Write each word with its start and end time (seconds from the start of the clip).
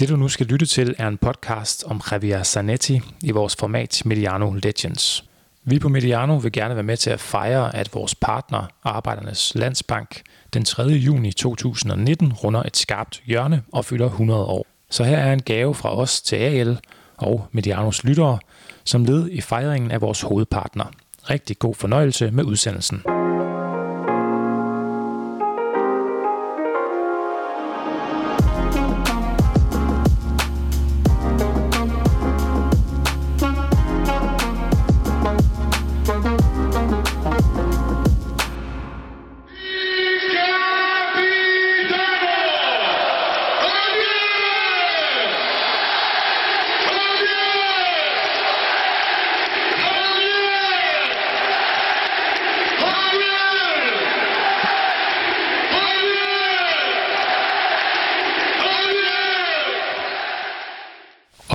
Det 0.00 0.08
du 0.08 0.16
nu 0.16 0.28
skal 0.28 0.46
lytte 0.46 0.66
til 0.66 0.94
er 0.98 1.08
en 1.08 1.18
podcast 1.18 1.84
om 1.86 2.00
Javier 2.10 2.42
Zanetti 2.42 3.00
i 3.22 3.30
vores 3.30 3.56
format 3.56 4.02
Mediano 4.04 4.52
Legends. 4.52 5.24
Vi 5.64 5.78
på 5.78 5.88
Mediano 5.88 6.36
vil 6.36 6.52
gerne 6.52 6.74
være 6.74 6.82
med 6.82 6.96
til 6.96 7.10
at 7.10 7.20
fejre, 7.20 7.76
at 7.76 7.94
vores 7.94 8.14
partner, 8.14 8.66
Arbejdernes 8.84 9.52
Landsbank, 9.54 10.22
den 10.54 10.64
3. 10.64 10.82
juni 10.82 11.32
2019 11.32 12.32
runder 12.32 12.62
et 12.62 12.76
skarpt 12.76 13.22
hjørne 13.26 13.62
og 13.72 13.84
fylder 13.84 14.06
100 14.06 14.44
år. 14.44 14.66
Så 14.90 15.04
her 15.04 15.16
er 15.16 15.32
en 15.32 15.42
gave 15.42 15.74
fra 15.74 15.96
os 15.96 16.20
til 16.20 16.36
AL 16.36 16.78
og 17.16 17.46
Medianos 17.52 18.04
lyttere, 18.04 18.38
som 18.84 19.04
led 19.04 19.30
i 19.30 19.40
fejringen 19.40 19.90
af 19.90 20.00
vores 20.00 20.20
hovedpartner. 20.20 20.84
Rigtig 21.30 21.58
god 21.58 21.74
fornøjelse 21.74 22.30
med 22.30 22.44
udsendelsen. 22.44 23.02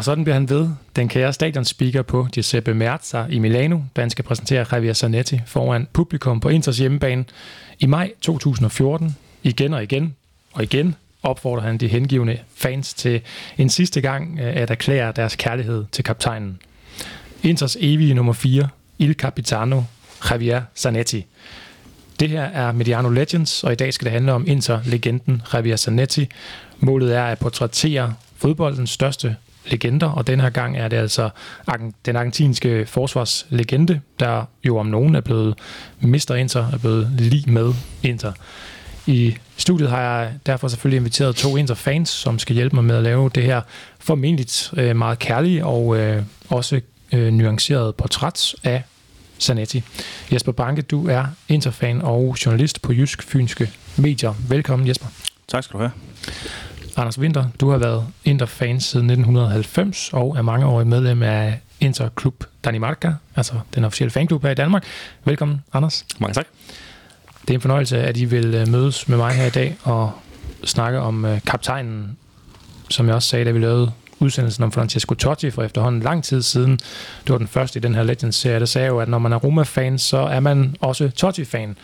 Sådan 0.06 0.24
bliver 0.24 0.34
han 0.34 0.50
ved, 0.50 0.70
den 0.96 1.08
kære 1.08 1.34
stadionspeaker 1.34 2.02
på 2.02 2.28
Giuseppe 2.34 2.74
Meazza 2.74 3.26
i 3.30 3.40
Milano, 3.40 3.80
da 3.96 4.02
han 4.02 4.10
skal 4.10 4.26
præsentere 4.26 4.66
Javier 4.72 4.94
Zanetti 4.94 5.42
foran 5.46 5.88
publikum 5.94 6.40
på 6.40 6.50
Inters 6.50 6.78
hjemmebane 6.78 7.26
i 7.80 7.86
maj 7.86 8.12
2014. 8.22 9.16
Igen 9.44 9.74
og 9.74 9.84
igen 9.84 10.16
og 10.54 10.64
igen 10.64 10.96
opfordrer 11.24 11.64
han 11.64 11.78
de 11.78 11.88
hengivende 11.88 12.38
fans 12.56 12.94
til 12.94 13.22
en 13.58 13.70
sidste 13.70 14.02
gang 14.02 14.40
øh, 14.40 14.56
at 14.56 14.72
erklære 14.72 15.12
deres 15.16 15.36
kærlighed 15.36 15.86
til 15.92 16.04
kaptajnen. 16.04 16.60
Inters 17.44 17.78
evige 17.80 18.14
nummer 18.14 18.34
4, 18.34 18.68
Il 19.00 19.14
Capitano, 19.14 19.82
Javier 20.30 20.62
Zanetti. 20.76 21.26
Det 22.20 22.30
her 22.30 22.44
er 22.44 22.72
Mediano 22.72 23.10
Legends, 23.10 23.64
og 23.64 23.72
i 23.72 23.76
dag 23.76 23.94
skal 23.94 24.06
det 24.06 24.12
handle 24.12 24.34
om 24.34 24.48
Inter-legenden 24.48 25.42
Javier 25.54 25.78
Zanetti. 25.78 26.30
Målet 26.80 27.16
er 27.16 27.24
at 27.24 27.40
portrættere 27.40 28.14
fodboldens 28.38 28.90
største 28.90 29.36
legender, 29.68 30.08
og 30.08 30.28
den 30.28 30.40
her 30.40 30.50
gang 30.50 30.78
er 30.78 30.88
det 30.88 30.98
altså 30.98 31.30
den 32.06 32.16
argentinske 32.16 32.86
forsvarslegende, 32.86 34.02
der 34.20 34.46
jo 34.64 34.78
om 34.78 34.86
nogen 34.86 35.16
er 35.16 35.22
blevet 35.22 35.56
mister 36.00 36.36
Inter, 36.36 36.72
er 36.74 36.78
blevet 36.78 37.12
lige 37.18 37.52
med 37.52 37.74
Inter. 38.04 38.32
I 39.08 39.36
studiet 39.58 39.90
har 39.90 40.02
jeg 40.02 40.32
derfor 40.46 40.68
selvfølgelig 40.68 40.98
inviteret 40.98 41.36
to 41.36 41.58
Inter-fans, 41.58 42.10
som 42.10 42.40
skal 42.40 42.56
hjælpe 42.56 42.76
mig 42.76 42.84
med 42.84 42.96
at 42.96 43.04
lave 43.04 43.30
det 43.36 43.44
her 43.44 43.62
formentlig 44.00 44.48
øh, 44.78 44.96
meget 44.96 45.20
kærlige 45.20 45.66
og 45.66 45.98
øh, 45.98 46.24
også 46.50 46.82
øh, 47.12 47.34
nuanceret 47.34 47.96
portræt 47.96 48.56
af 48.64 48.84
Zanetti. 49.40 49.84
Jesper 50.34 50.52
Banke, 50.52 50.82
du 50.82 51.10
er 51.10 51.26
Inter-fan 51.48 52.02
og 52.02 52.38
journalist 52.46 52.82
på 52.82 52.94
Jysk 52.94 53.24
Fynske 53.24 53.72
Medier. 53.98 54.34
Velkommen 54.50 54.88
Jesper. 54.88 55.08
Tak 55.48 55.64
skal 55.64 55.74
du 55.74 55.84
have. 55.84 55.92
Anders 56.98 57.20
Winter, 57.20 57.46
du 57.62 57.70
har 57.70 57.78
været 57.78 58.06
Inter-fan 58.24 58.80
siden 58.80 59.10
1990 59.10 60.10
og 60.14 60.38
er 60.38 60.42
mangeårig 60.42 60.88
medlem 60.88 61.24
af 61.24 61.60
Inter-klub 61.80 62.44
Danimarca, 62.66 63.14
altså 63.36 63.54
den 63.76 63.84
officielle 63.84 64.12
fanklub 64.12 64.44
her 64.44 64.52
i 64.52 64.56
Danmark. 64.56 64.84
Velkommen, 65.26 65.64
Anders. 65.74 66.06
Mange 66.20 66.34
tak. 66.34 66.46
Det 67.42 67.50
er 67.50 67.54
en 67.54 67.62
fornøjelse, 67.62 67.98
at 67.98 68.18
I 68.18 68.26
vil 68.26 68.56
øh, 68.56 68.68
mødes 68.68 69.08
med 69.08 69.18
mig 69.18 69.34
her 69.34 69.46
i 69.46 69.50
dag 69.50 69.76
og 69.84 70.12
snakke 70.64 71.00
om 71.00 71.26
uh, 71.26 71.38
kaptajnen, 71.46 72.18
som 72.90 73.08
jeg 73.08 73.16
også 73.16 73.30
sagde, 73.30 73.46
da 73.46 73.52
vi 73.52 73.60
lavede 73.60 73.92
udsendelsen 74.20 74.64
om 74.64 74.72
Francesco 74.72 75.14
Totti 75.16 75.50
for 75.50 75.64
efterhånden 75.64 76.02
lang 76.02 76.24
tid 76.24 76.42
siden. 76.42 76.72
Det 77.24 77.30
var 77.30 77.38
den 77.38 77.48
første 77.48 77.80
i 77.80 77.82
den 77.82 77.96
her 77.96 78.04
Legends-serie, 78.04 78.60
der 78.60 78.66
sagde 78.66 78.88
jo, 78.88 79.00
at 79.00 79.08
når 79.08 79.20
man 79.20 79.34
er 79.34 79.38
Roma-fan, 79.38 80.00
så 80.00 80.18
er 80.18 80.40
man 80.40 80.76
også 80.82 81.10
Totti-fan. 81.10 81.78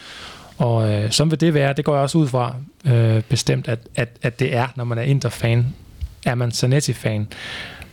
Og 0.62 0.94
øh, 0.94 1.12
som 1.12 1.32
vil 1.32 1.42
det 1.42 1.54
være, 1.54 1.74
det 1.74 1.86
går 1.86 1.94
jeg 1.94 2.04
også 2.04 2.18
ud 2.18 2.28
fra 2.28 2.56
øh, 2.86 3.22
bestemt, 3.30 3.68
at, 3.68 3.80
at, 3.96 4.10
at 4.22 4.40
det 4.40 4.56
er, 4.56 4.68
når 4.76 4.84
man 4.84 4.98
er 4.98 5.02
Inter-fan, 5.02 5.66
er 6.26 6.36
man 6.36 6.52
Zanetti-fan. 6.52 7.28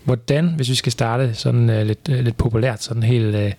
Hvordan, 0.05 0.53
hvis 0.57 0.71
vi 0.71 0.75
skal 0.75 0.93
starte 0.93 1.35
sådan 1.35 1.71
øh, 1.71 1.87
lidt, 1.87 2.09
øh, 2.11 2.25
lidt 2.25 2.37
populært, 2.37 2.83
sådan 2.83 3.03
helt, 3.03 3.35
øh, 3.35 3.53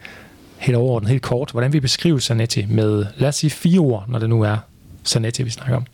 helt 0.57 0.77
overordnet, 0.77 1.09
helt 1.09 1.21
kort, 1.21 1.51
hvordan 1.51 1.73
vi 1.73 1.79
beskriver 1.79 2.19
Zanetti 2.19 2.65
med, 2.69 3.05
lad 3.17 3.29
os 3.29 3.35
sige 3.35 3.49
fire 3.49 3.79
ord, 3.79 4.05
når 4.07 4.19
det 4.19 4.29
nu 4.29 4.41
er 4.41 4.57
Zanetti, 5.05 5.43
vi 5.43 5.49
snakker 5.49 5.75
om? 5.75 5.85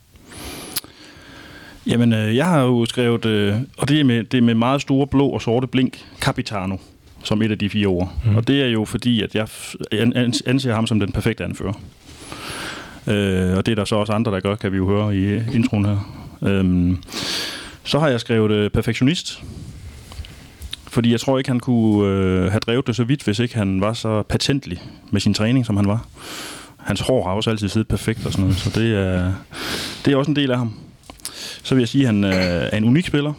Jamen, 1.87 2.13
øh, 2.13 2.35
jeg 2.35 2.45
har 2.45 2.61
jo 2.61 2.85
skrevet, 2.85 3.25
øh, 3.25 3.55
og 3.77 3.89
det 3.89 3.99
er, 3.99 4.03
med, 4.03 4.23
det 4.23 4.37
er 4.37 4.41
med 4.41 4.53
meget 4.53 4.81
store 4.81 5.07
blå 5.07 5.27
og 5.27 5.41
sorte 5.41 5.67
blink, 5.67 6.05
Capitano, 6.19 6.77
som 7.23 7.41
et 7.41 7.51
af 7.51 7.57
de 7.57 7.69
fire 7.69 7.87
ord. 7.87 8.13
Mm. 8.25 8.35
Og 8.35 8.47
det 8.47 8.61
er 8.61 8.67
jo 8.67 8.85
fordi, 8.85 9.21
at 9.21 9.35
jeg 9.35 9.47
anser 10.45 10.75
ham 10.75 10.87
som 10.87 10.99
den 10.99 11.11
perfekte 11.11 11.43
anfører. 11.43 11.73
Øh, 13.07 13.57
og 13.57 13.65
det 13.65 13.71
er 13.71 13.75
der 13.75 13.85
så 13.85 13.95
også 13.95 14.13
andre, 14.13 14.31
der 14.31 14.39
gør, 14.39 14.55
kan 14.55 14.71
vi 14.71 14.77
jo 14.77 14.87
høre 14.87 15.15
i 15.15 15.19
øh, 15.19 15.55
introen 15.55 15.85
her. 15.85 16.25
Øhm, 16.41 17.03
så 17.83 17.99
har 17.99 18.07
jeg 18.07 18.19
skrevet 18.19 18.51
øh, 18.51 18.69
perfektionist, 18.69 19.43
fordi 20.87 21.11
jeg 21.11 21.19
tror 21.19 21.37
ikke, 21.37 21.49
han 21.49 21.59
kunne 21.59 22.09
øh, 22.09 22.51
have 22.51 22.59
drevet 22.59 22.87
det 22.87 22.95
så 22.95 23.03
vidt, 23.03 23.23
hvis 23.23 23.39
ikke 23.39 23.55
han 23.55 23.81
var 23.81 23.93
så 23.93 24.23
patentlig 24.23 24.81
med 25.11 25.21
sin 25.21 25.33
træning, 25.33 25.65
som 25.65 25.77
han 25.77 25.87
var. 25.87 26.07
Hans 26.77 27.01
hår 27.01 27.27
har 27.27 27.31
også 27.31 27.49
altid 27.49 27.69
siddet 27.69 27.87
perfekt 27.87 28.25
og 28.25 28.31
sådan 28.31 28.43
noget, 28.43 28.57
så 28.57 28.79
det 28.79 28.95
er, 28.95 29.33
det 30.05 30.13
er 30.13 30.17
også 30.17 30.31
en 30.31 30.35
del 30.35 30.51
af 30.51 30.57
ham. 30.57 30.73
Så 31.63 31.75
vil 31.75 31.81
jeg 31.81 31.87
sige, 31.87 32.01
at 32.01 32.07
han 32.07 32.23
øh, 32.23 32.33
er 32.33 32.77
en 32.77 32.83
unik 32.83 33.07
spiller 33.07 33.33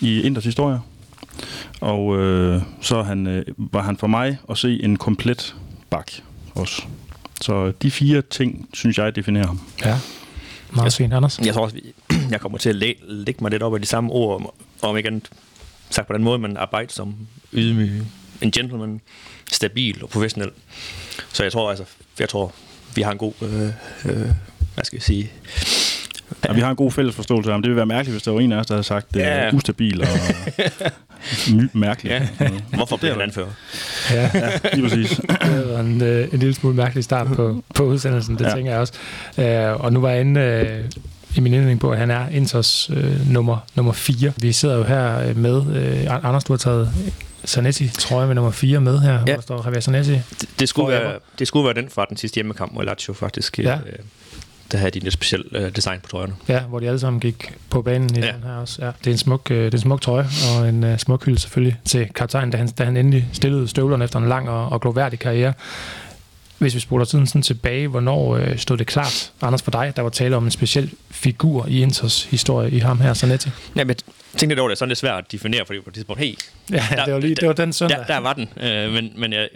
i 0.00 0.22
Inders 0.22 0.44
historie. 0.44 0.80
Og 1.80 2.18
øh, 2.18 2.62
så 2.80 3.02
han, 3.02 3.26
øh, 3.26 3.44
var 3.56 3.82
han 3.82 3.96
for 3.96 4.06
mig 4.06 4.38
at 4.50 4.58
se 4.58 4.82
en 4.82 4.96
komplet 4.96 5.56
bak 5.90 6.10
også. 6.54 6.82
Så 7.40 7.72
de 7.82 7.90
fire 7.90 8.22
ting, 8.22 8.68
synes 8.74 8.98
jeg, 8.98 9.16
definerer 9.16 9.46
ham. 9.46 9.60
Ja, 9.84 9.98
meget 10.70 10.94
fint, 10.94 11.12
Anders. 11.12 11.38
Jeg 11.38 11.54
tror 11.54 11.62
også, 11.62 11.76
jeg 12.30 12.40
kommer 12.40 12.58
til 12.58 12.68
at 12.68 12.74
læ- 12.74 12.94
lægge 13.02 13.38
mig 13.42 13.50
lidt 13.50 13.62
op 13.62 13.74
af 13.74 13.80
de 13.80 13.86
samme 13.86 14.10
ord, 14.12 14.34
om, 14.34 14.50
om 14.82 14.96
ikke 14.96 15.20
sagt 15.90 16.06
på 16.06 16.12
den 16.12 16.24
måde, 16.24 16.38
man 16.38 16.56
arbejder 16.56 16.92
som 16.92 17.14
ydmyg, 17.52 18.02
en 18.42 18.50
gentleman, 18.50 19.00
stabil 19.52 20.02
og 20.02 20.08
professionel. 20.08 20.50
Så 21.32 21.42
jeg 21.42 21.52
tror 21.52 21.70
altså, 21.70 21.84
jeg 22.20 22.28
tror, 22.28 22.52
vi 22.94 23.02
har 23.02 23.12
en 23.12 23.18
god, 23.18 23.32
øh, 23.42 23.62
øh, 24.04 24.30
hvad 24.74 24.84
skal 24.84 24.96
jeg 24.96 25.02
sige, 25.02 25.30
Ja, 26.48 26.52
vi 26.52 26.60
har 26.60 26.70
en 26.70 26.76
god 26.76 26.92
fælles 26.92 27.14
forståelse 27.14 27.50
af 27.50 27.54
ham. 27.54 27.62
Det 27.62 27.68
ville 27.68 27.76
være 27.76 27.86
mærkeligt, 27.86 28.14
hvis 28.14 28.22
der 28.22 28.30
var 28.30 28.40
en 28.40 28.52
af 28.52 28.56
os, 28.56 28.66
der 28.66 28.74
havde 28.74 28.84
sagt, 28.84 29.14
det 29.14 29.24
er 29.24 29.44
ja. 29.44 29.54
ustabil 29.54 30.02
og 30.02 30.08
mærkeligt. 31.72 32.14
Ja. 32.40 32.48
Hvorfor 32.72 32.96
bliver 32.96 33.12
han 33.12 33.22
anfører? 33.22 33.48
Ja. 34.10 34.30
ja, 34.34 34.50
lige 34.74 34.88
præcis. 34.88 35.20
Det 35.42 35.72
var 35.72 35.80
en, 35.80 36.02
øh, 36.02 36.28
en 36.32 36.38
lille 36.38 36.54
smule 36.54 36.76
mærkelig 36.76 37.04
start 37.04 37.26
på, 37.26 37.64
på 37.74 37.84
udsendelsen, 37.84 38.38
det 38.38 38.44
ja. 38.44 38.54
tænker 38.54 38.70
jeg 38.70 38.80
også. 38.80 38.92
Uh, 39.36 39.84
og 39.84 39.92
nu 39.92 40.00
var 40.00 40.10
jeg 40.10 40.20
inde 40.20 40.66
uh, 40.84 41.36
i 41.36 41.40
min 41.40 41.54
indledning 41.54 41.80
på, 41.80 41.90
at 41.90 41.98
han 41.98 42.10
er 42.10 42.28
Inters 42.28 42.90
uh, 42.90 43.32
nummer, 43.32 43.58
nummer 43.74 43.92
4. 43.92 44.32
Vi 44.36 44.52
sidder 44.52 44.76
jo 44.76 44.82
her 44.82 45.34
med, 45.34 45.56
uh, 45.56 46.24
Anders, 46.24 46.44
du 46.44 46.52
har 46.52 46.58
taget 46.58 46.92
Zanetti 47.46 47.88
trøje 47.88 48.26
med 48.26 48.34
nummer 48.34 48.50
4 48.50 48.80
med 48.80 48.98
her, 48.98 49.12
ja. 49.12 49.18
hvor 49.18 49.34
der 49.34 49.40
står 49.40 49.62
Javier 49.64 49.80
Zanetti. 49.80 50.12
Det, 50.12 50.48
det, 50.58 50.68
skulle 50.68 50.92
være, 50.92 51.18
det 51.38 51.48
skulle 51.48 51.64
være 51.64 51.74
den 51.74 51.88
fra 51.88 52.06
den 52.08 52.16
sidste 52.16 52.34
hjemmekamp 52.34 52.72
mod 52.72 52.84
Lazio 52.84 53.14
faktisk. 53.14 53.58
Ja. 53.58 53.74
Uh, 53.74 53.80
der 54.72 54.78
havde 54.78 55.00
de 55.00 55.06
et 55.06 55.12
specielt 55.12 55.46
øh, 55.52 55.76
design 55.76 56.00
på 56.00 56.08
trøjerne. 56.08 56.34
Ja, 56.48 56.60
hvor 56.60 56.80
de 56.80 56.86
alle 56.86 56.98
sammen 56.98 57.20
gik 57.20 57.52
på 57.70 57.82
banen 57.82 58.16
i 58.16 58.20
ja. 58.20 58.32
den 58.32 58.42
her 58.42 58.52
også. 58.52 58.84
Ja, 58.84 58.90
det 58.98 59.06
er 59.06 59.10
en 59.10 59.18
smuk, 59.18 59.50
øh, 59.50 59.56
det 59.56 59.74
er 59.74 59.78
en 59.78 59.80
smuk 59.80 60.00
trøje, 60.00 60.26
og 60.56 60.68
en 60.68 60.84
øh, 60.84 60.98
smuk 60.98 61.24
hylde 61.24 61.38
selvfølgelig 61.38 61.80
til 61.84 62.08
kaptajnen, 62.14 62.50
da 62.50 62.58
han, 62.58 62.68
da 62.68 62.84
han 62.84 62.96
endelig 62.96 63.28
stillede 63.32 63.68
støvlerne 63.68 64.04
efter 64.04 64.18
en 64.18 64.28
lang 64.28 64.48
og, 64.48 64.68
og 64.68 64.80
gloværdig 64.80 65.18
karriere. 65.18 65.52
Hvis 66.58 66.74
vi 66.74 66.80
spoler 66.80 67.04
tiden 67.04 67.26
sådan 67.26 67.42
tilbage, 67.42 67.88
hvornår 67.88 68.36
øh, 68.36 68.58
stod 68.58 68.76
det 68.76 68.86
klart, 68.86 69.32
Anders, 69.42 69.62
for 69.62 69.70
dig, 69.70 69.92
der 69.96 70.02
var 70.02 70.10
tale 70.10 70.36
om 70.36 70.44
en 70.44 70.50
speciel 70.50 70.90
figur 71.10 71.66
i 71.68 71.82
Inters 71.82 72.24
historie 72.24 72.70
i 72.70 72.78
ham 72.78 73.00
her, 73.00 73.14
Zanetti? 73.14 73.50
Ja, 73.76 73.84
men 73.84 73.88
jeg 73.88 73.96
tænkte 74.36 74.46
lidt 74.46 74.58
over 74.58 74.68
det, 74.68 74.74
er 74.74 74.78
sådan 74.78 74.88
lidt 74.88 74.98
svært 74.98 75.18
at 75.18 75.32
definere, 75.32 75.66
fordi 75.66 75.80
på 75.80 75.84
det 75.84 75.94
tidspunkt, 75.94 76.22
hey, 76.22 76.34
ja, 76.72 76.84
der, 76.90 77.04
det, 77.04 77.14
var 77.14 77.20
lige, 77.20 77.34
det 77.34 77.48
var 77.48 77.54
den 77.54 77.72
søndag. 77.72 77.98
Der, 77.98 78.04
der 78.06 78.18
var 78.18 78.32
den, 78.32 78.48
øh, 78.60 78.92
men, 78.92 79.12
men 79.16 79.32
jeg, 79.32 79.48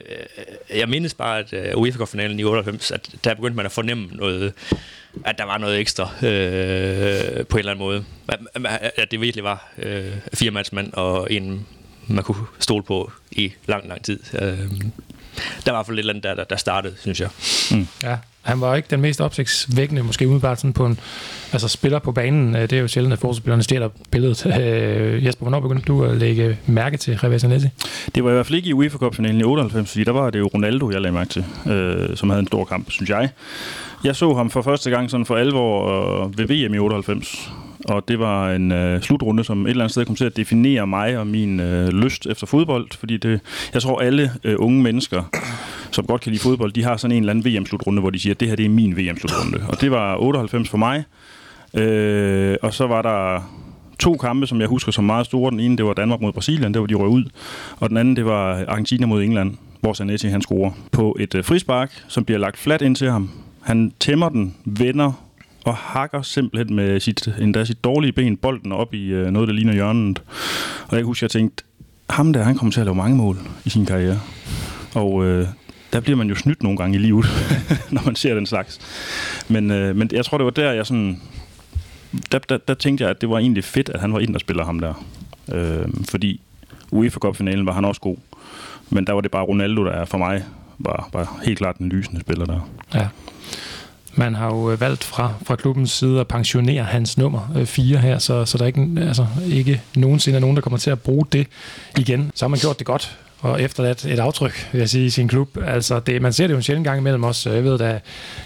øh, 0.73 0.79
jeg 0.79 0.89
mindes 0.89 1.15
bare, 1.15 1.39
at 1.39 1.75
uh, 1.75 1.83
UEFA-finalen 1.83 2.41
i 2.41 2.45
98, 2.45 2.91
at 2.91 3.09
der 3.25 3.35
begyndte 3.35 3.57
man 3.57 3.67
at 3.67 3.73
fornemme 3.73 4.09
noget, 4.13 4.53
at 5.25 5.39
der 5.39 5.45
var 5.45 5.59
noget 5.59 5.79
ekstra 5.81 6.03
øh, 6.05 7.47
på 7.47 7.57
en 7.57 7.59
eller 7.59 7.73
anden 7.73 7.79
måde. 7.85 8.05
At, 8.29 8.39
at 8.97 9.11
det 9.11 9.21
virkelig 9.21 9.45
var 9.45 9.69
øh, 9.79 10.05
fire 10.35 10.51
mandsmand 10.51 10.93
og 10.93 11.33
en, 11.33 11.67
man 12.07 12.25
kunne 12.25 12.47
stole 12.59 12.83
på 12.83 13.13
i 13.31 13.53
lang, 13.67 13.89
lang 13.89 14.05
tid. 14.05 14.19
Øh, 14.35 14.59
der 15.67 15.73
var 15.73 15.73
i 15.73 15.77
hvert 15.77 15.87
fald 15.87 15.97
et 15.99 16.01
eller 16.01 16.13
andet, 16.13 16.25
der, 16.25 16.35
der, 16.35 16.45
der 16.45 16.57
startede, 16.57 16.95
synes 17.01 17.21
jeg. 17.21 17.29
Ja, 18.03 18.17
han 18.43 18.61
var 18.61 18.75
ikke 18.77 18.89
den 18.91 19.01
mest 19.01 19.21
opsigtsvækkende, 19.21 20.03
måske 20.03 20.27
umiddelbart 20.27 20.59
sådan 20.61 20.73
på 20.73 20.87
en 20.87 20.99
altså 21.53 21.69
spiller 21.69 21.99
på 21.99 22.13
banen. 22.13 22.57
Øh, 22.57 22.63
Det 22.63 22.73
er 22.73 22.81
jo 22.81 22.89
sjældent, 22.89 23.13
at 23.13 23.19
forsvarsspillerne 23.19 23.63
stjæler 23.63 23.89
billedet. 24.11 24.47
Øh, 24.61 25.25
Jesper, 25.25 25.45
hvornår 25.45 25.61
begyndte 25.61 25.85
du 25.87 26.05
at 26.05 26.17
lægge 26.17 26.59
mærke 26.67 26.97
til 26.97 27.19
Javier 27.23 27.39
Zanetti? 27.39 27.67
Det 28.15 28.25
var 28.25 28.31
i 28.31 28.33
hvert 28.35 28.47
fald 28.47 28.57
ikke 28.57 28.69
i 28.69 28.73
UEFA 28.73 28.99
Cup-finalen 28.99 29.41
i 29.41 29.45
98, 29.45 29.91
fordi 29.91 30.05
der 30.05 30.13
var 30.13 30.31
det 30.31 30.39
jo 30.39 30.51
Ronaldo, 30.55 30.91
jeg 30.91 31.01
lagde 31.01 31.15
mærke 31.15 31.31
til, 31.31 31.45
øh, 31.73 32.17
som 32.17 32.31
havde 32.31 32.41
en 32.41 32.47
stor 32.47 32.65
kamp, 32.65 32.91
synes 32.91 33.11
jeg. 33.11 33.29
Jeg 34.05 34.17
så 34.17 34.35
ham 34.35 34.51
for 34.51 34.63
første 34.63 34.91
gang 34.91 35.11
sådan 35.11 35.27
for 35.27 35.37
alvor 35.37 36.25
øh, 36.25 36.39
ved 36.39 36.47
VM 36.47 36.75
i 36.75 36.79
98, 36.79 37.53
og 37.89 38.09
det 38.09 38.19
var 38.19 38.53
en 38.53 38.73
øh, 38.73 39.01
slutrunde, 39.01 39.45
som 39.45 39.67
et 39.67 39.71
eller 39.71 39.85
andet 39.85 39.93
sted 39.93 40.05
kom 40.05 40.17
til 40.17 40.25
at 40.25 40.37
definere 40.37 40.87
mig 40.87 41.19
og 41.19 41.27
min 41.27 41.61
øh, 41.61 41.89
lyst 41.89 42.27
efter 42.27 42.47
fodbold, 42.47 42.89
fordi 42.99 43.17
det, 43.17 43.41
jeg 43.75 43.83
tror 43.83 44.01
alle 44.01 44.31
øh, 44.45 44.57
unge 44.59 44.83
mennesker, 44.83 45.23
som 45.91 46.07
godt 46.07 46.21
kan 46.21 46.33
lide 46.33 46.43
fodbold, 46.43 46.73
de 46.73 46.85
har 46.85 46.97
sådan 46.97 47.17
en 47.17 47.23
eller 47.23 47.31
anden 47.31 47.45
VM-slutrunde, 47.45 48.01
hvor 48.01 48.11
de 48.11 48.19
siger, 48.19 48.35
at 48.35 48.41
det 48.41 48.49
her 48.49 48.57
det 48.57 48.65
er 48.65 48.71
min 48.71 48.97
VM-slutrunde. 48.97 49.67
Og 49.69 49.81
det 49.81 49.91
var 49.91 50.17
98 50.17 50.69
for 50.69 50.79
mig, 50.79 51.05
øh, 51.75 52.57
og 52.63 52.75
så 52.75 52.87
var 52.87 53.03
der 53.03 53.51
to 53.99 54.17
kampe, 54.17 54.47
som 54.47 54.61
jeg 54.61 54.69
husker 54.69 54.93
som 54.93 55.05
meget 55.05 55.27
store. 55.27 55.51
Den 55.51 55.61
ene, 55.61 55.77
det 55.77 55.85
var 55.85 55.93
Danmark 55.93 56.21
mod 56.21 56.33
Brasilien, 56.33 56.75
der 56.75 56.81
hvor 56.81 56.87
de 56.87 56.95
røg 56.95 57.09
ud. 57.09 57.25
Og 57.81 57.89
den 57.89 57.97
anden, 57.97 58.17
det 58.17 58.25
var 58.25 58.65
Argentina 58.69 59.07
mod 59.07 59.23
England, 59.23 59.55
hvor 59.81 59.93
Zanetti 59.93 60.29
han 60.29 60.43
scorer 60.43 60.71
på 60.93 61.17
et 61.21 61.35
øh, 61.35 61.45
frispark, 61.45 62.05
som 62.09 62.25
bliver 62.25 62.39
lagt 62.39 62.59
fladt 62.59 62.83
ind 62.83 62.97
til 62.97 63.11
ham. 63.11 63.31
Han 63.63 63.93
tæmmer 64.01 64.29
den, 64.29 64.55
vender 64.65 65.13
og 65.65 65.77
hakker 65.77 66.23
simpelthen 66.23 66.77
med 66.77 67.01
sit, 67.01 67.29
endda 67.41 67.65
sit 67.65 67.85
dårlige 67.85 68.13
ben 68.13 68.37
bolden 68.37 68.73
op 68.73 68.95
i 68.95 69.07
øh, 69.07 69.31
noget, 69.31 69.49
der 69.49 69.55
ligner 69.55 69.73
hjørnet. 69.73 70.23
Og 70.89 70.97
jeg 70.97 71.05
husker, 71.05 71.25
jeg 71.25 71.31
tænkte, 71.31 71.65
ham 72.11 72.33
der, 72.33 72.43
han 72.43 72.57
kommer 72.57 72.73
til 72.73 72.81
at 72.81 72.87
lave 72.87 72.95
mange 72.95 73.17
mål 73.17 73.37
i 73.65 73.71
sin 73.71 73.87
karriere. 73.87 74.21
Og 74.95 75.25
øh, 75.25 75.47
der 75.93 76.01
bliver 76.01 76.17
man 76.17 76.29
jo 76.29 76.35
snydt 76.35 76.63
nogle 76.63 76.79
gange 76.79 76.99
i 76.99 76.99
livet, 76.99 77.27
når 77.91 78.03
man 78.05 78.17
ser 78.17 78.35
den 78.35 78.47
slags. 78.47 78.81
Men, 79.49 79.71
øh, 79.71 79.97
men 79.97 80.11
jeg 80.13 80.25
tror, 80.25 80.39
det 80.39 80.45
var 80.45 80.51
der, 80.51 80.73
jeg 80.73 80.87
sådan... 80.87 81.21
Der, 82.33 82.39
der, 82.39 82.59
der 82.59 82.75
tænkte 82.75 83.03
jeg, 83.05 83.11
at 83.11 83.21
det 83.21 83.31
var 83.31 83.39
egentlig 83.39 83.65
fedt, 83.65 83.89
at 83.89 84.01
han 84.01 84.13
var 84.13 84.21
ind 84.21 84.35
og 84.35 84.41
spiller 84.41 84.65
ham 84.65 84.81
der. 84.81 85.05
Øh, 85.53 85.89
fordi 86.09 86.41
UEFA 86.91 87.19
Cup-finalen 87.19 87.67
var 87.67 87.73
han 87.73 87.85
også 87.85 88.01
god. 88.01 88.17
Men 88.91 89.07
der 89.07 89.13
var 89.13 89.21
det 89.21 89.31
bare 89.31 89.45
Ronaldo, 89.45 89.85
der 89.85 90.05
for 90.05 90.19
mig 90.19 90.45
var, 90.79 91.09
var 91.13 91.41
helt 91.45 91.59
klart 91.59 91.79
den 91.79 91.89
lysende 91.89 92.21
spiller 92.21 92.45
der. 92.45 92.69
Ja. 92.95 93.09
Man 94.15 94.35
har 94.35 94.47
jo 94.47 94.71
øh, 94.71 94.81
valgt 94.81 95.05
fra, 95.05 95.33
fra 95.47 95.57
klubbens 95.57 95.91
side 95.91 96.21
at 96.21 96.29
pensionere 96.29 96.85
hans 96.85 97.19
nummer 97.19 97.53
øh, 97.57 97.67
4 97.67 97.99
her, 97.99 98.19
så, 98.19 98.45
så 98.45 98.59
der 98.59 98.65
er 98.65 98.67
ikke, 98.67 98.89
altså, 98.99 99.27
ikke 99.47 99.81
nogensinde 99.97 100.37
er 100.37 100.41
nogen, 100.41 100.57
der 100.57 100.63
kommer 100.63 100.79
til 100.79 100.91
at 100.91 101.01
bruge 101.01 101.27
det 101.33 101.47
igen. 101.99 102.31
Så 102.35 102.45
har 102.45 102.49
man 102.49 102.59
gjort 102.59 102.79
det 102.79 102.87
godt, 102.87 103.19
og 103.41 103.63
efterladt 103.63 104.05
et 104.05 104.19
aftryk, 104.19 104.69
vil 104.73 104.79
jeg 104.79 104.89
sige, 104.89 105.07
i 105.07 105.11
sin 105.11 105.29
klub. 105.29 105.59
Altså, 105.67 106.01
det, 106.01 106.23
man 106.23 106.33
ser 106.33 106.47
det 106.47 106.53
jo 106.53 106.57
en 106.57 106.63
sjældent 106.63 106.87
gang 106.87 106.99
imellem 106.99 107.25
os. 107.25 107.47
Øh, 107.47 107.55
jeg 107.55 107.65
ved, 107.65 107.79
da 107.79 108.01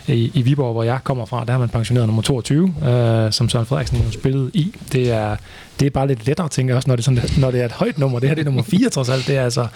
i, 0.07 0.31
i 0.35 0.43
Viborg, 0.43 0.73
hvor 0.73 0.83
jeg 0.83 0.99
kommer 1.05 1.27
fra, 1.27 1.45
der 1.45 1.53
har 1.53 1.59
man 1.59 1.69
pensioneret 1.69 2.09
nummer 2.09 2.23
22, 2.23 2.75
øh, 2.87 3.33
som 3.33 3.49
Søren 3.49 3.67
Frederiksen 3.67 3.99
jo 3.99 4.11
spillede 4.11 4.51
i. 4.55 4.75
Det 4.93 5.11
er, 5.11 5.37
det 5.81 5.87
er 5.87 5.91
bare 5.91 6.07
lidt 6.07 6.27
lettere, 6.27 6.49
tænker 6.49 6.73
jeg 6.73 6.77
også, 6.77 6.89
når 6.91 6.97
det, 6.97 7.03
er 7.03 7.05
sådan, 7.05 7.41
når 7.41 7.51
det 7.51 7.61
er 7.61 7.65
et 7.65 7.73
højt 7.73 7.99
nummer. 7.99 8.19
Det 8.19 8.29
her 8.29 8.35
det 8.35 8.41
er 8.41 8.45
nummer 8.45 8.63
4, 8.63 8.89
trods 8.89 9.09
alt. 9.09 9.27
Det 9.27 9.37
er, 9.37 9.45
altså, 9.45 9.67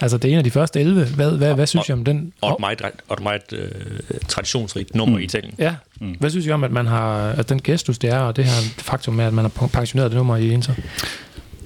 altså, 0.00 0.18
det 0.18 0.28
er 0.28 0.32
en 0.32 0.38
af 0.38 0.44
de 0.44 0.50
første 0.50 0.80
11. 0.80 1.04
Hvad, 1.04 1.30
hvad, 1.30 1.54
hvad 1.54 1.66
synes 1.66 1.88
I 1.88 1.92
om 1.92 2.04
den? 2.04 2.32
Og 2.40 2.52
et 2.52 2.60
meget, 2.60 2.82
og 3.08 3.14
et 3.14 3.22
meget 3.22 3.52
øh, 3.52 3.70
traditionsrigt 4.28 4.94
nummer 4.94 5.16
mm. 5.16 5.22
i 5.22 5.24
Italien. 5.24 5.54
Ja. 5.58 5.74
Mm. 6.00 6.16
Hvad 6.18 6.30
synes 6.30 6.46
I 6.46 6.50
om, 6.50 6.64
at 6.64 6.70
man 6.70 6.86
har, 6.86 7.28
at 7.28 7.48
den 7.48 7.62
gestus 7.62 7.98
det 7.98 8.10
er, 8.10 8.18
og 8.18 8.36
det 8.36 8.44
her 8.44 8.62
faktum 8.78 9.14
med, 9.14 9.24
at 9.24 9.32
man 9.32 9.44
har 9.44 9.66
pensioneret 9.66 10.10
det 10.10 10.16
nummer 10.16 10.36
i 10.36 10.48
Inter? 10.48 10.74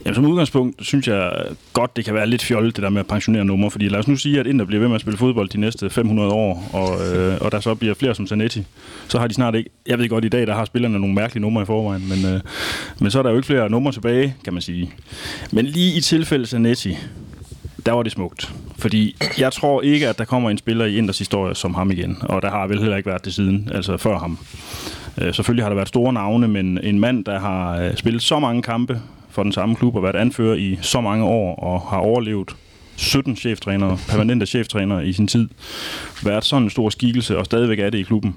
Jamen, 0.09 0.15
som 0.15 0.25
udgangspunkt 0.25 0.87
synes 0.87 1.09
jeg 1.09 1.33
godt, 1.73 1.97
det 1.97 2.05
kan 2.05 2.15
være 2.15 2.27
lidt 2.27 2.43
fjollet, 2.43 2.77
det 2.77 2.83
der 2.83 2.91
med 2.91 3.01
at 3.01 3.07
pensionere 3.07 3.45
nummer. 3.45 3.69
Fordi 3.69 3.89
lad 3.89 3.99
os 3.99 4.09
nu 4.09 4.17
sige, 4.17 4.41
at 4.41 4.47
Inter 4.47 4.65
bliver 4.65 4.81
ved 4.81 4.89
med 4.89 4.95
at 4.95 5.01
spille 5.01 5.19
fodbold 5.19 5.49
de 5.49 5.61
næste 5.61 5.91
500 5.91 6.33
år, 6.33 6.71
og, 6.73 7.17
øh, 7.17 7.39
og 7.41 7.53
der 7.53 7.61
så 7.61 7.75
bliver 7.75 7.95
flere 7.95 8.15
som 8.15 8.27
Zanetti. 8.27 8.65
Så 9.09 9.19
har 9.19 9.27
de 9.27 9.35
snart 9.35 9.55
ikke... 9.55 9.71
Jeg 9.87 9.99
ved 9.99 10.09
godt, 10.09 10.25
i 10.25 10.29
dag 10.29 10.47
der 10.47 10.55
har 10.55 10.65
spillerne 10.65 10.99
nogle 10.99 11.15
mærkelige 11.15 11.43
numre 11.43 11.63
i 11.63 11.67
forvejen, 11.67 12.09
men, 12.09 12.35
øh, 12.35 12.41
men 13.01 13.11
så 13.11 13.19
er 13.19 13.23
der 13.23 13.31
jo 13.31 13.37
ikke 13.37 13.47
flere 13.47 13.71
numre 13.71 13.93
tilbage, 13.93 14.35
kan 14.45 14.53
man 14.53 14.63
sige. 14.63 14.93
Men 15.53 15.67
lige 15.67 15.97
i 15.97 16.01
tilfælde 16.01 16.47
Zanetti, 16.47 16.97
der 17.87 17.93
var 17.93 18.03
det 18.03 18.13
smukt. 18.13 18.53
Fordi 18.79 19.17
jeg 19.39 19.53
tror 19.53 19.83
ikke, 19.83 20.09
at 20.09 20.19
der 20.19 20.25
kommer 20.25 20.51
en 20.51 20.59
spiller 20.59 20.85
i 20.85 20.97
Inders 20.97 21.19
historie 21.19 21.55
som 21.55 21.75
ham 21.75 21.91
igen. 21.91 22.17
Og 22.23 22.43
der 22.43 22.51
har 22.51 22.67
vel 22.67 22.79
heller 22.79 22.97
ikke 22.97 23.11
været 23.11 23.25
det 23.25 23.35
siden, 23.35 23.71
altså 23.75 23.97
før 23.97 24.19
ham. 24.19 24.39
Øh, 25.19 25.35
selvfølgelig 25.35 25.65
har 25.65 25.69
der 25.69 25.77
været 25.77 25.89
store 25.89 26.13
navne, 26.13 26.49
men 26.49 26.79
en 26.83 26.99
mand, 27.01 27.25
der 27.25 27.39
har 27.39 27.81
øh, 27.81 27.97
spillet 27.97 28.23
så 28.23 28.39
mange 28.39 28.63
kampe 28.63 29.01
for 29.39 29.43
den 29.43 29.53
samme 29.53 29.77
klub 29.77 29.97
og 29.97 30.03
været 30.03 30.17
anfører 30.17 30.57
i 30.57 30.79
så 30.83 31.01
mange 31.01 31.25
år 31.25 31.55
og 31.55 31.81
har 31.81 31.97
overlevet 31.99 32.57
17 32.97 33.37
cheftrænere, 33.37 33.99
permanente 34.09 34.47
cheftrænere 34.47 35.07
i 35.07 35.13
sin 35.13 35.27
tid, 35.27 35.49
været 36.25 36.45
sådan 36.45 36.63
en 36.63 36.71
stor 36.71 36.91
skikkelse 36.91 37.39
og 37.39 37.45
stadigvæk 37.45 37.79
er 37.79 37.91
det 37.91 37.99
i 37.99 38.03
klubben. 38.03 38.35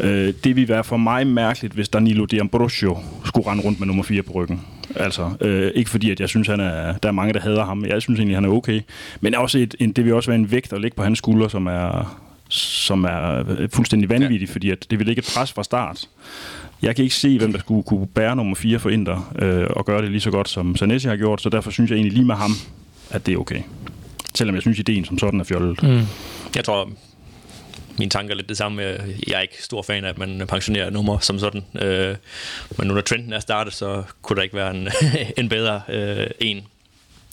Øh, 0.00 0.34
det 0.44 0.56
ville 0.56 0.68
være 0.68 0.84
for 0.84 0.96
mig 0.96 1.26
mærkeligt, 1.26 1.74
hvis 1.74 1.88
Danilo 1.88 2.26
Ambrosio 2.40 2.98
skulle 3.24 3.50
rende 3.50 3.64
rundt 3.64 3.78
med 3.78 3.86
nummer 3.86 4.02
4 4.02 4.22
på 4.22 4.32
ryggen. 4.32 4.60
Altså, 4.96 5.30
øh, 5.40 5.72
ikke 5.74 5.90
fordi, 5.90 6.10
at 6.10 6.20
jeg 6.20 6.28
synes, 6.28 6.48
han 6.48 6.60
er, 6.60 6.92
der 6.92 7.08
er 7.08 7.12
mange, 7.12 7.34
der 7.34 7.40
hader 7.40 7.64
ham. 7.64 7.84
Jeg 7.84 8.02
synes 8.02 8.20
egentlig, 8.20 8.36
han 8.36 8.44
er 8.44 8.48
okay. 8.48 8.80
Men 9.20 9.34
også 9.34 9.58
et, 9.58 9.74
en, 9.78 9.92
det 9.92 10.04
vil 10.04 10.14
også 10.14 10.30
være 10.30 10.38
en 10.38 10.50
vægt 10.50 10.72
at 10.72 10.80
lægge 10.80 10.96
på 10.96 11.02
hans 11.02 11.18
skuldre, 11.18 11.50
som 11.50 11.66
er, 11.66 12.18
som 12.52 13.04
er 13.04 13.68
fuldstændig 13.72 14.08
vanvittig, 14.08 14.48
ja. 14.48 14.52
fordi 14.52 14.70
at 14.70 14.86
det 14.90 14.98
vil 14.98 15.08
ikke 15.08 15.20
et 15.20 15.32
pres 15.34 15.52
fra 15.52 15.64
start. 15.64 16.08
Jeg 16.82 16.96
kan 16.96 17.02
ikke 17.02 17.14
se, 17.14 17.38
hvem 17.38 17.52
der 17.52 17.58
skulle 17.58 17.82
kunne 17.82 18.06
bære 18.06 18.36
nummer 18.36 18.54
4 18.54 18.78
for 18.78 18.90
Inter 18.90 19.34
øh, 19.38 19.66
og 19.70 19.84
gøre 19.86 20.02
det 20.02 20.10
lige 20.10 20.20
så 20.20 20.30
godt, 20.30 20.48
som 20.48 20.76
Zanetti 20.76 21.08
har 21.08 21.16
gjort, 21.16 21.42
så 21.42 21.48
derfor 21.48 21.70
synes 21.70 21.90
jeg 21.90 21.96
egentlig 21.96 22.12
lige 22.12 22.24
med 22.24 22.34
ham, 22.34 22.52
at 23.10 23.26
det 23.26 23.34
er 23.34 23.38
okay. 23.38 23.62
Selvom 24.34 24.54
jeg 24.54 24.62
synes, 24.62 24.78
ideen 24.78 25.04
som 25.04 25.18
sådan 25.18 25.40
er 25.40 25.44
fjollet. 25.44 25.82
Mm. 25.82 26.00
Jeg 26.56 26.64
tror, 26.64 26.90
min 27.98 28.10
tanke 28.10 28.32
er 28.32 28.36
lidt 28.36 28.48
det 28.48 28.56
samme. 28.56 28.82
Jeg 28.82 29.36
er 29.36 29.40
ikke 29.40 29.62
stor 29.62 29.82
fan 29.82 30.04
af, 30.04 30.08
at 30.08 30.18
man 30.18 30.46
pensionerer 30.48 30.90
nummer 30.90 31.18
som 31.18 31.38
sådan. 31.38 31.64
Øh, 31.82 32.16
men 32.78 32.88
nu 32.88 32.94
når 32.94 33.00
trenden 33.00 33.32
er 33.32 33.40
startet, 33.40 33.72
så 33.72 34.02
kunne 34.22 34.36
der 34.36 34.42
ikke 34.42 34.56
være 34.56 34.76
en, 34.76 34.88
en 35.38 35.48
bedre 35.48 35.82
øh, 35.88 36.26
en, 36.40 36.60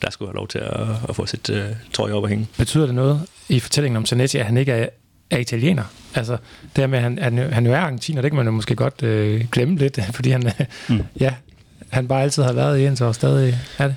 der 0.01 0.09
skulle 0.09 0.29
have 0.29 0.35
lov 0.35 0.47
til 0.47 0.59
at, 0.59 0.87
at 1.09 1.15
få 1.15 1.25
sit 1.25 1.49
øh, 1.49 1.65
trøje 1.93 2.13
op 2.13 2.23
at 2.23 2.29
hænge. 2.29 2.47
Betyder 2.57 2.85
det 2.85 2.95
noget 2.95 3.21
i 3.49 3.59
fortællingen 3.59 3.97
om 3.97 4.05
Zanetti, 4.05 4.37
at 4.37 4.45
han 4.45 4.57
ikke 4.57 4.71
er, 4.71 4.89
er 5.31 5.37
italiener? 5.37 5.83
Altså, 6.15 6.37
det 6.75 6.77
her 6.77 6.87
med, 6.87 6.97
at 6.97 7.03
han, 7.03 7.19
han, 7.21 7.37
han 7.37 7.65
jo 7.65 7.73
er 7.73 7.79
argentiner, 7.79 8.21
det 8.21 8.31
kan 8.31 8.35
man 8.37 8.45
jo 8.45 8.51
måske 8.51 8.75
godt 8.75 9.03
øh, 9.03 9.45
glemme 9.51 9.77
lidt, 9.77 9.99
fordi 10.15 10.29
han, 10.29 10.51
mm. 10.89 11.03
ja, 11.19 11.33
han 11.89 12.07
bare 12.07 12.21
altid 12.21 12.43
har 12.43 12.53
været 12.53 12.79
i 12.79 12.85
Inter 12.85 13.05
og 13.05 13.15
stadig 13.15 13.57
er 13.77 13.87
det. 13.87 13.95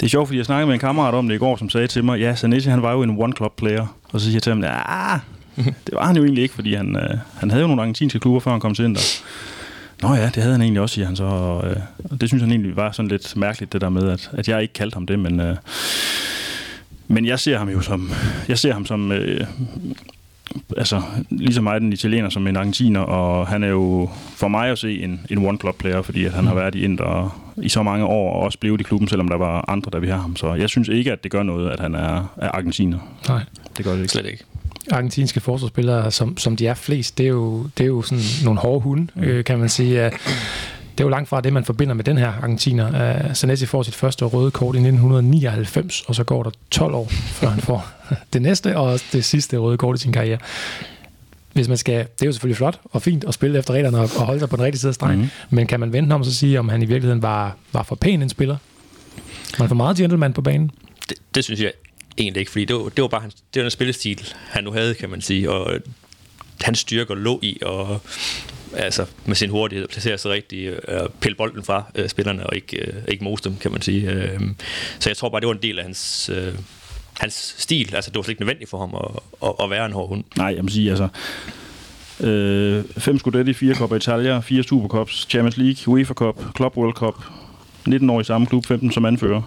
Det 0.00 0.06
er 0.06 0.10
sjovt, 0.10 0.28
fordi 0.28 0.38
jeg 0.38 0.46
snakkede 0.46 0.66
med 0.66 0.74
en 0.74 0.80
kammerat 0.80 1.14
om 1.14 1.28
det 1.28 1.34
i 1.34 1.38
går, 1.38 1.56
som 1.56 1.70
sagde 1.70 1.86
til 1.86 2.04
mig, 2.04 2.20
ja, 2.20 2.34
Zanetti 2.34 2.68
han 2.68 2.82
var 2.82 2.92
jo 2.92 3.02
en 3.02 3.22
one-club-player. 3.22 3.96
Og 4.12 4.20
så 4.20 4.26
siger 4.26 4.34
jeg 4.34 4.42
til 4.42 4.50
ham, 4.50 4.62
ja, 4.62 5.18
det 5.56 5.94
var 5.94 6.06
han 6.06 6.16
jo 6.16 6.24
egentlig 6.24 6.42
ikke, 6.42 6.54
fordi 6.54 6.74
han, 6.74 6.96
øh, 6.96 7.18
han 7.36 7.50
havde 7.50 7.60
jo 7.60 7.66
nogle 7.66 7.82
argentinske 7.82 8.20
klubber, 8.20 8.40
før 8.40 8.50
han 8.50 8.60
kom 8.60 8.74
til 8.74 8.84
Inter. 8.84 9.02
Nå 10.02 10.14
ja, 10.14 10.24
det 10.26 10.36
havde 10.36 10.52
han 10.52 10.62
egentlig 10.62 10.82
også, 10.82 10.94
siger 10.94 11.06
han 11.06 11.16
så. 11.16 11.24
Og, 11.24 11.70
øh, 11.70 11.76
og 12.10 12.20
det 12.20 12.28
synes 12.28 12.42
han 12.42 12.50
egentlig 12.50 12.76
var 12.76 12.92
sådan 12.92 13.08
lidt 13.08 13.36
mærkeligt, 13.36 13.72
det 13.72 13.80
der 13.80 13.88
med, 13.88 14.10
at, 14.10 14.30
at 14.32 14.48
jeg 14.48 14.62
ikke 14.62 14.74
kaldte 14.74 14.94
ham 14.94 15.06
det, 15.06 15.18
men... 15.18 15.40
Øh, 15.40 15.56
men 17.10 17.26
jeg 17.26 17.38
ser 17.38 17.58
ham 17.58 17.68
jo 17.68 17.80
som... 17.80 18.12
Jeg 18.48 18.58
ser 18.58 18.72
ham 18.72 18.86
som... 18.86 19.12
Øh, 19.12 19.46
altså, 20.76 21.02
ligesom 21.30 21.64
mig 21.64 21.80
den 21.80 21.92
italiener 21.92 22.28
som 22.28 22.46
en 22.46 22.56
argentiner, 22.56 23.00
og 23.00 23.46
han 23.46 23.64
er 23.64 23.68
jo 23.68 24.10
for 24.36 24.48
mig 24.48 24.70
at 24.70 24.78
se 24.78 25.02
en, 25.02 25.20
en 25.30 25.46
one-club-player, 25.46 26.02
fordi 26.02 26.24
at 26.24 26.32
han 26.32 26.44
mm. 26.44 26.48
har 26.48 26.54
været 26.54 26.74
i 26.74 26.84
Inter 26.84 27.40
i 27.62 27.68
så 27.68 27.82
mange 27.82 28.04
år, 28.04 28.32
og 28.32 28.40
også 28.40 28.58
blevet 28.58 28.80
i 28.80 28.84
klubben, 28.84 29.08
selvom 29.08 29.28
der 29.28 29.36
var 29.36 29.64
andre, 29.68 29.90
der 29.92 29.98
vi 29.98 30.08
har 30.08 30.18
ham. 30.18 30.36
Så 30.36 30.54
jeg 30.54 30.68
synes 30.68 30.88
ikke, 30.88 31.12
at 31.12 31.24
det 31.24 31.30
gør 31.30 31.42
noget, 31.42 31.70
at 31.70 31.80
han 31.80 31.94
er, 31.94 32.34
er 32.36 32.48
argentiner. 32.48 32.98
Nej. 33.28 33.40
Det 33.76 33.84
gør 33.84 33.92
det 33.92 34.00
ikke. 34.00 34.12
Slet 34.12 34.26
ikke 34.26 34.44
argentinske 34.90 35.40
forsvarsspillere, 35.40 36.10
som, 36.10 36.36
som 36.36 36.56
de 36.56 36.66
er 36.66 36.74
flest, 36.74 37.18
det 37.18 37.24
er 37.24 37.30
jo, 37.30 37.66
det 37.78 37.84
er 37.84 37.88
jo 37.88 38.02
sådan 38.02 38.24
nogle 38.44 38.60
hårde 38.60 38.80
hunde, 38.80 39.08
mm. 39.14 39.22
øh, 39.22 39.44
kan 39.44 39.58
man 39.58 39.68
sige. 39.68 40.10
Det 40.98 41.04
er 41.04 41.06
jo 41.06 41.10
langt 41.10 41.28
fra 41.28 41.40
det, 41.40 41.52
man 41.52 41.64
forbinder 41.64 41.94
med 41.94 42.04
den 42.04 42.18
her 42.18 42.32
argentiner. 42.32 43.18
Uh, 43.28 43.34
Zanetti 43.34 43.66
får 43.66 43.82
sit 43.82 43.94
første 43.94 44.24
røde 44.24 44.50
kort 44.50 44.74
i 44.74 44.78
1999, 44.78 46.02
og 46.06 46.14
så 46.14 46.24
går 46.24 46.42
der 46.42 46.50
12 46.70 46.94
år, 46.94 47.08
før 47.08 47.48
han 47.48 47.60
får 47.60 47.88
det 48.32 48.42
næste 48.42 48.76
og 48.76 49.00
det 49.12 49.24
sidste 49.24 49.56
røde 49.56 49.78
kort 49.78 49.96
i 49.96 50.02
sin 50.02 50.12
karriere. 50.12 50.38
Hvis 51.52 51.68
man 51.68 51.76
skal, 51.76 51.98
det 51.98 52.22
er 52.22 52.26
jo 52.26 52.32
selvfølgelig 52.32 52.56
flot 52.56 52.80
og 52.84 53.02
fint 53.02 53.24
at 53.24 53.34
spille 53.34 53.58
efter 53.58 53.74
reglerne 53.74 53.98
og, 53.98 54.10
og 54.16 54.26
holde 54.26 54.40
sig 54.40 54.48
på 54.48 54.56
den 54.56 54.64
rigtige 54.64 54.80
side 54.80 54.90
af 54.90 54.94
stregen, 54.94 55.20
mm. 55.20 55.28
men 55.50 55.66
kan 55.66 55.80
man 55.80 55.92
vente 55.92 56.12
om 56.12 56.24
så 56.24 56.34
sige, 56.34 56.58
om 56.58 56.68
han 56.68 56.82
i 56.82 56.86
virkeligheden 56.86 57.22
var, 57.22 57.56
var 57.72 57.82
for 57.82 57.96
pæn 57.96 58.22
en 58.22 58.28
spiller? 58.28 58.56
Var 59.50 59.64
han 59.64 59.68
for 59.68 59.74
meget 59.74 59.96
gentleman 59.96 60.32
på 60.32 60.42
banen? 60.42 60.70
Det, 61.08 61.16
det 61.34 61.44
synes 61.44 61.60
jeg 61.60 61.72
egentlig 62.18 62.40
ikke, 62.40 62.52
fordi 62.52 62.64
det 62.64 62.76
var, 62.76 62.82
det 62.82 63.02
var 63.02 63.08
bare 63.08 63.20
hans, 63.20 63.34
det 63.34 63.60
var 63.60 63.62
den 63.62 63.70
spillestil, 63.70 64.34
han 64.48 64.64
nu 64.64 64.72
havde, 64.72 64.94
kan 64.94 65.10
man 65.10 65.20
sige, 65.20 65.50
og 65.50 65.80
hans 66.60 66.78
styrker 66.78 67.14
lå 67.14 67.40
i, 67.42 67.58
og 67.62 68.00
altså 68.78 69.06
med 69.26 69.36
sin 69.36 69.50
hurtighed 69.50 69.88
placerer 69.88 70.16
placere 70.16 70.18
sig 70.18 70.30
rigtigt, 70.30 70.80
øh, 70.88 71.00
pille 71.20 71.36
bolden 71.36 71.64
fra 71.64 71.84
øh, 71.94 72.08
spillerne, 72.08 72.46
og 72.46 72.54
ikke, 72.54 72.86
øh, 72.86 72.94
ikke 73.08 73.24
mose 73.24 73.44
dem, 73.44 73.56
kan 73.56 73.72
man 73.72 73.82
sige. 73.82 74.10
Øh, 74.10 74.40
så 74.98 75.10
jeg 75.10 75.16
tror 75.16 75.28
bare, 75.28 75.40
det 75.40 75.48
var 75.48 75.54
en 75.54 75.62
del 75.62 75.78
af 75.78 75.84
hans, 75.84 76.30
øh, 76.34 76.54
hans 77.20 77.54
stil. 77.58 77.94
Altså, 77.94 78.10
det 78.10 78.16
var 78.16 78.22
slet 78.22 78.32
ikke 78.32 78.42
nødvendigt 78.42 78.70
for 78.70 78.78
ham 78.78 78.94
at, 78.94 79.22
at, 79.48 79.64
at 79.64 79.70
være 79.70 79.86
en 79.86 79.92
hård 79.92 80.08
hund. 80.08 80.24
Nej, 80.36 80.54
jeg 80.56 80.62
må 80.62 80.68
sige, 80.68 80.90
altså, 80.90 81.08
øh, 82.26 82.84
fem 82.98 83.18
Scudetti, 83.18 83.52
fire 83.52 83.74
Coppa 83.74 83.96
Italia, 83.96 84.38
fire 84.38 84.62
Supercups, 84.62 85.26
Champions 85.30 85.56
League, 85.56 85.94
UEFA 85.94 86.14
Cup, 86.14 86.36
Club 86.56 86.76
World 86.76 86.94
Cup, 86.94 87.14
19 87.86 88.10
år 88.10 88.20
i 88.20 88.24
samme 88.24 88.46
klub, 88.46 88.66
15 88.66 88.92
som 88.92 89.04
anfører. 89.04 89.42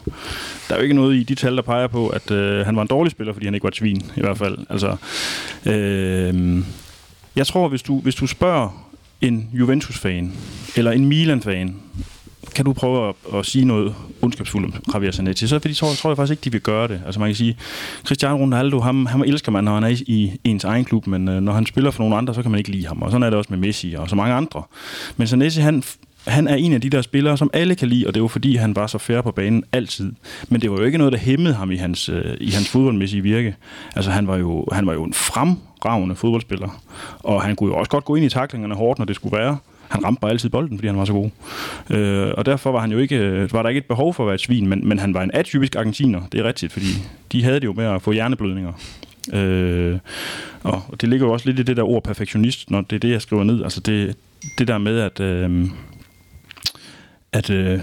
der 0.69 0.75
er 0.75 0.79
jo 0.79 0.83
ikke 0.83 0.95
noget 0.95 1.15
i 1.15 1.23
de 1.23 1.35
tal, 1.35 1.55
der 1.55 1.61
peger 1.61 1.87
på, 1.87 2.07
at 2.07 2.31
øh, 2.31 2.65
han 2.65 2.75
var 2.75 2.81
en 2.81 2.87
dårlig 2.87 3.11
spiller, 3.11 3.33
fordi 3.33 3.45
han 3.45 3.53
ikke 3.53 3.63
var 3.63 3.69
et 3.69 3.75
svin, 3.75 4.11
i 4.17 4.21
hvert 4.21 4.37
fald. 4.37 4.57
Altså, 4.69 4.95
øh, 5.65 6.63
jeg 7.35 7.47
tror, 7.47 7.67
hvis 7.67 7.81
du, 7.81 7.99
hvis 7.99 8.15
du 8.15 8.27
spørger 8.27 8.90
en 9.21 9.49
Juventus-fan, 9.53 10.33
eller 10.75 10.91
en 10.91 11.05
Milan-fan, 11.05 11.75
kan 12.55 12.65
du 12.65 12.73
prøve 12.73 13.09
at, 13.09 13.15
at 13.35 13.45
sige 13.45 13.65
noget 13.65 13.95
ondskabsfuldt 14.21 14.75
om 14.75 14.81
Javier 14.93 15.11
Zanetti? 15.11 15.47
Så 15.47 15.59
fordi, 15.59 15.73
tror, 15.73 15.93
tror 15.93 16.09
jeg 16.09 16.17
faktisk 16.17 16.31
ikke, 16.31 16.43
de 16.43 16.51
vil 16.51 16.61
gøre 16.61 16.87
det. 16.87 17.01
Altså 17.05 17.19
man 17.19 17.29
kan 17.29 17.35
sige, 17.35 17.57
Cristiano 18.03 18.37
Ronaldo, 18.37 18.79
ham, 18.79 19.05
ham 19.05 19.21
elsker 19.21 19.51
man, 19.51 19.63
når 19.63 19.73
han 19.73 19.83
er 19.83 19.87
i, 19.87 20.03
i 20.07 20.31
ens 20.43 20.63
egen 20.63 20.85
klub, 20.85 21.07
men 21.07 21.27
øh, 21.27 21.41
når 21.41 21.53
han 21.53 21.65
spiller 21.65 21.91
for 21.91 22.03
nogle 22.03 22.15
andre, 22.15 22.35
så 22.35 22.41
kan 22.41 22.51
man 22.51 22.57
ikke 22.57 22.71
lide 22.71 22.87
ham. 22.87 23.01
Og 23.01 23.11
sådan 23.11 23.23
er 23.23 23.29
det 23.29 23.37
også 23.37 23.47
med 23.49 23.59
Messi 23.59 23.93
og 23.97 24.09
så 24.09 24.15
mange 24.15 24.33
andre. 24.33 24.63
Men 25.17 25.27
Zanetti, 25.27 25.59
han, 25.59 25.83
han 26.27 26.47
er 26.47 26.55
en 26.55 26.73
af 26.73 26.81
de 26.81 26.89
der 26.89 27.01
spillere, 27.01 27.37
som 27.37 27.49
alle 27.53 27.75
kan 27.75 27.87
lide, 27.87 28.07
og 28.07 28.13
det 28.13 28.21
var 28.21 28.27
fordi, 28.27 28.55
han 28.55 28.75
var 28.75 28.87
så 28.87 28.97
fair 28.97 29.21
på 29.21 29.31
banen 29.31 29.63
altid. 29.71 30.11
Men 30.49 30.61
det 30.61 30.71
var 30.71 30.77
jo 30.77 30.83
ikke 30.83 30.97
noget, 30.97 31.13
der 31.13 31.19
hæmmede 31.19 31.53
ham 31.53 31.71
i 31.71 31.75
hans, 31.75 32.09
øh, 32.09 32.37
i 32.39 32.49
hans 32.49 32.69
fodboldmæssige 32.69 33.23
virke. 33.23 33.55
Altså 33.95 34.11
han 34.11 34.27
var, 34.27 34.37
jo, 34.37 34.65
han 34.71 34.85
var 34.85 34.93
jo 34.93 35.03
en 35.03 35.13
fremragende 35.81 36.15
fodboldspiller, 36.15 36.81
og 37.19 37.41
han 37.41 37.55
kunne 37.55 37.73
jo 37.73 37.77
også 37.77 37.89
godt 37.89 38.05
gå 38.05 38.15
ind 38.15 38.25
i 38.25 38.29
taklingerne 38.29 38.75
hårdt, 38.75 38.99
når 38.99 39.05
det 39.05 39.15
skulle 39.15 39.37
være 39.37 39.57
han 39.91 40.05
ramte 40.05 40.21
bare 40.21 40.31
altid 40.31 40.49
bolden, 40.49 40.77
fordi 40.77 40.87
han 40.87 40.97
var 40.97 41.05
så 41.05 41.13
god. 41.13 41.29
Øh, 41.89 42.31
og 42.37 42.45
derfor 42.45 42.71
var, 42.71 42.79
han 42.79 42.91
jo 42.91 42.97
ikke, 42.97 43.15
øh, 43.15 43.53
var 43.53 43.61
der 43.61 43.69
ikke 43.69 43.79
et 43.79 43.85
behov 43.85 44.13
for 44.13 44.23
at 44.23 44.27
være 44.27 44.35
et 44.35 44.41
svin, 44.41 44.67
men, 44.67 44.87
men 44.87 44.99
han 44.99 45.13
var 45.13 45.23
en 45.23 45.31
atypisk 45.33 45.75
argentiner, 45.75 46.21
det 46.31 46.39
er 46.39 46.43
rigtigt, 46.43 46.73
fordi 46.73 46.87
de 47.31 47.43
havde 47.43 47.59
det 47.59 47.65
jo 47.65 47.73
med 47.73 47.85
at 47.85 48.01
få 48.01 48.11
hjerneblødninger. 48.11 48.73
Øh, 49.33 49.99
og 50.63 51.01
det 51.01 51.09
ligger 51.09 51.25
jo 51.25 51.33
også 51.33 51.45
lidt 51.45 51.59
i 51.59 51.63
det 51.63 51.77
der 51.77 51.83
ord 51.83 52.03
perfektionist, 52.03 52.71
når 52.71 52.81
det 52.81 52.95
er 52.95 52.99
det, 52.99 53.09
jeg 53.09 53.21
skriver 53.21 53.43
ned. 53.43 53.63
Altså 53.63 53.79
det, 53.79 54.15
det 54.57 54.67
der 54.67 54.77
med, 54.77 54.99
at, 54.99 55.19
øh, 55.19 55.69
at 57.31 57.49
øh, 57.49 57.79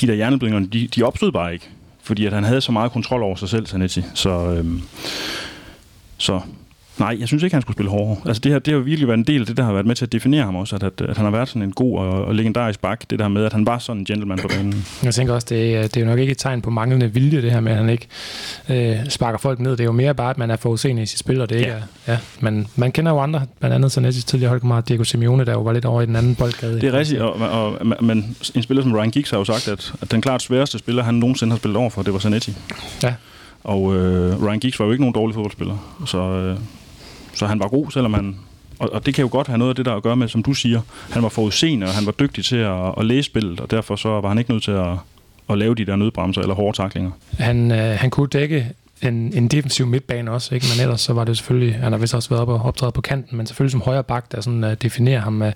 de 0.00 0.06
der 0.06 0.14
hjerneblødninger, 0.14 0.68
de, 0.70 0.86
de 0.86 1.02
opstod 1.02 1.32
bare 1.32 1.52
ikke. 1.52 1.68
Fordi 2.02 2.26
at 2.26 2.32
han 2.32 2.44
havde 2.44 2.60
så 2.60 2.72
meget 2.72 2.92
kontrol 2.92 3.22
over 3.22 3.36
sig 3.36 3.48
selv, 3.48 3.66
Sanetti. 3.66 4.02
Så, 4.14 4.30
øh, 4.30 4.80
så 6.18 6.40
Nej, 6.98 7.16
jeg 7.20 7.28
synes 7.28 7.42
ikke, 7.42 7.54
han 7.54 7.62
skulle 7.62 7.76
spille 7.76 7.90
hårdere. 7.90 8.16
Altså 8.26 8.40
det, 8.40 8.52
her, 8.52 8.58
det 8.58 8.74
har 8.74 8.80
virkelig 8.80 9.08
været 9.08 9.18
en 9.18 9.24
del 9.24 9.40
af 9.40 9.46
det, 9.46 9.56
der 9.56 9.62
har 9.62 9.72
været 9.72 9.86
med 9.86 9.94
til 9.94 10.04
at 10.04 10.12
definere 10.12 10.44
ham 10.44 10.56
også, 10.56 10.76
at, 10.76 10.82
at, 10.82 11.00
at 11.00 11.16
han 11.16 11.24
har 11.24 11.32
været 11.32 11.48
sådan 11.48 11.62
en 11.62 11.72
god 11.72 11.98
og, 11.98 12.24
og 12.24 12.34
legendarisk 12.34 12.80
bak, 12.80 13.10
det 13.10 13.18
der 13.18 13.28
med, 13.28 13.44
at 13.44 13.52
han 13.52 13.66
var 13.66 13.78
sådan 13.78 14.00
en 14.00 14.04
gentleman 14.04 14.38
på 14.38 14.48
banen. 14.48 14.86
Jeg 15.02 15.14
tænker 15.14 15.34
også, 15.34 15.46
det 15.50 15.76
er, 15.76 15.82
det 15.82 15.96
er 15.96 16.00
jo 16.00 16.06
nok 16.06 16.18
ikke 16.18 16.30
et 16.30 16.38
tegn 16.38 16.62
på 16.62 16.70
manglende 16.70 17.12
vilje, 17.12 17.42
det 17.42 17.52
her 17.52 17.60
med, 17.60 17.72
at 17.72 17.78
han 17.78 17.88
ikke 17.88 18.06
øh, 18.68 18.96
sparker 19.08 19.38
folk 19.38 19.60
ned. 19.60 19.70
Det 19.70 19.80
er 19.80 19.84
jo 19.84 19.92
mere 19.92 20.14
bare, 20.14 20.30
at 20.30 20.38
man 20.38 20.50
er 20.50 20.56
forudseende 20.56 21.02
i 21.02 21.06
sit 21.06 21.18
spil, 21.18 21.40
og 21.40 21.50
det 21.50 21.56
ikke 21.56 21.68
ja. 21.68 21.76
er... 22.06 22.12
Ja, 22.12 22.18
men 22.40 22.66
man 22.76 22.92
kender 22.92 23.12
jo 23.12 23.18
andre, 23.18 23.42
blandt 23.60 23.74
andet 23.74 23.92
så 23.92 24.00
næste 24.00 24.22
tidligere 24.22 24.48
holdkammerat 24.48 24.88
Diego 24.88 25.04
Simeone, 25.04 25.44
der 25.44 25.52
jo 25.52 25.62
var 25.62 25.72
lidt 25.72 25.84
over 25.84 26.02
i 26.02 26.06
den 26.06 26.16
anden 26.16 26.34
boldgade. 26.34 26.80
Det 26.80 26.84
er 26.84 26.92
rigtigt, 26.92 27.20
og, 27.20 27.32
og, 27.32 27.78
og, 27.78 28.04
men 28.04 28.36
en 28.54 28.62
spiller 28.62 28.82
som 28.82 28.94
Ryan 28.94 29.10
Giggs 29.10 29.30
har 29.30 29.38
jo 29.38 29.44
sagt, 29.44 29.68
at, 29.68 29.92
at 30.00 30.10
den 30.10 30.20
klart 30.20 30.42
sværeste 30.42 30.78
spiller, 30.78 31.02
han 31.02 31.14
nogensinde 31.14 31.52
har 31.52 31.58
spillet 31.58 31.76
over 31.76 31.90
for, 31.90 32.02
det 32.02 32.12
var 32.12 32.18
Zanetti. 32.18 32.56
Ja. 33.02 33.14
Og 33.64 33.96
øh, 33.96 34.42
Ryan 34.42 34.58
Giggs 34.60 34.78
var 34.78 34.86
jo 34.86 34.92
ikke 34.92 35.02
nogen 35.02 35.14
dårlig 35.14 35.34
fodboldspiller, 35.34 35.96
så... 36.06 36.18
Øh, 36.18 36.56
så 37.36 37.46
han 37.46 37.60
var 37.60 37.68
god, 37.68 37.90
selvom 37.90 38.14
han... 38.14 38.36
Og, 38.78 38.92
og 38.92 39.06
det 39.06 39.14
kan 39.14 39.22
jo 39.22 39.28
godt 39.32 39.46
have 39.46 39.58
noget 39.58 39.70
af 39.70 39.76
det, 39.76 39.86
der 39.86 39.94
at 39.94 40.02
gøre 40.02 40.16
med, 40.16 40.28
som 40.28 40.42
du 40.42 40.52
siger, 40.52 40.80
han 41.10 41.22
var 41.22 41.28
forudseende, 41.28 41.86
og 41.86 41.92
han 41.92 42.06
var 42.06 42.12
dygtig 42.12 42.44
til 42.44 42.56
at, 42.56 42.94
at 42.98 43.06
læse 43.06 43.22
spillet, 43.22 43.60
og 43.60 43.70
derfor 43.70 43.96
så 43.96 44.08
var 44.08 44.28
han 44.28 44.38
ikke 44.38 44.50
nødt 44.50 44.62
til 44.62 44.70
at, 44.70 44.92
at 45.50 45.58
lave 45.58 45.74
de 45.74 45.84
der 45.84 45.96
nødbremser 45.96 46.40
eller 46.40 46.54
hårde 46.54 46.76
taklinger. 46.76 47.10
Han, 47.38 47.72
øh, 47.72 47.78
han 47.78 48.10
kunne 48.10 48.28
dække 48.28 48.72
en, 49.02 49.32
en 49.34 49.48
defensiv 49.48 49.86
midtbane 49.86 50.30
også, 50.30 50.54
ikke? 50.54 50.66
men 50.74 50.82
ellers 50.82 51.00
så 51.00 51.12
var 51.12 51.24
det 51.24 51.36
selvfølgelig, 51.36 51.74
han 51.74 51.92
har 51.92 51.98
vist 51.98 52.14
også 52.14 52.28
været 52.28 52.42
op 52.42 52.48
og 52.48 52.62
optræde 52.62 52.92
på 52.92 53.00
kanten, 53.00 53.36
men 53.36 53.46
selvfølgelig 53.46 53.72
som 53.72 53.80
højre 53.80 54.04
bak, 54.04 54.32
der 54.32 54.40
sådan 54.40 54.64
uh, 54.64 54.72
definerer 54.72 55.20
ham, 55.20 55.42
uh, 55.42 55.48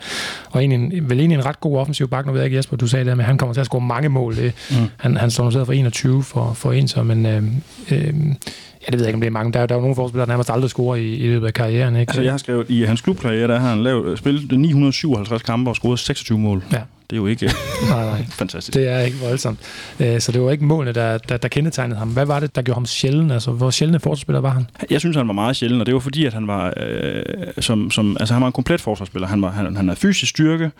og 0.50 0.60
egentlig, 0.60 1.10
vel 1.10 1.18
egentlig 1.18 1.38
en 1.38 1.46
ret 1.46 1.60
god 1.60 1.78
offensiv 1.78 2.08
bak, 2.08 2.26
nu 2.26 2.32
ved 2.32 2.40
jeg 2.40 2.44
ikke 2.44 2.56
Jesper, 2.56 2.76
du 2.76 2.86
sagde 2.86 3.04
det, 3.04 3.16
men 3.16 3.26
han 3.26 3.38
kommer 3.38 3.52
til 3.52 3.60
at 3.60 3.66
score 3.66 3.80
mange 3.80 4.08
mål. 4.08 4.36
Det, 4.36 4.52
mm. 4.70 4.76
han, 4.96 5.16
han 5.16 5.30
står 5.30 5.44
noteret 5.44 5.66
for 5.66 5.72
21 5.72 6.22
for, 6.22 6.52
for 6.52 6.72
en, 6.72 6.88
så, 6.88 7.02
men 7.02 7.26
uh, 7.26 7.44
uh, 7.92 8.34
Ja, 8.82 8.86
det 8.86 8.92
ved 8.92 9.00
jeg 9.00 9.08
ikke, 9.08 9.16
om 9.16 9.20
det 9.20 9.26
er 9.26 9.30
mange. 9.30 9.52
Der, 9.52 9.66
der 9.66 9.74
er 9.74 9.78
jo 9.78 9.80
nogle 9.80 9.96
forspillere, 9.96 10.26
der 10.26 10.32
nærmest 10.32 10.50
aldrig 10.50 10.70
scorer 10.70 10.96
i, 10.96 11.14
i 11.14 11.26
løbet 11.26 11.46
af 11.46 11.54
karrieren. 11.54 11.96
Ikke? 11.96 12.10
Altså, 12.10 12.22
jeg 12.22 12.32
har 12.32 12.38
skrevet, 12.38 12.70
i 12.70 12.82
hans 12.82 13.00
klubkarriere, 13.00 13.48
der 13.48 13.58
har 13.58 13.68
han 13.68 13.82
lavet, 13.82 14.18
spillet 14.18 14.58
957 14.58 15.42
kampe 15.42 15.70
og 15.70 15.76
scoret 15.76 15.98
26 15.98 16.38
mål. 16.38 16.64
Ja. 16.72 16.80
Det 17.10 17.16
er 17.16 17.20
jo 17.20 17.26
ikke 17.26 17.46
nej, 17.90 18.04
nej. 18.04 18.24
fantastisk. 18.30 18.74
Det 18.74 18.88
er 18.88 18.98
ikke 19.00 19.16
voldsomt. 19.18 19.58
Øh, 20.00 20.20
så 20.20 20.32
det 20.32 20.40
var 20.42 20.50
ikke 20.50 20.64
målene, 20.64 20.92
der, 20.92 21.18
der, 21.18 21.36
der 21.36 21.48
kendetegnede 21.48 21.98
ham. 21.98 22.08
Hvad 22.08 22.26
var 22.26 22.40
det, 22.40 22.56
der 22.56 22.62
gjorde 22.62 22.76
ham 22.76 22.86
sjælden? 22.86 23.30
Altså, 23.30 23.50
hvor 23.50 23.70
sjældne 23.70 24.00
forsvarsspiller 24.00 24.40
var 24.40 24.50
han? 24.50 24.66
Jeg 24.90 25.00
synes, 25.00 25.16
han 25.16 25.26
var 25.26 25.32
meget 25.34 25.56
sjælden, 25.56 25.80
og 25.80 25.86
det 25.86 25.94
var 25.94 26.00
fordi, 26.00 26.24
at 26.26 26.34
han 26.34 26.46
var, 26.46 26.72
øh, 26.76 27.22
som, 27.58 27.90
som, 27.90 28.16
altså, 28.20 28.34
han 28.34 28.40
var 28.40 28.46
en 28.46 28.52
komplet 28.52 28.80
forsvarsspiller. 28.80 29.28
Han, 29.28 29.42
var, 29.42 29.50
han, 29.50 29.76
han 29.76 29.88
havde 29.88 30.00
fysisk 30.00 30.30
styrke, 30.30 30.70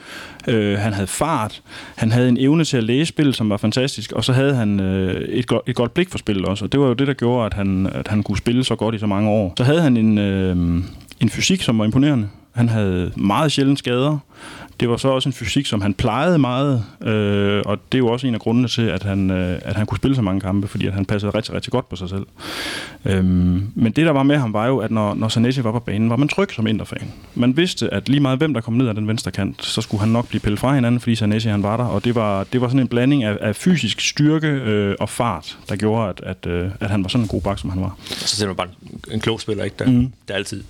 øh, 0.49 0.79
han 0.79 0.93
havde 0.93 1.07
fart, 1.07 1.63
han 1.97 2.13
havde 2.13 2.29
en 2.29 2.37
evne 2.41 2.65
til 2.65 2.77
at 2.77 2.85
læse 2.85 3.09
spillet, 3.09 3.37
som 3.37 3.51
var 3.51 3.57
fantastisk, 3.57 4.13
og 4.13 4.25
så 4.25 4.33
havde 4.33 4.55
han 4.55 4.81
øh, 4.81 5.21
et, 5.29 5.47
go- 5.47 5.61
et 5.67 5.75
godt 5.75 5.95
blik 5.95 6.11
for 6.11 6.19
spillet 6.19 6.45
også, 6.47 6.65
og 6.65 6.73
det 6.73 6.81
var 6.81 6.87
jo 6.87 6.93
det, 6.93 7.07
der 7.07 7.15
gjorde, 7.15 7.47
at 7.47 7.55
han, 7.55 7.87
at 7.95 8.09
han 8.09 8.23
kunne 8.23 8.39
spille 8.39 8.65
så 8.65 8.75
godt 8.75 8.95
i 8.95 8.99
så 8.99 9.07
mange 9.07 9.31
år. 9.31 9.55
Så 9.57 9.65
havde 9.65 9.81
han 9.83 9.97
en, 9.97 10.19
øh, 10.19 10.57
en 11.21 11.29
fysik, 11.31 11.63
som 11.63 11.79
var 11.79 11.85
imponerende. 11.85 12.29
Han 12.55 12.69
havde 12.69 13.13
meget 13.17 13.53
sjældent 13.53 13.79
skader. 13.79 14.19
Det 14.81 14.89
var 14.89 14.97
så 14.97 15.09
også 15.09 15.29
en 15.29 15.33
fysik, 15.33 15.67
som 15.67 15.81
han 15.81 15.95
plejede 15.95 16.39
meget, 16.39 16.85
øh, 17.01 17.63
og 17.67 17.79
det 17.93 17.99
er 17.99 17.99
jo 17.99 18.09
også 18.09 18.27
en 18.27 18.35
af 18.35 18.41
grundene 18.41 18.69
til, 18.69 18.83
at 18.83 19.03
han, 19.03 19.31
øh, 19.31 19.59
at 19.63 19.77
han 19.77 19.87
kunne 19.87 19.99
spille 19.99 20.15
så 20.15 20.23
mange 20.23 20.41
kampe, 20.41 20.69
fordi 20.69 20.87
at 20.87 20.93
han 20.93 21.05
passede 21.05 21.33
rigtig, 21.35 21.55
rigtig 21.55 21.73
godt 21.73 21.89
på 21.89 21.97
sig 21.97 22.09
selv. 22.09 22.27
Øhm, 23.05 23.71
men 23.75 23.93
det, 23.93 24.07
der 24.07 24.11
var 24.11 24.23
med 24.23 24.37
ham, 24.37 24.53
var 24.53 24.67
jo, 24.67 24.79
at 24.79 24.91
når, 24.91 25.15
når 25.15 25.29
Sanetti 25.29 25.65
var 25.65 25.73
på 25.73 25.79
banen, 25.79 26.11
var 26.11 26.17
man 26.17 26.29
tryg 26.29 26.53
som 26.53 26.67
interfan. 26.67 27.13
Man 27.35 27.57
vidste, 27.57 27.95
at 27.95 28.09
lige 28.09 28.21
meget 28.21 28.39
hvem, 28.39 28.55
der 28.55 28.61
kom 28.61 28.75
ned 28.75 28.89
af 28.89 28.95
den 28.95 29.09
venstre 29.09 29.31
kant, 29.31 29.65
så 29.65 29.81
skulle 29.81 30.01
han 30.01 30.09
nok 30.09 30.29
blive 30.29 30.41
pillet 30.41 30.61
fra 30.61 30.75
hinanden, 30.75 31.01
fordi 31.01 31.15
Sanetti 31.15 31.49
han 31.49 31.63
var 31.63 31.77
der, 31.77 31.85
og 31.85 32.05
det 32.05 32.15
var, 32.15 32.45
det 32.45 32.61
var 32.61 32.69
sådan 32.69 32.81
en 32.81 32.89
blanding 32.89 33.25
af, 33.25 33.39
af 33.41 33.57
fysisk 33.57 34.01
styrke 34.01 34.49
øh, 34.49 34.97
og 35.01 35.09
fart, 35.09 35.59
der 35.69 35.77
gjorde, 35.77 36.09
at, 36.09 36.21
at, 36.23 36.53
øh, 36.53 36.71
at 36.81 36.91
han 36.91 37.03
var 37.03 37.09
sådan 37.09 37.25
en 37.25 37.29
god 37.29 37.43
bak, 37.43 37.59
som 37.59 37.71
han 37.71 37.83
var. 37.83 37.97
Så 38.07 38.37
det 38.41 38.49
var 38.49 38.55
bare 38.55 38.69
en 39.11 39.21
klog 39.21 39.41
spiller, 39.41 39.65
ikke? 39.65 39.77
Der, 39.79 39.91
mm. 39.91 40.13
der 40.29 40.35
altid 40.35 40.63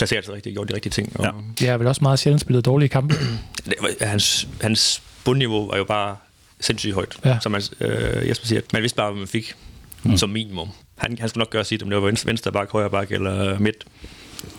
placeret 0.00 0.24
sig 0.24 0.34
rigtigt, 0.34 0.54
gjort 0.54 0.68
de 0.68 0.74
rigtige 0.74 0.90
ting. 0.90 1.20
Og 1.20 1.24
ja. 1.24 1.30
Det 1.58 1.68
er 1.68 1.76
vel 1.76 1.86
også 1.86 2.02
meget 2.02 2.18
sjældent 2.18 2.40
spillet 2.40 2.64
dårlige 2.64 2.88
kampe. 2.88 3.14
hans, 4.00 4.48
hans 4.60 5.02
bundniveau 5.24 5.68
var 5.70 5.76
jo 5.76 5.84
bare 5.84 6.16
sindssygt 6.60 6.94
højt. 6.94 7.16
Ja. 7.24 7.38
Som 7.40 7.52
man, 7.52 7.62
øh, 7.80 8.28
Jesper 8.28 8.46
siger, 8.46 8.60
man 8.72 8.82
vidste 8.82 8.96
bare, 8.96 9.10
hvad 9.10 9.18
man 9.18 9.28
fik 9.28 9.54
mm. 10.02 10.16
som 10.16 10.30
minimum. 10.30 10.68
Han, 10.98 11.18
han 11.20 11.28
skulle 11.28 11.40
nok 11.40 11.50
gøre 11.50 11.64
sit, 11.64 11.82
om 11.82 11.90
det 11.90 11.98
var 11.98 12.06
venstre, 12.06 12.28
venstre 12.28 12.52
bak, 12.52 12.70
højre 12.70 12.90
bak 12.90 13.12
eller 13.12 13.58
midt. 13.58 13.84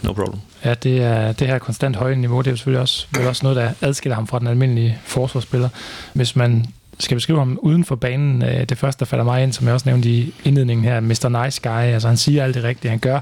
No 0.04 0.14
problem. 0.14 0.40
Ja, 0.66 0.74
det 0.74 1.02
er 1.02 1.32
det 1.32 1.48
her 1.48 1.60
konstant 1.60 1.96
høje 1.96 2.16
niveau, 2.16 2.38
det 2.38 2.48
er 2.48 2.52
jo 2.52 2.58
selvfølgelig 2.58 2.82
også, 2.82 3.08
vel 3.18 3.28
også 3.28 3.46
noget, 3.46 3.56
der 3.56 3.88
adskiller 3.88 4.16
ham 4.16 4.28
fra 4.28 4.40
den 4.40 4.48
almindelige 4.48 5.00
forsvarsspiller. 5.04 5.70
Hvis 6.14 6.36
man 6.36 6.66
skal 7.00 7.16
beskrive 7.16 7.40
ham 7.40 7.60
uden 7.62 7.86
for 7.86 7.96
banen, 7.96 8.42
øh, 8.42 8.64
det 8.64 8.78
første, 8.78 9.00
der 9.00 9.06
falder 9.06 9.26
mig 9.26 9.44
ind, 9.44 9.54
som 9.54 9.66
jeg 9.66 9.74
også 9.74 9.90
nævnte 9.90 10.10
i 10.10 10.34
indledningen 10.44 10.86
her, 10.86 11.00
Mr. 11.00 11.44
Nice 11.44 11.62
Guy, 11.62 11.94
altså 11.94 12.08
han 12.08 12.18
siger 12.18 12.44
alt 12.44 12.56
det 12.56 12.64
rigtige, 12.64 12.90
han 12.90 13.00
gør 13.00 13.20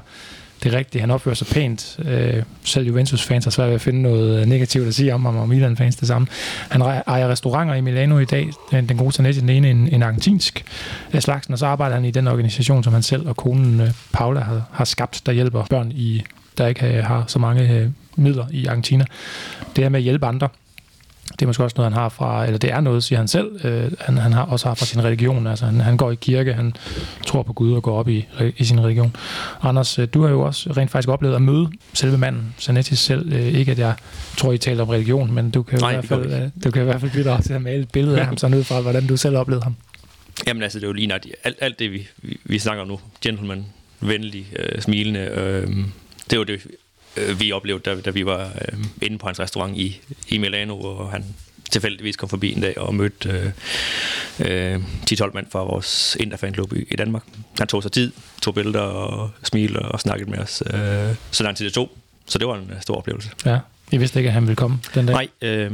det 0.62 0.72
rigtige. 0.72 1.00
Han 1.00 1.10
opfører 1.10 1.34
sig 1.34 1.46
pænt. 1.46 1.98
Øh, 2.04 2.42
selv 2.64 2.86
Juventus-fans 2.86 3.44
har 3.44 3.50
svært 3.50 3.68
ved 3.68 3.74
at 3.74 3.80
finde 3.80 4.02
noget 4.02 4.40
øh, 4.40 4.46
negativt 4.46 4.88
at 4.88 4.94
sige 4.94 5.14
om 5.14 5.24
ham, 5.24 5.36
og 5.36 5.48
Milan-fans 5.48 5.96
det 5.96 6.08
samme. 6.08 6.26
Han 6.68 6.80
ejer 6.80 7.28
restauranter 7.28 7.74
i 7.74 7.80
Milano 7.80 8.18
i 8.18 8.24
dag. 8.24 8.50
Den 8.70 8.96
gode 8.96 9.12
Zanetti, 9.12 9.40
den 9.40 9.48
ene 9.48 9.70
en, 9.70 9.88
en 9.88 10.02
argentinsk 10.02 10.64
af 11.12 11.22
slagsen, 11.22 11.52
og 11.52 11.58
så 11.58 11.66
arbejder 11.66 11.94
han 11.94 12.04
i 12.04 12.10
den 12.10 12.28
organisation, 12.28 12.84
som 12.84 12.92
han 12.92 13.02
selv 13.02 13.28
og 13.28 13.36
konen 13.36 13.80
øh, 13.80 13.90
Paula 14.12 14.40
har, 14.40 14.62
har 14.72 14.84
skabt, 14.84 15.22
der 15.26 15.32
hjælper 15.32 15.64
børn, 15.70 15.92
i, 15.92 16.22
der 16.58 16.66
ikke 16.66 16.86
øh, 16.86 17.04
har 17.04 17.24
så 17.26 17.38
mange 17.38 17.68
øh, 17.68 17.90
midler 18.16 18.46
i 18.50 18.66
Argentina. 18.66 19.04
Det 19.76 19.84
her 19.84 19.88
med 19.88 19.98
at 19.98 20.04
hjælpe 20.04 20.26
andre, 20.26 20.48
det 21.32 21.42
er 21.42 21.46
måske 21.46 21.64
også 21.64 21.74
noget, 21.76 21.92
han 21.92 22.00
har 22.02 22.08
fra, 22.08 22.44
eller 22.44 22.58
det 22.58 22.72
er 22.72 22.80
noget, 22.80 23.04
siger 23.04 23.18
han 23.18 23.28
selv, 23.28 23.66
øh, 23.66 23.92
han, 24.00 24.18
han 24.18 24.32
har 24.32 24.42
også 24.42 24.68
har 24.68 24.74
fra 24.74 24.86
sin 24.86 25.04
religion. 25.04 25.46
Altså, 25.46 25.64
han, 25.64 25.80
han 25.80 25.96
går 25.96 26.10
i 26.10 26.14
kirke, 26.14 26.52
han 26.52 26.74
tror 27.26 27.42
på 27.42 27.52
Gud 27.52 27.72
og 27.72 27.82
går 27.82 27.98
op 27.98 28.08
i, 28.08 28.26
i 28.56 28.64
sin 28.64 28.80
religion. 28.80 29.16
Anders, 29.62 29.98
øh, 29.98 30.08
du 30.14 30.22
har 30.22 30.30
jo 30.30 30.40
også 30.40 30.72
rent 30.72 30.90
faktisk 30.90 31.08
oplevet 31.08 31.34
at 31.34 31.42
møde 31.42 31.70
selve 31.94 32.18
manden, 32.18 32.54
Zanetti 32.58 32.96
selv. 32.96 33.32
Øh, 33.32 33.46
ikke 33.46 33.72
at 33.72 33.78
jeg 33.78 33.94
tror, 34.36 34.52
I 34.52 34.58
taler 34.58 34.82
om 34.82 34.88
religion, 34.88 35.32
men 35.32 35.50
du 35.50 35.62
kan, 35.62 35.78
Nej, 35.80 35.90
i, 35.90 35.94
hvert 35.94 36.04
fald, 36.04 36.32
øh, 36.32 36.50
du 36.64 36.70
kan 36.70 36.82
i 36.82 36.84
hvert 36.84 37.00
fald 37.00 37.10
bidrage 37.10 37.42
til 37.42 37.52
at 37.52 37.62
male 37.62 37.82
et 37.82 37.90
billede 37.90 38.20
af 38.20 38.26
ham, 38.26 38.36
sådan 38.36 38.58
ud 38.58 38.64
fra, 38.64 38.80
hvordan 38.80 39.06
du 39.06 39.16
selv 39.16 39.36
oplevede 39.36 39.62
ham. 39.62 39.76
Jamen 40.46 40.62
altså, 40.62 40.78
det 40.78 40.84
er 40.84 40.88
jo 40.88 40.92
lige 40.92 41.06
nok, 41.06 41.20
alt, 41.44 41.56
alt 41.60 41.78
det, 41.78 41.92
vi, 41.92 42.08
vi, 42.22 42.40
vi 42.44 42.58
snakker 42.58 42.82
om 42.82 42.88
nu, 42.88 43.00
gentleman, 43.22 43.64
venlig, 44.00 44.46
øh, 44.56 44.80
smilende, 44.82 45.20
øh, 45.20 45.66
det 46.24 46.32
er 46.32 46.36
jo 46.36 46.44
det, 46.44 46.66
øh, 47.16 47.40
vi 47.40 47.52
oplevede, 47.52 47.82
da, 47.82 48.00
da 48.00 48.10
vi 48.10 48.26
var 48.26 48.44
øh, 48.44 48.78
inde 49.02 49.18
på 49.18 49.26
hans 49.26 49.40
restaurant 49.40 49.76
i, 49.76 50.00
i 50.28 50.38
Milano, 50.38 50.76
hvor 50.76 51.06
han 51.06 51.24
tilfældigvis 51.70 52.16
kom 52.16 52.28
forbi 52.28 52.52
en 52.52 52.60
dag 52.60 52.78
og 52.78 52.94
mødte 52.94 53.52
øh, 54.38 54.74
øh, 54.74 54.82
10-12 55.10 55.34
mand 55.34 55.46
fra 55.52 55.64
vores 55.64 56.16
Interfanklub 56.20 56.72
i, 56.72 56.84
i 56.90 56.96
Danmark. 56.96 57.22
Han 57.58 57.66
tog 57.66 57.82
sig 57.82 57.92
tid, 57.92 58.12
tog 58.42 58.54
billeder 58.54 58.80
og 58.80 59.30
smilede 59.42 59.88
og 59.88 60.00
snakkede 60.00 60.30
med 60.30 60.38
os, 60.38 60.62
øh, 60.66 61.14
så 61.30 61.42
lang 61.42 61.56
tid 61.56 61.64
det 61.64 61.74
tog. 61.74 61.90
Så 62.26 62.38
det 62.38 62.48
var 62.48 62.54
en 62.54 62.60
uh, 62.60 62.80
stor 62.80 62.96
oplevelse. 62.96 63.30
Ja, 63.46 63.58
I 63.92 63.96
vidste 63.96 64.18
ikke, 64.18 64.28
at 64.28 64.34
han 64.34 64.42
ville 64.42 64.56
komme 64.56 64.78
den 64.94 65.06
dag? 65.06 65.14
Nej, 65.14 65.28
øh, 65.42 65.72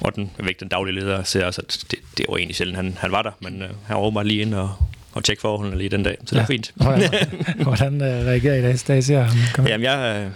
og 0.00 0.14
den, 0.14 0.30
væk, 0.38 0.60
den 0.60 0.68
daglige 0.68 0.94
leder 0.94 1.22
ser 1.22 1.46
også, 1.46 1.62
at 1.62 1.84
det, 1.90 1.98
det 2.18 2.26
var 2.28 2.36
egentlig 2.36 2.56
sjældent, 2.56 2.76
han, 2.76 2.96
han 3.00 3.12
var 3.12 3.22
der, 3.22 3.30
men 3.40 3.62
øh, 3.62 3.68
han 3.86 3.96
var 3.96 4.02
åbenbart 4.02 4.26
lige 4.26 4.40
ind 4.40 4.54
og, 4.54 4.74
og 5.12 5.24
tjekke 5.24 5.40
forholdene 5.40 5.78
lige 5.78 5.88
den 5.88 6.02
dag, 6.02 6.16
så 6.26 6.36
ja. 6.36 6.40
det 6.40 6.42
er 6.42 6.46
fint. 6.46 6.72
Hvordan 7.68 7.94
øh, 7.94 8.26
reagerer 8.26 8.54
I 8.54 8.62
dag, 8.62 9.28
ham? 9.28 9.66
Jamen, 9.66 9.84
jeg, 9.84 10.24
øh, 10.26 10.30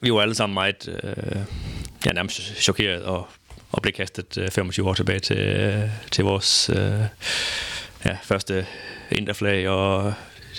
vi 0.00 0.12
var 0.12 0.20
alle 0.20 0.34
sammen 0.34 0.54
meget 0.54 1.00
øh, 1.02 1.42
ja, 2.06 2.12
nærmest 2.12 2.40
chokeret 2.40 3.02
og, 3.02 3.28
og 3.72 3.82
blev 3.82 3.92
kastet 3.92 4.38
øh, 4.38 4.50
25 4.50 4.88
år 4.88 4.94
tilbage 4.94 5.20
til, 5.20 5.38
øh, 5.38 5.88
til 6.10 6.24
vores 6.24 6.70
øh, 6.70 7.00
ja, 8.04 8.16
første 8.22 8.66
interflag 9.10 9.68
og 9.68 10.14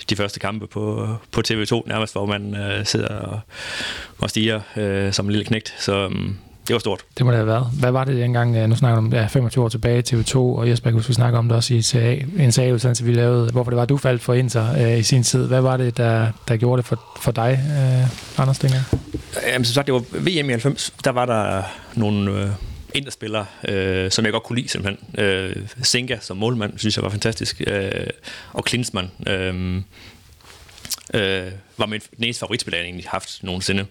de 0.10 0.16
første 0.16 0.40
kampe 0.40 0.68
på, 0.68 1.08
på 1.32 1.42
TV2 1.48 1.82
nærmest, 1.88 2.14
hvor 2.14 2.26
man 2.26 2.56
øh, 2.56 2.86
sidder 2.86 3.16
og, 3.16 3.40
og 4.18 4.30
stiger 4.30 4.62
øh, 4.76 5.14
som 5.14 5.26
en 5.26 5.32
lille 5.32 5.46
knægt. 5.46 5.76
Så 5.80 6.06
um, 6.06 6.38
det 6.68 6.74
var 6.74 6.80
stort. 6.80 7.06
Det 7.18 7.26
må 7.26 7.32
det 7.32 7.38
have 7.38 7.48
været. 7.48 7.68
Hvad 7.80 7.92
var 7.92 8.04
det 8.04 8.16
dengang, 8.16 8.56
øh, 8.56 8.70
nu 8.70 8.76
snakker 8.76 9.00
du 9.00 9.06
om 9.06 9.14
ja, 9.14 9.26
25 9.26 9.64
år 9.64 9.70
tilbage, 9.70 10.04
TV2, 10.08 10.38
og 10.38 10.70
Jesper, 10.70 10.90
jeg 10.90 10.94
kunne 10.94 11.14
snakke 11.14 11.38
om 11.38 11.48
det 11.48 11.58
også 11.58 11.74
i 11.74 11.82
CA, 11.82 12.18
en 12.40 12.52
sag, 12.52 12.74
vi 13.04 13.14
lavede, 13.14 13.52
hvorfor 13.52 13.72
det 13.72 13.78
var, 13.78 13.86
du 13.86 13.98
faldt 13.98 14.22
for 14.22 14.34
Inter 14.34 14.86
øh, 14.86 15.00
i 15.00 15.04
sin 15.04 15.24
tid. 15.24 15.48
Hvad 15.48 15.62
var 15.62 15.78
det, 15.78 15.98
der, 15.98 16.28
der 16.48 16.58
gjorde 16.58 16.82
det 16.82 16.86
for, 16.86 17.00
for 17.22 17.32
dig, 17.32 17.60
øh, 17.68 18.42
Anders 18.42 18.60
dengang? 18.60 18.84
Jamen, 19.48 19.66
som 19.66 19.74
sagt, 19.74 19.88
det 19.88 19.94
var 19.94 20.04
VM 20.20 20.50
i 20.50 20.52
90, 20.52 20.94
der 21.04 21.12
var 21.12 21.26
der 21.26 21.62
nogle... 21.96 22.32
Øh, 22.32 22.50
interspillere, 22.96 23.46
øh, 23.70 24.12
som 24.12 24.26
jeg 24.26 24.32
godt 24.34 24.44
kunne 24.44 24.56
lide 24.56 24.70
simpelthen. 24.70 25.26
Øh, 25.26 25.56
Senga 25.84 26.18
som 26.22 26.38
målmand, 26.38 26.74
synes 26.78 26.98
jeg 26.98 27.04
var 27.04 27.10
fantastisk. 27.10 27.62
Øh, 27.68 28.08
og 28.54 28.64
Klinsmann 28.64 29.12
øh, 29.28 29.82
øh, 31.14 31.52
var 31.78 31.86
min 31.86 32.02
næste 32.18 32.40
favoritspiller, 32.40 32.78
jeg 32.78 32.86
egentlig 32.86 33.06
haft 33.10 33.44
nogensinde. 33.44 33.86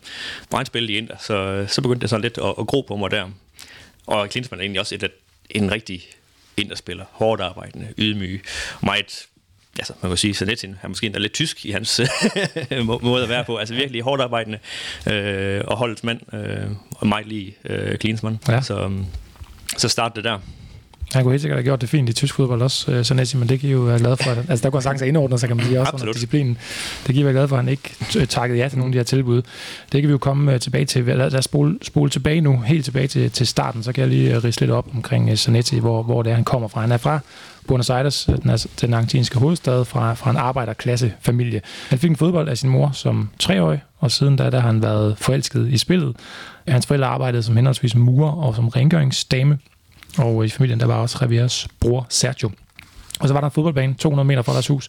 Hvor 0.49 0.59
han 0.59 0.67
spillede 0.67 0.93
i 0.93 0.97
Inter, 0.97 1.17
så, 1.21 1.67
så 1.69 1.83
begyndte 1.83 2.02
det 2.02 2.11
så 2.11 2.19
lidt 2.19 2.38
at, 2.38 2.55
at 2.59 2.67
gro 2.67 2.81
på 2.81 2.97
mig 2.97 3.11
der. 3.11 3.31
Og 4.07 4.29
Klinsmann 4.29 4.61
er 4.61 4.62
egentlig 4.62 4.81
også 4.81 4.95
et, 4.95 5.11
en 5.50 5.73
rigtig 5.73 6.09
interspiller. 6.57 7.05
Hårdt 7.11 7.43
arbejdende, 7.43 7.88
ydmyg, 7.99 8.45
meget 8.83 9.26
altså, 9.79 9.93
man 10.02 10.11
kan 10.11 10.17
sige, 10.17 10.35
Sanetin 10.35 10.76
er 10.83 10.88
måske 10.88 11.07
endda 11.07 11.19
lidt 11.19 11.33
tysk 11.33 11.67
i 11.67 11.71
hans 11.71 12.00
måde 13.02 13.23
at 13.23 13.29
være 13.29 13.45
på. 13.45 13.57
Altså 13.57 13.75
virkelig 13.75 14.02
hårdt 14.02 14.23
arbejdende 14.23 14.59
øh, 15.11 15.62
og 15.67 15.76
holdets 15.76 16.05
mand, 16.05 16.35
øh, 16.35 16.71
og 16.91 17.07
meget 17.07 17.26
lige 17.26 17.57
øh, 17.64 17.99
Klinsmann. 17.99 18.38
Ja. 18.49 18.61
Så, 18.61 19.05
så 19.76 19.88
start 19.88 20.17
det 20.17 20.25
der. 20.25 20.38
Han 21.12 21.23
kunne 21.23 21.33
helt 21.33 21.40
sikkert 21.42 21.57
have 21.57 21.64
gjort 21.64 21.81
det 21.81 21.88
fint 21.88 22.09
i 22.09 22.12
tysk 22.12 22.35
fodbold 22.35 22.62
også, 22.62 22.92
øh, 22.92 23.04
Sanetti, 23.04 23.37
men 23.37 23.49
det 23.49 23.61
kan 23.61 23.69
I 23.69 23.73
jo 23.73 23.78
være 23.78 23.99
glad 23.99 24.16
for. 24.16 24.31
Altså, 24.31 24.62
der 24.62 24.71
kunne 24.71 24.78
han 24.78 24.83
sagtens 24.83 25.00
have 25.00 25.09
indordnet 25.09 25.40
sig, 25.40 25.49
kan 25.49 25.57
man 25.57 25.66
sige, 25.66 25.81
også 25.81 25.92
Absolut. 25.92 26.02
under 26.02 26.12
disciplinen. 26.12 26.59
Det 27.07 27.14
giver 27.14 27.25
være 27.25 27.35
glad 27.35 27.49
for, 27.49 27.57
at 27.57 27.62
han 27.64 27.69
ikke 27.69 27.95
takkede 28.28 28.59
ja 28.59 28.69
til 28.69 28.78
nogle 28.78 28.90
af 28.90 28.92
de 28.92 28.99
her 28.99 29.04
tilbud. 29.04 29.42
Det 29.92 30.00
kan 30.00 30.09
vi 30.09 30.12
jo 30.12 30.19
komme 30.19 30.54
øh, 30.54 30.61
tilbage 30.61 30.85
til. 30.85 31.04
Lad 31.04 31.35
os 31.35 31.45
spole, 31.45 31.78
spole 31.83 32.11
tilbage 32.11 32.40
nu, 32.40 32.61
helt 32.61 32.85
tilbage 32.85 33.07
til, 33.07 33.31
til 33.31 33.47
starten, 33.47 33.83
så 33.83 33.92
kan 33.92 34.00
jeg 34.00 34.09
lige 34.09 34.37
øh, 34.37 34.45
rise 34.45 34.61
lidt 34.61 34.71
op 34.71 34.87
omkring 34.95 35.38
Sanetti, 35.38 35.78
hvor, 35.78 36.02
hvor 36.02 36.23
det 36.23 36.31
er, 36.31 36.35
han 36.35 36.45
kommer 36.45 36.69
fra. 36.69 36.81
Han 36.81 36.92
er 36.92 36.97
fra 36.97 37.21
Buenos 37.69 37.90
Aires, 37.90 38.25
den, 38.42 38.50
er, 38.50 38.66
den 38.81 38.95
argentinske 38.95 39.38
hovedstad, 39.38 39.85
fra, 39.85 40.14
fra 40.14 40.31
en 40.31 40.37
arbejderklassefamilie. 40.37 41.61
Han 41.88 41.99
fik 41.99 42.11
en 42.11 42.16
fodbold 42.16 42.49
af 42.49 42.59
sin 42.59 42.71
mor 42.71 42.90
som 42.92 43.28
treårig, 43.38 43.83
og 43.99 44.11
siden 44.11 44.37
da 44.37 44.50
der 44.50 44.61
har 44.61 44.66
han 44.66 44.83
været 44.83 45.19
forelsket 45.19 45.69
i 45.69 45.78
spillet. 45.78 46.16
Hans 46.69 46.87
forældre 46.87 47.07
arbejdede 47.09 47.42
som 47.42 47.57
henholdsvis 47.57 47.95
murer 47.95 48.33
og 48.33 48.54
som 48.54 48.69
rengøringsdame, 48.69 49.59
og 50.19 50.45
i 50.45 50.49
familien 50.49 50.81
der 50.81 50.87
var 50.87 50.97
også 50.97 51.19
Javieres 51.21 51.69
bror 51.81 52.07
Sergio. 52.09 52.50
Og 53.21 53.28
så 53.28 53.35
var 53.35 53.40
der 53.40 53.49
en 53.49 53.52
fodboldbane 53.52 53.95
200 53.95 54.26
meter 54.26 54.42
fra 54.42 54.52
deres 54.52 54.66
hus, 54.66 54.88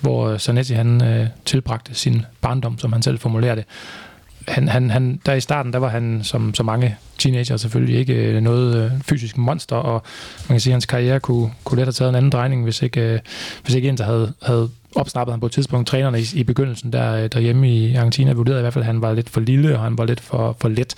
hvor 0.00 0.28
øh, 0.28 0.38
Zanetti 0.38 0.74
han 0.74 1.04
øh, 1.04 1.26
tilbragte 1.44 1.94
sin 1.94 2.22
barndom, 2.40 2.78
som 2.78 2.92
han 2.92 3.02
selv 3.02 3.18
formulerede 3.18 3.56
det 3.56 3.66
han, 4.48 4.68
han, 4.68 4.90
han, 4.90 5.20
der 5.26 5.34
i 5.34 5.40
starten, 5.40 5.72
der 5.72 5.78
var 5.78 5.88
han 5.88 6.20
som 6.22 6.54
så 6.54 6.62
mange 6.62 6.96
teenager 7.18 7.56
selvfølgelig 7.56 7.98
ikke 7.98 8.14
øh, 8.14 8.40
noget 8.40 8.84
øh, 8.84 8.90
fysisk 9.00 9.36
monster, 9.36 9.76
og 9.76 10.02
man 10.48 10.54
kan 10.54 10.60
sige, 10.60 10.70
at 10.70 10.74
hans 10.74 10.86
karriere 10.86 11.20
kunne, 11.20 11.50
kunne 11.64 11.76
let 11.76 11.86
have 11.86 11.92
taget 11.92 12.08
en 12.08 12.14
anden 12.14 12.32
drejning, 12.32 12.64
hvis 12.64 12.82
ikke, 12.82 13.00
øh, 13.00 13.20
hvis 13.64 13.74
ikke 13.74 13.88
Inter 13.88 14.04
havde, 14.04 14.32
havde 14.42 14.70
opsnappede 14.96 15.32
han 15.32 15.40
på 15.40 15.46
et 15.46 15.52
tidspunkt. 15.52 15.88
Trænerne 15.88 16.20
i, 16.20 16.24
i 16.34 16.44
begyndelsen 16.44 16.92
der, 16.92 17.14
øh, 17.14 17.28
derhjemme 17.32 17.70
i 17.70 17.94
Argentina 17.94 18.32
vurderede 18.32 18.60
i 18.60 18.62
hvert 18.62 18.72
fald, 18.72 18.82
at 18.82 18.86
han 18.86 19.02
var 19.02 19.12
lidt 19.12 19.30
for 19.30 19.40
lille, 19.40 19.76
og 19.76 19.82
han 19.82 19.98
var 19.98 20.04
lidt 20.04 20.20
for, 20.20 20.56
for 20.60 20.68
let. 20.68 20.94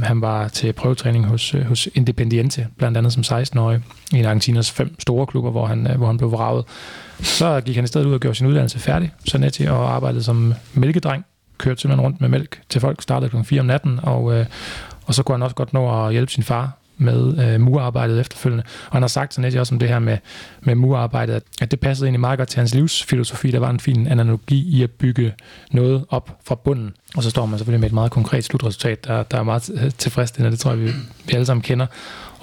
Han 0.00 0.20
var 0.20 0.48
til 0.48 0.72
prøvetræning 0.72 1.26
hos, 1.26 1.54
øh, 1.54 1.62
hos 1.62 1.88
Independiente, 1.94 2.66
blandt 2.78 2.96
andet 2.96 3.12
som 3.12 3.22
16-årig, 3.22 3.80
i 4.12 4.18
en 4.18 4.24
Argentinas 4.24 4.70
fem 4.70 5.00
store 5.00 5.26
klubber, 5.26 5.50
hvor 5.50 5.66
han, 5.66 5.86
øh, 5.86 5.96
hvor 5.96 6.06
han 6.06 6.16
blev 6.16 6.32
vraget. 6.32 6.64
Så 7.20 7.60
gik 7.60 7.74
han 7.74 7.84
i 7.84 7.88
stedet 7.88 8.06
ud 8.06 8.14
og 8.14 8.20
gjorde 8.20 8.34
sin 8.34 8.46
uddannelse 8.46 8.78
færdig, 8.78 9.12
Zanetti, 9.30 9.64
og 9.64 9.94
arbejdede 9.94 10.22
som 10.22 10.54
mælkedreng 10.74 11.24
kørte 11.58 11.80
simpelthen 11.80 12.04
rundt 12.04 12.20
med 12.20 12.28
mælk 12.28 12.60
til 12.68 12.80
folk, 12.80 13.02
startede 13.02 13.30
kl. 13.30 13.36
4 13.44 13.60
om 13.60 13.66
natten, 13.66 14.00
og, 14.02 14.24
og 15.06 15.14
så 15.14 15.22
kunne 15.22 15.34
han 15.34 15.42
også 15.42 15.56
godt 15.56 15.72
nå 15.72 16.06
at 16.06 16.12
hjælpe 16.12 16.32
sin 16.32 16.42
far 16.42 16.83
med 16.96 17.38
øh, 17.44 17.60
murarbejdet 17.60 18.20
efterfølgende. 18.20 18.64
Og 18.86 18.92
han 18.92 19.02
har 19.02 19.08
sagt 19.08 19.34
sådan 19.34 19.50
lidt 19.50 19.60
også 19.60 19.74
om 19.74 19.78
det 19.78 19.88
her 19.88 19.98
med, 19.98 20.18
med 20.60 20.74
murarbejdet, 20.74 21.34
at, 21.34 21.42
at 21.60 21.70
det 21.70 21.80
passede 21.80 22.06
egentlig 22.06 22.20
meget 22.20 22.38
godt 22.38 22.48
til 22.48 22.58
hans 22.58 22.74
livsfilosofi. 22.74 23.50
Der 23.50 23.58
var 23.58 23.70
en 23.70 23.80
fin 23.80 24.06
analogi 24.06 24.78
i 24.78 24.82
at 24.82 24.90
bygge 24.90 25.34
noget 25.70 26.04
op 26.08 26.38
fra 26.44 26.54
bunden. 26.54 26.94
Og 27.16 27.22
så 27.22 27.30
står 27.30 27.46
man 27.46 27.58
selvfølgelig 27.58 27.80
med 27.80 27.88
et 27.88 27.94
meget 27.94 28.10
konkret 28.10 28.44
slutresultat, 28.44 29.04
der, 29.04 29.22
der 29.22 29.38
er 29.38 29.42
meget 29.42 29.94
tilfredsstillende. 29.98 30.52
Det 30.52 30.60
tror 30.60 30.70
jeg, 30.70 30.80
vi, 30.80 30.90
vi 31.26 31.34
alle 31.34 31.46
sammen 31.46 31.62
kender. 31.62 31.86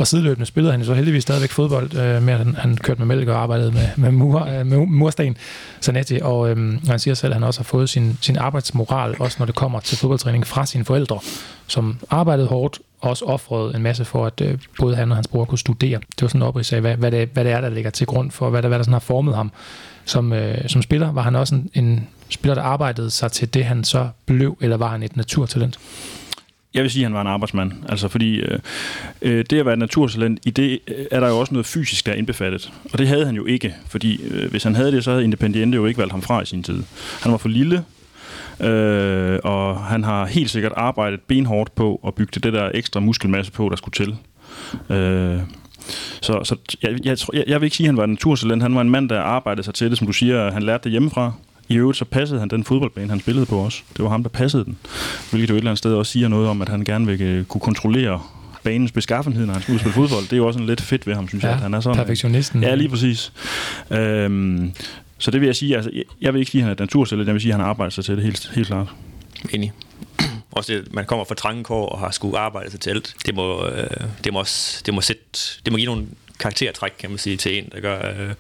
Og 0.01 0.07
sideløbende 0.07 0.45
spillede 0.45 0.71
han 0.71 0.81
jo 0.81 0.85
så 0.85 0.93
heldigvis 0.93 1.23
stadigvæk 1.23 1.49
fodbold, 1.49 1.95
øh, 1.95 2.23
med 2.23 2.33
at 2.33 2.39
han, 2.39 2.55
han 2.55 2.77
kørte 2.77 3.05
med 3.05 3.15
mælk 3.15 3.29
og 3.29 3.35
arbejdede 3.35 3.71
med, 3.71 3.87
med, 3.95 4.11
mur, 4.11 4.45
øh, 4.45 4.65
med 4.65 4.77
mursten, 4.77 5.37
Zanetti. 5.81 6.19
Og 6.21 6.49
øh, 6.49 6.87
han 6.87 6.99
siger 6.99 7.13
selv, 7.13 7.31
at 7.31 7.35
han 7.35 7.43
også 7.43 7.59
har 7.59 7.63
fået 7.63 7.89
sin, 7.89 8.17
sin 8.21 8.37
arbejdsmoral, 8.37 9.15
også 9.19 9.35
når 9.39 9.45
det 9.45 9.55
kommer 9.55 9.79
til 9.79 9.97
fodboldtræning 9.97 10.47
fra 10.47 10.65
sine 10.65 10.85
forældre, 10.85 11.19
som 11.67 11.97
arbejdede 12.09 12.47
hårdt, 12.47 12.79
og 13.01 13.09
også 13.09 13.25
offrede 13.25 13.75
en 13.75 13.81
masse 13.81 14.05
for, 14.05 14.25
at 14.25 14.41
øh, 14.41 14.57
både 14.79 14.95
han 14.95 15.11
og 15.11 15.17
hans 15.17 15.27
bror 15.27 15.45
kunne 15.45 15.59
studere. 15.59 15.99
Det 15.99 16.21
var 16.21 16.27
sådan 16.27 16.41
en 16.41 16.47
oprids 16.47 16.73
af, 16.73 16.81
hvad, 16.81 16.95
hvad, 16.95 17.11
det, 17.11 17.29
hvad 17.33 17.43
det 17.43 17.51
er, 17.51 17.61
der 17.61 17.69
ligger 17.69 17.89
til 17.89 18.07
grund 18.07 18.31
for, 18.31 18.49
hvad 18.49 18.61
der, 18.61 18.67
hvad 18.67 18.79
der 18.79 18.83
sådan 18.83 18.93
har 18.93 18.99
formet 18.99 19.35
ham. 19.35 19.51
Som, 20.05 20.33
øh, 20.33 20.69
som 20.69 20.81
spiller 20.81 21.11
var 21.11 21.21
han 21.21 21.35
også 21.35 21.55
en, 21.55 21.69
en 21.73 22.07
spiller, 22.29 22.55
der 22.55 22.61
arbejdede 22.61 23.09
sig 23.09 23.31
til 23.31 23.53
det, 23.53 23.65
han 23.65 23.83
så 23.83 24.09
blev, 24.25 24.57
eller 24.61 24.77
var 24.77 24.87
han 24.87 25.03
et 25.03 25.17
naturtalent? 25.17 25.79
Jeg 26.73 26.83
vil 26.83 26.91
sige, 26.91 27.03
at 27.03 27.05
han 27.05 27.13
var 27.13 27.21
en 27.21 27.27
arbejdsmand. 27.27 27.71
Altså, 27.89 28.07
fordi 28.07 28.35
øh, 28.35 28.59
øh, 29.21 29.45
det 29.49 29.59
at 29.59 29.65
være 29.65 29.73
et 29.73 29.79
naturtalent, 29.79 30.39
i 30.45 30.49
det 30.49 30.79
øh, 30.87 31.05
er 31.11 31.19
der 31.19 31.27
jo 31.29 31.39
også 31.39 31.53
noget 31.53 31.65
fysisk, 31.65 32.05
der 32.05 32.11
er 32.11 32.15
indbefattet. 32.15 32.71
Og 32.93 32.99
det 32.99 33.07
havde 33.07 33.25
han 33.25 33.35
jo 33.35 33.45
ikke, 33.45 33.75
fordi 33.89 34.23
øh, 34.23 34.51
hvis 34.51 34.63
han 34.63 34.75
havde 34.75 34.91
det, 34.91 35.03
så 35.03 35.11
havde 35.11 35.23
Independiente 35.23 35.75
jo 35.75 35.85
ikke 35.85 35.97
valgt 35.97 36.11
ham 36.11 36.21
fra 36.21 36.41
i 36.41 36.45
sin 36.45 36.63
tid. 36.63 36.83
Han 37.21 37.31
var 37.31 37.37
for 37.37 37.49
lille, 37.49 37.83
øh, 38.59 39.39
og 39.43 39.79
han 39.79 40.03
har 40.03 40.25
helt 40.25 40.49
sikkert 40.49 40.73
arbejdet 40.75 41.21
benhårdt 41.21 41.75
på 41.75 42.01
at 42.07 42.15
bygge 42.15 42.39
det 42.39 42.53
der 42.53 42.71
ekstra 42.73 42.99
muskelmasse 42.99 43.51
på, 43.51 43.69
der 43.69 43.75
skulle 43.75 44.05
til. 44.05 44.15
Øh, 44.95 45.39
så, 46.21 46.43
så 46.43 46.55
jeg, 46.83 47.05
jeg, 47.05 47.17
jeg, 47.33 47.43
jeg 47.47 47.61
vil 47.61 47.65
ikke 47.65 47.77
sige, 47.77 47.85
at 47.85 47.89
han 47.89 47.97
var 47.97 48.03
en 48.03 48.09
naturtalent. 48.09 48.61
Han 48.61 48.75
var 48.75 48.81
en 48.81 48.89
mand, 48.89 49.09
der 49.09 49.21
arbejdede 49.21 49.63
sig 49.63 49.73
til 49.73 49.89
det, 49.89 49.97
som 49.97 50.07
du 50.07 50.13
siger, 50.13 50.51
han 50.51 50.63
lærte 50.63 50.83
det 50.83 50.91
hjemmefra. 50.91 51.33
I 51.71 51.77
øvrigt 51.77 51.97
så 51.97 52.05
passede 52.05 52.39
han 52.39 52.49
den 52.49 52.63
fodboldbane, 52.63 53.09
han 53.09 53.19
spillede 53.19 53.45
på 53.45 53.61
os. 53.61 53.83
Det 53.97 54.03
var 54.03 54.09
ham, 54.09 54.23
der 54.23 54.29
passede 54.29 54.65
den. 54.65 54.77
Hvilket 55.29 55.49
jo 55.49 55.55
et 55.55 55.57
eller 55.57 55.71
andet 55.71 55.77
sted 55.77 55.93
også 55.93 56.11
siger 56.11 56.27
noget 56.27 56.47
om, 56.47 56.61
at 56.61 56.69
han 56.69 56.83
gerne 56.83 57.05
vil 57.05 57.21
øh, 57.21 57.45
kunne 57.45 57.61
kontrollere 57.61 58.21
banens 58.63 58.91
beskaffenhed, 58.91 59.45
når 59.45 59.53
han 59.53 59.61
skal 59.61 59.79
spille 59.79 59.93
fodbold. 59.93 60.23
Det 60.23 60.33
er 60.33 60.37
jo 60.37 60.47
også 60.47 60.59
en 60.59 60.65
lidt 60.65 60.81
fedt 60.81 61.07
ved 61.07 61.15
ham, 61.15 61.27
synes 61.27 61.43
ja, 61.43 61.47
jeg. 61.47 61.55
At 61.55 61.61
han 61.61 61.73
er 61.73 61.79
sådan, 61.79 61.97
perfektionisten. 61.97 62.63
Ja, 62.63 62.75
lige 62.75 62.89
præcis. 62.89 63.33
Øhm, 63.91 64.71
så 65.17 65.31
det 65.31 65.41
vil 65.41 65.47
jeg 65.47 65.55
sige, 65.55 65.75
altså, 65.75 65.91
jeg 66.21 66.33
vil 66.33 66.39
ikke 66.39 66.51
sige, 66.51 66.61
at 66.61 66.67
han 66.67 66.75
er 66.77 66.81
naturcellet, 66.81 67.25
jeg 67.25 67.33
vil 67.33 67.41
sige, 67.41 67.51
at 67.51 67.55
han 67.55 67.63
har 67.63 67.69
arbejdet 67.69 67.93
sig 67.93 68.05
til 68.05 68.15
det 68.15 68.23
helt, 68.23 68.51
helt 68.55 68.67
klart. 68.67 68.87
Enig. 69.53 69.71
Også 70.51 70.73
det, 70.73 70.93
man 70.93 71.05
kommer 71.05 71.25
fra 71.25 71.35
trangekår 71.35 71.85
og 71.89 71.99
har 71.99 72.11
skulle 72.11 72.39
arbejde 72.39 72.71
sig 72.71 72.79
til 72.79 72.89
alt. 72.89 73.15
Det 73.25 73.35
må, 73.35 73.67
øh, 73.67 73.89
det 74.23 74.33
må, 74.33 74.39
også, 74.39 74.81
det 74.85 74.93
må, 74.93 75.01
sætte, 75.01 75.23
det 75.65 75.73
må 75.73 75.77
give 75.77 75.85
nogle 75.85 76.05
karaktertræk, 76.39 76.91
kan 76.99 77.09
man 77.09 77.19
sige, 77.19 77.37
til 77.37 77.57
en, 77.57 77.69
der 77.71 77.79
gør, 77.79 78.09
øh, 78.09 78.33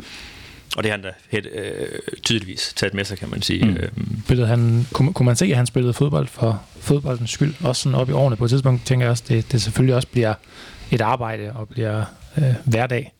og 0.77 0.83
det 0.83 0.91
har 0.91 0.97
han 0.97 1.03
da 1.03 1.11
helt, 1.29 1.47
øh, 1.53 1.99
tydeligvis 2.23 2.73
taget 2.75 2.93
med 2.93 3.05
sig, 3.05 3.17
kan 3.17 3.29
man 3.29 3.41
sige. 3.41 3.65
Mm. 3.65 3.77
Øhm. 4.29 4.45
han, 4.45 4.87
kunne, 4.93 5.13
kunne 5.13 5.25
man 5.25 5.35
se, 5.35 5.45
at 5.45 5.57
han 5.57 5.65
spillede 5.65 5.93
fodbold 5.93 6.27
for 6.27 6.61
fodboldens 6.79 7.31
skyld? 7.31 7.53
Også 7.63 7.81
sådan 7.81 7.95
op 7.95 8.09
i 8.09 8.13
årene 8.13 8.35
på 8.35 8.45
et 8.45 8.49
tidspunkt, 8.49 8.85
tænker 8.85 9.05
jeg 9.05 9.11
også, 9.11 9.23
det, 9.27 9.51
det 9.51 9.61
selvfølgelig 9.61 9.95
også 9.95 10.07
bliver 10.07 10.33
et 10.91 11.01
arbejde 11.01 11.51
og 11.53 11.69
bliver 11.69 12.03
øh, 12.37 12.53
hverdag. 12.65 13.13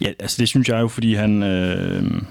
Ja, 0.00 0.12
altså 0.18 0.36
det 0.40 0.48
synes 0.48 0.68
jeg 0.68 0.80
jo, 0.80 0.88
fordi 0.88 1.14
han... 1.14 1.42
Øh 1.42 2.22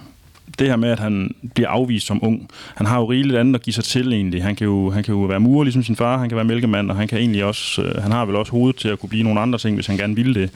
det 0.60 0.68
her 0.68 0.76
med, 0.76 0.90
at 0.90 1.00
han 1.00 1.36
bliver 1.56 1.70
afvist 1.70 2.08
som 2.08 2.24
ung, 2.24 2.50
han 2.76 2.86
har 2.86 3.00
jo 3.00 3.06
rigeligt 3.06 3.38
andet 3.38 3.56
at 3.56 3.62
give 3.62 3.74
sig 3.74 3.84
til 3.84 4.14
egentlig. 4.14 4.44
Han 4.44 4.56
kan 4.56 4.66
jo, 4.66 4.90
han 4.90 5.04
kan 5.04 5.14
jo 5.14 5.20
være 5.20 5.40
murer 5.40 5.64
ligesom 5.64 5.84
sin 5.84 5.96
far, 5.96 6.18
han 6.18 6.30
kan 6.30 6.36
være 6.36 6.46
mælkemand, 6.46 6.92
og 6.92 6.98
han 6.98 7.08
kan 7.08 7.18
egentlig 7.18 7.44
også, 7.44 7.82
øh, 7.82 8.04
han 8.04 8.12
har 8.12 8.26
vel 8.26 8.36
også 8.36 8.52
hovedet 8.52 8.80
til 8.80 8.90
at 8.90 9.00
kunne 9.00 9.10
blive 9.10 9.24
nogle 9.24 9.40
andre 9.40 9.60
ting, 9.60 9.76
hvis 9.76 9.88
han 9.88 9.98
gerne 9.98 10.16
ville 10.16 10.34
det. 10.34 10.50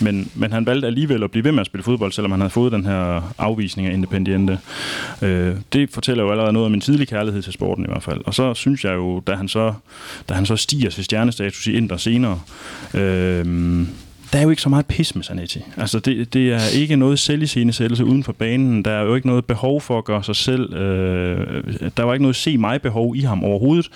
Men, 0.00 0.30
men 0.34 0.52
han 0.52 0.66
valgte 0.66 0.86
alligevel 0.86 1.22
at 1.22 1.30
blive 1.30 1.44
ved 1.44 1.52
med 1.52 1.60
at 1.60 1.66
spille 1.66 1.84
fodbold, 1.84 2.12
selvom 2.12 2.30
han 2.30 2.40
havde 2.40 2.50
fået 2.50 2.72
den 2.72 2.86
her 2.86 3.32
afvisning 3.38 3.88
af 3.88 3.92
Independiente. 3.92 4.58
Øh, 5.22 5.56
det 5.72 5.90
fortæller 5.90 6.24
jo 6.24 6.30
allerede 6.30 6.52
noget 6.52 6.66
om 6.66 6.70
min 6.70 6.80
tidlige 6.80 7.06
kærlighed 7.06 7.42
til 7.42 7.52
sporten 7.52 7.84
i 7.84 7.88
hvert 7.88 8.02
fald. 8.02 8.20
Og 8.26 8.34
så 8.34 8.54
synes 8.54 8.84
jeg 8.84 8.94
jo, 8.94 9.20
da 9.20 9.34
han 9.34 9.48
så, 9.48 9.74
da 10.28 10.34
han 10.34 10.46
så 10.46 10.56
stiger 10.56 10.90
til 10.90 11.04
stjernestatus 11.04 11.66
i 11.66 11.72
Inter 11.72 11.96
senere, 11.96 12.40
øh, 12.94 13.86
der 14.32 14.38
er 14.38 14.42
jo 14.42 14.50
ikke 14.50 14.62
så 14.62 14.68
meget 14.68 14.86
pis 14.86 15.14
med 15.14 15.24
Zanetti. 15.24 15.60
Altså, 15.76 15.98
det, 15.98 16.34
det 16.34 16.52
er 16.52 16.78
ikke 16.80 16.96
noget 16.96 17.18
selviscenesættelse 17.18 18.04
uden 18.04 18.24
for 18.24 18.32
banen. 18.32 18.84
Der 18.84 18.90
er 18.90 19.02
jo 19.02 19.14
ikke 19.14 19.26
noget 19.26 19.44
behov 19.44 19.80
for 19.80 19.98
at 19.98 20.04
gøre 20.04 20.24
sig 20.24 20.36
selv... 20.36 20.74
Øh, 20.74 21.62
der 21.96 22.02
var 22.02 22.12
ikke 22.12 22.22
noget 22.22 22.36
se 22.36 22.58
mig 22.58 22.82
behov 22.82 23.16
i 23.16 23.20
ham 23.20 23.44
overhovedet. 23.44 23.90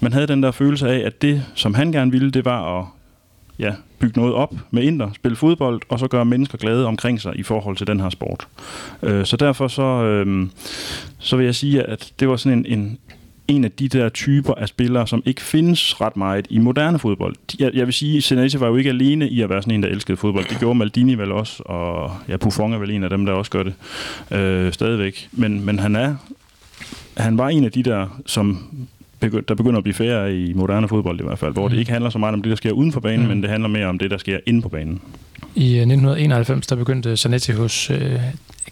Man 0.00 0.12
havde 0.12 0.26
den 0.26 0.42
der 0.42 0.50
følelse 0.50 0.88
af, 0.88 1.06
at 1.06 1.22
det, 1.22 1.44
som 1.54 1.74
han 1.74 1.92
gerne 1.92 2.10
ville, 2.10 2.30
det 2.30 2.44
var 2.44 2.80
at 2.80 2.86
ja, 3.58 3.72
bygge 3.98 4.20
noget 4.20 4.34
op 4.34 4.54
med 4.70 4.82
Inter, 4.82 5.10
spille 5.14 5.36
fodbold, 5.36 5.80
og 5.88 5.98
så 5.98 6.08
gøre 6.08 6.24
mennesker 6.24 6.58
glade 6.58 6.86
omkring 6.86 7.20
sig 7.20 7.32
i 7.36 7.42
forhold 7.42 7.76
til 7.76 7.86
den 7.86 8.00
her 8.00 8.10
sport. 8.10 8.48
Øh, 9.02 9.26
så 9.26 9.36
derfor 9.36 9.68
så, 9.68 9.82
øh, 9.82 10.46
så 11.18 11.36
vil 11.36 11.44
jeg 11.44 11.54
sige, 11.54 11.82
at 11.82 12.12
det 12.20 12.28
var 12.28 12.36
sådan 12.36 12.58
en, 12.58 12.78
en 12.78 12.98
en 13.48 13.64
af 13.64 13.70
de 13.70 13.88
der 13.88 14.08
typer 14.08 14.54
af 14.54 14.68
spillere, 14.68 15.06
som 15.06 15.22
ikke 15.26 15.40
findes 15.40 16.00
ret 16.00 16.16
meget 16.16 16.46
i 16.50 16.58
moderne 16.58 16.98
fodbold. 16.98 17.36
Jeg, 17.58 17.70
jeg 17.74 17.86
vil 17.86 17.94
sige, 17.94 18.22
Senesi 18.22 18.60
var 18.60 18.66
jo 18.66 18.76
ikke 18.76 18.90
alene 18.90 19.28
i 19.28 19.42
at 19.42 19.50
være 19.50 19.62
sådan 19.62 19.74
en, 19.74 19.82
der 19.82 19.88
elskede 19.88 20.16
fodbold. 20.16 20.44
Det 20.48 20.58
gjorde 20.58 20.78
Maldini 20.78 21.14
vel 21.14 21.32
også, 21.32 21.62
og 21.62 22.12
ja, 22.28 22.36
Buffon 22.36 22.72
er 22.72 22.78
vel 22.78 22.90
en 22.90 23.04
af 23.04 23.10
dem, 23.10 23.26
der 23.26 23.32
også 23.32 23.50
gør 23.50 23.62
det 23.62 23.74
øh, 24.30 24.72
stadigvæk. 24.72 25.28
Men, 25.32 25.64
men 25.64 25.78
han 25.78 25.96
er 25.96 26.16
han 27.16 27.38
var 27.38 27.48
en 27.48 27.64
af 27.64 27.72
de 27.72 27.82
der, 27.82 28.20
som 28.26 28.68
der 29.48 29.54
begynder 29.54 29.76
at 29.76 29.82
blive 29.82 29.94
færre 29.94 30.36
i 30.36 30.52
moderne 30.52 30.88
fodbold 30.88 31.20
i 31.20 31.22
hvert 31.22 31.38
fald, 31.38 31.52
hvor 31.52 31.68
mm. 31.68 31.70
det 31.70 31.78
ikke 31.78 31.92
handler 31.92 32.10
så 32.10 32.18
meget 32.18 32.34
om 32.34 32.42
det, 32.42 32.50
der 32.50 32.56
sker 32.56 32.72
uden 32.72 32.92
for 32.92 33.00
banen, 33.00 33.22
mm. 33.22 33.28
men 33.28 33.42
det 33.42 33.50
handler 33.50 33.68
mere 33.68 33.86
om 33.86 33.98
det, 33.98 34.10
der 34.10 34.18
sker 34.18 34.38
inde 34.46 34.62
på 34.62 34.68
banen. 34.68 35.00
I 35.54 35.64
1991, 35.64 36.66
der 36.66 36.76
begyndte 36.76 37.16
Zanetti 37.16 37.52
hos 37.52 37.90
øh, 37.90 38.20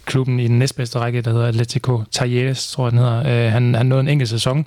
klubben 0.05 0.39
i 0.39 0.47
den 0.47 0.59
næstbedste 0.59 0.99
række, 0.99 1.21
der 1.21 1.31
hedder 1.31 1.47
Atletico 1.47 2.03
Talleres, 2.11 2.71
tror 2.71 2.85
jeg 2.85 2.91
den 2.91 2.99
hedder. 2.99 3.45
Øh, 3.45 3.51
han, 3.51 3.75
han 3.75 3.85
nåede 3.85 4.01
en 4.01 4.07
enkelt 4.07 4.29
sæson 4.29 4.65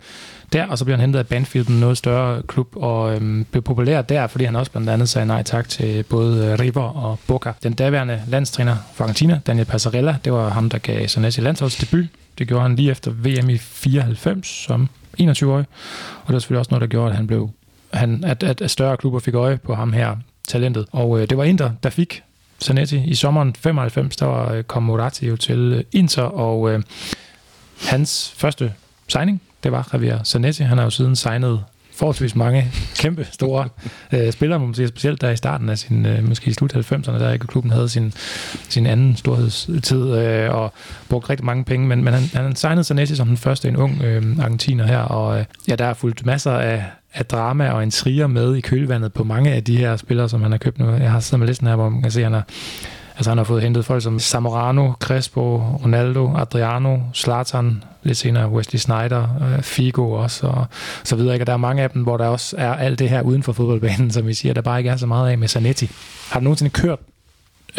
der, 0.52 0.66
og 0.66 0.78
så 0.78 0.84
blev 0.84 0.92
han 0.92 1.00
hentet 1.00 1.18
af 1.18 1.26
Banfield, 1.26 1.68
en 1.68 1.80
noget 1.80 1.98
større 1.98 2.42
klub, 2.42 2.76
og 2.76 3.14
øhm, 3.14 3.46
blev 3.50 3.62
populær 3.62 4.02
der, 4.02 4.26
fordi 4.26 4.44
han 4.44 4.56
også 4.56 4.72
blandt 4.72 4.90
andet 4.90 5.08
sagde 5.08 5.26
nej 5.26 5.42
tak 5.42 5.68
til 5.68 6.02
både 6.02 6.46
øh, 6.46 6.58
River 6.58 6.82
og 6.82 7.18
Boca. 7.26 7.52
Den 7.62 7.72
daværende 7.72 8.22
landstræner 8.28 8.76
for 8.94 9.04
Argentina, 9.04 9.40
Daniel 9.46 9.66
Passarella, 9.66 10.16
det 10.24 10.32
var 10.32 10.48
ham, 10.48 10.70
der 10.70 10.78
gav 10.78 11.08
Zanetti 11.08 11.40
landsholdsdebut. 11.40 12.04
Det 12.38 12.48
gjorde 12.48 12.62
han 12.62 12.76
lige 12.76 12.90
efter 12.90 13.10
VM 13.10 13.50
i 13.50 13.58
94 13.58 14.46
som 14.46 14.88
21-årig, 15.20 15.64
og 16.22 16.26
det 16.26 16.32
var 16.32 16.38
selvfølgelig 16.38 16.58
også 16.58 16.70
noget, 16.70 16.80
der 16.80 16.86
gjorde, 16.86 17.10
at 17.10 17.16
han 17.16 17.26
blev 17.26 17.50
han, 17.92 18.24
at, 18.24 18.42
at, 18.42 18.60
at 18.60 18.70
større 18.70 18.96
klubber 18.96 19.18
fik 19.18 19.34
øje 19.34 19.56
på 19.56 19.74
ham 19.74 19.92
her, 19.92 20.16
talentet. 20.48 20.86
Og 20.92 21.20
øh, 21.20 21.30
det 21.30 21.38
var 21.38 21.44
Inter, 21.44 21.70
der 21.82 21.90
fik 21.90 22.22
Zanetti. 22.62 23.02
I 23.04 23.14
sommeren 23.14 23.54
95, 23.54 24.16
der 24.16 24.26
var, 24.26 24.52
øh, 24.52 24.64
kom 24.64 24.82
Moratti 24.82 25.26
jo 25.26 25.36
til 25.36 25.58
øh, 25.58 25.84
Inter, 25.92 26.22
og 26.22 26.70
øh, 26.70 26.82
hans 27.80 28.34
første 28.36 28.72
signing, 29.08 29.42
det 29.62 29.72
var 29.72 29.88
Javier 29.92 30.24
Zanetti. 30.24 30.62
Han 30.62 30.78
har 30.78 30.84
jo 30.84 30.90
siden 30.90 31.16
signet 31.16 31.64
forholdsvis 31.96 32.36
mange 32.36 32.72
kæmpe 32.98 33.26
store 33.30 33.68
øh, 34.12 34.32
spillere, 34.32 34.58
må 34.58 34.66
man 34.66 34.74
sige, 34.74 34.88
specielt 34.88 35.20
der 35.20 35.30
i 35.30 35.36
starten 35.36 35.68
af 35.68 35.78
sin, 35.78 36.06
øh, 36.06 36.28
måske 36.28 36.50
i 36.50 36.52
slut 36.52 36.74
90'erne, 36.74 37.18
der 37.18 37.32
ikke 37.32 37.46
klubben 37.46 37.72
havde 37.72 37.88
sin, 37.88 38.12
sin 38.68 38.86
anden 38.86 39.16
storhedstid 39.16 40.18
øh, 40.18 40.54
og 40.54 40.72
brugte 41.08 41.30
rigtig 41.30 41.46
mange 41.46 41.64
penge, 41.64 41.86
men, 41.86 42.04
men 42.04 42.14
han, 42.14 42.22
han 42.34 42.56
signede 42.56 42.84
Zanetti 42.84 43.16
som 43.16 43.28
den 43.28 43.36
første 43.36 43.68
en 43.68 43.76
ung 43.76 44.02
øh, 44.02 44.22
argentiner 44.38 44.86
her, 44.86 44.98
og 44.98 45.38
øh, 45.38 45.44
ja, 45.68 45.76
der 45.76 45.84
er 45.84 45.94
fulgt 45.94 46.26
masser 46.26 46.52
af, 46.52 46.84
af 47.14 47.26
drama 47.26 47.70
og 47.70 47.82
intriger 47.82 48.26
med 48.26 48.56
i 48.56 48.60
kølvandet 48.60 49.12
på 49.12 49.24
mange 49.24 49.52
af 49.52 49.64
de 49.64 49.76
her 49.76 49.96
spillere, 49.96 50.28
som 50.28 50.42
han 50.42 50.50
har 50.50 50.58
købt 50.58 50.78
nu. 50.78 50.90
Jeg 50.90 51.10
har 51.10 51.20
siddet 51.20 51.38
med 51.38 51.46
listen 51.46 51.66
her, 51.66 51.76
hvor 51.76 51.88
man 51.88 52.02
kan 52.02 52.10
se, 52.10 52.20
at 52.20 52.24
han 52.24 52.32
har 52.32 52.46
Altså 53.16 53.30
han 53.30 53.38
har 53.38 53.44
fået 53.44 53.62
hentet 53.62 53.84
folk 53.84 54.02
som 54.02 54.18
Samorano, 54.18 54.92
Crespo, 54.92 55.56
Ronaldo, 55.84 56.36
Adriano, 56.36 56.98
Zlatan, 57.14 57.84
lidt 58.02 58.18
senere 58.18 58.50
Wesley 58.50 58.78
Snyder, 58.78 59.28
øh, 59.40 59.62
Figo 59.62 60.12
også, 60.12 60.46
og 60.46 60.66
så 61.04 61.16
videre. 61.16 61.34
Ikke? 61.34 61.42
Og 61.42 61.46
der 61.46 61.52
er 61.52 61.56
mange 61.56 61.82
af 61.82 61.90
dem, 61.90 62.02
hvor 62.02 62.16
der 62.16 62.26
også 62.26 62.56
er 62.58 62.74
alt 62.74 62.98
det 62.98 63.08
her 63.08 63.22
uden 63.22 63.42
for 63.42 63.52
fodboldbanen, 63.52 64.10
som 64.16 64.26
vi 64.26 64.34
siger, 64.34 64.54
der 64.54 64.60
bare 64.60 64.80
ikke 64.80 64.90
er 64.90 64.96
så 64.96 65.06
meget 65.06 65.30
af 65.30 65.38
med 65.38 65.48
Zanetti. 65.48 65.90
Har 66.30 66.40
du 66.40 66.44
nogensinde 66.44 66.70
kørt 66.70 66.98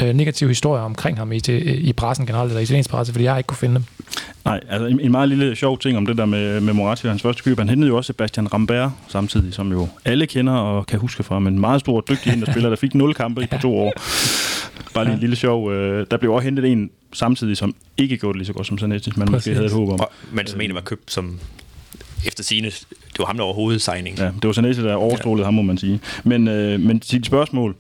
øh, 0.02 0.16
negative 0.16 0.50
historier 0.50 0.84
omkring 0.84 1.18
ham 1.18 1.32
i, 1.32 1.40
til, 1.40 1.88
i 1.88 1.94
pressen 1.94 2.26
generelt, 2.26 2.50
eller 2.50 2.62
italiensk 2.62 2.90
presse, 2.90 3.14
fordi 3.14 3.26
jeg 3.26 3.38
ikke 3.38 3.48
kunne 3.48 3.58
finde 3.58 3.76
dem? 3.76 3.84
Nej, 4.46 4.60
altså 4.70 4.86
en, 4.86 5.00
en 5.00 5.12
meget 5.12 5.30
lille 5.30 5.56
sjov 5.56 5.80
ting 5.80 5.98
om 5.98 6.06
det 6.06 6.18
der 6.18 6.26
med, 6.26 6.62
med 6.62 6.74
Moratti 6.74 7.06
og 7.06 7.12
hans 7.12 7.22
første 7.22 7.44
køb. 7.44 7.58
Han 7.58 7.70
hentede 7.70 7.88
jo 7.88 7.98
også 7.98 8.08
Sebastian 8.08 8.54
Rambert 8.54 8.92
samtidig, 9.08 9.54
som 9.54 9.72
jo 9.72 9.88
alle 10.06 10.28
kender 10.28 10.54
og 10.54 10.88
kan 10.88 11.00
huske 11.00 11.24
fra, 11.24 11.40
men 11.40 11.54
en 11.54 11.60
meget 11.60 11.80
stor 11.80 12.02
dygtig 12.02 12.44
spiller, 12.52 12.70
der 12.70 12.76
fik 12.76 12.96
nul 12.96 13.14
kampe 13.14 13.44
i 13.44 13.48
på 13.48 13.58
to 13.62 13.78
år. 13.78 13.94
Bare 14.98 15.06
lige 15.06 15.14
en 15.14 15.20
lille 15.20 15.36
sjov. 15.36 15.72
Øh, 15.72 16.08
der 16.12 16.18
blev 16.18 16.34
også 16.34 16.46
hentet 16.46 16.66
en 16.66 16.90
samtidig, 17.14 17.58
som 17.58 17.76
ikke 17.98 18.18
gjorde 18.18 18.34
det 18.34 18.38
lige 18.38 18.48
så 18.48 18.54
godt 18.54 18.68
som 18.68 18.78
Zanetti, 18.78 19.12
man 19.18 19.32
måske 19.32 19.54
havde 19.54 19.66
et 19.66 19.72
håb 19.72 19.90
om. 19.90 20.00
Og, 20.00 20.12
men 20.32 20.48
som 20.48 20.62
egentlig 20.62 20.76
var 20.76 20.82
købt 20.82 21.12
som 21.12 21.40
efter 22.26 22.44
sine, 22.44 22.68
det 22.68 23.20
var 23.20 23.26
ham, 23.26 23.38
der 23.38 23.46
var 23.46 23.54
hovedsigning. 23.54 24.18
Ja, 24.18 24.26
det 24.26 24.44
var 24.44 24.54
Zanetti, 24.54 24.82
der 24.82 24.96
overstrålede 24.96 25.42
ja. 25.42 25.46
ham, 25.46 25.54
må 25.54 25.62
man 25.62 25.78
sige. 25.78 26.00
Men, 26.24 26.48
øh, 26.48 26.80
men 26.80 27.00
til 27.00 27.18
dit 27.18 27.26
spørgsmål, 27.26 27.76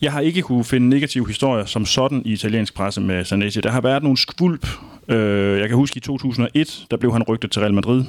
jeg 0.00 0.12
har 0.12 0.20
ikke 0.20 0.42
kunne 0.42 0.64
finde 0.64 0.88
negative 0.88 1.26
historier 1.26 1.64
som 1.64 1.86
sådan 1.86 2.22
i 2.24 2.32
italiensk 2.32 2.74
presse 2.74 3.00
med 3.00 3.24
Zanetti. 3.24 3.60
Der 3.60 3.70
har 3.70 3.80
været 3.80 4.02
nogle 4.02 4.18
skvulp. 4.18 4.68
Øh, 5.08 5.58
jeg 5.58 5.68
kan 5.68 5.76
huske 5.76 5.96
i 5.96 6.00
2001, 6.00 6.86
der 6.90 6.96
blev 6.96 7.12
han 7.12 7.22
rygtet 7.22 7.50
til 7.50 7.60
Real 7.60 7.74
Madrid. 7.74 8.04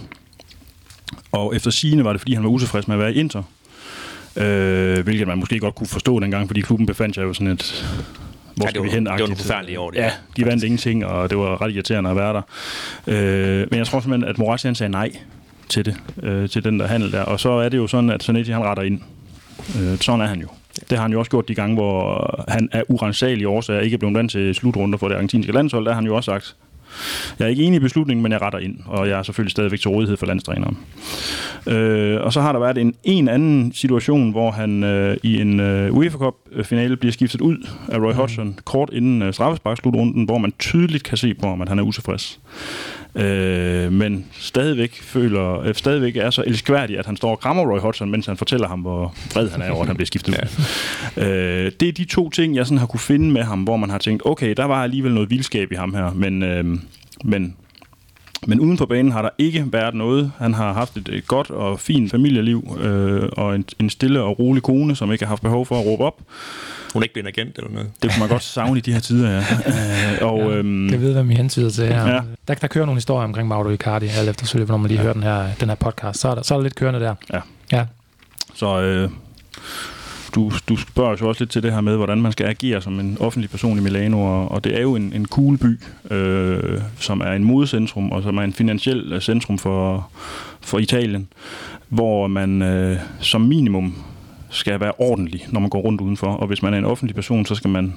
Og 1.31 1.55
efter 1.55 1.71
sigende 1.71 2.03
var 2.03 2.11
det, 2.11 2.21
fordi 2.21 2.33
han 2.33 2.43
var 2.43 2.49
utilfreds 2.49 2.87
med 2.87 2.95
at 2.95 2.99
være 2.99 3.13
i 3.13 3.19
Inter. 3.19 3.43
Øh, 4.35 5.03
hvilket 5.03 5.27
man 5.27 5.37
måske 5.37 5.59
godt 5.59 5.75
kunne 5.75 5.87
forstå 5.87 6.19
dengang, 6.19 6.47
fordi 6.47 6.61
klubben 6.61 6.85
befandt 6.85 7.15
sig 7.15 7.23
jo 7.23 7.33
sådan 7.33 7.47
et... 7.47 7.85
Hvor 8.55 8.65
ja, 8.65 8.69
skal 8.69 8.83
vi 8.83 8.89
hen? 8.89 9.05
Det 9.05 9.11
var 9.11 9.17
nogle 9.17 9.35
forfærdelige 9.35 9.79
år. 9.79 9.91
Det, 9.91 9.97
ja, 9.97 10.11
de 10.37 10.45
vandt 10.45 10.63
ingenting, 10.63 11.05
og 11.05 11.29
det 11.29 11.37
var 11.37 11.61
ret 11.61 11.71
irriterende 11.71 12.09
at 12.09 12.15
være 12.15 12.33
der. 12.33 12.41
Øh, 13.07 13.67
men 13.71 13.77
jeg 13.77 13.87
tror 13.87 13.99
simpelthen, 13.99 14.29
at 14.29 14.37
Moratti 14.37 14.75
sagde 14.75 14.91
nej 14.91 15.11
til 15.69 15.85
det, 15.85 15.97
øh, 16.23 16.49
til 16.49 16.63
den 16.63 16.79
der 16.79 16.87
handel 16.87 17.11
der. 17.11 17.21
Og 17.21 17.39
så 17.39 17.49
er 17.49 17.69
det 17.69 17.77
jo 17.77 17.87
sådan, 17.87 18.09
at 18.09 18.23
Zanetti 18.23 18.51
han 18.51 18.63
retter 18.63 18.83
ind. 18.83 19.01
Øh, 19.79 19.99
sådan 19.99 20.21
er 20.21 20.25
han 20.25 20.39
jo. 20.39 20.47
Det 20.89 20.97
har 20.97 21.01
han 21.01 21.11
jo 21.11 21.19
også 21.19 21.31
gjort 21.31 21.47
de 21.47 21.55
gange, 21.55 21.75
hvor 21.75 22.45
han 22.47 22.69
af 22.71 22.83
urensagelige 22.89 23.47
årsager 23.47 23.81
ikke 23.81 23.93
er 23.93 23.97
blevet 23.97 24.15
vant 24.15 24.31
til 24.31 24.55
slutrunder 24.55 24.97
for 24.97 25.07
det 25.07 25.15
argentinske 25.15 25.51
landshold. 25.51 25.85
Der 25.85 25.91
har 25.91 25.95
han 25.95 26.05
jo 26.05 26.15
også 26.15 26.31
sagt, 26.31 26.55
jeg 27.39 27.45
er 27.45 27.49
ikke 27.49 27.63
enig 27.63 27.77
i 27.77 27.79
beslutningen, 27.79 28.23
men 28.23 28.31
jeg 28.31 28.41
retter 28.41 28.59
ind, 28.59 28.77
og 28.85 29.09
jeg 29.09 29.19
er 29.19 29.23
selvfølgelig 29.23 29.51
stadigvæk 29.51 29.79
til 29.79 29.89
rådighed 29.89 30.17
for 30.17 30.25
landstræneren. 30.25 30.77
Øh, 31.67 32.21
og 32.21 32.33
så 32.33 32.41
har 32.41 32.51
der 32.51 32.59
været 32.59 32.77
en, 32.77 32.95
en 33.03 33.27
anden 33.27 33.73
situation, 33.73 34.31
hvor 34.31 34.51
han 34.51 34.83
øh, 34.83 35.17
i 35.23 35.41
en 35.41 35.59
øh, 35.59 35.93
UEFA 35.93 36.17
Cup-finale 36.17 36.97
bliver 36.97 37.11
skiftet 37.11 37.41
ud 37.41 37.57
af 37.89 37.97
Roy 37.97 38.11
mm. 38.11 38.17
Hodgson 38.17 38.59
kort 38.65 38.89
inden 38.93 39.21
øh, 39.21 39.33
straffesparkslutrunden, 39.33 40.25
hvor 40.25 40.37
man 40.37 40.53
tydeligt 40.59 41.03
kan 41.03 41.17
se 41.17 41.33
på 41.33 41.47
ham, 41.47 41.61
at 41.61 41.69
han 41.69 41.79
er 41.79 41.83
utilfreds 41.83 42.39
øh, 43.15 43.91
men 43.91 44.25
stadigvæk 44.39 45.01
føler, 45.01 45.59
øh, 45.59 45.75
stadigvæk 45.75 46.15
er 46.15 46.29
så 46.29 46.43
elskværdig, 46.47 46.99
at 46.99 47.05
han 47.05 47.17
står 47.17 47.31
og 47.31 47.39
krammer 47.39 47.63
Roy 47.63 47.79
Hodgson, 47.79 48.11
mens 48.11 48.25
han 48.25 48.37
fortæller 48.37 48.67
ham, 48.67 48.79
hvor 48.79 49.15
vred 49.33 49.49
han 49.49 49.61
er 49.61 49.71
over, 49.71 49.81
at 49.81 49.87
han 49.87 49.95
bliver 49.95 50.05
skiftet 50.05 50.29
ud. 50.33 50.37
Ja. 51.17 51.27
Øh, 51.27 51.71
det 51.79 51.87
er 51.87 51.93
de 51.93 52.05
to 52.05 52.29
ting, 52.29 52.55
jeg 52.55 52.65
sådan 52.65 52.77
har 52.77 52.85
kunne 52.85 52.99
finde 52.99 53.31
med 53.31 53.43
ham, 53.43 53.63
hvor 53.63 53.77
man 53.77 53.89
har 53.89 53.97
tænkt, 53.97 54.23
okay, 54.25 54.53
der 54.57 54.65
var 54.65 54.83
alligevel 54.83 55.13
noget 55.13 55.29
vildskab 55.29 55.71
i 55.71 55.75
ham 55.75 55.93
her, 55.93 56.13
men, 56.13 56.43
øh, 56.43 56.65
men 57.23 57.55
men 58.47 58.59
uden 58.59 58.77
for 58.77 58.85
banen 58.85 59.11
har 59.11 59.21
der 59.21 59.29
ikke 59.37 59.65
været 59.73 59.95
noget. 59.95 60.31
Han 60.37 60.53
har 60.53 60.73
haft 60.73 60.97
et, 60.97 61.09
et 61.09 61.27
godt 61.27 61.49
og 61.49 61.79
fint 61.79 62.11
familieliv, 62.11 62.77
øh, 62.81 63.29
og 63.31 63.55
en, 63.55 63.65
en 63.79 63.89
stille 63.89 64.21
og 64.21 64.39
rolig 64.39 64.63
kone, 64.63 64.95
som 64.95 65.11
ikke 65.11 65.25
har 65.25 65.29
haft 65.29 65.41
behov 65.41 65.65
for 65.65 65.79
at 65.79 65.85
råbe 65.85 66.03
op. 66.03 66.21
Hun 66.93 67.01
er 67.01 67.03
ikke 67.03 67.13
blevet 67.13 67.27
agent 67.27 67.57
eller 67.57 67.71
noget. 67.71 67.91
Det 68.03 68.11
kunne 68.11 68.19
man 68.19 68.29
godt 68.29 68.43
savne 68.43 68.77
i 68.77 68.81
de 68.81 68.93
her 68.93 68.99
tider, 68.99 69.29
ja. 69.29 69.37
Øh, 69.37 70.31
og, 70.31 70.39
ja, 70.39 70.57
øhm, 70.57 70.89
jeg 70.89 71.01
ved, 71.01 71.13
hvad 71.13 71.23
vi 71.23 71.35
hentyder 71.35 71.69
til 71.69 71.85
her. 71.85 72.13
Ja. 72.13 72.21
Der, 72.47 72.53
der 72.53 72.67
kører 72.67 72.85
nogle 72.85 72.97
historier 72.97 73.23
omkring 73.23 73.47
Mauro 73.47 73.69
Icardi, 73.69 74.07
alt 74.07 74.29
efter 74.29 74.45
selvfølgelig, 74.45 74.71
når 74.71 74.77
man 74.77 74.87
lige 74.87 74.97
ja. 74.97 75.03
hører 75.03 75.13
den 75.13 75.23
her, 75.23 75.47
den 75.59 75.69
her 75.69 75.75
podcast. 75.75 76.19
Så 76.19 76.29
er, 76.29 76.35
der, 76.35 76.41
så 76.41 76.53
er 76.53 76.57
der 76.57 76.63
lidt 76.63 76.75
kørende 76.75 76.99
der. 76.99 77.15
Ja. 77.33 77.39
ja. 77.71 77.85
Så 78.55 78.81
øh, 78.81 79.09
du, 80.35 80.51
du 80.69 80.75
spørger 80.77 81.15
jo 81.21 81.29
også 81.29 81.41
lidt 81.41 81.51
til 81.51 81.63
det 81.63 81.73
her 81.73 81.81
med, 81.81 81.95
hvordan 81.95 82.21
man 82.21 82.31
skal 82.31 82.45
agere 82.45 82.81
som 82.81 82.99
en 82.99 83.17
offentlig 83.19 83.49
person 83.49 83.77
i 83.77 83.81
Milano, 83.81 84.23
og, 84.23 84.51
og 84.51 84.63
det 84.63 84.77
er 84.77 84.81
jo 84.81 84.95
en, 84.95 85.13
en 85.13 85.25
cool 85.25 85.57
by, 85.57 85.79
øh, 86.13 86.81
som 86.99 87.21
er 87.21 87.31
en 87.31 87.43
modecentrum, 87.43 88.11
og 88.11 88.23
som 88.23 88.37
er 88.37 88.41
en 88.41 88.53
finansiel 88.53 89.13
øh, 89.13 89.21
centrum 89.21 89.57
for, 89.57 90.09
for 90.61 90.79
Italien, 90.79 91.27
hvor 91.89 92.27
man 92.27 92.61
øh, 92.61 92.97
som 93.19 93.41
minimum 93.41 93.95
skal 94.49 94.79
være 94.79 94.91
ordentlig, 94.97 95.45
når 95.49 95.59
man 95.59 95.69
går 95.69 95.79
rundt 95.79 96.01
udenfor. 96.01 96.27
Og 96.27 96.47
hvis 96.47 96.61
man 96.61 96.73
er 96.73 96.77
en 96.77 96.85
offentlig 96.85 97.15
person, 97.15 97.45
så 97.45 97.55
skal 97.55 97.69
man 97.69 97.93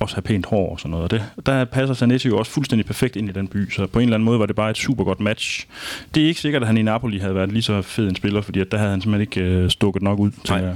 også 0.00 0.14
have 0.14 0.22
pænt 0.22 0.46
hår 0.46 0.72
og 0.72 0.80
sådan 0.80 0.90
noget. 0.90 1.04
Og 1.04 1.10
det, 1.10 1.22
der 1.46 1.64
passer 1.64 1.94
Sanetti 1.94 2.28
jo 2.28 2.38
også 2.38 2.52
fuldstændig 2.52 2.86
perfekt 2.86 3.16
ind 3.16 3.28
i 3.28 3.32
den 3.32 3.48
by, 3.48 3.70
så 3.70 3.86
på 3.86 3.98
en 3.98 4.02
eller 4.02 4.16
anden 4.16 4.24
måde 4.24 4.38
var 4.38 4.46
det 4.46 4.56
bare 4.56 4.70
et 4.70 4.76
super 4.76 5.04
godt 5.04 5.20
match. 5.20 5.66
Det 6.14 6.22
er 6.22 6.26
ikke 6.26 6.40
sikkert, 6.40 6.62
at 6.62 6.66
han 6.66 6.76
i 6.76 6.82
Napoli 6.82 7.18
havde 7.18 7.34
været 7.34 7.52
lige 7.52 7.62
så 7.62 7.82
fed 7.82 8.08
en 8.08 8.16
spiller, 8.16 8.40
fordi 8.40 8.60
at 8.60 8.70
der 8.72 8.78
havde 8.78 8.90
han 8.90 9.00
simpelthen 9.00 9.20
ikke 9.20 9.40
øh, 9.40 9.70
stukket 9.70 10.02
nok 10.02 10.18
ud 10.18 10.30
til 10.44 10.54
Nej. 10.54 10.74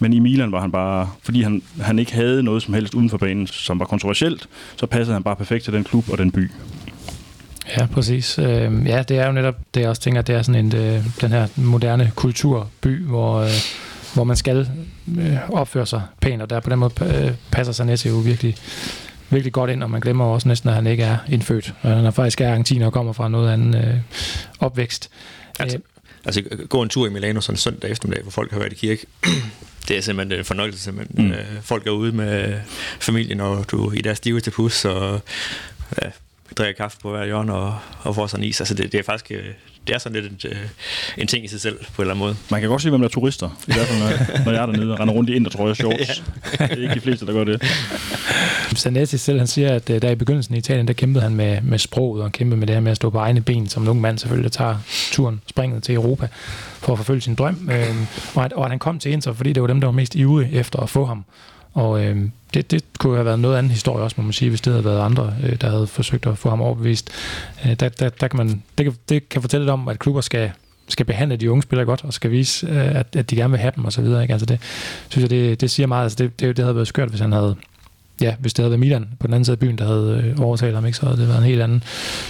Men 0.00 0.12
i 0.12 0.18
Milan 0.18 0.52
var 0.52 0.60
han 0.60 0.72
bare, 0.72 1.10
fordi 1.22 1.42
han, 1.42 1.62
han 1.80 1.98
ikke 1.98 2.12
havde 2.12 2.42
noget 2.42 2.62
som 2.62 2.74
helst 2.74 2.94
uden 2.94 3.10
for 3.10 3.18
banen, 3.18 3.46
som 3.46 3.78
var 3.78 3.84
kontroversielt, 3.84 4.48
så 4.76 4.86
passede 4.86 5.12
han 5.12 5.22
bare 5.22 5.36
perfekt 5.36 5.64
til 5.64 5.72
den 5.72 5.84
klub 5.84 6.10
og 6.10 6.18
den 6.18 6.30
by. 6.30 6.50
Ja, 7.78 7.86
præcis. 7.86 8.38
Øh, 8.38 8.86
ja, 8.86 9.02
det 9.02 9.18
er 9.18 9.26
jo 9.26 9.32
netop 9.32 9.54
det, 9.74 9.80
jeg 9.80 9.88
også 9.88 10.02
tænker, 10.02 10.20
at 10.20 10.26
det 10.26 10.34
er 10.34 10.42
sådan 10.42 10.64
en, 10.64 10.76
øh, 10.76 11.04
den 11.20 11.30
her 11.30 11.46
moderne 11.56 12.12
kulturby, 12.14 13.06
hvor, 13.06 13.40
øh, 13.40 13.50
hvor 14.14 14.24
man 14.24 14.36
skal 14.36 14.70
øh, 15.18 15.50
opføre 15.50 15.86
sig 15.86 16.02
pænt, 16.20 16.42
og 16.42 16.50
der 16.50 16.60
på 16.60 16.70
den 16.70 16.78
måde 16.78 16.92
øh, 17.02 17.32
passer 17.50 17.72
sig 17.72 17.86
Næsse 17.86 18.08
jo 18.08 18.14
virkelig, 18.14 18.56
virkelig 19.30 19.52
godt 19.52 19.70
ind, 19.70 19.82
og 19.82 19.90
man 19.90 20.00
glemmer 20.00 20.24
også 20.24 20.48
næsten, 20.48 20.68
at 20.68 20.74
han 20.74 20.86
ikke 20.86 21.02
er 21.02 21.16
indfødt. 21.28 21.74
Og 21.82 21.90
han 21.90 22.04
er 22.04 22.10
faktisk 22.10 22.40
er 22.40 22.50
argentiner 22.50 22.86
og 22.86 22.92
kommer 22.92 23.12
fra 23.12 23.28
noget 23.28 23.52
andet 23.52 23.84
øh, 23.84 23.94
opvækst. 24.60 25.10
Altså, 25.58 25.78
altså 26.24 26.42
gå 26.68 26.82
en 26.82 26.88
tur 26.88 27.06
i 27.06 27.10
Milano 27.10 27.40
sådan 27.40 27.54
en 27.54 27.58
søndag 27.58 27.90
eftermiddag, 27.90 28.22
hvor 28.22 28.30
folk 28.30 28.50
har 28.52 28.58
været 28.58 28.72
i 28.72 28.76
kirke, 28.76 29.06
det 29.88 29.96
er 29.96 30.00
simpelthen 30.00 30.38
en 30.38 30.44
fornøjelse. 30.44 30.80
Simpelthen. 30.80 31.26
Mm. 31.26 31.32
Øh, 31.32 31.62
folk 31.62 31.86
er 31.86 31.90
ude 31.90 32.12
med 32.12 32.60
familien, 33.00 33.40
og 33.40 33.70
du 33.70 33.92
i 33.92 34.00
deres 34.00 34.18
stive 34.18 34.40
til 34.40 34.50
pus, 34.50 34.84
og 34.84 35.20
ja, 36.02 36.10
drikker 36.56 36.76
kaffe 36.76 36.98
på 37.02 37.10
hver 37.10 37.24
hjørne 37.24 37.54
og, 37.54 37.78
og 38.02 38.14
får 38.14 38.26
sådan 38.26 38.44
is. 38.44 38.60
Altså 38.60 38.74
det, 38.74 38.92
det 38.92 38.98
er 38.98 39.02
faktisk 39.02 39.32
det 39.86 39.94
er 39.94 39.98
sådan 39.98 40.22
lidt 40.22 40.44
en, 40.44 40.50
øh, 40.50 40.58
en 41.18 41.26
ting 41.26 41.44
i 41.44 41.48
sig 41.48 41.60
selv, 41.60 41.78
på 41.78 42.02
en 42.02 42.02
eller 42.02 42.14
anden 42.14 42.26
måde. 42.26 42.36
Man 42.50 42.60
kan 42.60 42.70
godt 42.70 42.82
se, 42.82 42.90
hvem 42.90 43.00
der 43.00 43.08
er 43.08 43.12
turister, 43.12 43.60
i 43.68 43.72
hvert 43.72 43.86
fald 43.86 43.98
når, 43.98 44.44
når 44.44 44.52
jeg 44.52 44.62
er 44.62 44.66
dernede 44.66 44.92
og 44.92 45.00
render 45.00 45.14
rundt 45.14 45.30
i 45.30 45.34
indertrøje 45.34 45.70
og 45.70 45.76
shorts. 45.76 46.22
ja. 46.60 46.66
Det 46.66 46.78
er 46.78 46.82
ikke 46.82 46.94
de 46.94 47.00
fleste, 47.00 47.26
der 47.26 47.32
gør 47.32 47.44
det. 47.44 47.62
Zanetti 48.76 49.18
selv, 49.18 49.38
han 49.38 49.46
siger, 49.46 49.74
at 49.74 49.90
øh, 49.90 50.02
der 50.02 50.10
i 50.10 50.14
begyndelsen 50.14 50.54
i 50.54 50.58
Italien, 50.58 50.88
der 50.88 50.92
kæmpede 50.94 51.22
han 51.22 51.34
med, 51.34 51.60
med 51.62 51.78
sproget 51.78 52.24
og 52.24 52.32
kæmpede 52.32 52.58
med 52.58 52.66
det 52.66 52.74
her 52.76 52.80
med 52.80 52.90
at 52.90 52.96
stå 52.96 53.10
på 53.10 53.18
egne 53.18 53.40
ben, 53.40 53.68
som 53.68 53.82
en 53.82 53.88
ung 53.88 54.00
mand 54.00 54.18
selvfølgelig, 54.18 54.52
der 54.52 54.58
tager 54.58 54.76
turen, 55.12 55.40
springet 55.46 55.82
til 55.82 55.94
Europa 55.94 56.28
for 56.78 56.92
at 56.92 56.98
forfølge 56.98 57.20
sin 57.20 57.34
drøm. 57.34 57.70
Øh, 57.72 57.96
og, 58.34 58.44
at, 58.44 58.52
og 58.52 58.64
at 58.64 58.70
han 58.70 58.78
kom 58.78 58.98
til 58.98 59.12
Inter, 59.12 59.32
fordi 59.32 59.52
det 59.52 59.60
var 59.62 59.66
dem, 59.66 59.80
der 59.80 59.86
var 59.86 59.92
mest 59.92 60.14
ivrige 60.14 60.52
efter 60.52 60.78
at 60.78 60.90
få 60.90 61.04
ham. 61.04 61.24
Og 61.76 62.04
øh, 62.04 62.16
det, 62.54 62.70
det 62.70 62.84
kunne 62.98 63.14
have 63.14 63.24
været 63.24 63.38
noget 63.38 63.56
anden 63.56 63.72
historie 63.72 64.04
også, 64.04 64.14
må 64.18 64.22
man 64.22 64.32
sige, 64.32 64.48
hvis 64.48 64.60
det 64.60 64.72
havde 64.72 64.84
været 64.84 65.00
andre, 65.00 65.34
øh, 65.44 65.60
der 65.60 65.70
havde 65.70 65.86
forsøgt 65.86 66.26
at 66.26 66.38
få 66.38 66.50
ham 66.50 66.60
overbevist. 66.60 67.10
Øh, 67.64 67.74
der, 67.74 67.88
der, 67.88 68.08
der 68.08 68.28
kan 68.28 68.36
man, 68.36 68.62
det, 68.78 68.86
kan, 68.86 68.94
det 69.08 69.28
kan 69.28 69.42
fortælle 69.42 69.64
lidt 69.64 69.70
om, 69.70 69.88
at 69.88 69.98
klubber 69.98 70.20
skal, 70.20 70.50
skal 70.88 71.06
behandle 71.06 71.36
de 71.36 71.50
unge 71.50 71.62
spillere 71.62 71.86
godt, 71.86 72.04
og 72.04 72.12
skal 72.12 72.30
vise, 72.30 72.66
øh, 72.66 72.96
at, 72.96 73.16
at 73.16 73.30
de 73.30 73.36
gerne 73.36 73.50
vil 73.50 73.60
have 73.60 73.72
dem, 73.76 73.84
og 73.84 73.92
så 73.92 74.02
videre. 74.02 74.22
Ikke? 74.22 74.32
Altså 74.32 74.46
det, 74.46 74.60
synes 75.08 75.22
jeg, 75.22 75.30
det, 75.30 75.60
det 75.60 75.70
siger 75.70 75.86
meget. 75.86 76.02
Altså 76.02 76.16
det, 76.18 76.40
det, 76.40 76.56
det 76.56 76.64
havde 76.64 76.76
været 76.76 76.88
skørt, 76.88 77.08
hvis 77.08 77.20
han 77.20 77.32
havde 77.32 77.56
ja, 78.20 78.34
hvis 78.38 78.54
det 78.54 78.62
havde 78.62 78.70
været 78.70 78.80
Milan 78.80 79.08
på 79.20 79.26
den 79.26 79.34
anden 79.34 79.44
side 79.44 79.54
af 79.54 79.58
byen, 79.58 79.78
der 79.78 79.86
havde 79.86 80.22
øh, 80.24 80.44
overtalt 80.44 80.74
ham, 80.74 80.86
ikke, 80.86 80.98
så 80.98 81.06
havde 81.06 81.20
det 81.20 81.28
været 81.28 81.38
en 81.38 81.44
helt 81.44 81.62
anden 81.62 81.82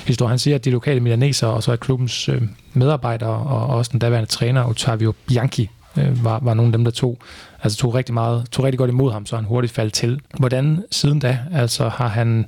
historie. 0.07 0.29
Han 0.29 0.39
siger, 0.39 0.55
at 0.55 0.65
de 0.65 0.71
lokale 0.71 1.01
milanesere, 1.01 1.51
og 1.51 1.63
så 1.63 1.73
er 1.73 1.77
klubbens 1.77 2.29
øh, 2.29 2.43
medarbejdere, 2.73 3.31
og 3.31 3.67
også 3.67 3.91
den 3.93 4.01
daværende 4.01 4.29
træner, 4.31 4.65
Ottavio 4.65 5.15
Bianchi, 5.27 5.71
øh, 5.99 6.25
var, 6.25 6.39
var 6.43 6.55
nogle 6.55 6.69
af 6.69 6.73
dem, 6.73 6.85
der 6.85 6.91
tog, 6.91 7.19
altså 7.63 7.79
tog 7.79 7.95
rigtig 7.95 8.15
meget, 8.15 8.51
tog 8.51 8.65
rigtig 8.65 8.79
godt 8.79 8.91
imod 8.91 9.13
ham, 9.13 9.27
så 9.27 9.37
han 9.37 9.45
hurtigt 9.45 9.73
faldt 9.73 9.95
til. 9.95 10.21
Hvordan 10.39 10.85
siden 10.91 11.19
da, 11.19 11.39
altså 11.53 11.89
har 11.89 12.09
han 12.09 12.47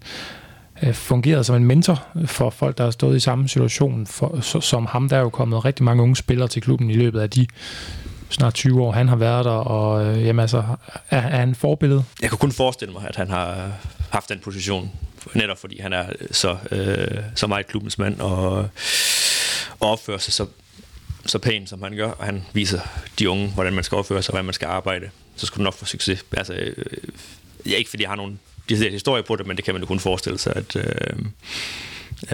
øh, 0.82 0.94
fungeret 0.94 1.46
som 1.46 1.56
en 1.56 1.64
mentor 1.64 2.06
for 2.26 2.50
folk, 2.50 2.78
der 2.78 2.84
har 2.84 2.90
stået 2.90 3.16
i 3.16 3.20
samme 3.20 3.48
situation 3.48 4.06
for, 4.06 4.40
så, 4.40 4.60
som 4.60 4.86
ham. 4.86 5.08
Der 5.08 5.16
er 5.16 5.20
jo 5.20 5.28
kommet 5.28 5.64
rigtig 5.64 5.84
mange 5.84 6.02
unge 6.02 6.16
spillere 6.16 6.48
til 6.48 6.62
klubben 6.62 6.90
i 6.90 6.94
løbet 6.94 7.20
af 7.20 7.30
de 7.30 7.46
snart 8.30 8.54
20 8.54 8.82
år, 8.82 8.92
han 8.92 9.08
har 9.08 9.16
været 9.16 9.44
der, 9.44 9.50
og 9.50 10.06
øh, 10.06 10.26
jamen, 10.26 10.40
altså, 10.40 10.64
er, 11.10 11.16
er 11.16 11.20
han 11.20 11.54
forbillede? 11.54 12.04
Jeg 12.22 12.28
kan 12.28 12.38
kun 12.38 12.52
forestille 12.52 12.92
mig, 12.92 13.04
at 13.08 13.16
han 13.16 13.30
har 13.30 13.72
haft 14.10 14.28
den 14.28 14.38
position, 14.38 14.90
netop 15.34 15.58
fordi 15.58 15.80
han 15.80 15.92
er 15.92 16.04
så, 16.30 16.56
øh, 16.70 17.18
så 17.34 17.46
meget 17.46 17.66
klubbens 17.66 17.98
mand, 17.98 18.20
og, 18.20 18.68
og 19.80 19.90
opfører 19.90 20.18
sig 20.18 20.32
så 20.32 20.46
så 21.30 21.38
pænt, 21.38 21.68
som 21.68 21.82
han 21.82 21.96
gør, 21.96 22.10
og 22.10 22.24
han 22.24 22.44
viser 22.52 22.80
de 23.18 23.30
unge, 23.30 23.48
hvordan 23.48 23.72
man 23.72 23.84
skal 23.84 23.96
opføre 23.96 24.22
sig, 24.22 24.32
hvordan 24.32 24.44
man 24.44 24.54
skal 24.54 24.66
arbejde, 24.66 25.10
så 25.36 25.46
skulle 25.46 25.58
du 25.58 25.64
nok 25.64 25.74
få 25.74 25.84
succes. 25.84 26.24
Altså, 26.36 26.54
øh, 26.54 26.74
ja, 27.66 27.76
ikke 27.76 27.90
fordi 27.90 28.02
jeg 28.02 28.10
har 28.10 28.16
nogen 28.16 28.38
historie 28.70 29.22
på 29.22 29.36
det, 29.36 29.46
men 29.46 29.56
det 29.56 29.64
kan 29.64 29.74
man 29.74 29.82
jo 29.82 29.86
kun 29.86 30.00
forestille 30.00 30.38
sig, 30.38 30.56
at, 30.56 30.76
øh, 30.76 30.84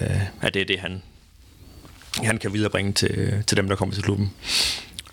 øh, 0.02 0.20
at 0.42 0.54
det 0.54 0.62
er 0.62 0.66
det, 0.66 0.78
han, 0.78 1.02
han 2.22 2.38
kan 2.38 2.52
viderebringe 2.52 2.92
til, 2.92 3.44
til 3.46 3.56
dem, 3.56 3.68
der 3.68 3.76
kommer 3.76 3.94
til 3.94 4.04
klubben. 4.04 4.30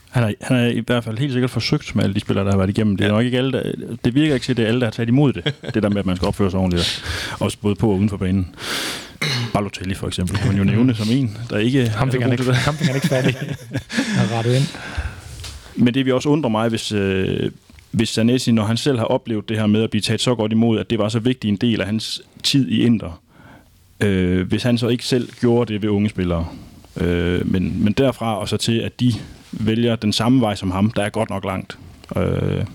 Han 0.09 0.23
har, 0.23 0.33
han 0.41 0.57
har 0.57 0.65
i 0.65 0.79
hvert 0.79 1.03
fald 1.03 1.17
helt 1.17 1.31
sikkert 1.31 1.51
forsøgt 1.51 1.95
med 1.95 2.03
alle 2.03 2.13
de 2.13 2.19
spillere, 2.19 2.45
der 2.45 2.51
har 2.51 2.57
været 2.57 2.69
igennem. 2.69 2.97
Det, 2.97 3.03
er 3.03 3.09
ja. 3.09 3.13
nok 3.13 3.25
ikke 3.25 3.37
alle, 3.37 3.51
der, 3.51 3.73
det 4.05 4.15
virker 4.15 4.33
ikke 4.33 4.43
til, 4.43 4.53
at 4.53 4.57
det 4.57 4.63
er 4.63 4.67
alle, 4.67 4.79
der 4.79 4.85
har 4.85 4.91
taget 4.91 5.09
imod 5.09 5.33
det. 5.33 5.53
det 5.73 5.83
der 5.83 5.89
med, 5.89 5.97
at 5.97 6.05
man 6.05 6.15
skal 6.15 6.27
opføre 6.27 6.51
sig 6.51 6.59
ordentligt. 6.59 7.03
Også 7.39 7.57
både 7.57 7.75
på 7.75 7.89
og 7.89 7.97
uden 7.97 8.09
for 8.09 8.17
banen. 8.17 8.55
Balotelli 9.53 9.93
for 9.93 10.07
eksempel, 10.07 10.37
kan 10.37 10.47
man 10.47 10.57
jo 10.57 10.63
nævne 10.63 10.95
som 10.95 11.07
en, 11.11 11.37
der 11.49 11.57
ikke 11.57 11.89
ham 11.89 12.11
fik 12.11 12.21
han 12.21 12.31
ikke, 12.31 12.53
ham 12.53 12.75
fik 12.75 12.87
han 12.87 12.95
ikke 12.95 13.07
fat 13.07 13.29
i. 13.29 13.35
Rettet 14.35 14.55
ind. 14.55 14.63
Men 15.75 15.93
det 15.93 16.05
vi 16.05 16.11
også 16.11 16.29
undrer 16.29 16.49
mig, 16.49 16.69
hvis, 16.69 16.91
øh, 16.91 17.51
hvis 17.91 18.09
Zanetti, 18.09 18.51
når 18.51 18.63
han 18.63 18.77
selv 18.77 18.97
har 18.97 19.05
oplevet 19.05 19.49
det 19.49 19.57
her 19.57 19.67
med 19.67 19.83
at 19.83 19.89
blive 19.89 20.01
taget 20.01 20.21
så 20.21 20.35
godt 20.35 20.51
imod, 20.51 20.79
at 20.79 20.89
det 20.89 20.99
var 20.99 21.09
så 21.09 21.19
vigtig 21.19 21.49
en 21.49 21.55
del 21.55 21.81
af 21.81 21.85
hans 21.87 22.21
tid 22.43 22.67
i 22.69 22.81
Inter, 22.81 23.21
øh, 23.99 24.47
hvis 24.47 24.63
han 24.63 24.77
så 24.77 24.87
ikke 24.87 25.05
selv 25.05 25.29
gjorde 25.39 25.73
det 25.73 25.81
ved 25.81 25.89
unge 25.89 26.09
spillere. 26.09 26.47
Øh, 26.97 27.51
men, 27.51 27.83
men 27.83 27.93
derfra 27.93 28.39
og 28.39 28.49
så 28.49 28.57
til, 28.57 28.77
at 28.77 28.99
de 28.99 29.13
vælger 29.51 29.95
den 29.95 30.13
samme 30.13 30.41
vej 30.41 30.55
som 30.55 30.71
ham, 30.71 30.91
der 30.91 31.03
er 31.03 31.09
godt 31.09 31.29
nok 31.29 31.45
langt. 31.45 31.77
Øh, 32.17 32.65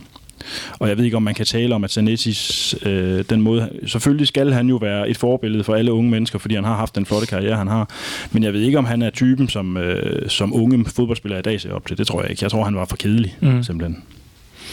og 0.79 0.89
jeg 0.89 0.97
ved 0.97 1.05
ikke, 1.05 1.17
om 1.17 1.23
man 1.23 1.35
kan 1.35 1.47
tale 1.47 1.75
om, 1.75 1.85
at 1.85 1.91
Zanettis, 1.91 2.75
øh, 2.83 3.25
den 3.31 3.41
måde... 3.41 3.71
Selvfølgelig 3.87 4.29
skal 4.29 4.53
han 4.53 4.69
jo 4.69 4.77
være 4.77 5.09
et 5.09 5.17
forbillede 5.17 5.65
for 5.65 5.75
alle 5.75 5.93
unge 5.93 6.11
mennesker, 6.11 6.39
fordi 6.39 6.55
han 6.55 6.65
har 6.65 6.77
haft 6.77 6.95
den 6.95 7.07
flotte 7.07 7.27
karriere, 7.27 7.57
han 7.57 7.69
har. 7.69 7.91
Men 8.33 8.43
jeg 8.43 8.53
ved 8.53 8.61
ikke, 8.61 8.79
om 8.79 8.85
han 8.85 9.03
er 9.03 9.11
typen, 9.11 9.49
som, 9.49 9.77
øh, 9.77 10.29
som 10.29 10.55
unge 10.55 10.85
fodboldspillere 10.85 11.39
i 11.39 11.43
dag 11.43 11.61
ser 11.61 11.73
op 11.73 11.87
til. 11.87 11.99
Det 11.99 12.07
tror 12.07 12.23
jeg 12.23 12.31
ikke. 12.31 12.45
Jeg 12.45 12.51
tror, 12.51 12.65
han 12.65 12.77
var 12.77 12.85
for 12.85 12.97
kedelig, 12.97 13.37
mm. 13.41 13.63
simpelthen. 13.63 14.03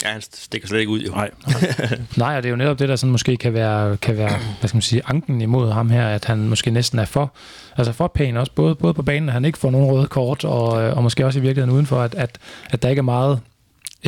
Ja, 0.03 0.09
han 0.09 0.21
stikker 0.21 0.67
slet 0.67 0.79
ikke 0.79 0.91
ud, 0.91 0.99
jo. 0.99 1.11
Nej. 1.11 1.31
Nej, 2.17 2.37
og 2.37 2.43
det 2.43 2.49
er 2.49 2.51
jo 2.51 2.55
netop 2.55 2.79
det, 2.79 2.89
der 2.89 2.95
sådan 2.95 3.11
måske 3.11 3.37
kan 3.37 3.53
være, 3.53 3.97
kan 3.97 4.17
være 4.17 4.39
hvad 4.59 4.67
skal 4.67 4.75
man 4.75 4.81
sige, 4.81 5.01
anken 5.07 5.41
imod 5.41 5.71
ham 5.71 5.89
her, 5.89 6.07
at 6.07 6.25
han 6.25 6.49
måske 6.49 6.71
næsten 6.71 6.99
er 6.99 7.05
for, 7.05 7.33
altså 7.77 7.93
for 7.93 8.07
pæn 8.07 8.37
også, 8.37 8.51
både, 8.55 8.75
både 8.75 8.93
på 8.93 9.01
banen, 9.03 9.29
at 9.29 9.33
han 9.33 9.45
ikke 9.45 9.57
får 9.57 9.71
nogen 9.71 9.91
røde 9.91 10.07
kort, 10.07 10.45
og, 10.45 10.67
og 10.67 11.03
måske 11.03 11.25
også 11.25 11.39
i 11.39 11.41
virkeligheden 11.41 11.75
udenfor, 11.75 12.01
at, 12.01 12.15
at, 12.15 12.37
at 12.69 12.83
der 12.83 12.89
ikke 12.89 12.99
er 12.99 13.03
meget 13.03 13.39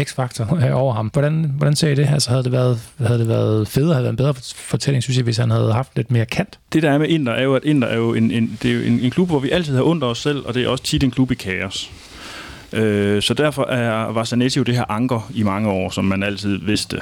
x-faktor 0.04 0.74
over 0.74 0.94
ham. 0.94 1.08
Hvordan, 1.08 1.52
hvordan 1.58 1.76
ser 1.76 1.90
I 1.90 1.96
det? 1.96 2.08
Altså, 2.14 2.30
havde 2.30 2.44
det 2.44 2.52
været, 2.52 2.80
havde 2.98 3.20
det 3.20 3.28
været 3.28 3.68
federe, 3.68 3.94
havde 3.94 3.98
det 3.98 4.04
været 4.04 4.32
en 4.32 4.36
bedre 4.36 4.54
fortælling, 4.56 5.04
synes 5.04 5.18
jeg, 5.18 5.24
hvis 5.24 5.38
han 5.38 5.52
havde 5.52 5.74
haft 5.74 5.92
lidt 5.96 6.12
mere 6.12 6.26
kant? 6.26 6.60
Det 6.74 6.84
der 6.84 6.92
er 6.92 6.98
med 6.98 7.08
Inter, 7.08 7.34
er 7.34 7.44
jo, 7.44 7.56
at 7.56 7.64
Inter 7.64 7.88
er 7.88 7.96
jo 7.96 8.14
en, 8.14 8.32
en, 8.32 8.58
det 8.62 8.72
er 8.72 8.76
jo 8.76 8.82
en, 8.82 9.00
en 9.00 9.12
klub, 9.12 9.28
hvor 9.28 9.40
vi 9.40 9.50
altid 9.50 9.76
har 9.76 9.82
under 9.82 10.08
os 10.08 10.18
selv, 10.18 10.46
og 10.46 10.54
det 10.54 10.64
er 10.64 10.68
også 10.70 10.84
tit 10.84 11.04
en 11.04 11.12
klub 11.12 11.32
i 11.32 11.36
kaos. 11.36 11.92
Øh, 12.74 13.22
så 13.22 13.34
derfor 13.34 13.66
er, 13.66 14.12
var 14.12 14.24
Zanetti 14.24 14.60
jo 14.60 14.64
det 14.64 14.76
her 14.76 14.92
anker 14.92 15.32
i 15.34 15.44
mange 15.44 15.70
år, 15.70 15.90
som 15.90 16.06
man 16.06 16.24
altid 16.24 16.58
vidste. 16.58 17.02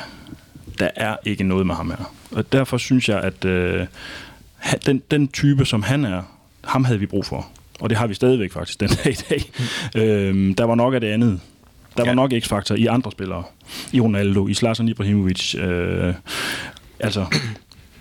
Der 0.79 0.89
er 0.95 1.15
ikke 1.25 1.43
noget 1.43 1.67
med 1.67 1.75
ham 1.75 1.89
her. 1.89 2.13
Og 2.31 2.51
derfor 2.51 2.77
synes 2.77 3.09
jeg, 3.09 3.19
at 3.19 3.45
øh, 3.45 3.85
den, 4.85 5.01
den 5.11 5.27
type, 5.27 5.65
som 5.65 5.83
han 5.83 6.05
er, 6.05 6.21
ham 6.63 6.83
havde 6.83 6.99
vi 6.99 7.05
brug 7.05 7.25
for. 7.25 7.47
Og 7.79 7.89
det 7.89 7.97
har 7.97 8.07
vi 8.07 8.13
stadigvæk 8.13 8.51
faktisk 8.51 8.79
den 8.79 8.89
dag 9.03 9.11
i 9.11 9.17
dag. 9.29 9.41
Mm. 9.95 10.01
Øh, 10.01 10.57
der 10.57 10.63
var 10.63 10.75
nok 10.75 10.93
af 10.93 11.01
det 11.01 11.07
andet. 11.07 11.39
Der 11.97 12.03
var 12.03 12.09
ja. 12.09 12.15
nok 12.15 12.31
x-faktor 12.39 12.75
i 12.75 12.85
andre 12.85 13.11
spillere. 13.11 13.43
I 13.91 13.99
Ronaldo, 13.99 14.47
i 14.47 14.53
Zlatan 14.53 14.87
Ibrahimovic. 14.87 15.55
Øh, 15.55 16.13
altså, 16.99 17.25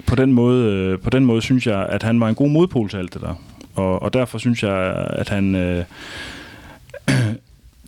på 0.07 0.15
den, 0.15 0.33
måde, 0.33 0.73
øh, 0.73 0.99
på 0.99 1.11
den 1.11 1.25
måde 1.25 1.43
synes 1.43 1.67
jeg, 1.67 1.87
at 1.87 2.03
han 2.03 2.21
var 2.21 2.29
en 2.29 2.35
god 2.35 2.49
modpol 2.49 2.89
til 2.89 2.97
alt 2.97 3.15
det 3.15 3.23
der. 3.23 3.35
Og, 3.75 4.03
og 4.03 4.13
derfor 4.13 4.39
synes 4.39 4.63
jeg, 4.63 5.07
at 5.09 5.29
han... 5.29 5.55
Øh, 5.55 5.85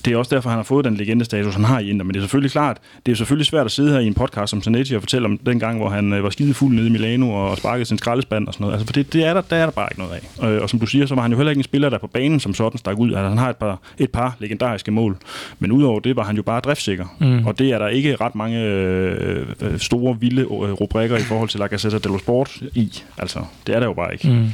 det 0.04 0.12
er 0.12 0.16
også 0.16 0.34
derfor, 0.34 0.50
han 0.50 0.58
har 0.58 0.62
fået 0.64 0.84
den 0.84 0.96
legendestatus, 0.96 1.54
han 1.54 1.64
har 1.64 1.78
i 1.78 1.90
Inter. 1.90 2.04
Men 2.04 2.14
det 2.14 2.20
er 2.20 2.22
selvfølgelig 2.22 2.50
klart, 2.50 2.78
det 3.06 3.12
er 3.12 3.16
selvfølgelig 3.16 3.46
svært 3.46 3.64
at 3.64 3.72
sidde 3.72 3.92
her 3.92 3.98
i 3.98 4.06
en 4.06 4.14
podcast 4.14 4.50
som 4.50 4.62
Zanetti 4.62 4.94
og 4.94 5.02
fortælle 5.02 5.26
om 5.26 5.38
den 5.38 5.60
gang, 5.60 5.78
hvor 5.78 5.88
han 5.88 6.12
øh, 6.12 6.24
var 6.24 6.30
skide 6.30 6.54
fuld 6.54 6.74
nede 6.74 6.86
i 6.86 6.90
Milano 6.90 7.30
og 7.30 7.56
sparkede 7.56 7.84
sin 7.84 7.98
skraldespand 7.98 8.46
og 8.46 8.54
sådan 8.54 8.64
noget. 8.64 8.74
Altså, 8.74 8.86
for 8.86 8.92
det, 8.92 9.12
det 9.12 9.24
er 9.24 9.34
der, 9.34 9.40
der 9.40 9.56
er 9.56 9.64
der 9.64 9.72
bare 9.72 9.88
ikke 9.90 10.00
noget 10.00 10.12
af. 10.12 10.28
Og, 10.38 10.52
øh, 10.52 10.62
og 10.62 10.70
som 10.70 10.80
du 10.80 10.86
siger, 10.86 11.06
så 11.06 11.14
var 11.14 11.22
han 11.22 11.30
jo 11.30 11.36
heller 11.36 11.50
ikke 11.50 11.60
en 11.60 11.64
spiller, 11.64 11.88
der 11.88 11.98
på 11.98 12.06
banen 12.06 12.40
som 12.40 12.54
sådan 12.54 12.78
stak 12.78 12.98
ud. 12.98 13.08
Altså, 13.08 13.28
han 13.28 13.38
har 13.38 13.50
et 13.50 13.56
par, 13.56 13.80
et 13.98 14.10
par 14.10 14.36
legendariske 14.38 14.90
mål. 14.90 15.16
Men 15.58 15.72
udover 15.72 16.00
det 16.00 16.16
var 16.16 16.24
han 16.24 16.36
jo 16.36 16.42
bare 16.42 16.60
driftsikker. 16.60 17.06
Mm. 17.20 17.46
Og 17.46 17.58
det 17.58 17.72
er 17.72 17.78
der 17.78 17.88
ikke 17.88 18.16
ret 18.16 18.34
mange 18.34 18.62
øh, 18.62 19.46
øh 19.62 19.78
store, 19.78 20.20
vilde 20.20 20.42
øh, 20.42 20.48
rubrikker 20.48 21.16
i 21.16 21.22
forhold 21.22 21.48
til 21.48 21.60
La 21.60 21.66
Gazzetta 21.66 21.98
dello 21.98 22.18
Sport 22.18 22.62
i. 22.74 23.02
Altså, 23.18 23.38
det 23.66 23.74
er 23.74 23.80
der 23.80 23.86
jo 23.86 23.92
bare 23.92 24.12
ikke. 24.12 24.28
Mm. 24.28 24.48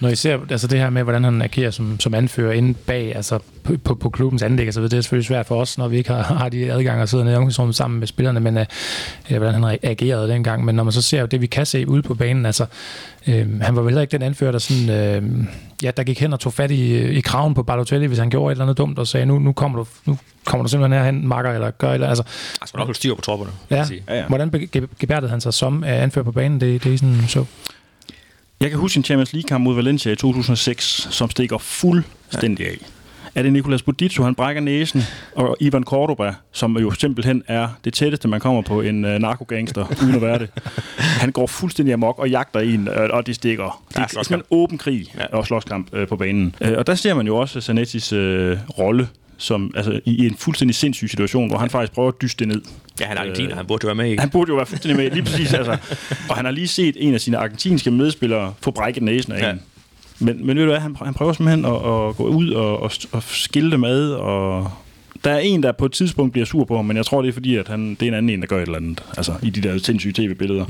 Når 0.00 0.08
I 0.08 0.16
ser 0.16 0.38
altså 0.50 0.66
det 0.66 0.78
her 0.78 0.90
med, 0.90 1.02
hvordan 1.02 1.24
han 1.24 1.42
agerer 1.42 1.70
som, 1.70 2.00
som 2.00 2.14
anfører 2.14 2.52
inde 2.52 2.74
bag, 2.74 3.16
altså 3.16 3.38
på, 3.64 3.72
på, 3.84 3.94
på 3.94 4.10
klubbens 4.10 4.42
anlæg, 4.42 4.66
så 4.82 4.88
det 4.88 4.96
er 4.96 5.00
selvfølgelig 5.00 5.26
svært 5.26 5.46
for 5.46 5.60
os, 5.60 5.78
når 5.78 5.88
vi 5.88 5.96
ikke 5.96 6.10
har, 6.10 6.22
har 6.42 6.48
de 6.48 6.72
adgange 6.72 7.02
og 7.02 7.08
sidder 7.08 7.24
nede 7.24 7.34
i 7.34 7.36
omklædningsrummet 7.36 7.76
sammen 7.76 8.00
med 8.00 8.06
spillerne, 8.06 8.40
men 8.40 8.56
uh, 8.56 9.36
hvordan 9.36 9.54
han 9.54 9.78
agerede 9.82 10.28
dengang. 10.28 10.64
Men 10.64 10.74
når 10.74 10.84
man 10.84 10.92
så 10.92 11.02
ser 11.02 11.26
det, 11.26 11.40
vi 11.40 11.46
kan 11.46 11.66
se 11.66 11.88
ude 11.88 12.02
på 12.02 12.14
banen, 12.14 12.46
altså 12.46 12.66
øh, 13.28 13.60
han 13.60 13.76
var 13.76 13.82
vel 13.82 13.90
heller 13.90 14.02
ikke 14.02 14.12
den 14.12 14.22
anfører, 14.22 14.52
der 14.52 14.58
sådan, 14.58 14.90
øh, 14.90 15.46
ja, 15.82 15.90
der 15.90 16.02
gik 16.02 16.20
hen 16.20 16.32
og 16.32 16.40
tog 16.40 16.52
fat 16.52 16.70
i, 16.70 16.98
i 16.98 17.20
kraven 17.20 17.54
på 17.54 17.62
Balotelli, 17.62 18.06
hvis 18.06 18.18
han 18.18 18.30
gjorde 18.30 18.52
et 18.52 18.54
eller 18.54 18.64
andet 18.64 18.78
dumt, 18.78 18.98
og 18.98 19.08
sagde, 19.08 19.26
nu, 19.26 19.38
nu 19.38 19.52
kommer 19.52 19.78
du, 19.78 19.86
nu 20.06 20.18
kommer 20.44 20.62
du 20.62 20.70
simpelthen 20.70 20.98
herhen, 20.98 21.28
makker, 21.28 21.52
eller 21.52 21.70
gør 21.70 21.92
eller 21.92 22.08
altså. 22.08 22.24
Han 22.60 22.68
skal 22.68 22.78
nok 22.78 22.96
styr 22.96 23.14
på 23.14 23.20
tropperne. 23.20 23.52
Ja. 23.70 23.86
ja, 24.08 24.16
ja. 24.16 24.26
Hvordan 24.26 24.68
gebærdede 24.98 25.30
han 25.30 25.40
sig 25.40 25.54
som 25.54 25.84
anfører 25.84 26.24
på 26.24 26.32
banen? 26.32 26.60
Det, 26.60 26.84
det 26.84 26.94
er 26.94 26.98
sådan 26.98 27.24
så. 27.28 27.44
Jeg 28.60 28.70
kan 28.70 28.78
huske 28.78 28.98
en 28.98 29.04
Champions 29.04 29.32
League-kamp 29.32 29.64
mod 29.64 29.74
Valencia 29.74 30.12
i 30.12 30.16
2006, 30.16 31.08
som 31.10 31.30
stikker 31.30 31.58
fuldstændig 31.58 32.66
af. 32.66 32.78
Er 33.34 33.42
det 33.42 33.52
Nicolas 33.52 33.82
Buditso, 33.82 34.22
han 34.22 34.34
brækker 34.34 34.62
næsen, 34.62 35.02
og 35.34 35.56
Ivan 35.60 35.84
Cordoba, 35.84 36.34
som 36.52 36.78
jo 36.78 36.90
simpelthen 36.90 37.42
er 37.46 37.68
det 37.84 37.94
tætteste, 37.94 38.28
man 38.28 38.40
kommer 38.40 38.62
på 38.62 38.80
en 38.80 39.04
uh, 39.04 39.10
narkogangster, 39.10 39.86
uden 40.02 40.14
at 40.14 40.22
være 40.22 40.38
det. 40.38 40.48
Han 40.96 41.32
går 41.32 41.46
fuldstændig 41.46 41.92
amok 41.92 42.18
og 42.18 42.30
jagter 42.30 42.60
en, 42.60 42.88
uh, 42.88 42.94
og 43.10 43.26
de 43.26 43.34
stikker. 43.34 43.82
Det 43.88 43.98
er 43.98 44.06
sådan 44.22 44.38
en 44.38 44.42
åben 44.50 44.78
krig 44.78 45.06
ja. 45.18 45.26
og 45.26 45.46
slåskamp 45.46 45.94
uh, 45.94 46.06
på 46.08 46.16
banen. 46.16 46.54
Uh, 46.60 46.72
og 46.78 46.86
der 46.86 46.94
ser 46.94 47.14
man 47.14 47.26
jo 47.26 47.36
også 47.36 47.60
Sanettis 47.60 48.12
uh, 48.12 48.18
rolle 48.78 49.08
som, 49.40 49.72
altså, 49.76 50.00
i 50.04 50.26
en 50.26 50.36
fuldstændig 50.36 50.74
sindssyg 50.74 51.10
situation, 51.10 51.48
hvor 51.48 51.58
han 51.58 51.70
faktisk 51.70 51.92
prøver 51.92 52.08
at 52.08 52.22
dyste 52.22 52.46
ned. 52.46 52.62
Ja, 53.00 53.04
han 53.04 53.16
er 53.16 53.20
argentiner, 53.20 53.50
øh, 53.50 53.56
han 53.56 53.66
burde 53.66 53.84
jo 53.84 53.86
være 53.86 53.94
med, 53.94 54.10
ikke? 54.10 54.20
Han 54.20 54.30
burde 54.30 54.48
jo 54.48 54.56
være 54.56 54.66
fuldstændig 54.66 54.96
med, 54.96 55.10
lige 55.10 55.22
præcis. 55.22 55.52
Altså. 55.54 55.76
Og 56.28 56.36
han 56.36 56.44
har 56.44 56.52
lige 56.52 56.68
set 56.68 56.96
en 56.98 57.14
af 57.14 57.20
sine 57.20 57.36
argentinske 57.36 57.90
medspillere 57.90 58.54
få 58.60 58.70
brækket 58.70 59.02
næsen 59.02 59.32
af 59.32 59.40
ja. 59.40 59.50
en. 59.50 59.60
Men, 60.20 60.46
men 60.46 60.56
ved 60.56 60.64
du 60.64 60.70
hvad, 60.70 60.80
han, 60.80 60.96
han 61.04 61.14
prøver 61.14 61.32
simpelthen 61.32 61.64
at, 61.64 61.74
at 61.74 62.16
gå 62.16 62.28
ud 62.28 62.50
og, 62.50 62.82
og, 62.82 62.90
og 63.12 63.22
skille 63.22 63.70
det 63.70 63.80
med, 63.80 64.10
og 64.10 64.70
der 65.24 65.30
er 65.30 65.38
en, 65.38 65.62
der 65.62 65.72
på 65.72 65.86
et 65.86 65.92
tidspunkt 65.92 66.32
bliver 66.32 66.46
sur 66.46 66.64
på 66.64 66.76
ham, 66.76 66.84
men 66.84 66.96
jeg 66.96 67.06
tror, 67.06 67.22
det 67.22 67.28
er 67.28 67.32
fordi, 67.32 67.56
at 67.56 67.68
han, 67.68 67.90
det 67.90 68.02
er 68.02 68.06
en 68.08 68.14
anden 68.14 68.30
en, 68.30 68.40
der 68.40 68.46
gør 68.46 68.56
et 68.56 68.62
eller 68.62 68.76
andet. 68.76 69.02
Altså, 69.16 69.32
i 69.42 69.50
de 69.50 69.60
der 69.60 69.78
sindssyge 69.78 70.12
tv-billeder. 70.12 70.64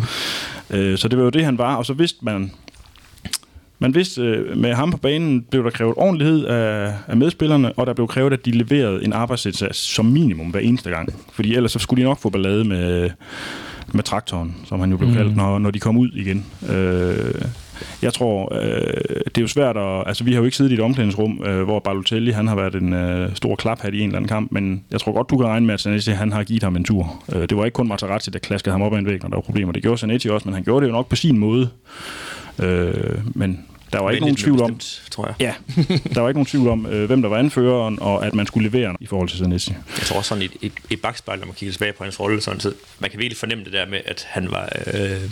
Øh, 0.70 0.98
så 0.98 1.08
det 1.08 1.18
var 1.18 1.24
jo 1.24 1.30
det, 1.30 1.44
han 1.44 1.58
var. 1.58 1.74
Og 1.76 1.86
så 1.86 1.92
vidste 1.92 2.18
man, 2.24 2.50
Man 3.82 3.94
vidste, 3.94 4.22
øh, 4.22 4.56
med 4.58 4.74
ham 4.74 4.90
på 4.90 4.96
banen 4.96 5.42
blev 5.42 5.64
der 5.64 5.70
krævet 5.70 5.94
ordentlighed 5.96 6.44
af, 6.44 6.94
af 7.08 7.16
medspillerne, 7.16 7.72
og 7.72 7.86
der 7.86 7.94
blev 7.94 8.08
krævet, 8.08 8.32
at 8.32 8.44
de 8.44 8.50
leverede 8.50 9.04
en 9.04 9.12
arbejdsindsats 9.12 9.78
som 9.78 10.06
minimum 10.06 10.46
hver 10.46 10.60
eneste 10.60 10.90
gang. 10.90 11.08
Fordi 11.32 11.54
ellers 11.54 11.72
så 11.72 11.78
skulle 11.78 12.02
de 12.02 12.08
nok 12.08 12.18
få 12.18 12.30
ballade 12.30 12.64
med, 12.64 13.10
med 13.92 14.02
traktoren, 14.02 14.56
som 14.64 14.80
han 14.80 14.90
jo 14.90 14.96
blev 14.96 15.08
Mm. 15.08 15.14
kaldt, 15.16 15.36
når, 15.36 15.58
når 15.58 15.70
de 15.70 15.78
kom 15.78 15.96
ud 15.96 16.10
igen. 16.14 16.46
Øh, 16.70 17.34
jeg 18.02 18.12
tror, 18.12 18.54
øh, 18.54 19.20
det 19.24 19.38
er 19.38 19.42
jo 19.42 19.48
svært 19.48 19.76
at... 19.76 20.02
Altså, 20.06 20.24
vi 20.24 20.32
har 20.32 20.38
jo 20.38 20.44
ikke 20.44 20.56
siddet 20.56 20.72
i 20.72 20.74
et 20.74 20.80
omklædningsrum, 20.80 21.42
øh, 21.44 21.62
hvor 21.62 21.78
Balotelli, 21.78 22.30
han 22.30 22.48
har 22.48 22.54
været 22.54 22.74
en 22.74 22.92
øh, 22.92 23.36
stor 23.36 23.56
klaphat 23.56 23.94
i 23.94 24.00
en 24.00 24.06
eller 24.06 24.16
anden 24.16 24.28
kamp, 24.28 24.52
men 24.52 24.84
jeg 24.90 25.00
tror 25.00 25.12
godt, 25.12 25.30
du 25.30 25.36
kan 25.36 25.46
regne 25.46 25.66
med, 25.66 25.74
at 25.74 25.80
Zanetti, 25.80 26.10
han 26.10 26.32
har 26.32 26.44
givet 26.44 26.62
ham 26.62 26.76
en 26.76 26.84
tur. 26.84 27.22
Øh, 27.32 27.42
det 27.48 27.56
var 27.56 27.64
ikke 27.64 27.74
kun 27.74 27.88
Materazzi, 27.88 28.30
der 28.30 28.38
klaskede 28.38 28.72
ham 28.72 28.82
op 28.82 28.92
ad 28.92 28.98
en 28.98 29.06
væg, 29.06 29.22
når 29.22 29.28
der 29.28 29.36
var 29.36 29.42
problemer. 29.42 29.72
Det 29.72 29.82
gjorde 29.82 29.98
Zanetti 29.98 30.28
også, 30.28 30.48
men 30.48 30.54
han 30.54 30.64
gjorde 30.64 30.84
det 30.84 30.88
jo 30.88 30.96
nok 30.96 31.08
på 31.08 31.16
sin 31.16 31.38
måde. 31.38 31.68
Øh, 32.58 33.18
men 33.34 33.66
der 33.92 34.00
var 34.00 34.10
ikke 34.10 34.20
nogen 34.20 34.36
tvivl 34.36 34.62
om, 34.62 34.74
bestemt, 34.74 35.10
tror 35.10 35.26
jeg. 35.26 35.34
ja, 35.40 35.54
der 36.14 36.20
var 36.20 36.28
ikke 36.28 36.38
nogen 36.38 36.46
tvivl 36.46 36.68
om, 36.68 36.86
øh, 36.86 37.06
hvem 37.06 37.22
der 37.22 37.28
var 37.28 37.36
anføreren, 37.36 37.98
og 38.00 38.26
at 38.26 38.34
man 38.34 38.46
skulle 38.46 38.68
levere 38.68 38.96
i 39.00 39.06
forhold 39.06 39.28
til 39.28 39.38
Zanetti. 39.38 39.70
Jeg 39.70 40.06
tror 40.06 40.16
også 40.18 40.28
sådan 40.28 40.42
i, 40.42 40.66
i, 40.66 40.72
i 40.90 40.96
bagspejl, 40.96 41.38
når 41.38 41.46
man 41.46 41.54
kigger 41.54 41.72
tilbage 41.72 41.92
på 41.92 42.04
hans 42.04 42.20
rolle, 42.20 42.40
sådan, 42.40 42.60
så 42.60 42.72
man 42.98 43.10
kan 43.10 43.18
virkelig 43.18 43.36
fornemme 43.36 43.64
det 43.64 43.72
der 43.72 43.86
med, 43.86 44.00
at 44.04 44.26
han 44.28 44.50
var 44.50 44.72
øh, 44.94 45.30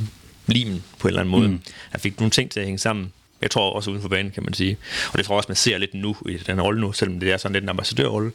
limen 0.48 0.84
på 0.98 1.08
en 1.08 1.10
eller 1.10 1.20
anden 1.20 1.32
måde. 1.32 1.48
Mm. 1.48 1.54
Mm. 1.54 1.62
Han 1.90 2.00
fik 2.00 2.20
nogle 2.20 2.30
ting 2.30 2.50
til 2.50 2.60
at 2.60 2.66
hænge 2.66 2.78
sammen. 2.78 3.12
Jeg 3.42 3.50
tror 3.50 3.72
også 3.72 3.90
uden 3.90 4.02
for 4.02 4.08
banen, 4.08 4.32
kan 4.32 4.42
man 4.42 4.54
sige. 4.54 4.76
Og 5.12 5.18
det 5.18 5.26
tror 5.26 5.34
jeg 5.34 5.36
også, 5.36 5.48
man 5.48 5.56
ser 5.56 5.78
lidt 5.78 5.94
nu 5.94 6.16
i 6.28 6.36
den 6.36 6.60
rolle 6.60 6.80
nu, 6.80 6.92
selvom 6.92 7.20
det 7.20 7.32
er 7.32 7.36
sådan 7.36 7.52
lidt 7.52 7.62
en 7.64 7.68
ambassadørrolle. 7.68 8.32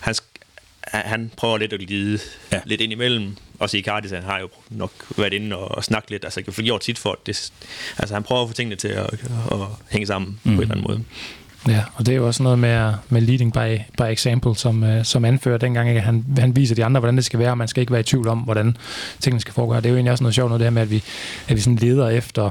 Han, 0.00 0.14
han 0.84 1.32
prøver 1.36 1.58
lidt 1.58 1.72
at 1.72 1.80
glide 1.80 2.18
Ja. 2.52 2.60
lidt 2.64 2.80
ind 2.80 2.92
imellem. 2.92 3.36
Også 3.58 3.76
i 3.76 3.82
Cardis, 3.82 4.10
han 4.10 4.22
har 4.22 4.38
jo 4.40 4.48
nok 4.70 4.92
været 5.16 5.32
inde 5.32 5.56
og, 5.56 5.70
og 5.70 5.84
snakket 5.84 6.10
lidt. 6.10 6.24
Altså, 6.24 6.40
jeg 6.46 6.54
har 6.56 6.62
gjort 6.62 6.80
tit 6.80 6.98
for, 6.98 7.12
at 7.12 7.26
det, 7.26 7.52
altså, 7.98 8.14
han 8.14 8.22
prøver 8.22 8.42
at 8.42 8.48
få 8.48 8.54
tingene 8.54 8.76
til 8.76 8.88
at, 8.88 9.06
at 9.52 9.58
hænge 9.90 10.06
sammen 10.06 10.40
mm. 10.44 10.56
på 10.56 10.62
en 10.62 10.62
eller 10.62 10.74
anden 10.74 10.86
måde. 10.88 11.04
Ja, 11.68 11.84
og 11.94 12.06
det 12.06 12.12
er 12.12 12.16
jo 12.16 12.26
også 12.26 12.42
noget 12.42 12.58
med, 12.58 12.92
med 13.08 13.20
leading 13.20 13.52
by, 13.52 13.80
by 13.98 14.02
example, 14.02 14.56
som, 14.56 14.82
uh, 14.82 15.02
som 15.02 15.24
anfører 15.24 15.58
dengang, 15.58 15.88
at 15.88 16.02
han, 16.02 16.24
han 16.38 16.56
viser 16.56 16.74
de 16.74 16.84
andre, 16.84 17.00
hvordan 17.00 17.16
det 17.16 17.24
skal 17.24 17.38
være, 17.38 17.50
og 17.50 17.58
man 17.58 17.68
skal 17.68 17.80
ikke 17.80 17.92
være 17.92 18.00
i 18.00 18.04
tvivl 18.04 18.28
om, 18.28 18.38
hvordan 18.38 18.76
tingene 19.20 19.40
skal 19.40 19.54
foregå. 19.54 19.76
Det 19.76 19.86
er 19.86 19.90
jo 19.90 19.96
egentlig 19.96 20.12
også 20.12 20.24
noget 20.24 20.34
sjovt 20.34 20.48
noget, 20.48 20.60
det 20.60 20.66
her 20.66 20.70
med, 20.70 20.82
at 20.82 20.90
vi, 20.90 21.02
at 21.48 21.56
vi 21.56 21.60
sådan 21.60 21.76
leder 21.76 22.08
efter 22.08 22.50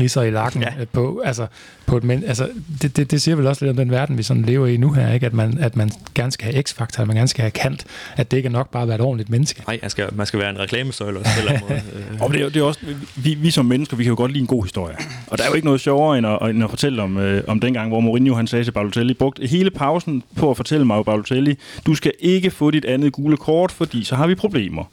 riser 0.00 0.22
i 0.22 0.30
lakken 0.30 0.62
ja. 0.62 0.68
Ja. 0.78 0.84
på, 0.84 1.22
altså, 1.24 1.46
på 1.86 1.96
et 1.96 2.04
men, 2.04 2.24
altså, 2.24 2.48
det, 2.82 2.96
det, 2.96 3.10
det 3.10 3.22
siger 3.22 3.36
vel 3.36 3.46
også 3.46 3.64
lidt 3.64 3.70
om 3.70 3.76
den 3.76 3.90
verden, 3.90 4.18
vi 4.18 4.22
sådan 4.22 4.42
lever 4.42 4.66
i 4.66 4.76
nu 4.76 4.92
her, 4.92 5.12
ikke? 5.12 5.26
At, 5.26 5.32
man, 5.32 5.58
at 5.58 5.76
man 5.76 5.90
gerne 6.14 6.32
skal 6.32 6.52
have 6.52 6.62
x-faktor, 6.62 7.00
at 7.00 7.06
man 7.06 7.16
gerne 7.16 7.28
skal 7.28 7.42
have 7.42 7.50
kant, 7.50 7.84
at 8.16 8.30
det 8.30 8.36
ikke 8.36 8.46
er 8.46 8.50
nok 8.50 8.70
bare 8.70 8.82
at 8.82 8.88
være 8.88 8.94
et 8.94 9.00
ordentligt 9.00 9.30
menneske. 9.30 9.62
Nej, 9.66 9.78
han 9.82 9.90
skal, 9.90 10.08
man 10.12 10.26
skal 10.26 10.40
være 10.40 10.50
en 10.50 10.58
reklamesøjle 10.58 11.18
også, 11.18 11.30
på 11.36 11.48
en 11.48 11.54
eller 11.54 11.68
måde. 11.68 11.82
Øh, 12.14 12.20
Og 12.22 12.32
det 12.32 12.42
er, 12.42 12.48
det 12.48 12.56
er 12.56 12.64
også, 12.64 12.80
vi, 13.16 13.34
vi 13.34 13.50
som 13.50 13.66
mennesker, 13.66 13.96
vi 13.96 14.02
kan 14.02 14.10
jo 14.10 14.16
godt 14.16 14.32
lide 14.32 14.40
en 14.40 14.46
god 14.46 14.64
historie. 14.64 14.96
Og 15.26 15.38
der 15.38 15.44
er 15.44 15.48
jo 15.48 15.54
ikke 15.54 15.66
noget 15.66 15.80
sjovere 15.80 16.18
end 16.18 16.26
at, 16.26 16.50
end 16.50 16.64
at 16.64 16.70
fortælle 16.70 17.02
om, 17.02 17.18
øh, 17.18 17.44
om 17.46 17.60
dengang, 17.60 17.88
hvor 17.88 18.00
Mourinho 18.00 18.34
han 18.34 18.46
sagde 18.46 18.64
til 18.64 18.72
Balotelli, 18.72 19.14
brugte 19.14 19.46
hele 19.46 19.70
pausen 19.70 20.22
på 20.36 20.50
at 20.50 20.56
fortælle 20.56 20.86
mig, 20.86 21.04
Balotelli, 21.04 21.58
du 21.86 21.94
skal 21.94 22.12
ikke 22.20 22.50
få 22.50 22.70
dit 22.70 22.84
andet 22.84 23.12
gule 23.12 23.36
kort, 23.36 23.72
fordi 23.72 24.04
så 24.04 24.16
har 24.16 24.26
vi 24.26 24.34
problemer. 24.34 24.84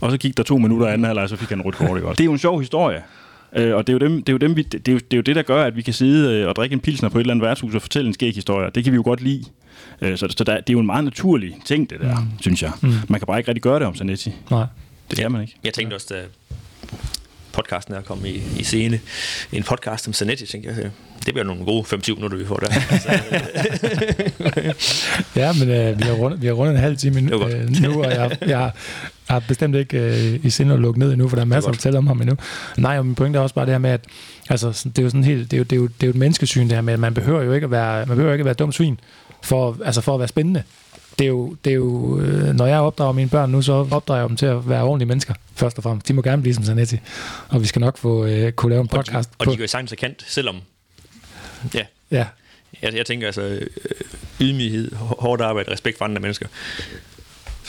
Og 0.00 0.10
så 0.10 0.16
gik 0.16 0.36
der 0.36 0.42
to 0.42 0.58
minutter 0.58 0.86
anden 0.86 1.04
halvleg, 1.04 1.28
så 1.28 1.36
fik 1.36 1.48
han 1.48 1.62
rødt 1.62 1.74
kort. 1.74 1.96
Ikke? 1.96 2.08
Det 2.08 2.20
er 2.20 2.24
jo 2.24 2.32
en 2.32 2.38
sjov 2.38 2.60
historie. 2.60 3.02
Øh, 3.56 3.74
og 3.76 3.86
det 3.86 3.92
er, 3.92 3.94
jo 3.94 4.08
dem, 4.08 4.22
det, 4.22 4.28
er 4.28 4.32
jo 4.32 4.38
dem, 4.38 4.56
vi, 4.56 4.62
det, 4.62 4.88
er 4.88 4.92
jo, 4.92 4.98
det 4.98 5.12
er 5.12 5.16
jo 5.16 5.22
det, 5.22 5.36
der 5.36 5.42
gør, 5.42 5.64
at 5.64 5.76
vi 5.76 5.82
kan 5.82 5.94
sidde 5.94 6.34
øh, 6.34 6.48
og 6.48 6.56
drikke 6.56 6.74
en 6.74 6.80
pilsner 6.80 7.08
på 7.08 7.18
et 7.18 7.22
eller 7.22 7.34
andet 7.34 7.46
værtshus 7.46 7.74
og 7.74 7.82
fortælle 7.82 8.08
en 8.08 8.14
skæg 8.14 8.34
historie. 8.34 8.70
Det 8.74 8.84
kan 8.84 8.92
vi 8.92 8.96
jo 8.96 9.02
godt 9.02 9.20
lide. 9.20 9.44
Øh, 10.00 10.18
så 10.18 10.28
så 10.36 10.44
der, 10.44 10.54
det 10.56 10.70
er 10.70 10.72
jo 10.72 10.80
en 10.80 10.86
meget 10.86 11.04
naturlig 11.04 11.56
ting, 11.64 11.90
det 11.90 12.00
der, 12.00 12.20
mm. 12.20 12.26
synes 12.40 12.62
jeg. 12.62 12.72
Mm. 12.80 12.92
Man 13.08 13.20
kan 13.20 13.26
bare 13.26 13.38
ikke 13.38 13.48
rigtig 13.48 13.62
gøre 13.62 13.78
det 13.78 13.86
om 13.86 13.94
Zanetti. 13.94 14.34
Nej. 14.50 14.66
Det 15.10 15.18
kan 15.18 15.32
man 15.32 15.40
ikke. 15.40 15.56
Jeg 15.64 15.74
tænkte 15.74 15.94
også, 15.94 16.06
da 16.10 16.22
podcasten 17.52 17.94
er 17.94 18.00
kommet 18.00 18.28
i, 18.28 18.42
i 18.58 18.64
scene, 18.64 19.00
en 19.52 19.62
podcast 19.62 20.08
om 20.08 20.14
Zanetti, 20.14 20.46
tænkte 20.46 20.70
jeg, 20.70 20.78
øh, 20.78 20.90
det 21.26 21.34
bliver 21.34 21.44
nogle 21.44 21.64
gode 21.64 21.82
5-7 21.82 22.14
minutter, 22.14 22.38
vi 22.38 22.46
får 22.46 22.56
der. 22.56 22.70
Ja, 25.40 25.52
men 25.52 25.70
øh, 25.70 25.98
vi, 25.98 26.04
har 26.04 26.12
rundet, 26.12 26.42
vi 26.42 26.46
har 26.46 26.54
rundet 26.54 26.74
en 26.74 26.80
halv 26.80 26.96
time 26.96 27.20
nu, 27.20 27.38
godt. 27.38 27.54
øh, 27.54 27.70
nu 27.70 28.04
og 28.04 28.10
jeg, 28.10 28.38
jeg 28.46 28.70
har 29.30 29.40
bestemt 29.48 29.76
ikke 29.76 29.98
øh, 29.98 30.44
i 30.44 30.50
sinde 30.50 30.74
at 30.74 30.80
lukke 30.80 31.00
ned 31.00 31.12
endnu, 31.12 31.28
for 31.28 31.36
der 31.36 31.40
er 31.40 31.46
masser 31.46 31.70
at 31.70 31.76
fortælle 31.76 31.98
om 31.98 32.06
ham 32.06 32.20
endnu. 32.20 32.36
Nej, 32.78 32.98
og 32.98 33.06
min 33.06 33.14
pointe 33.14 33.36
er 33.38 33.42
også 33.42 33.54
bare 33.54 33.66
det 33.66 33.74
her 33.74 33.78
med, 33.78 33.90
at 33.90 34.04
altså, 34.50 34.82
det 34.88 34.98
er 34.98 35.02
jo 35.02 35.08
sådan 35.08 35.24
helt, 35.24 35.50
det 35.50 35.56
er 35.56 35.58
jo, 35.58 35.64
det 35.64 35.72
er 35.72 35.76
jo, 35.76 35.86
det 35.86 36.02
er 36.02 36.06
jo 36.06 36.10
et 36.10 36.16
menneskesyn 36.16 36.62
det 36.68 36.72
her 36.72 36.80
med, 36.80 36.92
at 36.94 37.00
man 37.00 37.14
behøver 37.14 37.42
jo 37.42 37.52
ikke 37.52 37.64
at 37.64 37.70
være, 37.70 38.06
man 38.06 38.16
behøver 38.16 38.32
ikke 38.32 38.42
at 38.42 38.44
være 38.44 38.52
et 38.52 38.58
dumt 38.58 38.74
svin, 38.74 39.00
for, 39.42 39.76
altså 39.84 40.00
for 40.00 40.14
at 40.14 40.18
være 40.20 40.28
spændende. 40.28 40.62
Det 41.18 41.24
er 41.24 41.28
jo, 41.28 41.56
det 41.64 41.70
er 41.70 41.74
jo 41.74 42.18
øh, 42.20 42.54
når 42.54 42.66
jeg 42.66 42.78
opdrager 42.78 43.12
mine 43.12 43.28
børn 43.28 43.50
nu, 43.50 43.62
så 43.62 43.72
opdrager 43.90 44.20
jeg 44.20 44.28
dem 44.28 44.36
til 44.36 44.46
at 44.46 44.68
være 44.68 44.82
ordentlige 44.82 45.08
mennesker, 45.08 45.34
først 45.54 45.76
og 45.78 45.82
fremmest. 45.82 46.08
De 46.08 46.12
må 46.12 46.22
gerne 46.22 46.42
blive 46.42 46.54
som 46.54 46.64
Zanetti, 46.64 46.98
og 47.48 47.60
vi 47.62 47.66
skal 47.66 47.80
nok 47.80 47.98
få 47.98 48.24
øh, 48.26 48.52
kunne 48.52 48.70
lave 48.70 48.80
en 48.80 48.88
og, 48.92 49.06
de, 49.06 49.10
podcast 49.10 49.30
og 49.38 49.46
de 49.46 49.56
går 49.56 49.64
i 49.64 49.68
sagtens 49.68 49.94
kant, 49.98 50.24
selvom... 50.26 50.56
Ja, 51.74 51.82
Ja, 52.10 52.26
jeg, 52.82 52.94
jeg 52.94 53.06
tænker 53.06 53.26
altså 53.26 53.42
øh, 53.42 53.66
ydmyghed, 54.40 54.92
hår- 54.94 55.16
hårdt 55.20 55.42
arbejde, 55.42 55.72
respekt 55.72 55.98
for 55.98 56.04
andre 56.04 56.20
mennesker. 56.20 56.46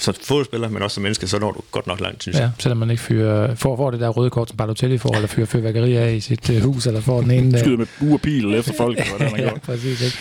Som 0.02 0.14
fodboldspiller, 0.24 0.70
men 0.70 0.82
også 0.82 0.96
som 0.96 1.04
menneske, 1.04 1.28
så 1.28 1.40
når 1.40 1.52
du 1.52 1.62
godt 1.72 1.88
nok 1.88 2.00
langt, 2.00 2.24
synes 2.24 2.38
jeg. 2.38 2.44
Ja, 2.44 2.52
selvom 2.60 2.78
man 2.78 2.90
ikke 2.90 3.04
fyrer, 3.04 3.56
får, 3.56 3.78
får 3.78 3.92
det 3.92 4.00
der 4.00 4.10
røde 4.10 4.30
kort, 4.30 4.50
som 4.50 4.58
Balotelli 4.58 4.98
får, 4.98 5.16
eller 5.16 5.28
fyrer 5.28 5.46
fyrværkeri 5.46 5.96
af 5.96 6.14
i 6.14 6.20
sit 6.20 6.50
øh, 6.50 6.64
hus, 6.64 6.88
eller 6.88 7.02
får 7.02 7.22
den 7.22 7.32
ene... 7.32 7.58
øh, 7.58 7.60
Skyder 7.60 7.78
med 7.78 8.14
og 8.14 8.22
pil 8.22 8.54
efter 8.60 8.74
folk, 8.78 8.98
eller 8.98 9.10
hvordan 9.10 9.32
man 9.32 9.42
ja, 9.42 9.60
præcis. 9.60 10.02
Ikke? 10.02 10.18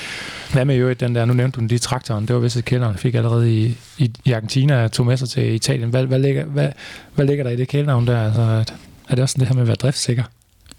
Hvad 0.53 0.65
med 0.65 0.77
jo 0.77 0.93
den 0.93 1.15
der, 1.15 1.25
nu 1.25 1.33
nævnte 1.33 1.57
du 1.57 1.61
den 1.61 1.69
lige 1.69 1.79
traktoren, 1.79 2.27
det 2.27 2.35
var 2.35 2.41
vist 2.41 2.57
et 2.57 2.65
kælderen, 2.65 2.97
fik 2.97 3.15
allerede 3.15 3.55
i, 3.55 3.77
i, 3.99 4.11
i 4.25 4.33
Argentina, 4.33 4.89
tog 4.89 5.07
med 5.07 5.17
sig 5.17 5.29
til 5.29 5.55
Italien. 5.55 5.91
Hvad, 5.91 6.07
hvad, 6.07 6.19
ligger, 6.19 6.45
hvad, 6.45 6.69
hvad 7.15 7.27
ligger 7.27 7.45
der 7.45 7.51
i 7.51 7.57
det 7.57 7.69
kældnavn 7.69 8.07
der? 8.07 8.25
Altså, 8.25 8.43
at, 8.43 8.75
er 9.09 9.15
det 9.15 9.23
også 9.23 9.33
sådan 9.33 9.41
det 9.41 9.49
her 9.49 9.55
med 9.55 9.63
at 9.63 9.67
være 9.69 9.77
driftssikker? 9.77 10.25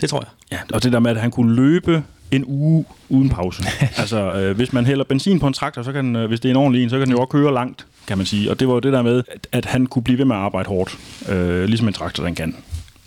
Det 0.01 0.09
tror 0.09 0.19
jeg. 0.19 0.57
Ja, 0.57 0.75
og 0.75 0.83
det 0.83 0.93
der 0.93 0.99
med, 0.99 1.11
at 1.11 1.21
han 1.21 1.31
kunne 1.31 1.55
løbe 1.55 2.03
en 2.31 2.43
uge 2.45 2.85
uden 3.09 3.29
pause. 3.29 3.63
altså, 3.97 4.33
øh, 4.33 4.55
hvis 4.55 4.73
man 4.73 4.85
hælder 4.85 5.03
benzin 5.03 5.39
på 5.39 5.47
en 5.47 5.53
traktor, 5.53 5.83
så 5.83 5.91
kan 5.91 6.05
den, 6.05 6.15
øh, 6.15 6.27
hvis 6.27 6.39
det 6.39 6.49
er 6.49 6.53
en 6.53 6.57
ordentlig 6.57 6.83
en, 6.83 6.89
så 6.89 6.97
kan 6.97 7.07
den 7.07 7.11
jo 7.11 7.17
også 7.17 7.31
køre 7.31 7.53
langt, 7.53 7.85
kan 8.07 8.17
man 8.17 8.25
sige. 8.25 8.51
Og 8.51 8.59
det 8.59 8.67
var 8.67 8.73
jo 8.73 8.79
det 8.79 8.93
der 8.93 9.01
med, 9.01 9.23
at, 9.31 9.47
at 9.51 9.65
han 9.65 9.85
kunne 9.87 10.03
blive 10.03 10.17
ved 10.17 10.25
med 10.25 10.35
at 10.35 10.41
arbejde 10.41 10.69
hårdt, 10.69 10.97
øh, 11.29 11.63
ligesom 11.63 11.87
en 11.87 11.93
traktor, 11.93 12.23
den 12.23 12.35
kan. 12.35 12.55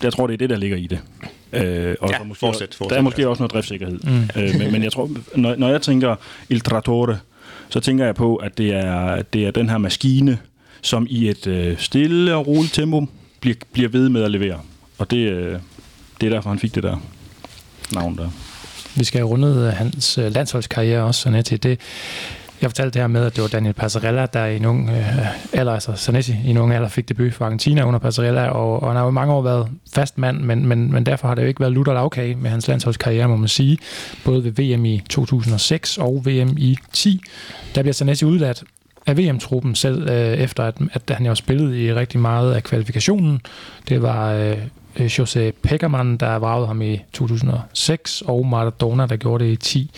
Jeg 0.03 0.13
tror, 0.13 0.27
det 0.27 0.35
er 0.35 0.39
det, 0.39 0.51
der 0.51 0.57
ligger 0.57 0.77
i 0.77 0.87
det. 0.87 1.01
Øh, 1.53 1.95
og 2.01 2.11
Ja, 2.11 2.25
måske, 2.25 2.41
fortsæt, 2.41 2.69
Der 2.71 2.77
fortsæt, 2.77 2.99
er 2.99 3.03
måske 3.03 3.17
altså. 3.17 3.29
også 3.29 3.43
noget 3.43 3.53
driftssikkerhed. 3.53 3.99
Mm. 4.05 4.43
Øh, 4.43 4.59
men, 4.59 4.73
men 4.73 4.83
jeg 4.83 4.93
tror, 4.93 5.11
når, 5.35 5.57
når 5.57 5.69
jeg 5.69 5.83
tænker 5.83 6.17
Il 6.49 6.61
Trattore, 6.61 7.19
så 7.69 7.81
tænker 7.81 8.05
jeg 8.05 8.15
på, 8.15 8.37
at 8.37 8.59
det 8.59 8.75
er, 8.75 9.23
det 9.23 9.47
er 9.47 9.51
den 9.51 9.69
her 9.71 9.79
maskine, 9.79 10.39
som 10.83 11.07
i 11.11 11.29
et 11.29 11.47
øh, 11.47 11.79
stille 11.79 12.35
og 12.35 12.47
roligt 12.47 12.75
tempo 12.75 13.07
bliver, 13.41 13.57
bliver 13.73 13.89
ved 13.89 14.09
med 14.09 14.23
at 14.23 14.31
levere. 14.31 14.61
Og 14.99 15.11
det, 15.11 15.17
øh, 15.17 15.59
det 16.21 16.27
er 16.27 16.31
derfor, 16.31 16.51
han 16.51 16.59
fik 16.59 16.75
det 16.75 16.83
der 16.83 16.97
navn 17.93 18.17
der. 18.19 18.29
Vi 18.97 19.05
skal 19.05 19.19
have 19.19 19.29
rundet 19.29 19.67
øh, 19.67 19.73
hans 19.73 20.19
øh, 20.19 20.35
landsholdskarriere 20.35 21.03
også, 21.03 21.21
Zanetti. 21.23 21.57
Det, 21.57 21.81
jeg 22.64 22.70
fortalte 22.70 22.94
det 22.94 23.03
her 23.03 23.07
med, 23.07 23.27
at 23.27 23.37
det 23.37 23.42
var 23.42 23.48
Daniel 23.48 23.74
Passarella, 23.74 24.27
der 24.27 24.46
i 24.46 24.57
en 24.57 24.64
ung 24.64 24.90
øh, 24.90 25.27
alder, 25.53 25.72
altså 25.72 25.92
Sanessi, 25.96 26.37
i 26.44 26.50
en 26.50 26.57
ung 26.57 26.72
alder, 26.72 26.88
fik 26.88 27.09
debut 27.09 27.35
for 27.35 27.44
Argentina 27.44 27.87
under 27.87 27.98
Passarella, 27.98 28.48
og, 28.48 28.83
og 28.83 28.88
han 28.88 28.96
har 28.96 29.03
jo 29.03 29.11
i 29.11 29.12
mange 29.12 29.35
år 29.35 29.42
været 29.42 29.68
fast 29.94 30.18
mand, 30.18 30.40
men, 30.40 30.66
men, 30.66 30.92
men 30.92 31.07
derfor 31.07 31.29
har 31.29 31.35
det 31.35 31.42
jo 31.42 31.46
ikke 31.46 31.61
været 31.61 31.72
lutter 31.72 31.94
lavkage 31.94 32.35
med 32.35 32.50
hans 32.50 32.68
landsholdskarriere, 32.68 33.29
må 33.29 33.37
man 33.37 33.48
sige. 33.48 33.79
Både 34.24 34.44
ved 34.44 34.77
VM 34.77 34.85
i 34.85 35.03
2006 35.09 35.98
og 35.98 36.22
VM 36.27 36.55
i 36.57 36.79
10. 36.92 37.20
Der 37.74 37.83
bliver 37.83 37.92
Sanessi 37.92 38.24
udladt 38.24 38.64
af 39.07 39.18
VM-truppen 39.18 39.74
selv, 39.74 40.09
øh, 40.09 40.38
efter 40.38 40.64
at, 40.64 40.74
at 40.92 41.03
han 41.11 41.27
jo 41.27 41.31
har 41.31 41.35
spillet 41.35 41.77
i 41.77 41.94
rigtig 41.94 42.20
meget 42.20 42.55
af 42.55 42.62
kvalifikationen. 42.62 43.40
Det 43.88 44.03
var 44.03 44.33
øh, 44.33 44.57
Jose 45.18 45.22
José 45.22 45.77
der 46.20 46.38
vragede 46.38 46.66
ham 46.66 46.83
i 46.83 47.00
2006, 47.12 48.22
og 48.27 48.46
Maradona, 48.46 49.07
der 49.07 49.16
gjorde 49.16 49.44
det 49.44 49.50
i 49.50 49.57
10. 49.57 49.90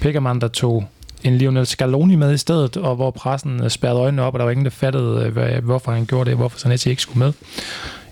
Peckerman, 0.00 0.40
der 0.40 0.48
tog 0.48 0.88
en 1.28 1.38
Lionel 1.38 1.66
Scaloni 1.66 2.16
med 2.16 2.34
i 2.34 2.36
stedet, 2.36 2.76
og 2.76 2.96
hvor 2.96 3.10
pressen 3.10 3.62
øh, 3.64 3.70
spærrede 3.70 4.00
øjnene 4.00 4.22
op, 4.22 4.34
og 4.34 4.38
der 4.38 4.44
var 4.44 4.50
ingen, 4.50 4.64
der 4.64 4.70
fattede, 4.70 5.26
øh, 5.26 5.32
hvad, 5.32 5.48
hvorfor 5.48 5.92
han 5.92 6.06
gjorde 6.06 6.30
det, 6.30 6.38
hvorfor 6.38 6.58
Zanetti 6.58 6.90
ikke 6.90 7.02
skulle 7.02 7.18
med. 7.18 7.32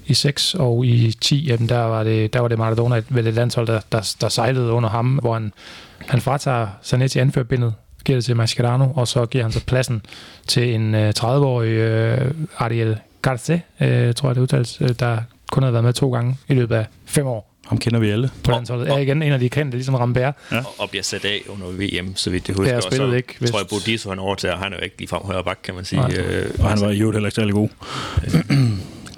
I 0.07 0.15
6 0.15 0.55
og 0.55 0.87
i 0.87 1.13
10, 1.21 1.47
jamen, 1.47 1.69
der, 1.69 1.79
var 1.79 2.05
det, 2.05 2.33
der 2.33 2.41
var 2.41 2.49
det 2.49 2.59
Maradona, 2.59 3.03
ved 3.09 3.23
det 3.23 3.35
landshold, 3.35 3.67
der, 3.67 3.81
der, 3.93 4.15
der 4.21 4.29
sejlede 4.29 4.73
under 4.73 4.89
ham, 4.89 5.07
hvor 5.07 5.33
han, 5.33 5.53
han 5.99 6.21
fratager 6.21 6.69
Zanetti 6.85 7.19
anførbindet, 7.19 7.75
giver 8.05 8.17
det 8.17 8.25
til 8.25 8.37
Mascherano, 8.37 8.89
og 8.95 9.09
så 9.09 9.27
giver 9.27 9.45
han 9.45 9.53
så 9.53 9.65
pladsen 9.65 10.03
til 10.47 10.75
en 10.75 10.95
øh, 10.95 11.13
30-årig 11.19 11.69
øh, 11.69 12.35
Ariel 12.59 12.99
Garce, 13.23 13.63
øh, 13.81 14.15
tror 14.15 14.29
jeg 14.29 14.37
det 14.37 14.43
udtales, 14.43 14.81
øh, 14.81 14.89
der 15.01 15.19
kun 15.53 15.63
havde 15.63 15.73
været 15.73 15.85
med 15.85 15.93
to 15.93 16.13
gange 16.13 16.37
i 16.49 16.55
løbet 16.55 16.77
af 16.77 16.87
fem 17.05 17.27
år 17.27 17.56
ham 17.69 17.79
kender 17.79 17.99
vi 18.01 18.11
alle. 18.11 18.31
på 18.45 18.51
landsholdet. 18.51 18.89
Er 18.89 18.99
igen 18.99 19.23
en 19.23 19.33
af 19.33 19.39
de 19.39 19.49
kendte, 19.49 19.77
ligesom 19.77 19.95
Rambert. 19.95 20.35
Ja. 20.53 20.63
Og, 20.79 20.91
bliver 20.91 21.03
sat 21.03 21.25
af 21.25 21.41
under 21.49 21.67
VM, 21.67 22.17
så 22.17 22.31
vidt 22.31 22.49
jeg 22.49 22.57
husker. 22.57 22.81
så 22.81 22.89
spillede 22.91 23.17
ikke, 23.17 23.35
hvis- 23.39 23.51
tror 23.51 23.59
jeg, 23.59 23.67
Bodiso 23.71 24.09
han 24.11 24.19
overtager. 24.19 24.57
Han 24.57 24.73
er 24.73 24.77
jo 24.77 24.85
ikke 24.85 24.99
ligefrem 24.99 25.23
højre 25.25 25.45
bak, 25.45 25.59
kan 25.65 25.75
man 25.75 25.85
sige. 25.85 26.01
Nej. 26.01 26.17
Øh, 26.17 26.51
Og 26.59 26.69
han 26.69 26.81
var 26.81 26.91
i 26.91 26.99
øvrigt 27.01 27.17
heller 27.17 27.27
ikke 27.29 27.35
særlig 27.35 27.55
god. 27.55 27.69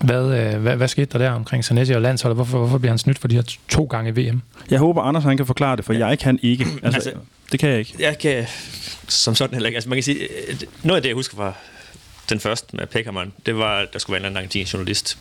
Hvad, 0.05 0.39
øh, 0.41 0.61
hvad, 0.61 0.77
hvad 0.77 0.89
skete 0.89 1.07
der 1.13 1.19
der 1.19 1.31
omkring 1.31 1.65
Zanetti 1.65 1.93
og 1.93 2.01
landsholdet? 2.03 2.37
Hvorfor, 2.37 2.59
hvorfor 2.59 2.79
bliver 2.79 2.91
han 2.93 2.99
snydt 2.99 3.19
for 3.19 3.29
de 3.29 3.35
her 3.35 3.43
to 3.69 3.85
gange 3.85 4.13
VM? 4.17 4.43
Jeg 4.71 4.79
håber, 4.79 5.03
Anders 5.03 5.25
han 5.25 5.37
kan 5.37 5.47
forklare 5.47 5.77
det, 5.77 5.85
for 5.85 5.93
jeg 5.93 6.19
kan 6.19 6.39
ikke. 6.43 6.65
Altså, 6.83 6.95
Altså- 6.95 7.13
det 7.53 7.61
kan 7.61 7.71
jeg 7.71 7.79
ikke. 7.79 7.95
jeg 7.99 8.19
kan 8.19 8.47
som 9.09 9.35
sådan 9.35 9.55
heller 9.55 9.67
ikke. 9.67 9.77
Altså 9.77 9.89
man 9.89 9.97
kan 9.97 10.03
sige, 10.03 10.19
øh, 10.49 10.57
noget 10.83 10.97
af 10.97 11.03
det, 11.03 11.09
jeg 11.09 11.15
husker 11.15 11.37
fra 11.37 11.53
den 12.31 12.41
første 12.41 12.77
med 12.77 12.87
Peckerman, 12.87 13.33
det 13.47 13.57
var, 13.57 13.79
at 13.79 13.93
der 13.93 13.99
skulle 13.99 14.15
være 14.15 14.21
en 14.21 14.25
eller 14.25 14.29
anden 14.29 14.37
argentinsk 14.39 14.73
journalist, 14.75 15.19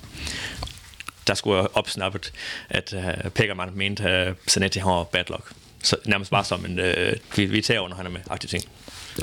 der 1.28 1.34
skulle 1.34 1.58
have 1.58 1.78
opsnappet, 1.78 2.34
at 2.70 2.94
uh, 2.94 3.32
Peckerman 3.32 3.70
mente, 3.74 4.04
at 4.04 4.34
Zanetti 4.50 4.80
har 4.80 5.04
bad 5.04 5.24
luck. 5.30 5.52
Så 5.84 5.98
nærmest 6.06 6.32
bare 6.32 6.44
som 6.44 6.66
en, 6.66 6.80
øh, 6.80 7.14
vi, 7.36 7.46
vi 7.46 7.62
tager 7.62 7.80
under, 7.80 7.98
han 7.98 8.06
er 8.06 8.10
med, 8.10 8.20
aktive 8.30 8.50
ting. 8.50 8.64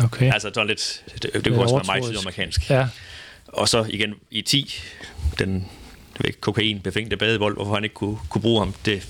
Okay. 0.05 0.33
Altså 0.33 0.51
sådan 0.55 0.67
lidt, 0.67 1.05
det, 1.23 1.33
det 1.35 1.45
kunne 1.45 1.63
også 1.63 1.75
være 1.75 1.85
meget 1.87 2.05
sydamerikansk. 2.05 2.71
Ja, 2.71 2.89
Og 3.49 3.69
så 3.69 3.87
igen 3.89 4.15
i 4.31 4.43
10, 4.43 4.75
den 5.39 5.69
jeg 6.15 6.25
ved 6.25 6.29
ikke, 6.29 6.41
kokain 6.41 6.81
befængte 6.81 7.17
badebold, 7.17 7.55
hvorfor 7.57 7.75
han 7.75 7.85
ikke 7.85 7.95
kunne, 7.95 8.19
kunne 8.29 8.43
bruge 8.43 8.61
ham, 8.61 8.75
det 8.85 9.09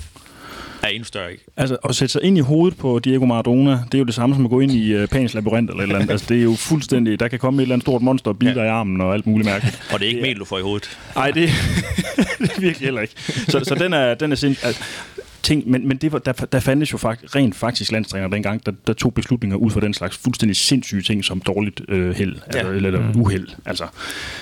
er 0.84 0.88
endnu 0.88 1.04
større. 1.04 1.32
Ikke? 1.32 1.44
Altså, 1.56 1.76
at 1.88 1.94
sætte 1.94 2.12
sig 2.12 2.22
ind 2.22 2.38
i 2.38 2.40
hovedet 2.40 2.78
på 2.78 2.98
Diego 2.98 3.24
Maradona, 3.26 3.70
det 3.70 3.94
er 3.94 3.98
jo 3.98 4.04
det 4.04 4.14
samme 4.14 4.34
som 4.36 4.44
at 4.44 4.50
gå 4.50 4.60
ind 4.60 4.72
i 4.72 5.02
uh, 5.02 5.08
Pans 5.08 5.34
labyrint 5.34 5.70
eller 5.70 5.80
et 5.80 5.82
eller 5.82 5.98
andet. 5.98 6.10
Altså, 6.10 6.26
det 6.28 6.38
er 6.38 6.42
jo 6.42 6.54
fuldstændig... 6.54 7.20
Der 7.20 7.28
kan 7.28 7.38
komme 7.38 7.62
et 7.62 7.64
eller 7.64 7.74
andet 7.74 7.84
stort 7.84 8.02
monster 8.02 8.30
og 8.30 8.38
bide 8.38 8.50
Ja. 8.50 8.58
dig 8.58 8.64
i 8.64 8.68
armen 8.68 9.00
og 9.00 9.14
alt 9.14 9.26
muligt 9.26 9.46
mærkeligt. 9.48 9.82
Og 9.92 9.98
det 10.00 10.06
er 10.06 10.08
ikke 10.10 10.22
mel, 10.22 10.38
du 10.38 10.44
får 10.44 10.58
i 10.58 10.62
hovedet. 10.62 10.98
Nej, 11.14 11.30
det, 11.30 11.48
det 12.38 12.50
er 12.56 12.60
virkelig 12.60 12.86
heller 12.86 13.00
ikke. 13.00 13.14
Så, 13.48 13.60
så 13.64 13.74
den 13.74 13.92
er, 13.92 14.14
den 14.14 14.32
er 14.32 14.36
sindssygt. 14.36 14.66
Altså, 14.66 14.82
ting, 15.42 15.70
men, 15.70 15.88
men 15.88 15.96
det 15.96 16.12
var, 16.12 16.18
der, 16.18 16.32
der 16.32 16.60
fandtes 16.60 16.92
jo 16.92 16.98
fakt, 16.98 17.34
rent 17.36 17.56
faktisk 17.56 17.92
landstræner 17.92 18.28
dengang, 18.28 18.66
der, 18.66 18.72
der 18.86 18.92
tog 18.92 19.14
beslutninger 19.14 19.56
ud 19.56 19.70
fra 19.70 19.80
den 19.80 19.94
slags 19.94 20.16
fuldstændig 20.16 20.56
sindssyge 20.56 21.02
ting 21.02 21.24
som 21.24 21.40
dårligt 21.40 21.80
øh, 21.88 22.14
held, 22.16 22.36
ja. 22.54 22.58
Eller, 22.60 22.70
eller 22.72 23.00
mm. 23.12 23.20
uheld. 23.20 23.48
Altså, 23.66 23.86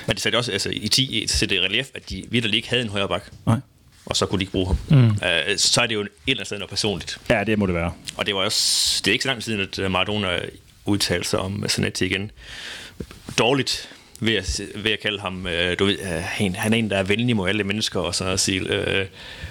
Men 0.07 0.15
det 0.15 0.23
satte 0.23 0.37
også 0.37 0.53
altså, 0.53 0.71
i 0.73 0.89
10 0.89 1.25
til 1.29 1.51
det 1.51 1.61
relief, 1.61 1.87
at 1.95 2.11
de 2.11 2.25
virkelig 2.31 2.57
ikke 2.57 2.69
havde 2.69 2.83
en 2.83 2.89
højre 2.89 3.09
bak. 3.09 3.23
nej. 3.47 3.57
Og 4.07 4.17
så 4.17 4.27
kunne 4.27 4.39
de 4.39 4.43
ikke 4.43 4.53
bruge 4.53 4.67
ham. 4.67 4.77
Mm. 4.89 5.07
Uh, 5.07 5.57
så 5.57 5.81
er 5.83 5.87
det 5.87 5.95
jo 5.95 6.01
et 6.01 6.09
eller 6.27 6.41
andet 6.41 6.47
sted 6.47 6.59
noget 6.59 6.71
personligt. 6.71 7.19
Ja, 7.31 7.45
det 7.45 7.59
må 7.59 7.67
det 7.67 7.75
være. 7.75 7.93
Og 8.17 8.27
det 8.27 8.35
var 8.35 8.41
også, 8.41 9.01
det 9.05 9.11
er 9.11 9.13
ikke 9.13 9.23
så 9.23 9.29
lang 9.29 9.43
tid 9.43 9.45
siden, 9.45 9.61
at 9.61 9.79
øh, 9.79 9.91
Maradona 9.91 10.39
udtalte 10.85 11.29
sig 11.29 11.39
om 11.39 11.65
Zanetti 11.69 12.07
igen. 12.07 12.31
Dårligt 13.39 13.89
ved 14.21 14.35
at, 14.35 14.61
ved 14.75 14.91
at 14.91 15.01
kalde 15.01 15.21
ham, 15.21 15.47
øh, 15.47 15.79
du 15.79 15.85
ved, 15.85 15.99
øh, 15.99 16.09
han, 16.09 16.55
han 16.55 16.73
er 16.73 16.77
en, 16.77 16.91
der 16.91 16.97
er 16.97 17.03
venlig 17.03 17.37
mod 17.37 17.49
alle 17.49 17.65
mennesker 17.65 18.01
og 18.01 18.15
sådan 18.15 18.27
noget. 18.27 18.41
Sige, 18.41 18.61
øh, 18.61 19.07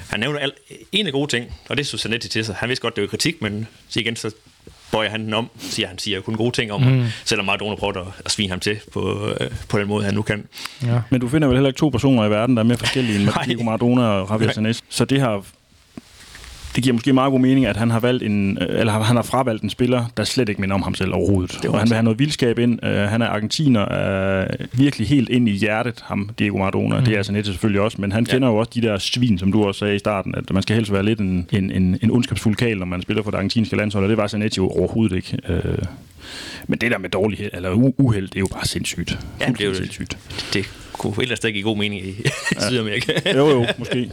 han 0.09 0.19
nævner 0.19 0.39
alt, 0.39 0.53
en 0.91 1.07
af 1.07 1.13
gode 1.13 1.31
ting, 1.31 1.53
og 1.69 1.77
det 1.77 1.87
synes 1.87 2.01
Zanetti 2.01 2.27
til 2.27 2.45
sig. 2.45 2.55
Han 2.55 2.69
vidste 2.69 2.81
godt, 2.81 2.95
det 2.95 3.01
var 3.01 3.07
kritik, 3.07 3.41
men 3.41 3.67
så 3.89 3.99
igen, 3.99 4.15
så 4.15 4.31
bøjer 4.91 5.09
han 5.09 5.25
den 5.25 5.33
om, 5.33 5.49
siger 5.57 5.87
han 5.87 5.97
siger 5.97 6.21
kun 6.21 6.35
gode 6.35 6.51
ting 6.51 6.71
om 6.71 6.81
mm. 6.81 6.87
ham, 6.87 7.05
selvom 7.25 7.45
Maradona 7.45 7.75
prøver 7.75 7.97
at, 7.97 8.07
at 8.25 8.31
svine 8.31 8.49
ham 8.49 8.59
til 8.59 8.79
på, 8.93 9.29
øh, 9.39 9.51
på 9.69 9.79
den 9.79 9.87
måde, 9.87 10.05
han 10.05 10.13
nu 10.13 10.21
kan. 10.21 10.45
ja. 10.83 11.01
Men 11.09 11.21
du 11.21 11.27
finder 11.27 11.47
vel 11.47 11.57
heller 11.57 11.69
ikke 11.69 11.77
to 11.77 11.89
personer 11.89 12.25
i 12.25 12.29
verden, 12.29 12.55
der 12.57 12.63
er 12.63 12.67
mere 12.67 12.77
forskellige 12.77 13.19
end. 13.19 13.29
Diego 13.45 13.63
Maradona 13.63 14.01
og 14.01 14.27
Javier. 14.31 14.53
Zanetti. 14.53 14.81
Så 14.89 15.05
det 15.05 15.21
har 15.21 15.45
det 16.75 16.83
giver 16.83 16.93
måske 16.93 17.13
meget 17.13 17.31
god 17.31 17.39
mening, 17.39 17.65
at 17.65 17.77
han 17.77 17.91
har 17.91 17.99
valgt 17.99 18.23
en, 18.23 18.57
øh, 18.61 18.79
eller 18.79 18.93
han 18.93 19.15
har 19.15 19.23
fravalgt 19.23 19.63
en 19.63 19.69
spiller, 19.69 20.05
der 20.17 20.23
slet 20.23 20.49
ikke 20.49 20.61
minder 20.61 20.75
om 20.75 20.81
ham 20.81 20.95
selv 20.95 21.13
overhovedet. 21.13 21.59
var 21.63 21.69
Og 21.69 21.73
han 21.75 21.79
altså- 21.81 21.93
vil 21.93 21.95
have 21.95 22.03
noget 22.03 22.19
vildskab 22.19 22.59
ind. 22.59 22.79
Uh, 22.83 22.89
han 22.89 23.21
er 23.21 23.25
argentiner, 23.27 24.45
uh, 24.61 24.79
virkelig 24.79 25.07
helt 25.07 25.29
ind 25.29 25.49
i 25.49 25.51
hjertet, 25.51 26.03
ham 26.07 26.29
Diego 26.39 26.57
Maradona. 26.57 26.99
Mm. 26.99 27.05
Det 27.05 27.17
er 27.17 27.23
Zanetti 27.23 27.51
selvfølgelig 27.51 27.81
også, 27.81 27.97
men 28.01 28.11
han 28.11 28.25
Ja. 28.27 28.33
kender 28.33 28.47
jo 28.47 28.55
også 28.57 28.71
de 28.75 28.81
der 28.81 28.97
svin, 28.97 29.37
som 29.37 29.51
du 29.51 29.63
også 29.63 29.79
sagde 29.79 29.95
i 29.95 29.99
starten, 29.99 30.35
at 30.35 30.53
man 30.53 30.63
skal 30.63 30.75
helst 30.75 30.91
være 30.91 31.03
lidt 31.05 31.19
en, 31.19 31.47
en, 31.51 31.71
en, 31.71 31.97
en 32.03 32.11
ondskabsfuld 32.11 32.55
kal, 32.55 32.77
når 32.77 32.85
man 32.85 33.01
spiller 33.01 33.23
for 33.23 33.31
det 33.31 33.37
argentinske 33.37 33.75
landshold, 33.75 34.03
og 34.03 34.09
det 34.09 34.17
var 34.17 34.27
Zanetti 34.27 34.57
jo 34.57 34.69
overhovedet 34.69 35.15
ikke. 35.15 35.37
Uh, 35.49 35.55
men 36.67 36.79
det 36.79 36.91
der 36.91 36.97
med 36.97 37.09
dårlighed, 37.09 37.49
eller 37.53 37.69
u- 37.71 37.93
uheld, 37.97 38.27
det 38.27 38.35
er 38.35 38.39
jo 38.39 38.47
bare 38.53 38.65
sindssygt. 38.65 39.11
Ja, 39.11 39.45
det 39.45 39.61
er 39.61 39.65
jo 39.65 39.69
Fuldstændig 39.69 39.69
det. 39.69 39.77
sindssygt. 39.95 40.53
Det 40.53 40.65
kunne 40.93 41.11
et 41.11 41.17
eller 41.17 41.25
andet 41.29 41.37
sted 41.37 41.51
give 41.51 41.63
god 41.63 41.77
mening 41.77 42.01
i 42.07 42.13
Sydamerika. 42.69 43.11
Jo, 43.37 43.49
jo, 43.49 43.65
måske. 43.77 44.09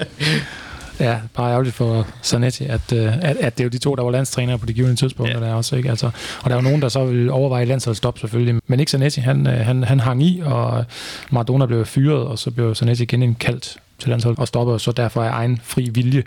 Ja, 1.01 1.17
bare 1.35 1.51
ærgerligt 1.51 1.75
for 1.75 2.07
Zanetti, 2.23 2.65
at, 2.65 2.93
øh, 2.93 3.17
at, 3.19 3.37
at 3.37 3.59
det 3.59 3.61
er 3.61 3.65
jo 3.65 3.69
de 3.69 3.79
to, 3.79 3.95
der 3.95 4.03
var 4.03 4.11
landstrænere 4.11 4.59
på 4.59 4.67
de 4.67 4.73
givende 4.73 4.97
tidspunkter 4.97 5.41
Ja. 5.41 5.47
der 5.47 5.55
også, 5.55 5.77
ikke? 5.77 5.91
Altså, 5.91 6.07
og 6.43 6.51
der 6.51 6.57
er 6.57 6.61
jo 6.61 6.63
nogen, 6.63 6.83
der 6.83 6.89
så 6.89 7.05
vil 7.05 7.31
overveje 7.31 7.65
landsholdsstop 7.65 8.19
selvfølgelig, 8.19 8.61
men 8.67 8.81
ikke 8.81 8.91
Zanetti, 8.91 9.21
han, 9.21 9.47
øh, 9.47 9.53
han, 9.67 9.85
han 9.85 10.01
hang 10.01 10.23
i, 10.23 10.43
og 10.45 10.85
Maradona 11.31 11.67
blev 11.67 11.87
fyret, 11.87 12.27
og 12.27 12.39
så 12.39 12.51
blev 12.51 12.75
Zanetti 12.75 13.05
genindkaldt 13.05 13.77
til 13.99 14.11
landshold 14.11 14.39
og 14.39 14.49
stoppede 14.49 14.79
så 14.79 14.93
derfor 14.93 15.23
af 15.23 15.31
egen 15.31 15.61
fri 15.65 15.91
vilje 15.93 16.23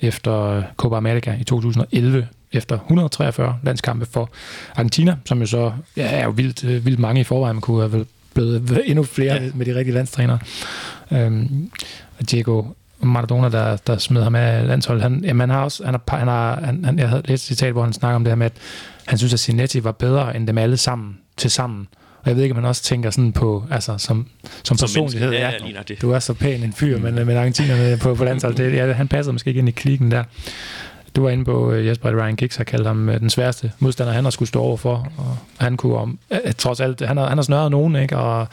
efter 0.00 0.62
Copa 0.76 0.96
America 0.96 1.36
i 1.40 1.44
2011 1.44 2.28
efter 2.52 2.78
143 2.78 3.56
landskampe 3.62 4.06
for 4.06 4.30
Argentina, 4.74 5.16
som 5.24 5.40
jo 5.40 5.46
så 5.46 5.72
ja, 5.96 6.06
er 6.06 6.24
jo 6.24 6.30
vildt, 6.30 6.64
øh, 6.64 6.84
vildt 6.84 6.98
mange 6.98 7.20
i 7.20 7.24
forvejen, 7.24 7.54
man 7.56 7.60
kunne 7.60 7.80
have 7.80 7.92
vel 7.92 8.06
blevet 8.34 8.82
endnu 8.84 9.04
flere 9.04 9.34
ja. 9.34 9.50
med 9.54 9.66
de 9.66 9.74
rigtige 9.74 9.94
landstrænere. 9.94 10.38
Øhm, 11.12 11.70
Diego 12.30 12.62
Maradona, 13.06 13.48
der, 13.48 13.76
der 13.76 13.98
smed 13.98 14.22
ham 14.22 14.34
af 14.34 14.66
landsholdet, 14.66 15.02
han, 15.02 15.24
jamen, 15.24 15.40
han 15.40 15.50
har 15.50 15.64
også, 15.64 15.84
han 15.84 15.94
har, 15.94 16.18
han 16.18 16.28
har, 16.28 16.60
han, 16.64 16.84
han, 16.84 16.98
jeg 16.98 17.08
havde 17.08 17.22
læst 17.24 17.42
et 17.44 17.46
citat, 17.46 17.72
hvor 17.72 17.82
han 17.82 17.92
snakker 17.92 18.16
om 18.16 18.24
det 18.24 18.30
her 18.30 18.36
med, 18.36 18.46
at 18.46 18.52
han 19.06 19.18
synes, 19.18 19.32
at 19.32 19.40
Sinetti 19.40 19.84
var 19.84 19.92
bedre 19.92 20.36
end 20.36 20.46
dem 20.46 20.58
alle 20.58 20.76
sammen 20.76 21.18
til 21.36 21.50
sammen. 21.50 21.88
Og 22.22 22.28
jeg 22.28 22.36
ved 22.36 22.42
ikke, 22.42 22.52
om 22.52 22.56
han 22.56 22.64
også 22.64 22.82
tænker 22.82 23.10
sådan 23.10 23.32
på, 23.32 23.64
altså 23.70 23.98
som, 23.98 24.26
som, 24.64 24.76
Som 24.78 24.86
personlighed. 24.86 25.32
Ja, 25.32 25.50
ja, 25.50 25.82
det. 25.88 26.02
Du 26.02 26.10
er 26.10 26.18
så 26.18 26.34
pæn 26.34 26.62
en 26.62 26.72
fyr, 26.72 26.98
men, 26.98 27.14
men 27.14 27.30
argentinerne 27.36 27.96
på, 27.96 28.14
på 28.14 28.24
landsholdet, 28.24 28.58
det, 28.58 28.74
ja, 28.74 28.92
han 28.92 29.08
passer 29.08 29.32
måske 29.32 29.48
ikke 29.48 29.58
ind 29.58 29.68
i 29.68 29.72
klikken 29.72 30.10
der. 30.10 30.24
Du 31.16 31.22
var 31.22 31.30
inde 31.30 31.44
på, 31.44 31.72
øh, 31.72 31.86
Jesper, 31.86 32.08
at 32.08 32.14
Ryan 32.14 32.36
Giggs 32.36 32.56
har 32.56 32.64
kaldt 32.64 32.86
ham 32.86 33.08
øh, 33.08 33.20
den 33.20 33.30
sværeste 33.30 33.72
modstander, 33.78 34.12
han 34.12 34.24
har 34.24 34.30
skulle 34.30 34.48
stå 34.48 34.60
overfor. 34.60 35.12
Og 35.16 35.36
han 35.58 35.76
kunne 35.76 35.96
om, 35.96 36.18
øh, 36.30 36.52
trods 36.58 36.80
alt, 36.80 37.00
han 37.00 37.16
har, 37.16 37.28
han 37.28 37.38
har 37.38 37.42
snørret 37.42 37.70
nogen, 37.70 37.96
ikke? 37.96 38.16
Og 38.16 38.46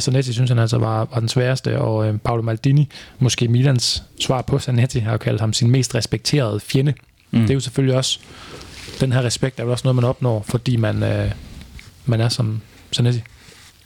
Zanetti 0.00 0.32
synes 0.32 0.50
han 0.50 0.58
altså 0.58 0.78
var, 0.78 1.08
var 1.12 1.20
den 1.20 1.28
sværeste, 1.28 1.78
og 1.78 2.08
øh, 2.08 2.18
Paolo 2.18 2.42
Maldini, 2.42 2.88
måske 3.18 3.48
Milans 3.48 4.02
svar 4.20 4.42
på 4.42 4.58
Zanetti, 4.58 4.98
har 4.98 5.12
jo 5.12 5.18
kaldt 5.18 5.40
ham 5.40 5.52
sin 5.52 5.70
mest 5.70 5.94
respekterede 5.94 6.60
fjende. 6.60 6.94
Mm. 7.30 7.40
Det 7.40 7.50
er 7.50 7.54
jo 7.54 7.60
selvfølgelig 7.60 7.96
også, 7.96 8.18
den 9.00 9.12
her 9.12 9.22
respekt 9.22 9.60
er 9.60 9.64
vel 9.64 9.72
også 9.72 9.84
noget, 9.84 9.96
man 9.96 10.04
opnår, 10.04 10.44
fordi 10.48 10.76
man, 10.76 11.02
øh, 11.02 11.30
man 12.04 12.20
er 12.20 12.28
som 12.28 12.60
Zanetti. 12.92 13.22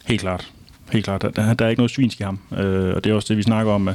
Helt 0.04 0.20
klart. 0.20 0.50
Helt 0.92 1.04
klart. 1.04 1.22
Der, 1.22 1.54
der, 1.54 1.64
er 1.64 1.68
ikke 1.68 1.80
noget 1.80 1.90
svinsk 1.90 2.20
i 2.20 2.22
ham. 2.22 2.38
Øh, 2.58 2.94
og 2.94 3.04
det 3.04 3.10
er 3.10 3.14
også 3.14 3.26
det, 3.28 3.36
vi 3.36 3.42
snakker 3.42 3.72
om. 3.72 3.88
at 3.88 3.94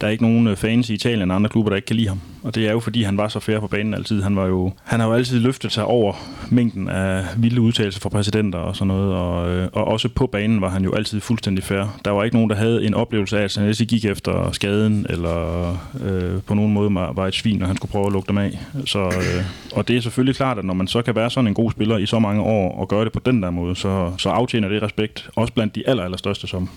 Der 0.00 0.06
er 0.06 0.10
ikke 0.10 0.22
nogen 0.22 0.46
øh, 0.46 0.56
fans 0.56 0.90
i 0.90 0.94
Italien 0.94 1.30
og 1.30 1.36
andre 1.36 1.50
klubber, 1.50 1.70
der 1.70 1.76
ikke 1.76 1.86
kan 1.86 1.96
lide 1.96 2.08
ham. 2.08 2.20
Og 2.42 2.54
det 2.54 2.68
er 2.68 2.72
jo, 2.72 2.80
fordi 2.80 3.02
han 3.02 3.16
var 3.16 3.28
så 3.28 3.40
fair 3.40 3.60
på 3.60 3.66
banen 3.66 3.94
altid. 3.94 4.22
Han, 4.22 4.36
var 4.36 4.46
jo, 4.46 4.72
han 4.84 5.00
har 5.00 5.06
jo 5.06 5.14
altid 5.14 5.40
løftet 5.40 5.72
sig 5.72 5.84
over 5.84 6.14
mængden 6.50 6.88
af 6.88 7.24
vilde 7.36 7.60
udtalelser 7.60 8.00
fra 8.00 8.08
præsidenter 8.08 8.58
og 8.58 8.76
sådan 8.76 8.88
noget. 8.88 9.14
Og, 9.14 9.50
øh, 9.50 9.68
og 9.72 9.84
også 9.84 10.08
på 10.08 10.26
banen 10.26 10.60
var 10.60 10.68
han 10.68 10.84
jo 10.84 10.92
altid 10.92 11.20
fuldstændig 11.20 11.64
fair. 11.64 11.98
Der 12.04 12.10
var 12.10 12.24
ikke 12.24 12.36
nogen, 12.36 12.50
der 12.50 12.56
havde 12.56 12.86
en 12.86 12.94
oplevelse 12.94 13.38
af, 13.38 13.44
at 13.44 13.56
han 13.56 13.74
gik 13.74 14.04
efter 14.04 14.52
skaden, 14.52 15.06
eller 15.08 15.70
øh, 16.04 16.42
på 16.46 16.54
nogen 16.54 16.72
måde 16.72 16.94
var 16.94 17.26
et 17.26 17.34
svin, 17.34 17.62
og 17.62 17.68
han 17.68 17.76
skulle 17.76 17.92
prøve 17.92 18.06
at 18.06 18.12
lukke 18.12 18.28
dem 18.28 18.38
af. 18.38 18.58
Så, 18.86 18.98
øh, 18.98 19.44
og 19.72 19.88
det 19.88 19.96
er 19.96 20.00
selvfølgelig 20.00 20.36
klart, 20.36 20.58
at 20.58 20.64
når 20.64 20.74
man 20.74 20.86
så 20.86 21.02
kan 21.02 21.14
være 21.14 21.30
sådan 21.30 21.48
en 21.48 21.54
god 21.54 21.70
spiller 21.70 21.98
i 21.98 22.06
så 22.06 22.18
mange 22.18 22.42
år, 22.42 22.78
og 22.78 22.88
gøre 22.88 23.04
det 23.04 23.12
på 23.12 23.20
den 23.26 23.42
der 23.42 23.50
måde, 23.50 23.76
så, 23.76 24.12
så 24.18 24.28
aftjener 24.28 24.68
det 24.68 24.82
respekt, 24.82 25.30
også 25.36 25.52
blandt 25.52 25.74
de 25.74 25.88
aller, 25.88 26.04
største, 26.34 26.46
som 26.46 26.68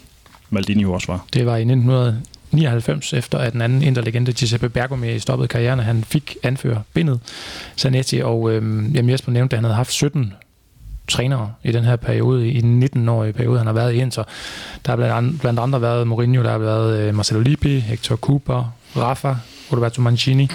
Maldini 0.49 0.82
jo 0.82 0.93
også 0.93 1.12
var. 1.12 1.26
Det 1.34 1.45
var 1.45 1.56
i 1.56 1.62
1999, 1.62 3.14
efter 3.14 3.38
at 3.38 3.54
den 3.54 3.62
anden 3.62 3.82
interlegende 3.82 4.34
Giuseppe 4.34 4.70
Bergomi 4.70 5.20
stoppede 5.20 5.47
karrieren, 5.47 5.80
og 5.80 5.86
han 5.86 6.04
fik 6.04 6.36
anfører 6.43 6.82
bindet 6.93 7.20
Zanetti, 7.78 8.20
og 8.20 8.51
øh, 8.51 8.95
jamen 8.95 9.10
Jesper 9.10 9.32
nævnte, 9.32 9.54
at 9.54 9.58
han 9.58 9.64
havde 9.64 9.76
haft 9.76 9.91
17 9.91 10.34
trænere 11.08 11.54
i 11.64 11.72
den 11.72 11.84
her 11.84 11.95
periode, 11.95 12.49
i 12.49 12.62
den 12.62 12.84
19-årige 12.84 13.34
periode, 13.34 13.58
han 13.58 13.68
har 13.68 13.74
været 13.74 13.93
i 13.93 13.97
Inter. 13.97 14.24
Der 14.86 14.91
har 14.91 14.95
blandt 14.95 15.14
andre, 15.14 15.38
blandt 15.39 15.60
andre 15.60 15.82
været 15.82 16.08
Mourinho, 16.08 16.43
der 16.43 16.51
har 16.51 16.58
været 16.58 16.99
øh, 16.99 17.16
Marcelo 17.16 17.39
Lippi, 17.39 17.80
Hector 17.80 18.16
Cooper, 18.16 18.74
Rafa, 18.97 19.36
Roberto 19.72 20.01
Mancini. 20.01 20.49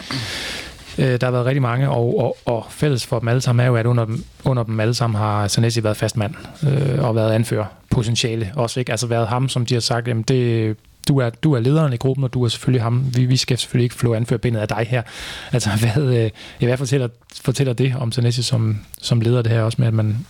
Øh, 0.98 1.20
der 1.20 1.26
har 1.26 1.30
været 1.30 1.46
rigtig 1.46 1.62
mange, 1.62 1.90
og, 1.90 2.18
og, 2.18 2.36
og 2.44 2.66
fælles 2.70 3.06
for 3.06 3.18
dem 3.18 3.28
alle 3.28 3.40
sammen 3.40 3.64
er 3.64 3.68
jo, 3.68 3.76
at 3.76 3.86
under 3.86 4.04
dem, 4.04 4.24
under 4.44 4.62
dem 4.62 4.80
alle 4.80 4.94
sammen 4.94 5.18
har 5.18 5.48
Zanetti 5.48 5.84
været 5.84 5.96
fast 5.96 6.16
mand 6.16 6.34
øh, 6.62 7.04
og 7.04 7.14
været 7.14 7.32
anfører 7.32 7.64
potentiale 7.90 8.52
også, 8.56 8.80
ikke? 8.80 8.92
Altså 8.92 9.06
været 9.06 9.28
ham, 9.28 9.48
som 9.48 9.66
de 9.66 9.74
har 9.74 9.80
sagt, 9.80 10.08
jamen 10.08 10.22
det, 10.22 10.76
du 11.08 11.18
er, 11.18 11.30
du 11.30 11.52
er 11.52 11.60
lederen 11.60 11.92
i 11.92 11.96
gruppen, 11.96 12.24
og 12.24 12.34
du 12.34 12.44
er 12.44 12.48
selvfølgelig 12.48 12.82
ham. 12.82 13.16
Vi, 13.16 13.24
vi 13.24 13.36
skal 13.36 13.58
selvfølgelig 13.58 13.84
ikke 13.84 13.94
flå 13.94 14.14
anførbindet 14.14 14.60
af 14.60 14.68
dig 14.68 14.86
her. 14.90 15.02
Altså, 15.52 15.70
hvad, 15.70 16.14
øh, 16.14 16.30
hvad 16.66 16.76
fortæller, 16.76 17.08
fortæller 17.42 17.72
det 17.72 17.94
om 17.98 18.12
Zanetti 18.12 18.42
som, 18.42 18.78
som 19.02 19.20
leder 19.20 19.42
det 19.42 19.52
her 19.52 19.62
også 19.62 19.76
med, 19.78 19.86
at, 19.86 19.94
man, 19.94 20.26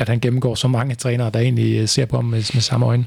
at 0.00 0.08
han 0.08 0.20
gennemgår 0.20 0.54
så 0.54 0.68
mange 0.68 0.94
trænere, 0.94 1.30
der 1.30 1.40
egentlig 1.40 1.78
øh, 1.78 1.88
ser 1.88 2.04
på 2.04 2.16
ham 2.16 2.24
med, 2.24 2.54
med 2.54 2.62
samme 2.62 2.86
øjne? 2.86 3.06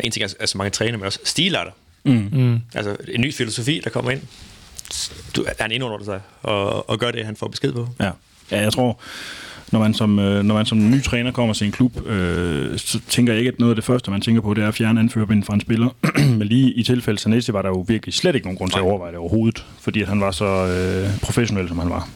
En 0.00 0.10
ting 0.10 0.24
er 0.24 0.34
altså 0.40 0.58
mange 0.58 0.70
træner, 0.70 0.98
men 0.98 1.06
også 1.06 1.18
stilarter. 1.24 1.70
Mm. 2.04 2.28
Mm. 2.32 2.60
Altså 2.74 2.96
en 3.08 3.20
ny 3.20 3.34
filosofi, 3.34 3.80
der 3.84 3.90
kommer 3.90 4.10
ind. 4.10 4.20
Du, 5.36 5.44
han 5.58 5.72
indordner 5.72 6.04
sig 6.04 6.20
og, 6.42 6.90
og 6.90 6.98
gør 6.98 7.10
det, 7.10 7.26
han 7.26 7.36
får 7.36 7.48
besked 7.48 7.72
på. 7.72 7.88
Ja. 8.00 8.10
ja, 8.50 8.60
jeg 8.62 8.72
tror, 8.72 8.98
når 9.72 9.78
man 9.78 9.94
som, 9.94 10.18
øh, 10.18 10.42
når 10.42 10.54
man 10.54 10.66
som 10.66 10.90
ny 10.90 11.02
træner 11.02 11.32
kommer 11.32 11.54
til 11.54 11.66
en 11.66 11.72
klub, 11.72 12.06
øh, 12.06 12.78
så 12.78 13.00
tænker 13.08 13.32
jeg 13.32 13.38
ikke, 13.38 13.48
at 13.48 13.58
noget 13.58 13.70
af 13.70 13.76
det 13.76 13.84
første, 13.84 14.10
man 14.10 14.20
tænker 14.20 14.40
på, 14.42 14.54
det 14.54 14.64
er 14.64 14.68
at 14.68 14.74
fjerne 14.74 15.00
anførerbinden 15.00 15.44
fra 15.44 15.54
en 15.54 15.60
spiller. 15.60 15.88
Men 16.38 16.42
lige 16.42 16.72
i 16.72 16.82
tilfælde 16.82 17.20
Sanesi 17.20 17.52
var 17.52 17.62
der 17.62 17.68
jo 17.68 17.84
virkelig 17.88 18.14
slet 18.14 18.34
ikke 18.34 18.46
nogen 18.46 18.58
grund 18.58 18.70
til 18.70 18.78
at 18.78 18.84
overveje 18.84 19.10
det 19.10 19.18
overhovedet, 19.18 19.66
fordi 19.80 20.02
at 20.02 20.08
han 20.08 20.20
var 20.20 20.30
så 20.30 20.44
øh, 20.44 21.20
professionel, 21.20 21.68
som 21.68 21.78
han 21.78 21.90
var. 21.90 22.08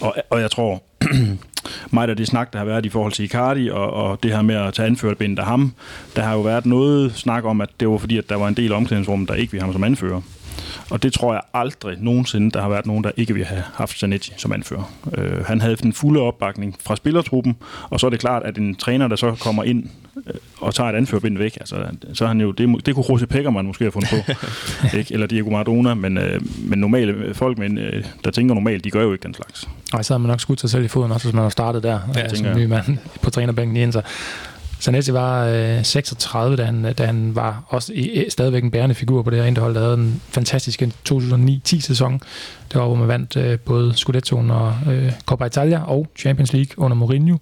Og, 0.00 0.14
og 0.30 0.40
jeg 0.40 0.50
tror, 0.50 0.82
meget 1.90 2.10
af 2.10 2.16
det 2.16 2.26
snak, 2.26 2.52
der 2.52 2.58
har 2.58 2.66
været 2.66 2.86
i 2.86 2.88
forhold 2.88 3.12
til 3.12 3.24
Icardi, 3.24 3.70
og, 3.70 3.92
og 3.92 4.22
det 4.22 4.32
her 4.32 4.42
med 4.42 4.54
at 4.54 4.74
tage 4.74 4.86
anførerbindet 4.86 5.38
af 5.38 5.44
ham, 5.44 5.74
der 6.16 6.22
har 6.22 6.32
jo 6.34 6.40
været 6.40 6.66
noget 6.66 7.12
snak 7.14 7.44
om, 7.44 7.60
at 7.60 7.68
det 7.80 7.88
var 7.88 7.98
fordi, 7.98 8.18
at 8.18 8.28
der 8.28 8.36
var 8.36 8.48
en 8.48 8.54
del 8.54 8.72
af 8.72 8.76
omklædningsrummet, 8.76 9.28
der 9.28 9.34
ikke 9.34 9.52
ville 9.52 9.64
ham 9.64 9.72
som 9.72 9.84
anfører. 9.84 10.20
Og 10.90 11.02
det 11.02 11.12
tror 11.12 11.32
jeg 11.32 11.42
aldrig 11.54 11.96
nogensinde, 12.00 12.50
der 12.50 12.62
har 12.62 12.68
været 12.68 12.86
nogen, 12.86 13.04
der 13.04 13.10
ikke 13.16 13.34
vil 13.34 13.44
have 13.44 13.62
haft 13.74 13.98
Zanetti 13.98 14.32
som 14.36 14.52
anfører. 14.52 14.92
Øh, 15.18 15.44
han 15.44 15.60
havde 15.60 15.76
den 15.76 15.92
fulde 15.92 16.20
opbakning 16.20 16.76
fra 16.80 16.96
spillertruppen, 16.96 17.56
og 17.90 18.00
så 18.00 18.06
er 18.06 18.10
det 18.10 18.20
klart, 18.20 18.42
at 18.42 18.58
en 18.58 18.74
træner, 18.74 19.08
der 19.08 19.16
så 19.16 19.34
kommer 19.40 19.64
ind 19.64 19.84
øh, 20.26 20.34
og 20.60 20.74
tager 20.74 20.90
et 20.90 20.94
anførerbind 20.96 21.38
væk, 21.38 21.56
altså, 21.60 21.76
så 22.14 22.26
han 22.26 22.40
jo, 22.40 22.50
det, 22.50 22.86
det 22.86 22.94
kunne 22.94 23.04
Jose 23.10 23.26
Peckerman 23.26 23.66
måske 23.66 23.84
have 23.84 23.92
fundet 23.92 24.10
på, 24.10 24.32
ikke? 24.98 25.14
eller 25.14 25.26
Diego 25.26 25.50
Maradona, 25.50 25.94
men, 25.94 26.18
øh, 26.18 26.40
men 26.58 26.78
normale 26.78 27.34
folk, 27.34 27.58
men, 27.58 27.78
øh, 27.78 28.04
der 28.24 28.30
tænker 28.30 28.54
normalt, 28.54 28.84
de 28.84 28.90
gør 28.90 29.02
jo 29.02 29.12
ikke 29.12 29.22
den 29.22 29.34
slags. 29.34 29.68
Nej, 29.92 30.02
så 30.02 30.14
har 30.14 30.18
man 30.18 30.28
nok 30.28 30.40
skudt 30.40 30.60
sig 30.60 30.70
selv 30.70 30.84
i 30.84 30.88
foden 30.88 31.12
også, 31.12 31.26
hvis 31.26 31.34
man 31.34 31.42
har 31.42 31.50
startet 31.50 31.82
der, 31.82 31.98
ja, 32.14 32.24
øh, 32.24 32.30
som 32.36 32.56
ny 32.56 32.66
mand 32.66 32.98
på 33.22 33.30
trænerbænken 33.30 33.76
i 33.76 33.82
Inter. 33.82 34.00
Sanesi 34.82 35.12
var 35.12 35.46
øh, 35.46 35.84
36, 35.84 36.56
da 36.56 36.64
han, 36.64 36.92
da 36.92 37.06
han 37.06 37.36
var 37.36 37.64
også 37.68 37.92
i, 37.92 38.26
stadigvæk 38.28 38.64
en 38.64 38.70
bærende 38.70 38.94
figur 38.94 39.22
på 39.22 39.30
det 39.30 39.38
her 39.38 39.46
interhold, 39.46 39.74
der 39.74 39.80
havde 39.80 39.94
en 39.94 40.22
fantastisk 40.28 40.82
2009-10-sæson. 40.82 42.20
Det 42.72 42.80
var, 42.80 42.86
hvor 42.86 42.94
man 42.94 43.08
vandt 43.08 43.36
øh, 43.36 43.58
både 43.58 43.94
Scudettoen 43.94 44.50
og 44.50 44.74
øh, 44.90 45.12
Coppa 45.26 45.44
Italia 45.44 45.82
og 45.84 46.06
Champions 46.18 46.52
League 46.52 46.78
under 46.78 46.94
Mourinho. 46.94 47.36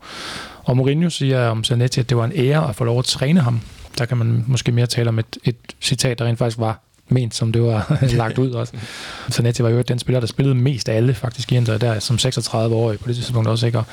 Og 0.65 0.77
Mourinho 0.77 1.11
siger 1.11 1.49
om 1.49 1.65
Zanetti, 1.65 2.01
at 2.01 2.09
det 2.09 2.17
var 2.17 2.25
en 2.25 2.33
ære 2.37 2.69
at 2.69 2.77
få 2.77 2.85
lov 2.85 2.99
at 2.99 3.05
træne 3.05 3.41
ham. 3.41 3.61
Der 3.99 4.05
kan 4.05 4.17
man 4.17 4.45
måske 4.47 4.73
mere 4.73 4.87
tale 4.87 5.09
om 5.09 5.19
et, 5.19 5.39
et 5.45 5.57
citat, 5.81 6.19
der 6.19 6.25
rent 6.25 6.39
faktisk 6.39 6.59
var 6.59 6.81
ment, 7.11 7.35
som 7.35 7.53
det 7.53 7.63
var 7.63 7.99
lagt 8.23 8.39
ud 8.39 8.51
også. 8.51 8.73
Zanetti 9.31 9.63
var 9.63 9.69
jo 9.69 9.83
den 9.83 9.99
spiller, 9.99 10.21
der 10.21 10.27
spillede 10.27 10.55
mest 10.55 10.89
af 10.89 10.97
alle 10.97 11.15
faktisk 11.15 11.53
i 11.53 11.57
Inter, 11.57 11.79
der 11.79 11.99
som 11.99 12.17
36-årig 12.17 13.01
på 13.01 13.09
det 13.09 13.17
tidspunkt 13.17 13.49
også. 13.49 13.67
Ikke? 13.67 13.79
Og, 13.79 13.85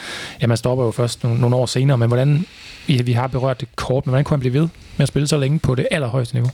ja, 0.41 0.47
man 0.47 0.57
stopper 0.57 0.85
jo 0.85 0.91
først 0.91 1.23
nogle, 1.23 1.41
nogle 1.41 1.55
år 1.55 1.65
senere, 1.65 1.97
men 1.97 2.07
hvordan, 2.07 2.45
vi, 2.87 3.01
vi 3.01 3.11
har 3.11 3.27
berørt 3.27 3.59
det 3.59 3.75
kort, 3.75 4.05
men 4.05 4.11
hvordan 4.11 4.23
kunne 4.23 4.35
han 4.35 4.39
blive 4.39 4.53
ved 4.53 4.67
med 4.97 5.03
at 5.03 5.07
spille 5.07 5.27
så 5.27 5.37
længe 5.37 5.59
på 5.59 5.75
det 5.75 5.87
allerhøjeste 5.91 6.35
niveau? 6.35 6.51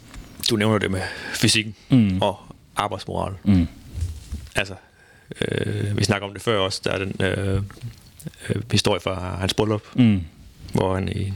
Du 0.49 0.55
nævner 0.55 0.77
det 0.77 0.91
med 0.91 1.01
fysikken 1.33 1.75
mm. 1.89 2.21
og 2.21 2.39
arbejdsmoral. 2.75 3.33
Mm. 3.43 3.67
Altså, 4.55 4.73
øh, 5.41 5.97
vi 5.97 6.03
snakker 6.03 6.27
om 6.27 6.33
det 6.33 6.41
før 6.41 6.59
også, 6.59 6.81
der 6.83 6.91
er 6.91 6.97
den 6.97 7.15
øh, 7.19 7.61
øh, 8.49 8.61
historie 8.71 8.99
fra 8.99 9.35
hans 9.39 9.53
bryllup, 9.53 9.83
mm. 9.95 10.21
hvor 10.73 10.95
han 10.95 11.09
i 11.09 11.33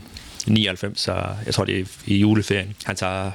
99, 0.47 1.01
så 1.01 1.25
jeg 1.45 1.53
tror 1.53 1.65
det 1.65 1.80
er 1.80 1.86
i 2.05 2.17
juleferien, 2.17 2.75
han 2.86 2.95
tager 2.95 3.32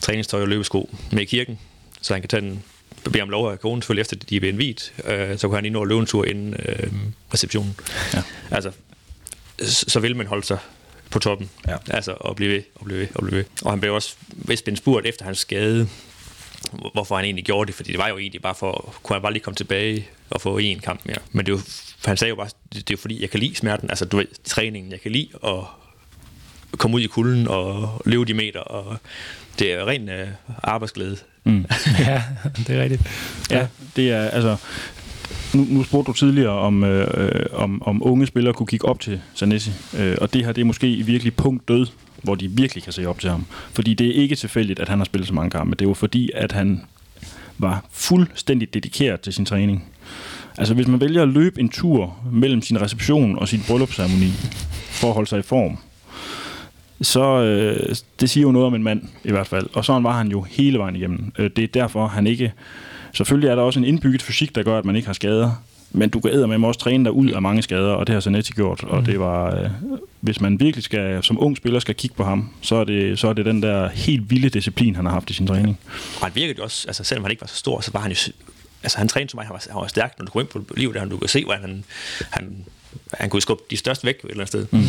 træningstøj 0.00 0.42
og 0.42 0.48
løbesko 0.48 0.90
med 1.12 1.22
i 1.22 1.24
kirken, 1.24 1.58
så 2.00 2.14
han 2.14 2.22
kan 2.22 2.28
tage 2.28 2.40
den 2.40 2.62
bede 3.04 3.22
om 3.22 3.30
lov 3.30 3.52
af 3.52 3.60
konen, 3.60 3.82
selvfølgelig 3.82 4.00
efter 4.00 4.16
de 4.16 4.36
er 4.36 4.40
blevet 4.40 4.58
vidt, 4.58 4.92
øh, 5.04 5.38
så 5.38 5.48
kan 5.48 5.54
han 5.54 5.64
ind 5.64 5.76
og 5.76 5.86
løbe 5.86 6.00
en 6.00 6.06
tur 6.06 6.24
inden 6.24 6.54
øh, 6.54 6.92
receptionen. 7.34 7.76
Ja. 8.14 8.22
Altså, 8.50 8.72
så 9.66 10.00
vil 10.00 10.16
man 10.16 10.26
holde 10.26 10.46
sig 10.46 10.58
på 11.10 11.18
toppen. 11.18 11.50
Ja. 11.68 11.76
Altså, 11.90 12.14
og 12.20 12.36
blive 12.36 12.52
ved, 12.52 12.62
og 12.74 12.84
blive 12.84 13.00
ved, 13.00 13.08
og 13.14 13.22
blive 13.22 13.36
ved. 13.36 13.44
Og 13.62 13.72
han 13.72 13.80
blev 13.80 13.94
også 13.94 14.14
vist 14.30 14.64
blevet 14.64 14.78
spurgt 14.78 15.06
efter 15.06 15.24
hans 15.24 15.38
skade, 15.38 15.88
hvorfor 16.92 17.16
han 17.16 17.24
egentlig 17.24 17.44
gjorde 17.44 17.66
det, 17.66 17.74
fordi 17.74 17.90
det 17.90 17.98
var 17.98 18.08
jo 18.08 18.18
egentlig 18.18 18.42
bare 18.42 18.54
for, 18.54 18.94
kunne 19.02 19.14
han 19.14 19.22
bare 19.22 19.32
lige 19.32 19.42
komme 19.42 19.56
tilbage 19.56 20.08
og 20.30 20.40
få 20.40 20.58
en 20.58 20.80
kamp 20.80 21.00
mere. 21.04 21.18
Men 21.32 21.46
det 21.46 21.52
jo, 21.52 21.60
han 22.04 22.16
sagde 22.16 22.28
jo 22.28 22.36
bare, 22.36 22.46
det, 22.46 22.74
det 22.74 22.90
er 22.90 22.94
jo 22.94 22.96
fordi, 22.96 23.22
jeg 23.22 23.30
kan 23.30 23.40
lide 23.40 23.56
smerten, 23.56 23.90
altså 23.90 24.04
du 24.04 24.16
ved, 24.16 24.26
træningen, 24.44 24.92
jeg 24.92 25.00
kan 25.00 25.12
lide 25.12 25.28
at 25.44 25.64
komme 26.78 26.96
ud 26.96 27.00
i 27.00 27.06
kulden 27.06 27.48
og 27.48 28.02
løbe 28.04 28.24
de 28.24 28.34
meter, 28.34 28.60
og 28.60 28.96
det 29.60 29.72
er 29.72 29.88
ren 29.88 30.08
øh, 30.08 30.28
arbejdsglæde. 30.62 31.16
Mm. 31.44 31.66
ja, 32.06 32.22
det 32.56 32.70
er 32.70 32.82
rigtigt. 32.82 33.02
Ja, 33.50 33.66
det 33.96 34.10
er 34.10 34.22
altså... 34.22 34.56
Nu, 35.54 35.66
nu 35.68 35.84
spurgte 35.84 36.12
du 36.12 36.16
tidligere, 36.16 36.52
om, 36.52 36.84
øh, 36.84 37.46
om, 37.52 37.82
om 37.82 38.06
unge 38.06 38.26
spillere 38.26 38.54
kunne 38.54 38.66
kigge 38.66 38.88
op 38.88 39.00
til 39.00 39.20
Zanesi, 39.36 39.70
øh, 39.98 40.16
og 40.20 40.32
det 40.32 40.44
her 40.44 40.52
det 40.52 40.60
er 40.60 40.64
måske 40.64 40.90
i 40.90 41.02
virkelig 41.02 41.34
punkt 41.34 41.68
død, 41.68 41.86
hvor 42.22 42.34
de 42.34 42.48
virkelig 42.48 42.84
kan 42.84 42.92
se 42.92 43.06
op 43.06 43.18
til 43.18 43.30
ham. 43.30 43.46
Fordi 43.72 43.94
det 43.94 44.06
er 44.06 44.12
ikke 44.22 44.36
tilfældigt, 44.36 44.80
at 44.80 44.88
han 44.88 44.98
har 44.98 45.04
spillet 45.04 45.28
så 45.28 45.34
mange 45.34 45.50
kampe. 45.50 45.76
Det 45.76 45.84
er 45.84 45.88
jo 45.88 45.94
fordi, 45.94 46.30
at 46.34 46.52
han 46.52 46.80
var 47.58 47.84
fuldstændig 47.92 48.74
dedikeret 48.74 49.20
til 49.20 49.32
sin 49.32 49.44
træning. 49.44 49.84
Altså 50.58 50.74
hvis 50.74 50.86
man 50.86 51.00
vælger 51.00 51.22
at 51.22 51.28
løbe 51.28 51.60
en 51.60 51.68
tur 51.68 52.16
mellem 52.32 52.62
sin 52.62 52.80
reception 52.80 53.38
og 53.38 53.48
sin 53.48 53.62
bryllupsceremoni 53.68 54.30
for 54.90 55.08
at 55.08 55.14
holde 55.14 55.28
sig 55.28 55.38
i 55.38 55.42
form, 55.42 55.78
så 57.02 57.42
øh, 57.42 57.94
det 58.20 58.30
siger 58.30 58.42
jo 58.42 58.52
noget 58.52 58.66
om 58.66 58.74
en 58.74 58.82
mand 58.82 59.02
i 59.24 59.30
hvert 59.30 59.46
fald. 59.46 59.66
Og 59.72 59.84
sådan 59.84 60.04
var 60.04 60.12
han 60.12 60.28
jo 60.28 60.42
hele 60.42 60.78
vejen 60.78 60.96
igennem. 60.96 61.32
Øh, 61.38 61.50
det 61.56 61.64
er 61.64 61.68
derfor, 61.68 62.06
han 62.06 62.26
ikke... 62.26 62.52
Selvfølgelig 63.12 63.48
er 63.48 63.54
der 63.54 63.62
også 63.62 63.78
en 63.78 63.84
indbygget 63.84 64.22
fysik, 64.22 64.54
der 64.54 64.62
gør, 64.62 64.78
at 64.78 64.84
man 64.84 64.96
ikke 64.96 65.06
har 65.06 65.12
skader. 65.12 65.62
Men 65.92 66.08
du 66.08 66.20
kan 66.20 66.48
med 66.48 66.68
også 66.68 66.80
træne 66.80 67.04
dig 67.04 67.12
ud 67.12 67.30
af 67.30 67.42
mange 67.42 67.62
skader, 67.62 67.92
og 67.92 68.06
det 68.06 68.12
har 68.12 68.20
Zanetti 68.20 68.52
gjort. 68.52 68.84
Og 68.84 68.98
mm. 68.98 69.04
det 69.04 69.20
var, 69.20 69.54
øh, 69.54 69.70
hvis 70.20 70.40
man 70.40 70.60
virkelig 70.60 70.84
skal, 70.84 71.22
som 71.22 71.42
ung 71.42 71.56
spiller 71.56 71.80
skal 71.80 71.94
kigge 71.94 72.16
på 72.16 72.24
ham, 72.24 72.50
så 72.60 72.74
er, 72.76 72.84
det, 72.84 73.18
så 73.18 73.28
er 73.28 73.32
det 73.32 73.46
den 73.46 73.62
der 73.62 73.88
helt 73.88 74.30
vilde 74.30 74.48
disciplin, 74.48 74.96
han 74.96 75.04
har 75.04 75.12
haft 75.12 75.30
i 75.30 75.32
sin 75.32 75.46
træning. 75.46 75.78
Og 76.20 76.26
han 76.26 76.34
virkede 76.34 76.58
jo 76.58 76.64
også, 76.64 76.88
altså 76.88 77.04
selvom 77.04 77.24
han 77.24 77.30
ikke 77.30 77.40
var 77.40 77.46
så 77.46 77.56
stor, 77.56 77.80
så 77.80 77.90
var 77.92 78.00
han 78.00 78.12
jo 78.12 78.32
altså 78.82 78.98
han 78.98 79.08
trænede 79.08 79.30
så 79.30 79.36
meget, 79.36 79.46
han 79.46 79.54
var, 79.54 79.66
han 79.70 79.80
var 79.80 79.86
stærk, 79.86 80.14
når 80.18 80.24
du 80.24 80.32
går 80.32 80.40
ind 80.40 80.48
på 80.48 80.64
livet 80.76 80.94
der, 80.94 81.04
du 81.04 81.16
kan 81.16 81.28
se, 81.28 81.44
hvordan 81.44 81.62
han, 81.62 81.84
han, 82.30 82.56
han 83.14 83.30
kunne 83.30 83.42
skubbe 83.42 83.62
de 83.70 83.76
største 83.76 84.06
væk 84.06 84.14
et 84.14 84.22
eller 84.22 84.34
andet 84.34 84.48
sted. 84.48 84.66
Mm. 84.70 84.80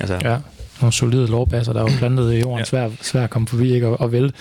Altså. 0.00 0.18
Ja 0.24 0.38
nogle 0.80 0.92
solide 0.92 1.26
lovbasser, 1.26 1.72
der 1.72 1.84
er 1.84 1.92
jo 1.92 1.98
plantet 2.00 2.34
i 2.34 2.38
jorden, 2.38 2.58
ja. 2.58 2.64
svært 2.64 2.90
svær 3.02 3.24
at 3.24 3.30
komme 3.30 3.48
forbi 3.48 3.74
ikke, 3.74 3.86
og, 3.86 4.00
og 4.00 4.12
vel. 4.12 4.32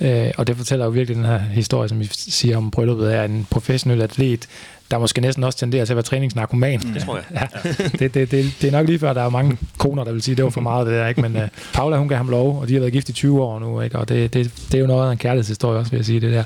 Øh, 0.00 0.30
og 0.36 0.46
det 0.46 0.56
fortæller 0.56 0.84
jo 0.84 0.90
virkelig 0.90 1.16
den 1.16 1.24
her 1.24 1.38
historie, 1.38 1.88
som 1.88 2.00
vi 2.00 2.08
siger 2.12 2.56
om 2.56 2.70
brylluppet, 2.70 3.14
er 3.14 3.24
en 3.24 3.46
professionel 3.50 4.02
atlet, 4.02 4.48
der 4.90 4.98
måske 4.98 5.20
næsten 5.20 5.44
også 5.44 5.58
tenderer 5.58 5.84
til 5.84 5.92
at 5.92 5.96
være 5.96 6.02
træningsnarkoman. 6.02 6.80
Det 6.80 7.02
tror 7.02 7.16
jeg. 7.16 7.24
ja. 7.64 7.70
det, 7.98 8.14
det, 8.14 8.30
det, 8.30 8.54
det, 8.60 8.68
er 8.68 8.70
nok 8.70 8.86
lige 8.86 8.98
før, 8.98 9.12
der 9.12 9.22
er 9.22 9.28
mange 9.28 9.56
koner, 9.78 10.04
der 10.04 10.12
vil 10.12 10.22
sige, 10.22 10.32
at 10.32 10.36
det 10.36 10.44
var 10.44 10.50
for 10.50 10.60
meget 10.60 10.86
det 10.86 10.94
der, 10.94 11.06
ikke? 11.06 11.20
men 11.20 11.36
uh, 11.36 11.42
Paula, 11.72 11.96
hun 11.96 12.08
gav 12.08 12.16
ham 12.16 12.28
lov, 12.28 12.60
og 12.60 12.68
de 12.68 12.72
har 12.72 12.80
været 12.80 12.92
gift 12.92 13.08
i 13.08 13.12
20 13.12 13.42
år 13.42 13.58
nu, 13.58 13.80
ikke? 13.80 13.98
og 13.98 14.08
det, 14.08 14.34
det, 14.34 14.52
det 14.66 14.74
er 14.74 14.80
jo 14.80 14.86
noget 14.86 15.08
af 15.08 15.12
en 15.12 15.18
kærlighedshistorie 15.18 15.78
også, 15.78 15.90
vil 15.90 15.98
jeg 15.98 16.04
sige 16.04 16.20
det 16.20 16.32
der. 16.32 16.44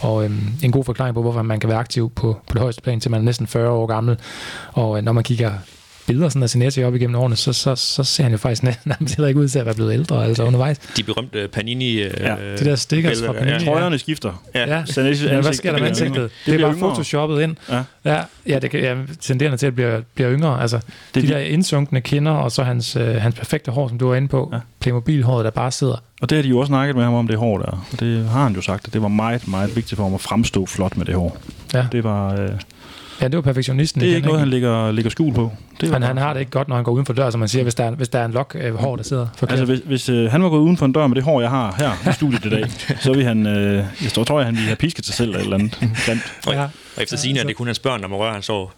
Og 0.00 0.24
øhm, 0.24 0.52
en 0.62 0.70
god 0.70 0.84
forklaring 0.84 1.14
på, 1.14 1.22
hvorfor 1.22 1.42
man 1.42 1.60
kan 1.60 1.70
være 1.70 1.78
aktiv 1.78 2.10
på, 2.10 2.36
på 2.46 2.52
det 2.52 2.60
højeste 2.60 2.82
plan, 2.82 3.00
til 3.00 3.10
man 3.10 3.20
er 3.20 3.24
næsten 3.24 3.46
40 3.46 3.70
år 3.70 3.86
gammel, 3.86 4.16
og 4.72 4.98
øh, 4.98 5.04
når 5.04 5.12
man 5.12 5.24
kigger 5.24 5.52
billeder 6.06 6.28
sådan 6.28 6.42
af 6.42 6.50
Sinetti 6.50 6.84
op 6.84 6.94
igennem 6.94 7.16
årene, 7.16 7.36
så, 7.36 7.52
så, 7.52 7.74
så 7.74 8.04
ser 8.04 8.22
han 8.22 8.32
jo 8.32 8.38
faktisk 8.38 8.62
nærmest 8.84 9.16
heller 9.16 9.28
ikke 9.28 9.40
ud 9.40 9.48
til 9.48 9.58
at 9.58 9.66
være 9.66 9.74
blevet 9.74 9.92
ældre, 9.92 10.24
altså 10.24 10.44
undervejs. 10.44 10.78
De 10.78 11.02
berømte 11.02 11.48
Panini... 11.48 12.02
Øh, 12.02 12.10
ja. 12.20 12.36
De 12.58 12.64
der 12.64 12.76
stickers 12.76 13.22
fra 13.22 13.32
Panini. 13.32 13.52
Ja. 13.52 13.58
Trøjerne 13.58 13.98
skifter. 13.98 14.42
Ja. 14.54 14.60
ja. 14.60 14.84
ja. 14.96 15.40
hvad 15.40 15.52
sker 15.52 15.72
der 15.72 15.78
med 15.78 15.88
ansigtet? 15.88 16.22
Det, 16.22 16.30
det 16.46 16.54
er 16.54 16.58
bare 16.58 16.74
yngre. 16.74 16.88
photoshoppet 16.88 17.42
ind. 17.42 17.56
Ja, 17.70 17.82
ja, 18.04 18.20
ja 18.46 18.58
det 18.58 18.70
kan 18.70 18.80
ja, 18.80 18.96
tenderende 19.20 19.56
til 19.56 19.66
at 19.66 19.74
blive, 19.74 20.04
blive 20.14 20.32
yngre. 20.32 20.60
Altså, 20.60 20.80
det 21.14 21.22
de 21.22 21.28
der 21.28 21.38
indsunkne 21.38 22.00
kinder, 22.00 22.32
og 22.32 22.52
så 22.52 22.62
hans, 22.62 22.96
øh, 22.96 23.14
hans 23.14 23.34
perfekte 23.34 23.70
hår, 23.70 23.88
som 23.88 23.98
du 23.98 24.08
var 24.08 24.14
inde 24.14 24.28
på. 24.28 24.50
Ja. 24.52 24.58
Playmobil-håret, 24.80 25.44
der 25.44 25.50
bare 25.50 25.70
sidder. 25.70 25.96
Og 26.22 26.30
det 26.30 26.36
har 26.36 26.42
de 26.42 26.48
jo 26.48 26.58
også 26.58 26.70
snakket 26.70 26.96
med 26.96 27.04
ham 27.04 27.14
om, 27.14 27.28
det 27.28 27.36
hår 27.38 27.58
der. 27.58 27.86
Og 27.92 28.00
det 28.00 28.28
har 28.28 28.42
han 28.42 28.54
jo 28.54 28.60
sagt, 28.60 28.86
at 28.86 28.92
det 28.92 29.02
var 29.02 29.08
meget, 29.08 29.48
meget 29.48 29.76
vigtigt 29.76 29.96
for 29.96 30.02
ham 30.02 30.14
at 30.14 30.20
fremstå 30.20 30.66
flot 30.66 30.96
med 30.96 31.06
det 31.06 31.14
hår. 31.14 31.38
Ja. 31.74 31.86
Det 31.92 32.04
var... 32.04 32.40
Øh, 32.40 32.50
Ja, 33.20 33.28
det 33.28 33.36
var 33.36 33.42
perfektionisten. 33.42 34.00
Det 34.00 34.10
er 34.10 34.16
ikke 34.16 34.26
noget, 34.26 34.40
han 34.40 34.50
ligger, 34.50 34.92
ligger 34.92 35.10
skjul 35.10 35.34
på. 35.34 35.52
Det 35.80 35.92
han, 35.92 36.02
han 36.02 36.16
har 36.16 36.32
det 36.32 36.40
ikke 36.40 36.52
godt, 36.52 36.68
når 36.68 36.76
han 36.76 36.84
går 36.84 36.92
uden 36.92 37.06
for 37.06 37.12
dør, 37.12 37.30
som 37.30 37.40
man 37.40 37.48
siger, 37.48 37.62
hvis 37.62 37.74
der 37.74 37.84
er, 37.84 37.90
hvis 37.90 38.08
der 38.08 38.18
er 38.18 38.24
en 38.24 38.32
lok 38.32 38.56
øh, 38.60 38.74
hår, 38.74 38.96
der 38.96 39.02
sidder 39.02 39.26
forkert. 39.36 39.58
Altså, 39.58 39.74
hvis, 39.74 39.80
hvis 39.84 40.08
øh, 40.08 40.30
han 40.30 40.42
var 40.42 40.48
gået 40.48 40.60
uden 40.60 40.76
for 40.76 40.86
en 40.86 40.92
dør 40.92 41.06
med 41.06 41.16
det 41.16 41.24
hår, 41.24 41.40
jeg 41.40 41.50
har 41.50 41.74
her 41.78 42.10
i 42.10 42.12
studiet 42.12 42.44
i 42.44 42.50
dag, 42.50 42.64
så 43.04 43.12
vil 43.12 43.24
han, 43.24 43.46
øh, 43.46 43.84
jeg 44.02 44.12
tror, 44.12 44.24
tror 44.24 44.38
jeg, 44.38 44.46
han 44.46 44.54
ville 44.54 44.66
have 44.66 44.76
pisket 44.76 45.06
sig 45.06 45.14
selv 45.14 45.28
eller 45.28 45.38
et 45.38 45.44
eller 45.44 45.58
andet. 45.58 45.82
Ja. 46.46 46.62
Og 46.96 47.02
efter 47.02 47.16
sigende 47.16 47.38
ja, 47.38 47.44
er 47.44 47.46
det 47.46 47.56
kun 47.56 47.66
hans 47.66 47.78
børn, 47.78 48.02
der 48.02 48.08
må 48.08 48.18
røre 48.18 48.32
han 48.32 48.42
så 48.42 48.68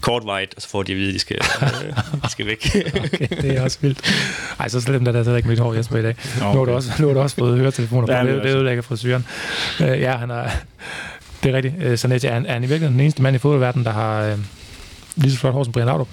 kortvejt, 0.00 0.54
og 0.56 0.62
så 0.62 0.68
får 0.68 0.82
de 0.82 0.92
at 0.92 0.98
vide, 0.98 1.08
at 1.08 1.14
de 1.14 1.18
skal, 1.18 1.36
øh, 1.62 2.22
de 2.24 2.30
skal 2.30 2.46
væk. 2.46 2.66
okay, 3.04 3.28
det 3.42 3.56
er 3.56 3.62
også 3.62 3.78
vildt. 3.80 4.14
Ej, 4.60 4.68
så 4.68 4.80
slemt 4.80 5.08
er 5.08 5.12
det 5.12 5.18
altså 5.18 5.34
ikke 5.34 5.48
mit 5.48 5.58
hår, 5.58 5.74
Jesper, 5.74 5.98
i 5.98 6.02
dag. 6.02 6.14
Okay. 6.36 6.52
Nu 6.52 6.58
har 6.58 6.64
du 6.64 6.72
også, 6.72 6.92
nu 6.98 7.06
har 7.06 7.14
du 7.14 7.20
også 7.20 7.36
fået 7.36 7.58
høretelefoner 7.58 8.06
på, 8.06 8.12
ja, 8.12 8.24
det, 8.24 8.42
det 8.42 8.54
ødelægger 8.54 8.82
frisyren. 8.82 9.26
Uh, 9.80 9.86
ja, 9.86 10.16
han 10.16 10.30
har 10.30 10.52
det 11.42 11.50
er 11.50 11.56
rigtigt. 11.56 11.74
Øh, 11.80 11.96
Zanetti 11.96 12.26
er, 12.26 12.30
er 12.30 12.52
han 12.52 12.64
i 12.64 12.66
virkeligheden 12.66 12.92
den 12.92 13.00
eneste 13.00 13.22
mand 13.22 13.36
i 13.36 13.38
fodboldverdenen, 13.38 13.84
der 13.84 13.92
har 13.92 14.22
øh, 14.22 14.38
lige 15.16 15.32
så 15.32 15.38
flot 15.38 15.52
hår 15.52 15.64
som 15.64 15.72
Brian 15.72 15.86
Laudrup. 15.86 16.08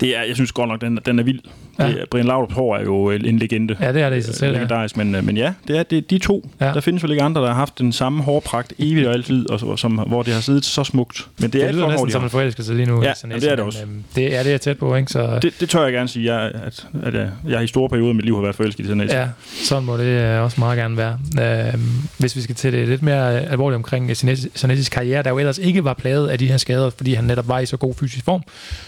Det 0.00 0.16
er, 0.16 0.22
jeg 0.22 0.34
synes 0.34 0.52
godt 0.52 0.68
nok, 0.68 0.80
den, 0.80 0.98
den 1.06 1.18
er 1.18 1.22
vild. 1.22 1.40
Ja. 1.80 1.88
Det, 1.88 2.04
Brian 2.10 2.26
Laudrup 2.26 2.52
hår 2.52 2.76
er 2.76 2.82
jo 2.82 3.10
en 3.10 3.38
legende. 3.38 3.76
Ja, 3.80 3.92
det 3.92 4.02
er 4.02 4.10
det 4.10 4.16
i 4.16 4.22
sig 4.22 4.34
selv. 4.34 4.52
Legendarisk, 4.52 4.96
ja. 4.96 5.04
men, 5.04 5.14
øh, 5.14 5.24
men 5.24 5.36
ja, 5.36 5.52
det 5.68 5.78
er 5.78 5.82
det, 5.82 6.10
de 6.10 6.18
to. 6.18 6.50
Ja. 6.60 6.66
Der 6.66 6.80
findes 6.80 7.02
vel 7.02 7.10
ikke 7.10 7.22
andre, 7.22 7.40
der 7.40 7.46
har 7.46 7.54
haft 7.54 7.78
den 7.78 7.92
samme 7.92 8.22
hårpragt 8.22 8.72
evigt 8.78 9.06
og 9.06 9.14
altid, 9.14 9.50
og, 9.50 9.78
som, 9.78 9.92
hvor 9.92 10.22
det 10.22 10.34
har 10.34 10.40
siddet 10.40 10.64
så 10.64 10.84
smukt. 10.84 11.26
Men 11.38 11.42
det, 11.44 11.52
det 11.52 11.64
er 11.64 11.72
lyder 11.72 11.88
næsten 11.88 12.10
som 12.10 12.24
en 12.24 12.30
forelskelse 12.30 12.74
lige 12.74 12.86
nu. 12.86 13.02
Ja, 13.02 13.12
det 13.22 13.44
er 13.44 13.56
det 13.56 13.64
også. 13.64 13.86
Men, 13.86 13.94
øhm, 13.94 14.04
det 14.14 14.38
er 14.38 14.42
det, 14.42 14.50
jeg 14.50 14.60
tæt 14.60 14.78
på, 14.78 14.94
ikke? 14.94 15.12
Så... 15.12 15.38
Det, 15.42 15.54
det 15.60 15.68
tør 15.68 15.84
jeg 15.84 15.92
gerne 15.92 16.08
sige, 16.08 16.34
jeg, 16.34 16.52
at, 16.54 16.86
at 17.02 17.14
jeg, 17.14 17.30
jeg 17.48 17.64
i 17.64 17.66
store 17.66 17.88
perioder 17.88 18.08
af 18.08 18.14
mit 18.14 18.24
liv 18.24 18.34
har 18.34 18.42
været 18.42 18.54
forelsket 18.54 18.84
i 18.84 18.86
sådan 18.86 19.00
Ja, 19.10 19.28
sådan 19.64 19.84
må 19.84 19.96
det 19.96 20.04
øh, 20.04 20.42
også 20.42 20.60
meget 20.60 20.78
gerne 20.78 20.96
være. 20.96 21.18
Øh, 21.40 21.80
hvis 22.18 22.36
vi 22.36 22.40
skal 22.40 22.54
til 22.54 22.72
det 22.72 22.88
lidt 22.88 23.02
mere 23.02 23.40
alvorligt 23.40 23.76
omkring 23.76 24.16
Sanettis 24.54 24.88
karriere, 24.88 25.22
der 25.22 25.30
jo 25.30 25.38
ellers 25.38 25.58
ikke 25.58 25.84
var 25.84 25.94
plaget 25.94 26.28
af 26.28 26.38
de 26.38 26.46
her 26.46 26.56
skader, 26.56 26.90
fordi 26.90 27.14
han 27.14 27.24
netop 27.24 27.48
var 27.48 27.58
i 27.58 27.66
så 27.66 27.76
god 27.76 27.94
fysisk 27.94 28.24
form, 28.24 28.42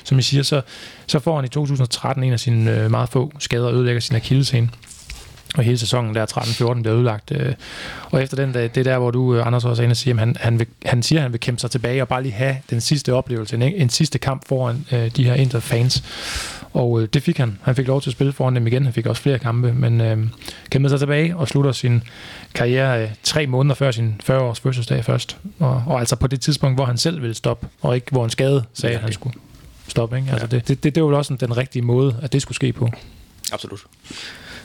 som 0.05 0.19
I 0.19 0.23
siger, 0.23 0.43
så, 0.43 0.61
så 1.07 1.19
får 1.19 1.37
han 1.37 1.45
i 1.45 1.49
2013 1.49 2.25
en 2.25 2.33
af 2.33 2.41
sine 2.41 2.82
øh, 2.85 2.91
meget 2.91 3.09
få 3.09 3.33
skader 3.39 3.67
og 3.67 3.75
ødelægger 3.75 4.01
sin 4.01 4.17
akilleshæne. 4.17 4.69
og 5.57 5.63
hele 5.63 5.79
sæsonen 5.79 6.15
der 6.15 6.27
13-14 6.27 6.83
blev 6.83 6.95
udlagt. 6.95 7.33
Øh, 7.35 7.55
og 8.11 8.23
efter 8.23 8.37
den 8.37 8.53
dag, 8.53 8.63
det 8.63 8.77
er 8.77 8.85
der, 8.85 8.99
hvor 8.99 9.11
du, 9.11 9.35
øh, 9.35 9.47
Anders, 9.47 9.65
også 9.65 9.83
er 9.83 9.85
inde 9.85 9.93
og 9.93 9.97
siger, 9.97 10.15
at 10.15 10.21
han, 10.21 10.37
han, 10.41 10.59
vil, 10.59 10.67
han 10.87 11.03
siger, 11.03 11.19
at 11.19 11.23
han 11.23 11.33
vil 11.33 11.41
kæmpe 11.41 11.61
sig 11.61 11.71
tilbage 11.71 12.03
og 12.03 12.09
bare 12.09 12.23
lige 12.23 12.33
have 12.33 12.57
den 12.71 12.81
sidste 12.81 13.15
oplevelse, 13.15 13.57
en, 13.57 13.63
en 13.63 13.89
sidste 13.89 14.19
kamp 14.19 14.49
foran 14.49 14.87
øh, 14.93 15.11
de 15.17 15.25
her 15.25 15.35
Inter-fans. 15.35 16.03
Og 16.73 17.03
øh, 17.03 17.09
det 17.15 17.23
fik 17.23 17.39
han. 17.39 17.59
Han 17.63 17.75
fik 17.75 17.87
lov 17.87 18.01
til 18.03 18.11
at 18.11 18.13
spille 18.13 18.33
foran 18.33 18.57
dem 18.57 18.67
igen. 18.67 18.85
Han 18.85 18.93
fik 18.93 19.07
også 19.07 19.23
flere 19.23 19.39
kampe, 19.39 19.73
men 19.73 20.01
øh, 20.01 20.19
kæmpede 20.71 20.91
sig 20.91 20.99
tilbage 20.99 21.37
og 21.37 21.49
slutter 21.49 21.73
sin 21.73 22.03
karriere 22.55 23.03
øh, 23.03 23.11
tre 23.23 23.47
måneder 23.47 23.75
før 23.75 23.91
sin 23.91 24.21
40-års 24.31 24.61
fødselsdag 24.61 25.05
først. 25.05 25.37
Og, 25.59 25.85
og 25.87 25.99
altså 25.99 26.17
på 26.17 26.27
det 26.27 26.41
tidspunkt, 26.41 26.77
hvor 26.77 26.85
han 26.85 26.99
selv 26.99 27.23
ville 27.23 27.35
stoppe, 27.35 27.67
og 27.81 27.95
ikke 27.95 28.07
hvor 28.11 28.25
en 28.25 28.31
skade 28.31 28.65
sagde, 28.75 28.93
ja, 28.93 28.99
at 28.99 29.05
han 29.05 29.13
skulle 29.13 29.35
stoppe. 29.93 30.17
Ikke? 30.17 30.31
Altså 30.31 30.49
ja. 30.53 30.57
det, 30.57 30.69
det, 30.69 30.83
det, 30.83 30.95
det 30.95 31.03
var 31.03 31.17
også 31.17 31.37
den 31.41 31.57
rigtige 31.57 31.83
måde, 31.83 32.17
at 32.23 32.33
det 32.33 32.43
skulle 32.43 32.57
ske 32.57 32.73
på. 32.73 32.91
Absolut. 33.53 33.81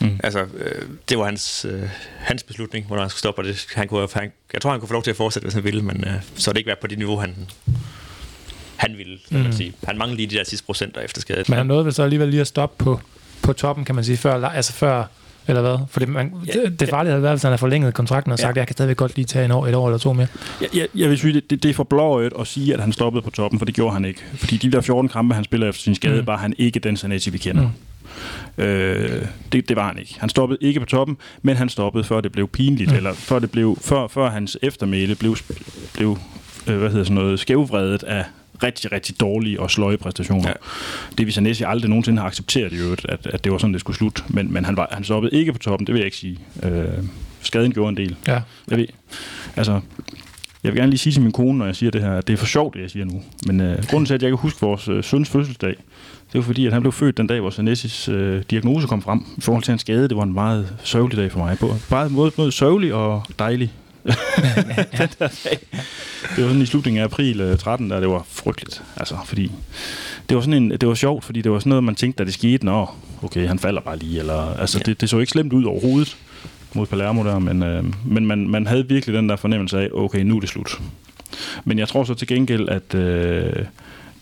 Mm. 0.00 0.20
Altså, 0.24 0.40
øh, 0.40 0.82
det 1.08 1.18
var 1.18 1.24
hans, 1.24 1.66
øh, 1.68 1.88
hans 2.18 2.42
beslutning, 2.42 2.86
hvornår 2.86 3.02
han 3.02 3.10
skulle 3.10 3.18
stoppe, 3.18 3.40
og 3.40 3.44
det, 3.44 3.66
han 3.74 3.88
kunne, 3.88 4.08
han, 4.14 4.32
jeg 4.52 4.62
tror, 4.62 4.70
han 4.70 4.80
kunne 4.80 4.88
få 4.88 4.92
lov 4.92 5.02
til 5.02 5.10
at 5.10 5.16
fortsætte, 5.16 5.46
hvis 5.46 5.54
han 5.54 5.64
ville, 5.64 5.82
men 5.82 6.04
øh, 6.04 6.14
så 6.34 6.52
det 6.52 6.58
ikke 6.58 6.66
været 6.66 6.78
på 6.78 6.86
det 6.86 6.98
niveau, 6.98 7.16
han, 7.16 7.36
han 8.76 8.98
ville, 8.98 9.18
kan 9.28 9.38
mm. 9.38 9.44
man 9.44 9.52
sige. 9.52 9.74
Han 9.84 9.98
manglede 9.98 10.16
lige 10.16 10.26
de 10.30 10.36
der 10.36 10.44
sidste 10.44 10.66
procenter 10.66 11.00
efter 11.00 11.20
skadet. 11.20 11.48
Men 11.48 11.58
han 11.58 11.66
nåede 11.66 11.84
vel 11.84 11.94
så 11.94 12.02
alligevel 12.02 12.28
lige 12.28 12.40
at 12.40 12.46
stoppe 12.46 12.84
på, 12.84 13.00
på 13.42 13.52
toppen, 13.52 13.84
kan 13.84 13.94
man 13.94 14.04
sige, 14.04 14.16
før, 14.16 14.48
altså 14.48 14.72
før 14.72 15.04
eller 15.48 15.60
hvad? 15.60 15.78
Fordi 15.90 16.06
man, 16.06 16.32
ja, 16.46 16.52
det, 16.52 16.80
det 16.80 16.88
farlige 16.88 17.10
havde 17.10 17.22
været, 17.22 17.34
hvis 17.34 17.42
han 17.42 17.50
havde 17.50 17.58
forlænget 17.58 17.94
kontrakten 17.94 18.32
og 18.32 18.38
sagt, 18.38 18.56
ja. 18.56 18.60
jeg 18.60 18.66
kan 18.66 18.74
stadigvæk 18.74 18.96
godt 18.96 19.16
lige 19.16 19.24
tage 19.24 19.44
en 19.44 19.50
år, 19.50 19.66
et 19.66 19.74
år 19.74 19.88
eller 19.88 19.98
to 19.98 20.12
mere. 20.12 20.26
Ja, 20.60 20.66
ja, 20.74 20.84
jeg 20.94 21.10
vil 21.10 21.18
sige, 21.18 21.32
det, 21.32 21.50
det, 21.50 21.62
det 21.62 21.68
er 21.68 21.74
for 21.74 21.84
blåøjet 21.84 22.32
at 22.40 22.46
sige, 22.46 22.74
at 22.74 22.80
han 22.80 22.92
stoppede 22.92 23.22
på 23.22 23.30
toppen, 23.30 23.58
for 23.58 23.66
det 23.66 23.74
gjorde 23.74 23.92
han 23.94 24.04
ikke. 24.04 24.20
Fordi 24.34 24.56
de 24.56 24.72
der 24.72 24.80
14 24.80 25.08
kampe, 25.08 25.34
han 25.34 25.44
spiller 25.44 25.68
efter 25.68 25.82
sin 25.82 25.94
skade, 25.94 26.20
mm. 26.20 26.26
var 26.26 26.36
han 26.36 26.54
ikke 26.58 26.80
den 26.80 26.96
Zanetti, 26.96 27.30
vi 27.30 27.38
kender. 27.38 27.62
Mm. 27.62 28.64
Øh, 28.64 29.26
det, 29.52 29.68
det 29.68 29.76
var 29.76 29.88
han 29.88 29.98
ikke. 29.98 30.16
Han 30.18 30.28
stoppede 30.28 30.58
ikke 30.60 30.80
på 30.80 30.86
toppen, 30.86 31.16
men 31.42 31.56
han 31.56 31.68
stoppede, 31.68 32.04
før 32.04 32.20
det 32.20 32.32
blev 32.32 32.48
pinligt, 32.48 32.90
mm. 32.90 32.96
eller 32.96 33.12
før, 33.12 33.38
det 33.38 33.50
blev, 33.50 33.78
før, 33.80 34.06
før 34.06 34.30
hans 34.30 34.58
eftermæle 34.62 35.14
blev, 35.14 35.36
blev 35.94 36.18
øh, 36.66 36.78
hvad 36.78 36.90
hedder 36.90 37.04
sådan 37.04 37.14
noget, 37.14 37.40
skævvredet 37.40 38.02
af 38.02 38.24
rigtig, 38.62 38.92
rigtig 38.92 39.20
dårlige 39.20 39.60
og 39.60 39.70
sløje 39.70 39.96
præstationer. 39.96 40.48
Ja. 40.48 40.54
Det 41.18 41.26
vi 41.26 41.32
Sanesi 41.32 41.64
aldrig 41.66 41.88
nogensinde 41.88 42.20
har 42.20 42.26
accepteret 42.28 42.72
i 42.72 42.76
øvrigt, 42.76 43.06
at, 43.08 43.26
at 43.26 43.44
det 43.44 43.52
var 43.52 43.58
sådan, 43.58 43.72
det 43.72 43.80
skulle 43.80 43.96
slutte. 43.96 44.22
Men, 44.28 44.52
men 44.52 44.64
han, 44.64 44.76
var, 44.76 44.88
han 44.90 45.04
stoppede 45.04 45.34
ikke 45.34 45.52
på 45.52 45.58
toppen, 45.58 45.86
det 45.86 45.92
vil 45.92 45.98
jeg 45.98 46.06
ikke 46.06 46.16
sige. 46.16 46.38
Øh, 46.62 46.84
skaden 47.40 47.72
gjorde 47.72 47.88
en 47.88 47.96
del. 47.96 48.16
Ja. 48.26 48.40
Jeg 48.70 48.78
ved, 48.78 48.86
altså, 49.56 49.80
jeg 50.62 50.72
vil 50.72 50.80
gerne 50.80 50.90
lige 50.90 50.98
sige 50.98 51.12
til 51.12 51.22
min 51.22 51.32
kone, 51.32 51.58
når 51.58 51.66
jeg 51.66 51.76
siger 51.76 51.90
det 51.90 52.00
her, 52.00 52.12
at 52.12 52.26
det 52.26 52.32
er 52.32 52.36
for 52.36 52.46
sjovt, 52.46 52.74
det 52.74 52.80
jeg 52.80 52.90
siger 52.90 53.04
nu. 53.04 53.22
Men 53.46 53.60
øh, 53.60 53.84
grunden 53.90 54.06
til, 54.06 54.14
at 54.14 54.22
jeg 54.22 54.30
kan 54.30 54.38
huske 54.38 54.60
vores 54.60 54.88
øh, 54.88 55.04
søns 55.04 55.28
fødselsdag, 55.28 55.74
det 56.32 56.38
var 56.38 56.42
fordi, 56.42 56.66
at 56.66 56.72
han 56.72 56.82
blev 56.82 56.92
født 56.92 57.16
den 57.16 57.26
dag, 57.26 57.40
hvor 57.40 57.50
Sanessis 57.50 58.08
øh, 58.08 58.42
diagnose 58.50 58.86
kom 58.86 59.02
frem. 59.02 59.24
I 59.36 59.40
forhold 59.40 59.62
til 59.62 59.72
hans 59.72 59.80
skade, 59.80 60.08
det 60.08 60.16
var 60.16 60.22
en 60.22 60.32
meget 60.32 60.74
sørgelig 60.84 61.18
dag 61.18 61.32
for 61.32 61.38
mig. 61.38 61.56
Bare 61.90 62.10
både, 62.10 62.30
både 62.30 62.52
sørgelig 62.52 62.94
og 62.94 63.22
dejlig. 63.38 63.72
det 66.36 66.44
var 66.44 66.48
sådan 66.48 66.62
i 66.62 66.66
slutningen 66.66 67.00
af 67.00 67.04
april 67.04 67.58
13, 67.58 67.86
øh, 67.86 67.94
der 67.94 68.00
det 68.00 68.08
var 68.08 68.26
frygteligt. 68.28 68.82
Altså, 68.96 69.16
fordi 69.24 69.52
det 70.28 70.36
var 70.36 70.40
sådan 70.40 70.62
en, 70.62 70.70
det 70.70 70.88
var 70.88 70.94
sjovt, 70.94 71.24
fordi 71.24 71.42
det 71.42 71.52
var 71.52 71.58
sådan 71.58 71.68
noget, 71.70 71.84
man 71.84 71.94
tænkte, 71.94 72.18
da 72.18 72.26
det 72.26 72.34
skete, 72.34 72.66
nå, 72.66 72.88
okay, 73.22 73.48
han 73.48 73.58
falder 73.58 73.80
bare 73.80 73.98
lige, 73.98 74.18
eller, 74.18 74.54
altså, 74.54 74.78
ja. 74.78 74.82
det, 74.82 75.00
det 75.00 75.10
så 75.10 75.18
ikke 75.18 75.30
slemt 75.30 75.52
ud 75.52 75.64
overhovedet 75.64 76.16
mod 76.74 76.86
Palermo 76.86 77.24
der, 77.24 77.38
men, 77.38 77.62
øh, 77.62 77.84
men 78.04 78.26
man, 78.26 78.48
man 78.48 78.66
havde 78.66 78.88
virkelig 78.88 79.16
den 79.16 79.28
der 79.28 79.36
fornemmelse 79.36 79.78
af, 79.78 79.88
okay, 79.92 80.20
nu 80.20 80.36
er 80.36 80.40
det 80.40 80.48
slut. 80.48 80.80
Men 81.64 81.78
jeg 81.78 81.88
tror 81.88 82.04
så 82.04 82.14
til 82.14 82.28
gengæld, 82.28 82.68
at 82.68 82.94
øh, 82.94 83.64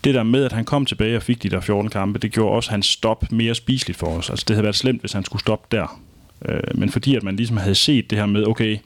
det 0.03 0.13
der 0.15 0.23
med, 0.23 0.43
at 0.43 0.51
han 0.51 0.65
kom 0.65 0.85
tilbage 0.85 1.17
og 1.17 1.23
fik 1.23 1.43
de 1.43 1.49
der 1.49 1.59
14 1.59 1.89
kampe, 1.89 2.19
det 2.19 2.31
gjorde 2.31 2.55
også 2.55 2.71
hans 2.71 2.85
stop 2.85 3.31
mere 3.31 3.55
spiseligt 3.55 3.99
for 3.99 4.07
os. 4.07 4.29
Altså 4.29 4.45
det 4.47 4.55
havde 4.55 4.63
været 4.63 4.75
slemt, 4.75 5.01
hvis 5.01 5.13
han 5.13 5.23
skulle 5.23 5.39
stoppe 5.39 5.77
der. 5.77 5.99
Øh, 6.45 6.59
men 6.75 6.89
fordi 6.89 7.15
at 7.15 7.23
man 7.23 7.35
ligesom 7.35 7.57
havde 7.57 7.75
set 7.75 8.09
det 8.09 8.17
her 8.17 8.25
med, 8.25 8.47
okay, 8.47 8.77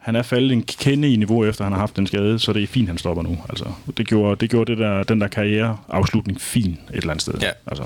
han 0.00 0.16
er 0.16 0.22
faldet 0.22 0.52
en 0.52 0.62
kende 0.62 1.12
i 1.12 1.16
niveau 1.16 1.44
efter 1.44 1.64
han 1.64 1.72
har 1.72 1.80
haft 1.80 1.96
den 1.96 2.06
skade, 2.06 2.38
så 2.38 2.52
det 2.52 2.62
er 2.62 2.66
fint, 2.66 2.88
han 2.88 2.98
stopper 2.98 3.22
nu. 3.22 3.38
Altså, 3.48 3.64
det 3.96 4.06
gjorde, 4.08 4.40
det 4.40 4.50
gjorde 4.50 4.72
det 4.72 4.78
der, 4.78 5.02
den 5.02 5.20
der 5.20 5.28
karriereafslutning 5.28 6.40
fin 6.40 6.72
et 6.72 6.96
eller 6.96 7.10
andet 7.10 7.22
sted. 7.22 7.34
Ja. 7.40 7.50
Altså. 7.66 7.82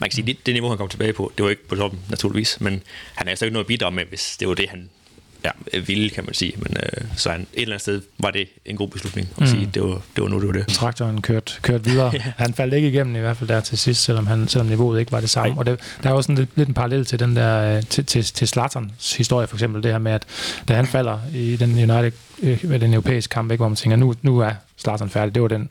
Man 0.00 0.10
kan 0.10 0.12
sige, 0.12 0.26
det, 0.26 0.46
det 0.46 0.54
niveau, 0.54 0.68
han 0.68 0.78
kom 0.78 0.88
tilbage 0.88 1.12
på, 1.12 1.32
det 1.36 1.44
var 1.44 1.50
ikke 1.50 1.68
på 1.68 1.76
toppen, 1.76 2.00
naturligvis, 2.10 2.60
men 2.60 2.82
han 3.14 3.26
er 3.26 3.30
altså 3.30 3.44
ikke 3.44 3.52
noget 3.52 3.64
at 3.64 3.68
bidrage 3.68 3.94
med, 3.94 4.04
hvis 4.04 4.36
det 4.40 4.48
var 4.48 4.54
det, 4.54 4.68
han 4.68 4.88
ja, 5.44 5.78
ville, 5.78 6.10
kan 6.10 6.24
man 6.24 6.34
sige. 6.34 6.52
Men 6.56 6.76
øh, 6.76 7.04
så 7.16 7.30
han, 7.30 7.40
et 7.40 7.46
eller 7.54 7.74
andet 7.74 7.80
sted 7.80 8.02
var 8.18 8.30
det 8.30 8.48
en 8.64 8.76
god 8.76 8.88
beslutning 8.88 9.28
at 9.36 9.40
mm. 9.40 9.46
sige, 9.46 9.70
det 9.74 9.82
var, 9.82 10.02
det 10.16 10.22
var 10.22 10.28
nu, 10.28 10.40
det 10.40 10.46
var 10.46 10.52
det. 10.52 10.68
Traktoren 10.68 11.22
kørte 11.22 11.52
kørt 11.62 11.84
videre. 11.84 12.10
ja. 12.14 12.32
Han 12.36 12.54
faldt 12.54 12.74
ikke 12.74 12.88
igennem 12.88 13.16
i 13.16 13.18
hvert 13.18 13.36
fald 13.36 13.48
der 13.48 13.60
til 13.60 13.78
sidst, 13.78 14.02
selvom, 14.02 14.26
han, 14.26 14.48
selvom 14.48 14.66
niveauet 14.66 15.00
ikke 15.00 15.12
var 15.12 15.20
det 15.20 15.30
samme. 15.30 15.52
Ej. 15.52 15.58
Og 15.58 15.66
det, 15.66 15.80
der 16.02 16.10
er 16.10 16.14
også 16.14 16.26
sådan 16.26 16.38
lidt, 16.38 16.50
lidt 16.56 16.68
en 16.68 16.74
parallel 16.74 17.04
til 17.04 17.18
den 17.18 17.36
der, 17.36 17.76
øh, 17.76 17.82
til, 17.82 18.06
til, 18.06 18.24
til 18.24 18.48
Slatterns 18.48 19.16
historie 19.16 19.46
for 19.46 19.56
eksempel, 19.56 19.82
det 19.82 19.90
her 19.90 19.98
med, 19.98 20.12
at 20.12 20.24
da 20.68 20.74
han 20.74 20.86
falder 20.86 21.18
i 21.34 21.56
den 21.56 21.90
United, 21.90 22.12
øh, 22.42 22.80
den 22.80 22.94
europæiske 22.94 23.32
kamp, 23.32 23.50
ikke, 23.50 23.60
hvor 23.60 23.68
man 23.68 23.76
tænker, 23.76 23.96
nu, 23.96 24.14
nu 24.22 24.38
er 24.38 24.52
Slatern 24.76 25.10
færdig, 25.10 25.34
det 25.34 25.42
var 25.42 25.48
den. 25.48 25.70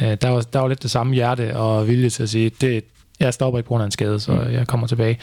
Øh, 0.00 0.16
der, 0.22 0.28
var, 0.28 0.40
der 0.40 0.58
var 0.58 0.68
lidt 0.68 0.82
det 0.82 0.90
samme 0.90 1.14
hjerte 1.14 1.56
og 1.56 1.88
vilje 1.88 2.10
til 2.10 2.22
at 2.22 2.28
sige, 2.28 2.50
det, 2.60 2.84
jeg 3.20 3.34
stopper 3.34 3.58
ikke 3.58 3.66
på 3.66 3.68
grund 3.68 3.82
af 3.82 3.86
en 3.86 3.90
skade, 3.90 4.20
så 4.20 4.32
mm. 4.32 4.52
jeg 4.52 4.66
kommer 4.66 4.86
tilbage. 4.86 5.18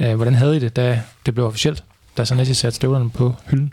Øh, 0.00 0.14
hvordan 0.14 0.34
havde 0.34 0.56
I 0.56 0.58
det, 0.58 0.76
da 0.76 1.02
det 1.26 1.34
blev 1.34 1.46
officielt? 1.46 1.84
Da 2.16 2.24
Zanetti 2.24 2.54
satte 2.54 2.76
støvlerne 2.76 3.10
på 3.10 3.34
hylden? 3.50 3.72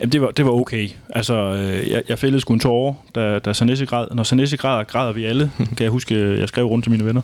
Jamen, 0.00 0.12
det 0.12 0.20
var, 0.20 0.30
det 0.30 0.44
var 0.44 0.50
okay. 0.50 0.88
Altså, 1.10 1.34
øh, 1.34 1.90
jeg, 1.90 2.02
jeg 2.08 2.18
fældede 2.18 2.40
sgu 2.40 2.54
en 2.54 2.60
tårer, 2.60 2.94
da, 3.14 3.38
da 3.38 3.52
Sanesi 3.52 3.84
græd. 3.84 4.06
Når 4.14 4.22
Sanesi 4.22 4.56
græder, 4.56 4.84
græder 4.84 5.12
vi 5.12 5.24
alle, 5.24 5.50
kan 5.76 5.84
jeg 5.84 5.90
huske, 5.90 6.14
øh, 6.14 6.40
jeg 6.40 6.48
skrev 6.48 6.66
rundt 6.66 6.84
til 6.84 6.92
mine 6.92 7.04
venner. 7.04 7.22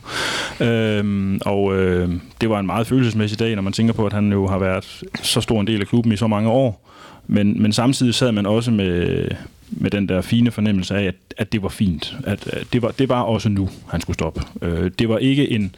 Øhm, 0.59 1.39
og 1.45 1.75
øh, 1.75 2.09
det 2.41 2.49
var 2.49 2.59
en 2.59 2.65
meget 2.65 2.87
følelsesmæssig 2.87 3.39
dag, 3.39 3.55
når 3.55 3.61
man 3.61 3.73
tænker 3.73 3.93
på, 3.93 4.05
at 4.05 4.13
han 4.13 4.31
jo 4.31 4.47
har 4.47 4.57
været 4.57 5.03
så 5.23 5.41
stor 5.41 5.61
en 5.61 5.67
del 5.67 5.81
af 5.81 5.87
klubben 5.87 6.13
i 6.13 6.17
så 6.17 6.27
mange 6.27 6.49
år. 6.49 6.89
Men, 7.27 7.61
men 7.61 7.73
samtidig 7.73 8.15
sad 8.15 8.31
man 8.31 8.45
også 8.45 8.71
med, 8.71 9.27
med 9.71 9.91
den 9.91 10.09
der 10.09 10.21
fine 10.21 10.51
fornemmelse 10.51 10.95
af, 10.95 11.03
at, 11.03 11.15
at 11.37 11.51
det 11.51 11.63
var 11.63 11.69
fint. 11.69 12.15
At, 12.23 12.47
at 12.47 12.67
det, 12.73 12.81
var, 12.81 12.91
det 12.91 13.09
var 13.09 13.21
også 13.21 13.49
nu, 13.49 13.69
han 13.89 14.01
skulle 14.01 14.13
stoppe. 14.13 14.41
Øh, 14.61 14.91
det, 14.99 15.09
var 15.09 15.17
ikke 15.17 15.51
en, 15.51 15.75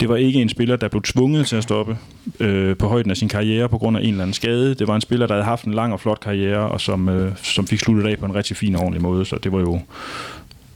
det 0.00 0.08
var 0.08 0.16
ikke 0.16 0.42
en 0.42 0.48
spiller, 0.48 0.76
der 0.76 0.88
blev 0.88 1.02
tvunget 1.02 1.46
til 1.46 1.56
at 1.56 1.62
stoppe 1.62 1.96
øh, 2.40 2.76
på 2.76 2.88
højden 2.88 3.10
af 3.10 3.16
sin 3.16 3.28
karriere 3.28 3.68
på 3.68 3.78
grund 3.78 3.96
af 3.96 4.00
en 4.00 4.08
eller 4.08 4.22
anden 4.22 4.34
skade. 4.34 4.74
Det 4.74 4.88
var 4.88 4.94
en 4.94 5.00
spiller, 5.00 5.26
der 5.26 5.34
havde 5.34 5.44
haft 5.44 5.64
en 5.64 5.74
lang 5.74 5.92
og 5.92 6.00
flot 6.00 6.20
karriere, 6.20 6.68
og 6.68 6.80
som, 6.80 7.08
øh, 7.08 7.32
som 7.42 7.66
fik 7.66 7.78
sluttet 7.78 8.10
af 8.10 8.18
på 8.18 8.26
en 8.26 8.34
rigtig 8.34 8.56
fin 8.56 8.74
og 8.74 8.80
ordentlig 8.80 9.02
måde. 9.02 9.24
Så 9.24 9.38
det 9.42 9.52
var 9.52 9.58
jo 9.58 9.80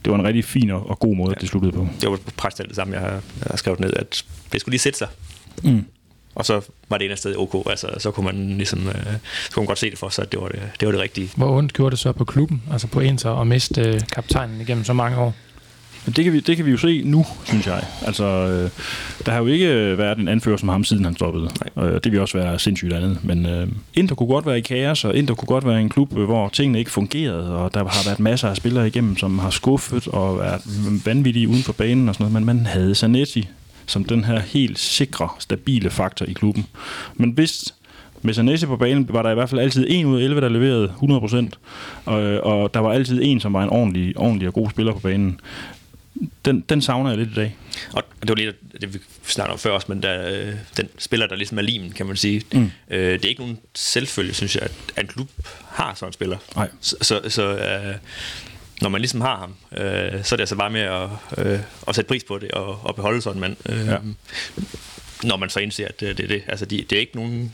det 0.05 0.11
var 0.11 0.19
en 0.19 0.25
rigtig 0.25 0.45
fin 0.45 0.71
og 0.71 0.99
god 0.99 1.15
måde, 1.15 1.29
ja. 1.29 1.41
det 1.41 1.49
sluttede 1.49 1.71
på. 1.71 1.87
Det 2.01 2.09
var 2.09 2.19
præcis 2.37 2.65
det 2.67 2.75
samme, 2.75 2.93
jeg 2.93 3.01
har, 3.01 3.09
jeg 3.09 3.47
har 3.49 3.57
skrevet 3.57 3.79
ned, 3.79 3.93
at 3.95 4.23
det 4.51 4.61
skulle 4.61 4.73
lige 4.73 4.79
sætte 4.79 4.99
sig. 4.99 5.07
Mm. 5.63 5.85
Og 6.35 6.45
så 6.45 6.61
var 6.89 6.97
det 6.97 7.05
ene 7.05 7.15
sted 7.15 7.35
ok. 7.37 7.69
Altså, 7.69 7.87
så 7.97 8.11
kunne 8.11 8.25
man 8.25 8.57
ligesom, 8.57 8.87
øh, 8.87 8.93
så 9.43 9.51
kunne 9.53 9.61
man 9.61 9.67
godt 9.67 9.79
se 9.79 9.89
det 9.89 9.97
for 9.99 10.09
sig, 10.09 10.23
at 10.23 10.31
det 10.31 10.41
var 10.41 10.47
det, 10.47 10.59
det, 10.79 10.85
var 10.85 10.91
det 10.91 11.01
rigtige. 11.01 11.31
Hvor 11.35 11.57
ondt 11.57 11.73
gjorde 11.73 11.91
det 11.91 11.99
så 11.99 12.11
på 12.11 12.25
klubben, 12.25 12.63
altså 12.71 12.87
på 12.87 12.99
Inter, 12.99 13.41
at 13.41 13.47
miste 13.47 13.81
øh, 13.81 14.01
kaptajnen 14.13 14.61
igennem 14.61 14.83
så 14.83 14.93
mange 14.93 15.17
år? 15.17 15.33
Det 16.05 16.23
kan, 16.23 16.33
vi, 16.33 16.39
det 16.39 16.55
kan 16.55 16.65
vi 16.65 16.71
jo 16.71 16.77
se 16.77 17.01
nu, 17.05 17.25
synes 17.45 17.67
jeg. 17.67 17.83
Altså, 18.05 18.23
øh, 18.23 18.69
der 19.25 19.31
har 19.31 19.39
jo 19.39 19.45
ikke 19.45 19.67
øh, 19.67 19.97
været 19.97 20.17
en 20.17 20.27
anfører 20.27 20.57
som 20.57 20.69
ham, 20.69 20.83
siden 20.83 21.05
han 21.05 21.15
stoppede. 21.15 21.49
Nej. 21.75 21.87
Øh, 21.87 21.99
det 22.03 22.11
vil 22.11 22.19
også 22.19 22.37
være 22.37 22.59
sindssygt 22.59 22.93
andet. 22.93 23.19
Men 23.23 23.45
øh, 23.45 23.67
Inter 23.93 24.15
kunne 24.15 24.27
godt 24.27 24.45
være 24.45 24.57
i 24.57 24.61
kaos, 24.61 25.05
og 25.05 25.15
Inter 25.15 25.35
kunne 25.35 25.47
godt 25.47 25.67
være 25.67 25.81
en 25.81 25.89
klub, 25.89 26.13
hvor 26.13 26.49
tingene 26.49 26.79
ikke 26.79 26.91
fungerede, 26.91 27.55
og 27.55 27.73
der 27.73 27.79
har 27.79 28.05
været 28.05 28.19
masser 28.19 28.49
af 28.49 28.57
spillere 28.57 28.87
igennem, 28.87 29.17
som 29.17 29.39
har 29.39 29.49
skuffet 29.49 30.07
og 30.07 30.39
været 30.39 30.61
vanvittige 31.05 31.47
uden 31.47 31.63
for 31.63 31.73
banen 31.73 32.09
og 32.09 32.15
sådan 32.15 32.31
noget. 32.31 32.45
Men 32.45 32.57
man 32.57 32.65
havde 32.65 32.95
Zanetti, 32.95 33.47
som 33.85 34.03
den 34.03 34.23
her 34.23 34.39
helt 34.39 34.79
sikre, 34.79 35.29
stabile 35.39 35.89
faktor 35.89 36.25
i 36.25 36.33
klubben. 36.33 36.65
Men 37.15 37.31
hvis 37.31 37.73
med 38.21 38.33
Sanese 38.33 38.67
på 38.67 38.77
banen 38.77 39.09
var 39.09 39.21
der 39.21 39.31
i 39.31 39.33
hvert 39.33 39.49
fald 39.49 39.61
altid 39.61 39.85
en 39.89 40.05
ud 40.05 40.19
af 40.19 40.23
11, 40.23 40.41
der 40.41 40.49
leverede 40.49 40.93
100%, 41.03 41.49
og, 42.05 42.21
og 42.43 42.73
der 42.73 42.79
var 42.79 42.91
altid 42.93 43.19
en, 43.23 43.39
som 43.39 43.53
var 43.53 43.63
en 43.63 43.69
ordentlig, 43.69 44.17
ordentlig 44.17 44.47
og 44.47 44.53
god 44.53 44.69
spiller 44.69 44.93
på 44.93 44.99
banen. 44.99 45.39
Den, 46.45 46.61
den 46.69 46.81
savner 46.81 47.09
jeg 47.09 47.19
lidt 47.19 47.29
i 47.29 47.33
dag. 47.33 47.57
Og 47.93 48.03
det 48.21 48.29
var 48.29 48.35
lidt 48.35 48.55
det, 48.81 48.93
vi 48.93 48.99
snakkede 49.23 49.53
om 49.53 49.59
før 49.59 49.71
også, 49.71 49.85
men 49.89 50.03
der, 50.03 50.31
øh, 50.31 50.53
den 50.77 50.89
spiller, 50.97 51.27
der 51.27 51.35
ligesom 51.35 51.57
er 51.57 51.61
limen, 51.61 51.91
kan 51.91 52.05
man 52.05 52.15
sige. 52.15 52.41
Mm. 52.53 52.71
Øh, 52.89 53.13
det 53.13 53.25
er 53.25 53.29
ikke 53.29 53.41
nogen 53.41 53.57
selvfølge, 53.75 54.33
synes 54.33 54.55
jeg, 54.55 54.63
at 54.63 55.03
en 55.03 55.07
klub 55.07 55.29
har 55.67 55.93
sådan 55.93 56.09
en 56.09 56.13
spiller. 56.13 56.37
Nej. 56.55 56.69
Så, 56.81 56.95
så, 57.01 57.21
så 57.29 57.55
øh, 57.57 57.95
når 58.81 58.89
man 58.89 59.01
ligesom 59.01 59.21
har 59.21 59.37
ham, 59.37 59.53
øh, 59.71 60.23
så 60.23 60.35
er 60.35 60.37
det 60.37 60.39
altså 60.39 60.55
bare 60.55 60.69
med 60.69 60.81
at, 60.81 61.09
øh, 61.37 61.59
at 61.87 61.95
sætte 61.95 62.07
pris 62.07 62.23
på 62.23 62.37
det 62.37 62.51
og, 62.51 62.79
og 62.83 62.95
beholde 62.95 63.21
sådan 63.21 63.37
en 63.37 63.41
mand. 63.41 63.55
Øh, 63.69 63.87
ja. 63.87 63.97
Når 65.23 65.37
man 65.37 65.49
så 65.49 65.59
indser, 65.59 65.87
at 65.87 65.99
det, 65.99 66.17
det 66.17 66.23
er 66.23 66.27
det. 66.27 66.41
Altså, 66.47 66.65
de, 66.65 66.85
det 66.89 66.95
er 66.95 66.99
ikke 66.99 67.15
nogen... 67.15 67.51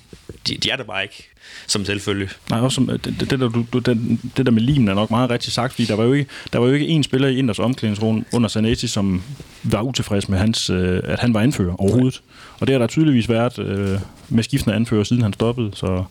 De, 0.47 0.57
de 0.57 0.69
er 0.69 0.75
der 0.75 0.83
bare 0.83 1.03
ikke 1.03 1.29
som 1.67 1.85
selvfølgelig. 1.85 2.29
Nej, 2.49 2.59
også 2.59 2.75
som, 2.75 2.87
det, 2.87 3.05
det, 3.05 3.29
det, 3.29 3.39
der, 3.39 3.49
du, 3.49 3.79
det, 3.79 4.19
det 4.37 4.45
der 4.45 4.51
med 4.51 4.61
limen 4.61 4.87
er 4.87 4.93
nok 4.93 5.11
meget 5.11 5.29
rigtigt 5.29 5.53
sagt, 5.53 5.73
fordi 5.73 5.85
der 5.85 5.95
var 5.95 6.03
jo 6.03 6.13
ikke, 6.13 6.29
der 6.53 6.59
var 6.59 6.67
jo 6.67 6.73
ikke 6.73 6.87
en 6.87 7.03
spiller 7.03 7.27
i 7.27 7.37
Inders 7.37 7.59
omklædningsrum 7.59 8.25
under 8.33 8.49
Zanetti, 8.49 8.87
som 8.87 9.23
var 9.63 9.81
utilfreds 9.81 10.29
med, 10.29 10.37
hans, 10.37 10.69
øh, 10.69 11.01
at 11.03 11.19
han 11.19 11.33
var 11.33 11.39
anfører 11.39 11.75
overhovedet. 11.81 12.21
Og 12.59 12.67
det 12.67 12.73
har 12.73 12.79
der 12.79 12.87
tydeligvis 12.87 13.29
været 13.29 13.59
øh, 13.59 13.99
med 14.29 14.43
skiftende 14.43 14.75
anfører, 14.75 15.03
siden 15.03 15.21
han 15.21 15.33
stoppede, 15.33 15.71
så... 15.73 16.03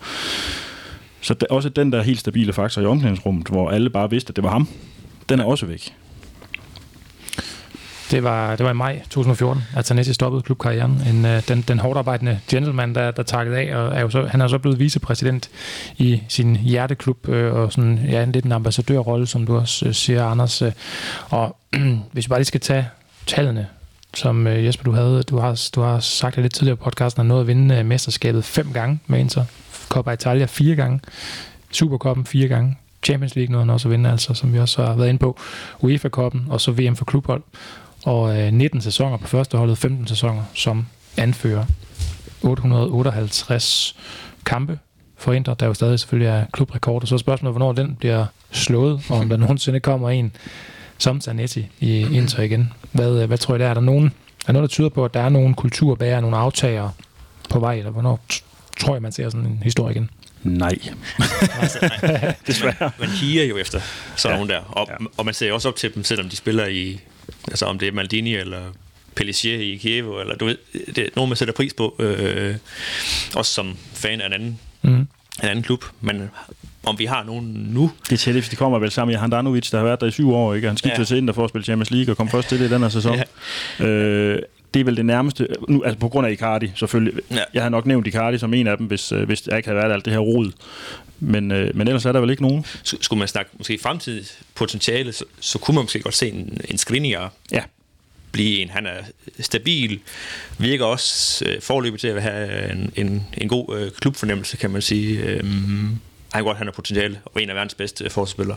Så 1.21 1.35
også 1.51 1.69
den 1.69 1.93
der 1.93 2.03
helt 2.03 2.21
stabile 2.21 2.53
faktor 2.53 2.83
i 2.83 2.85
omklædningsrummet, 2.85 3.49
hvor 3.49 3.71
alle 3.71 3.91
bare 3.91 4.11
vidste, 4.11 4.31
at 4.31 4.37
det 4.37 4.45
var 4.45 4.51
ham, 4.51 4.69
den 5.29 5.41
er 5.41 5.45
også 5.45 5.67
væk. 5.67 5.95
Det 8.11 8.25
var, 8.25 8.57
det 8.57 8.65
var 8.65 8.71
i 8.71 8.75
maj 8.75 9.03
2014, 9.11 9.63
at 9.77 9.85
Tanesi 9.85 10.13
stoppede 10.13 10.43
klubkarrieren. 10.43 11.03
En, 11.09 11.25
øh, 11.25 11.43
den, 11.49 11.63
den 11.69 11.79
hårdt 11.79 11.99
arbejdende 11.99 12.41
gentleman, 12.49 12.95
der, 12.95 13.11
der 13.11 13.23
takkede 13.23 13.59
af, 13.59 13.77
og 13.77 13.97
er 13.97 14.01
jo 14.01 14.11
så, 14.11 14.27
han 14.27 14.41
er 14.41 14.49
så 14.49 14.59
blevet 14.59 14.79
vicepræsident 14.79 15.51
i 15.97 16.23
sin 16.29 16.57
hjerteklub, 16.57 17.29
uh, 17.29 17.35
og 17.35 17.73
sådan, 17.73 18.01
ja, 18.09 18.23
en 18.23 18.33
lidt 18.33 18.45
en 18.45 18.53
ambassadørrolle, 18.53 19.27
som 19.27 19.47
du 19.47 19.57
også 19.57 19.87
uh, 19.87 19.93
siger, 19.93 20.27
Anders. 20.27 20.63
Og 21.31 21.57
hvis 22.13 22.27
vi 22.27 22.29
bare 22.29 22.39
lige 22.39 22.45
skal 22.45 22.61
tage 22.61 22.89
tallene, 23.27 23.67
som 24.15 24.47
Jesper, 24.47 24.85
du 24.85 24.93
havde, 24.93 25.23
du 25.23 25.39
har, 25.39 25.69
du 25.75 25.81
har 25.81 26.01
sagt 26.01 26.37
det 26.37 26.43
lidt 26.43 26.55
tidligere 26.55 26.77
på 26.77 26.85
podcasten, 26.85 27.21
har 27.21 27.29
nået 27.29 27.41
at 27.41 27.47
vinde 27.47 27.85
mesterskabet 27.85 28.45
fem 28.45 28.73
gange 28.73 29.01
med 29.07 29.19
Inter, 29.19 29.45
Coppa 29.89 30.11
Italia 30.11 30.47
fire 30.47 30.77
gange, 30.77 31.01
Supercoppen 31.71 32.27
fire 32.27 32.49
gange, 32.49 32.77
Champions 33.03 33.37
League 33.37 33.53
nåede 33.53 33.65
han 33.65 33.71
også 33.71 33.89
at 33.89 33.93
vinde, 33.93 34.11
altså, 34.11 34.35
som 34.35 34.53
vi 34.53 34.59
også 34.59 34.85
har 34.85 34.95
været 34.95 35.09
inde 35.09 35.19
på, 35.19 35.39
UEFA-koppen, 35.81 36.47
og 36.49 36.61
så 36.61 36.73
VM 36.73 36.97
for 36.97 37.05
klubhold 37.05 37.43
og 38.05 38.41
øh, 38.41 38.53
19 38.53 38.81
sæsoner 38.81 39.17
på 39.17 39.27
første 39.27 39.59
holdet, 39.59 39.79
15 39.79 40.07
sæsoner 40.07 40.43
som 40.55 40.87
anfører. 41.17 41.65
858 42.43 43.97
kampe 44.47 44.79
for 45.17 45.33
Inter, 45.33 45.55
der 45.55 45.67
jo 45.67 45.75
stadig 45.75 46.01
selvfølgelig 46.01 46.29
er 46.29 46.45
klubrekord, 46.53 47.03
og 47.03 47.09
så 47.09 47.15
er 47.15 47.19
spørgsmålet, 47.19 47.53
hvornår 47.53 47.73
den 47.73 47.95
bliver 47.95 48.27
slået, 48.51 49.01
og 49.09 49.19
om 49.19 49.29
der 49.29 49.37
nogensinde 49.47 49.81
kommer 49.81 50.11
en 50.11 50.33
som 50.99 51.21
Zanetti 51.21 51.67
i 51.81 52.17
Inter 52.17 52.43
igen. 52.43 52.73
Hvad, 52.93 53.27
hvad 53.27 53.39
tror 53.39 53.55
I 53.55 53.59
der? 53.59 53.67
Er 53.67 53.75
der 53.75 53.81
nogen, 53.81 54.13
er 54.47 54.53
noget, 54.53 54.71
der 54.71 54.73
tyder 54.73 54.89
på, 54.89 55.05
at 55.05 55.15
der 55.15 55.21
er 55.21 55.29
nogle 55.29 55.55
kulturbærere, 55.55 56.21
nogle 56.21 56.37
aftager 56.37 56.91
på 57.51 57.61
vej, 57.61 57.75
eller 57.75 57.91
hvornår 57.91 58.21
tror 58.81 58.95
jeg, 58.95 59.03
man 59.03 59.13
ser 59.13 59.31
sådan 59.31 59.47
en 59.47 59.61
historie 59.63 59.95
igen? 59.95 60.11
Nej. 60.43 60.79
nej. 61.19 62.35
Desværre. 62.47 62.75
Man, 62.81 62.91
man 62.99 63.09
higer 63.09 63.45
jo 63.45 63.57
efter 63.57 63.81
sådan 64.17 64.35
ja. 64.35 64.37
nogen 64.37 64.51
der. 64.51 64.61
Og, 64.61 64.87
ja. 64.91 65.07
og 65.17 65.25
man 65.25 65.35
ser 65.35 65.53
også 65.53 65.69
op 65.69 65.77
til 65.77 65.95
dem, 65.95 66.05
selvom 66.05 66.29
de 66.29 66.37
spiller 66.37 66.67
i 66.67 67.01
Altså 67.49 67.67
om 67.67 67.79
det 67.79 67.89
er 67.89 67.93
Maldini 67.93 68.35
eller 68.35 68.61
Pellissier 69.15 69.59
i 69.59 69.77
Kiev, 69.77 70.21
eller 70.21 70.37
du 70.37 70.45
ved, 70.45 70.57
det 70.87 70.99
er 70.99 71.09
nogen, 71.17 71.29
man 71.29 71.37
sætter 71.37 71.55
pris 71.55 71.75
på, 71.75 71.97
øh, 71.99 72.57
også 73.35 73.53
som 73.53 73.77
fan 73.93 74.21
af 74.21 74.27
en 74.27 74.33
anden, 74.33 74.59
mm. 74.83 74.91
en 74.91 75.09
anden 75.43 75.63
klub. 75.63 75.85
Men 76.01 76.31
om 76.87 76.99
vi 76.99 77.05
har 77.05 77.25
nogen 77.25 77.45
nu... 77.71 77.91
Det 78.11 78.13
er 78.13 78.33
tæt, 78.33 78.51
de 78.51 78.57
kommer 78.57 78.79
vel 78.79 78.91
sammen 78.91 79.13
med 79.13 79.21
Handanovic, 79.21 79.71
der 79.71 79.79
har 79.79 79.85
været 79.85 80.01
der 80.01 80.07
i 80.07 80.11
syv 80.11 80.33
år, 80.33 80.55
ikke? 80.55 80.69
Han 80.69 80.77
skiftede 80.77 81.01
ja. 81.01 81.05
til 81.05 81.17
Inter 81.17 81.35
for 81.35 81.45
at 81.45 81.51
spille 81.51 81.65
Champions 81.65 81.91
League 81.91 82.13
og 82.13 82.17
kom 82.17 82.29
først 82.29 82.49
til 82.49 82.61
det 82.61 82.71
i 82.71 82.73
den 82.73 82.83
her 82.83 82.89
sæson. 82.89 83.19
Ja. 83.79 83.87
Øh, 83.87 84.43
det 84.75 84.81
er 84.81 84.85
vel 84.85 84.97
det 84.97 85.07
nærmeste, 85.07 85.49
nu, 85.69 85.83
altså 85.83 85.99
på 85.99 86.09
grund 86.09 86.27
af 86.27 86.33
Icardi 86.33 86.73
selvfølgelig. 86.75 87.23
Ja. 87.31 87.43
Jeg 87.55 87.63
har 87.63 87.69
nok 87.69 87.87
nævnt 87.87 88.07
Icardi 88.07 88.39
som 88.39 88.55
en 88.55 88.67
af 88.67 88.77
dem, 88.77 88.87
hvis, 88.87 89.13
øh, 89.13 89.27
hvis 89.27 89.47
jeg 89.47 89.57
ikke 89.57 89.69
havde 89.69 89.83
været 89.83 89.93
alt 89.93 90.05
det 90.05 90.13
her 90.13 90.21
rod. 90.21 90.53
Men, 91.21 91.51
øh, 91.51 91.77
men 91.77 91.89
ellers 91.89 92.05
er 92.05 92.13
der 92.13 92.21
vel 92.21 92.31
ikke 92.31 92.43
nogen. 92.43 92.65
Skulle 92.83 93.19
man 93.19 93.29
snakke 93.29 93.51
måske 93.59 93.79
fremtidigt 93.83 94.39
potentiale, 94.55 95.13
så, 95.13 95.25
så 95.41 95.59
kunne 95.59 95.75
man 95.75 95.85
måske 95.85 96.01
godt 96.01 96.15
se 96.15 96.29
en, 96.29 96.61
en 96.69 96.79
Skriniar 96.79 97.33
ja. 97.53 97.63
blive 98.33 98.59
en. 98.59 98.71
Han 98.71 98.87
er 98.87 98.97
stabil, 99.41 100.01
virker 100.59 100.85
også 100.85 101.45
øh, 101.45 101.61
forløbet 101.63 102.01
til 102.01 102.09
at 102.09 102.23
have 102.23 102.73
en, 102.73 102.93
en, 102.97 103.27
en 103.37 103.49
god 103.49 103.79
øh, 103.79 103.91
klubfornemmelse, 103.91 104.57
kan 104.57 104.71
man 104.71 104.83
sige. 104.83 105.23
Øh, 105.23 105.45
han 106.33 106.45
godt, 106.45 106.59
han 106.59 106.71
potentiale, 106.75 107.21
og 107.25 107.43
en 107.43 107.51
af 107.51 107.55
verdens 107.55 107.75
bedste 107.75 108.11
forspillere. 108.11 108.57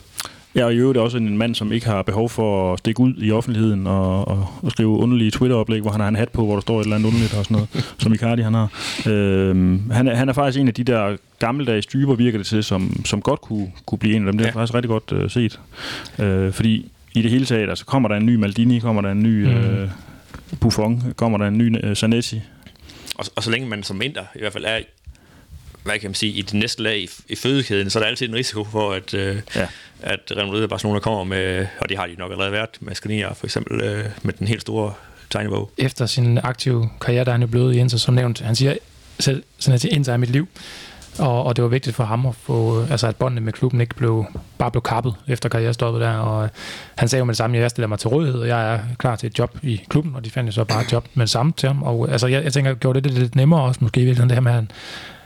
Ja, 0.55 0.65
og 0.65 0.73
i 0.73 0.77
øvrigt 0.77 0.99
også 0.99 1.17
en 1.17 1.37
mand, 1.37 1.55
som 1.55 1.71
ikke 1.71 1.85
har 1.85 2.01
behov 2.01 2.29
for 2.29 2.73
at 2.73 2.79
stikke 2.79 2.99
ud 2.99 3.13
i 3.17 3.31
offentligheden 3.31 3.87
og, 3.87 4.27
og, 4.27 4.47
og 4.61 4.71
skrive 4.71 4.89
underlige 4.89 5.31
Twitter-oplæg, 5.31 5.81
hvor 5.81 5.91
han 5.91 6.01
har 6.01 6.07
en 6.07 6.15
hat 6.15 6.29
på, 6.29 6.45
hvor 6.45 6.53
der 6.53 6.61
står 6.61 6.79
et 6.79 6.83
eller 6.83 6.95
andet 6.95 7.07
underligt 7.07 7.33
og 7.33 7.45
sådan 7.45 7.55
noget, 7.55 7.69
som 8.01 8.13
Icardi 8.13 8.41
han 8.41 8.53
har. 8.53 8.69
Øhm, 9.09 9.91
han, 9.91 10.07
er, 10.07 10.15
han 10.15 10.29
er 10.29 10.33
faktisk 10.33 10.61
en 10.61 10.67
af 10.67 10.73
de 10.73 10.83
der 10.83 11.17
gammeldags 11.39 11.85
typer, 11.85 12.15
virker 12.15 12.37
det 12.37 12.47
til, 12.47 12.63
som, 12.63 13.05
som 13.05 13.21
godt 13.21 13.41
kunne, 13.41 13.71
kunne 13.85 13.99
blive 13.99 14.15
en 14.15 14.27
af 14.27 14.31
dem. 14.31 14.37
Det 14.37 14.47
er 14.47 14.51
ja. 14.51 14.59
faktisk 14.59 14.73
rigtig 14.73 14.89
godt 14.89 15.11
øh, 15.11 15.29
set. 15.29 15.59
Øh, 16.19 16.53
fordi 16.53 16.91
i 17.13 17.21
det 17.21 17.31
hele 17.31 17.45
taget, 17.45 17.69
altså 17.69 17.85
kommer 17.85 18.09
der 18.09 18.15
en 18.15 18.25
ny 18.25 18.35
Maldini, 18.35 18.79
kommer 18.79 19.01
der 19.01 19.11
en 19.11 19.23
ny 19.23 19.45
mm. 19.45 19.51
øh, 19.51 19.89
Buffon, 20.59 21.13
kommer 21.15 21.37
der 21.37 21.47
en 21.47 21.57
ny 21.57 21.85
øh, 21.85 21.95
Zanetti. 21.95 22.41
Og, 23.17 23.25
og 23.35 23.43
så 23.43 23.51
længe 23.51 23.67
man 23.67 23.83
som 23.83 23.97
mindre 23.97 24.21
i 24.35 24.39
hvert 24.39 24.53
fald 24.53 24.65
er 24.67 24.79
hvad 25.83 25.99
kan 25.99 26.09
man 26.09 26.15
sige, 26.15 26.33
i 26.33 26.41
det 26.41 26.53
næste 26.53 26.83
lag 26.83 26.97
i, 26.97 27.09
i 27.29 27.35
fødekæden, 27.35 27.89
så 27.89 27.99
er 27.99 28.03
der 28.03 28.09
altid 28.09 28.29
en 28.29 28.35
risiko 28.35 28.63
for, 28.63 28.91
at, 28.91 29.13
øh, 29.13 29.41
ja. 29.55 29.67
at 30.01 30.19
Real 30.31 30.45
Madrid 30.45 30.63
og 30.63 30.69
Barcelona 30.69 30.99
kommer 30.99 31.23
med, 31.23 31.67
og 31.79 31.89
det 31.89 31.97
har 31.97 32.07
de 32.07 32.15
nok 32.17 32.31
allerede 32.31 32.51
været, 32.51 32.69
med 32.79 32.95
Skriniar 32.95 33.33
for 33.33 33.47
eksempel, 33.47 33.81
øh, 33.81 34.05
med 34.21 34.33
den 34.33 34.47
helt 34.47 34.61
store 34.61 34.93
tegnebog. 35.29 35.71
Efter 35.77 36.05
sin 36.05 36.37
aktive 36.43 36.89
karriere, 37.01 37.23
der 37.23 37.31
er 37.31 37.33
han 37.33 37.41
jo 37.41 37.47
blevet 37.47 37.75
Jens, 37.75 38.01
som 38.01 38.13
nævnt, 38.13 38.39
han 38.39 38.55
siger 38.55 38.75
selv, 39.19 39.43
sådan 39.59 39.75
at 39.75 39.83
Inter 39.83 40.13
er 40.13 40.17
mit 40.17 40.29
liv, 40.29 40.47
og, 41.19 41.43
og 41.43 41.55
det 41.55 41.63
var 41.63 41.69
vigtigt 41.69 41.95
for 41.95 42.03
ham 42.03 42.25
at 42.25 42.35
få, 42.35 42.85
altså 42.91 43.07
at 43.07 43.15
båndene 43.15 43.41
med 43.41 43.53
klubben 43.53 43.81
ikke 43.81 43.95
blev, 43.95 44.25
bare 44.57 44.71
blev 44.71 44.81
kappet 44.81 45.13
efter 45.27 45.49
karrierestoppet 45.49 46.01
der, 46.01 46.13
og 46.13 46.49
han 46.95 47.07
sagde 47.07 47.19
jo 47.19 47.25
med 47.25 47.33
det 47.33 47.37
samme, 47.37 47.57
jeg 47.57 47.69
stiller 47.69 47.87
mig 47.87 47.99
til 47.99 48.09
rådighed, 48.09 48.39
og 48.39 48.47
jeg 48.47 48.73
er 48.73 48.79
klar 48.97 49.15
til 49.15 49.27
et 49.27 49.39
job 49.39 49.57
i 49.63 49.81
klubben, 49.89 50.15
og 50.15 50.25
de 50.25 50.29
fandt 50.29 50.47
jo 50.47 50.51
så 50.51 50.63
bare 50.63 50.81
et 50.81 50.91
job 50.91 51.07
med 51.13 51.25
det 51.25 51.31
samme 51.31 51.53
til 51.57 51.67
ham, 51.67 51.83
og 51.83 52.11
altså 52.11 52.27
jeg, 52.27 52.43
jeg 52.43 52.53
tænker, 52.53 52.73
gjorde 52.73 53.01
det 53.01 53.11
lidt 53.11 53.35
nemmere 53.35 53.61
også, 53.61 53.79
måske 53.83 54.01
i 54.01 54.05
virkeligheden 54.05 54.29
det 54.29 54.35
her 54.35 54.41
med, 54.41 54.51
at 54.51 54.55
han, 54.55 54.71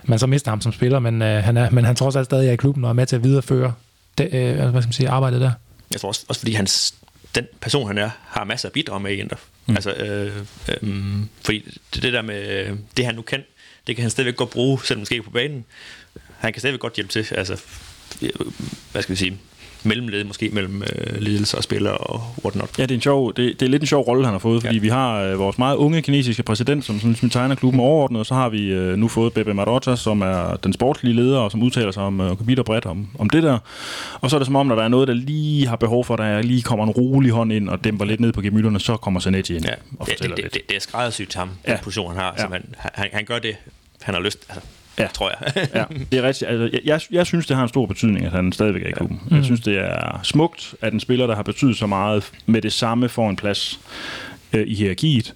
man 0.06 0.20
så 0.20 0.28
mister 0.28 0.52
ham 0.52 0.62
som 0.62 0.74
spiller, 0.74 1.00
men, 1.00 1.22
øh, 1.22 1.44
han, 1.44 1.58
er, 1.58 1.70
men 1.70 1.86
han 1.86 1.96
tror 1.96 2.06
også 2.06 2.24
stadig 2.24 2.48
er 2.48 2.54
i 2.54 2.56
klubben 2.56 2.84
og 2.84 2.90
er 2.90 2.94
med 2.94 3.06
til 3.06 3.16
at 3.16 3.24
videreføre 3.24 3.74
det, 4.18 4.34
øh, 4.34 4.56
hvad 4.56 4.68
skal 4.68 4.74
man 4.74 4.94
sige, 4.94 5.10
arbejdet 5.10 5.42
der. 5.42 5.52
Jeg 5.92 6.02
tror 6.02 6.08
også, 6.08 6.26
også 6.28 6.42
fordi 6.42 6.54
hans, 6.54 6.96
den 7.36 7.46
person, 7.62 7.88
han 7.88 7.98
er, 7.98 8.10
har 8.22 8.44
masser 8.44 8.70
af 8.70 8.74
bidrag 8.74 9.02
med 9.02 9.12
i 9.12 9.16
Inter. 9.16 9.36
Mm. 9.66 9.76
Altså, 9.76 9.94
øh, 9.94 10.36
øh, 10.70 10.94
fordi 11.46 11.72
det, 11.94 12.04
det 12.04 12.14
der 12.14 12.22
med 12.22 12.68
det, 12.98 13.06
han 13.06 13.16
nu 13.16 13.22
kan, 13.22 13.44
det 13.88 13.96
kan 13.96 14.02
han 14.02 14.12
stadigvæk 14.12 14.36
godt 14.36 14.50
bruge, 14.50 14.80
selvom 14.84 15.00
måske 15.00 15.16
ikke 15.16 15.26
på 15.26 15.32
banen. 15.32 15.66
Han 16.38 16.54
kan 16.54 16.60
stadigvæk 16.60 16.80
godt 16.80 16.94
hjælpe 16.94 17.12
til, 17.12 17.36
altså, 17.36 17.62
hvad 18.92 19.02
skal 19.02 19.14
vi 19.14 19.20
sige, 19.20 19.38
mellemled 19.86 20.24
måske 20.24 20.50
mellem 20.54 20.84
øh, 20.84 21.22
ledelse 21.22 21.58
og 21.58 21.64
spillere 21.64 21.98
og 21.98 22.22
whatnot. 22.44 22.70
Ja, 22.78 22.84
det 22.84 22.92
er, 22.92 22.96
en 22.96 23.02
sjov, 23.02 23.34
det, 23.34 23.60
det 23.60 23.66
er 23.66 23.70
lidt 23.70 23.82
en 23.84 23.88
sjov 23.88 24.04
rolle, 24.04 24.26
han 24.26 24.34
har 24.34 24.40
fået, 24.40 24.62
fordi 24.62 24.76
ja. 24.76 24.82
vi 24.82 24.88
har 24.88 25.22
øh, 25.22 25.40
vores 25.40 25.58
meget 25.58 25.76
unge 25.76 26.02
kinesiske 26.02 26.44
præsident, 26.44 26.86
som, 26.86 27.00
som, 27.00 27.16
som 27.16 27.30
tegner 27.30 27.56
klubben 27.56 27.80
overordnet, 27.80 28.20
og 28.20 28.26
så 28.26 28.34
har 28.34 28.50
vi 28.50 28.68
øh, 28.68 28.98
nu 28.98 29.08
fået 29.08 29.34
Bebe 29.34 29.54
Marotta, 29.54 29.96
som 29.96 30.22
er 30.22 30.56
den 30.56 30.74
sportslige 30.74 31.16
leder, 31.16 31.40
og 31.40 31.52
som 31.52 31.64
udtaler 31.64 31.92
sig 31.92 32.04
om 32.04 32.22
øh, 32.22 32.38
kapitel 32.38 32.64
bredt 32.64 32.86
om, 32.86 33.08
om 33.20 33.30
det 33.30 33.44
der. 33.44 33.58
Og 34.22 34.30
så 34.30 34.36
er 34.36 34.40
det 34.40 34.46
som 34.46 34.56
om, 34.56 34.68
når 34.68 34.76
der 34.76 34.84
er 34.84 34.88
noget, 34.88 35.08
der 35.08 35.14
lige 35.14 35.68
har 35.68 35.76
behov 35.76 36.06
for, 36.06 36.14
at 36.14 36.20
der 36.20 36.42
lige 36.42 36.62
kommer 36.62 36.86
en 36.86 36.92
rolig 36.92 37.32
hånd 37.32 37.54
ind 37.54 37.70
og 37.70 37.84
dæmper 37.84 38.06
lidt 38.06 38.20
ned 38.20 38.34
på 38.34 38.42
gemytterne, 38.42 38.80
så 38.80 38.98
kommer 38.98 39.20
Zanetti 39.20 39.56
ind 39.56 39.66
ja, 39.66 39.72
og 40.00 40.08
fortæller 40.08 40.36
det, 40.36 40.44
det, 40.44 40.44
lidt. 40.44 40.54
Det, 40.54 40.70
det 40.70 40.76
er 40.76 40.82
skræddersygt 40.82 41.36
ham, 41.36 41.50
ja. 41.68 41.72
den 41.72 41.80
position, 41.84 42.08
han 42.08 42.18
har. 42.18 42.26
Ja. 42.26 42.32
Altså, 42.32 42.48
han, 42.48 42.66
han, 42.78 43.10
han 43.14 43.26
gør 43.26 43.40
det, 43.40 43.56
han 44.02 44.14
har 44.14 44.22
lyst. 44.22 44.46
Altså, 44.50 44.68
ja. 45.00 45.08
tror 45.14 45.30
jeg. 45.30 45.68
ja, 45.76 45.84
det 46.12 46.20
er 46.20 46.24
rigtigt. 46.24 46.50
Altså, 46.50 46.70
jeg, 46.74 46.82
jeg, 46.86 47.02
jeg 47.12 47.26
synes, 47.26 47.48
det 47.48 47.56
har 47.56 47.64
en 47.64 47.70
stor 47.70 47.86
betydning, 47.86 48.26
at 48.26 48.32
han 48.32 48.52
stadigvæk 48.52 48.84
er 48.84 48.88
i 48.88 48.92
klubben. 48.92 49.20
Ja. 49.24 49.30
Mm. 49.30 49.36
Jeg 49.36 49.46
synes, 49.46 49.62
det 49.62 49.78
er 49.78 50.20
smukt, 50.24 50.76
at 50.82 50.94
en 50.94 51.00
spiller, 51.00 51.28
der 51.28 51.36
har 51.36 51.44
betydet 51.44 51.78
så 51.78 51.88
meget, 51.88 52.32
med 52.46 52.62
det 52.62 52.74
samme 52.74 53.10
får 53.10 53.30
en 53.30 53.36
plads 53.36 53.80
øh, 54.54 54.68
i 54.68 54.76
hierarkiet. 54.76 55.34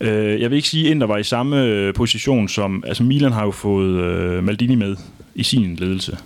Øh, 0.00 0.40
jeg 0.40 0.50
vil 0.50 0.56
ikke 0.56 0.68
sige, 0.68 0.90
at 0.90 0.96
der 0.96 1.06
var 1.06 1.16
i 1.16 1.22
samme 1.22 1.64
øh, 1.64 1.94
position 1.94 2.48
som... 2.48 2.84
Altså, 2.86 3.02
Milan 3.02 3.32
har 3.32 3.44
jo 3.44 3.50
fået 3.50 4.00
øh, 4.00 4.44
Maldini 4.44 4.74
med 4.74 4.96
i 5.34 5.42
sin 5.42 5.76
ledelse. 5.76 6.18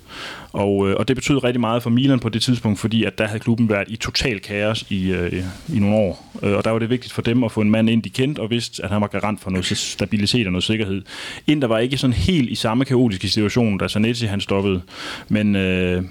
Og, 0.53 0.89
øh, 0.89 0.97
og 0.97 1.09
det 1.09 1.17
betød 1.17 1.45
rigtig 1.45 1.61
meget 1.61 1.83
for 1.83 1.91
Milan 1.91 2.21
på 2.21 2.29
det 2.29 2.43
tidspunkt, 2.43 2.79
fordi 2.79 3.05
at 3.05 3.19
der 3.19 3.27
havde 3.27 3.41
klubben 3.41 3.69
været 3.69 3.89
i 3.89 3.97
total 3.97 4.41
kaos 4.41 4.85
i, 4.89 5.11
øh, 5.11 5.45
i 5.75 5.79
nogle 5.79 5.97
år. 5.97 6.35
Øh, 6.43 6.57
og 6.57 6.65
der 6.65 6.71
var 6.71 6.79
det 6.79 6.91
vigtigt 6.91 7.13
for 7.13 7.23
dem 7.23 7.45
at 7.45 7.53
få 7.53 7.61
en 7.61 7.71
mand 7.71 7.91
ind, 7.91 8.03
de 8.03 8.11
kendte, 8.11 8.41
og 8.41 8.51
vidste, 8.51 8.85
at 8.85 8.91
han 8.91 9.01
var 9.01 9.07
garant 9.07 9.41
for 9.41 9.51
noget 9.51 9.67
stabilitet 9.67 10.47
og 10.47 10.53
noget 10.53 10.65
sikkerhed. 10.65 11.03
Ind 11.47 11.63
der 11.63 11.69
var 11.69 11.79
ikke 11.79 11.99
sådan 11.99 12.15
helt 12.15 12.51
i 12.51 12.55
samme 12.55 12.85
kaotiske 12.85 13.29
situation, 13.29 13.79
da 13.79 13.89
Zanetti 13.89 14.27
han 14.27 14.41
stoppede. 14.41 14.83
Men, 15.29 15.57
øh, 15.57 16.05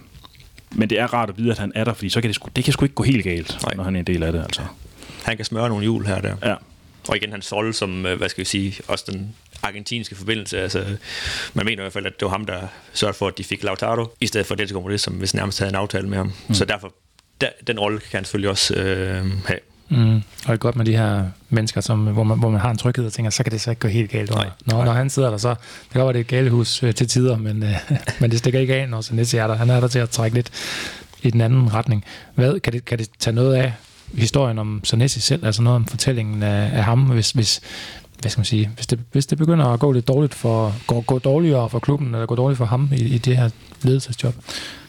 men 0.71 0.89
det 0.89 0.99
er 0.99 1.13
rart 1.13 1.29
at 1.29 1.37
vide, 1.37 1.51
at 1.51 1.59
han 1.59 1.71
er 1.75 1.83
der, 1.83 1.93
fordi 1.93 2.09
så 2.09 2.21
kan 2.21 2.27
det, 2.27 2.35
sgu, 2.35 2.49
det 2.55 2.63
kan 2.63 2.73
sgu 2.73 2.85
ikke 2.85 2.95
gå 2.95 3.03
helt 3.03 3.23
galt, 3.23 3.57
Nej. 3.63 3.73
når 3.75 3.83
han 3.83 3.95
er 3.95 3.99
en 3.99 4.07
del 4.07 4.23
af 4.23 4.31
det. 4.31 4.39
Altså. 4.39 4.61
Han 5.23 5.35
kan 5.35 5.45
smøre 5.45 5.69
nogle 5.69 5.83
hjul 5.83 6.05
her 6.05 6.15
og 6.15 6.23
der. 6.23 6.35
Ja. 6.45 6.55
Og 7.07 7.15
igen 7.15 7.31
hans 7.31 7.53
rolle 7.53 7.73
som, 7.73 8.05
øh, 8.05 8.17
hvad 8.17 8.29
skal 8.29 8.41
vi 8.41 8.45
sige, 8.45 8.75
også 8.87 9.05
den 9.11 9.35
argentinske 9.63 10.15
forbindelse. 10.15 10.61
Altså, 10.61 10.85
man 11.53 11.65
mener 11.65 11.81
i 11.81 11.83
hvert 11.83 11.93
fald, 11.93 12.05
at 12.05 12.19
det 12.19 12.25
var 12.25 12.31
ham, 12.31 12.45
der 12.45 12.67
sørgede 12.93 13.17
for, 13.17 13.27
at 13.27 13.37
de 13.37 13.43
fik 13.43 13.63
Lautaro, 13.63 14.15
i 14.19 14.27
stedet 14.27 14.47
for 14.47 14.53
Atletico 14.53 14.79
Madrid, 14.79 14.97
som 14.97 15.13
hvis 15.13 15.33
nærmest 15.33 15.59
havde 15.59 15.69
en 15.69 15.75
aftale 15.75 16.09
med 16.09 16.17
ham. 16.17 16.31
Mm. 16.47 16.53
Så 16.53 16.65
derfor, 16.65 16.93
der, 17.41 17.49
den 17.67 17.79
rolle 17.79 17.99
kan 17.99 18.17
han 18.17 18.25
selvfølgelig 18.25 18.49
også 18.49 18.73
øh, 18.73 19.25
have. 19.45 19.59
Mm. 19.89 20.15
Og 20.15 20.21
det 20.47 20.53
er 20.53 20.57
godt 20.57 20.75
med 20.75 20.85
de 20.85 20.97
her 20.97 21.25
mennesker, 21.49 21.81
som, 21.81 21.99
hvor, 21.99 22.23
man, 22.23 22.39
hvor 22.39 22.49
man 22.49 22.61
har 22.61 22.71
en 22.71 22.77
tryghed 22.77 23.05
og 23.05 23.13
tænker, 23.13 23.29
så 23.29 23.43
kan 23.43 23.51
det 23.51 23.61
så 23.61 23.69
ikke 23.69 23.79
gå 23.79 23.87
helt 23.87 24.11
galt. 24.11 24.31
Nej, 24.31 24.49
når, 24.65 24.85
når 24.85 24.91
han 24.91 25.09
sidder 25.09 25.29
der, 25.29 25.37
så 25.37 25.49
det 25.49 25.91
kan 25.91 26.01
godt 26.01 26.13
være, 26.13 26.23
det 26.23 26.33
er 26.33 26.41
et 26.41 26.51
hus 26.51 26.83
øh, 26.83 26.95
til 26.95 27.07
tider, 27.07 27.37
men, 27.37 27.63
øh, 27.63 27.75
men 28.21 28.31
det 28.31 28.39
stikker 28.39 28.59
ikke 28.59 28.75
af, 28.75 28.89
når 28.89 29.01
Zanetti 29.01 29.37
er 29.37 29.47
der. 29.47 29.55
Han 29.55 29.69
er 29.69 29.79
der 29.79 29.87
til 29.87 29.99
at 29.99 30.09
trække 30.09 30.35
lidt 30.35 30.51
i 31.21 31.31
den 31.31 31.41
anden 31.41 31.73
retning. 31.73 32.05
Hvad, 32.35 32.59
kan, 32.59 32.73
det, 32.73 32.85
kan 32.85 32.99
det 32.99 33.09
tage 33.19 33.35
noget 33.35 33.55
af 33.55 33.73
historien 34.13 34.59
om 34.59 34.81
Zanetti 34.85 35.19
selv, 35.19 35.45
altså 35.45 35.61
noget 35.61 35.75
om 35.75 35.85
fortællingen 35.85 36.43
af, 36.43 36.77
af 36.77 36.83
ham, 36.83 37.01
hvis, 37.03 37.31
hvis, 37.31 37.61
hvad 38.21 38.31
skal 38.31 38.39
man 38.39 38.45
sige, 38.45 38.69
hvis 38.75 38.87
det, 38.87 38.99
hvis 39.11 39.25
det 39.25 39.37
begynder 39.37 39.65
at 39.65 39.79
gå 39.79 39.91
lidt 39.91 40.07
dårligt 40.07 40.33
for, 40.33 40.73
gå, 40.87 41.01
gå 41.01 41.19
dårligere 41.19 41.69
for 41.69 41.79
klubben, 41.79 42.07
eller 42.07 42.25
gå 42.25 42.35
dårligt 42.35 42.57
for 42.57 42.65
ham 42.65 42.89
i, 42.95 43.03
i 43.03 43.17
det 43.17 43.37
her 43.37 43.49
ledelsesjob? 43.81 44.35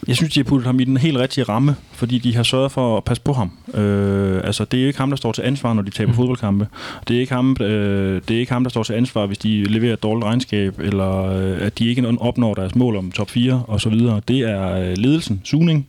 Jeg 0.07 0.15
synes, 0.15 0.33
de 0.33 0.39
har 0.39 0.43
puttet 0.43 0.65
ham 0.65 0.79
i 0.79 0.83
den 0.83 0.97
helt 0.97 1.17
rigtige 1.17 1.43
ramme, 1.43 1.75
fordi 1.91 2.19
de 2.19 2.35
har 2.35 2.43
sørget 2.43 2.71
for 2.71 2.97
at 2.97 3.03
passe 3.03 3.23
på 3.23 3.33
ham. 3.33 3.51
Øh, 3.73 4.41
altså, 4.43 4.65
det 4.65 4.83
er 4.83 4.87
ikke 4.87 4.99
ham, 4.99 5.09
der 5.09 5.17
står 5.17 5.31
til 5.31 5.41
ansvar, 5.41 5.73
når 5.73 5.81
de 5.81 5.91
taber 5.91 6.11
mm. 6.11 6.15
fodboldkampe. 6.15 6.67
Det 7.07 7.15
er, 7.15 7.19
ikke 7.19 7.33
ham, 7.33 7.57
øh, 7.61 8.21
det 8.27 8.35
er 8.35 8.39
ikke 8.39 8.51
ham, 8.51 8.63
der 8.63 8.69
står 8.69 8.83
til 8.83 8.93
ansvar, 8.93 9.25
hvis 9.25 9.37
de 9.37 9.63
leverer 9.63 9.93
et 9.93 10.03
dårligt 10.03 10.25
regnskab, 10.25 10.79
eller 10.79 11.25
øh, 11.25 11.57
at 11.59 11.79
de 11.79 11.89
ikke 11.89 12.17
opnår 12.19 12.53
deres 12.53 12.75
mål 12.75 12.95
om 12.95 13.11
top 13.11 13.29
4 13.29 13.63
og 13.67 13.81
så 13.81 13.89
videre. 13.89 14.21
Det 14.27 14.39
er 14.39 14.71
øh, 14.71 14.97
ledelsen, 14.97 15.41
Suning, 15.43 15.87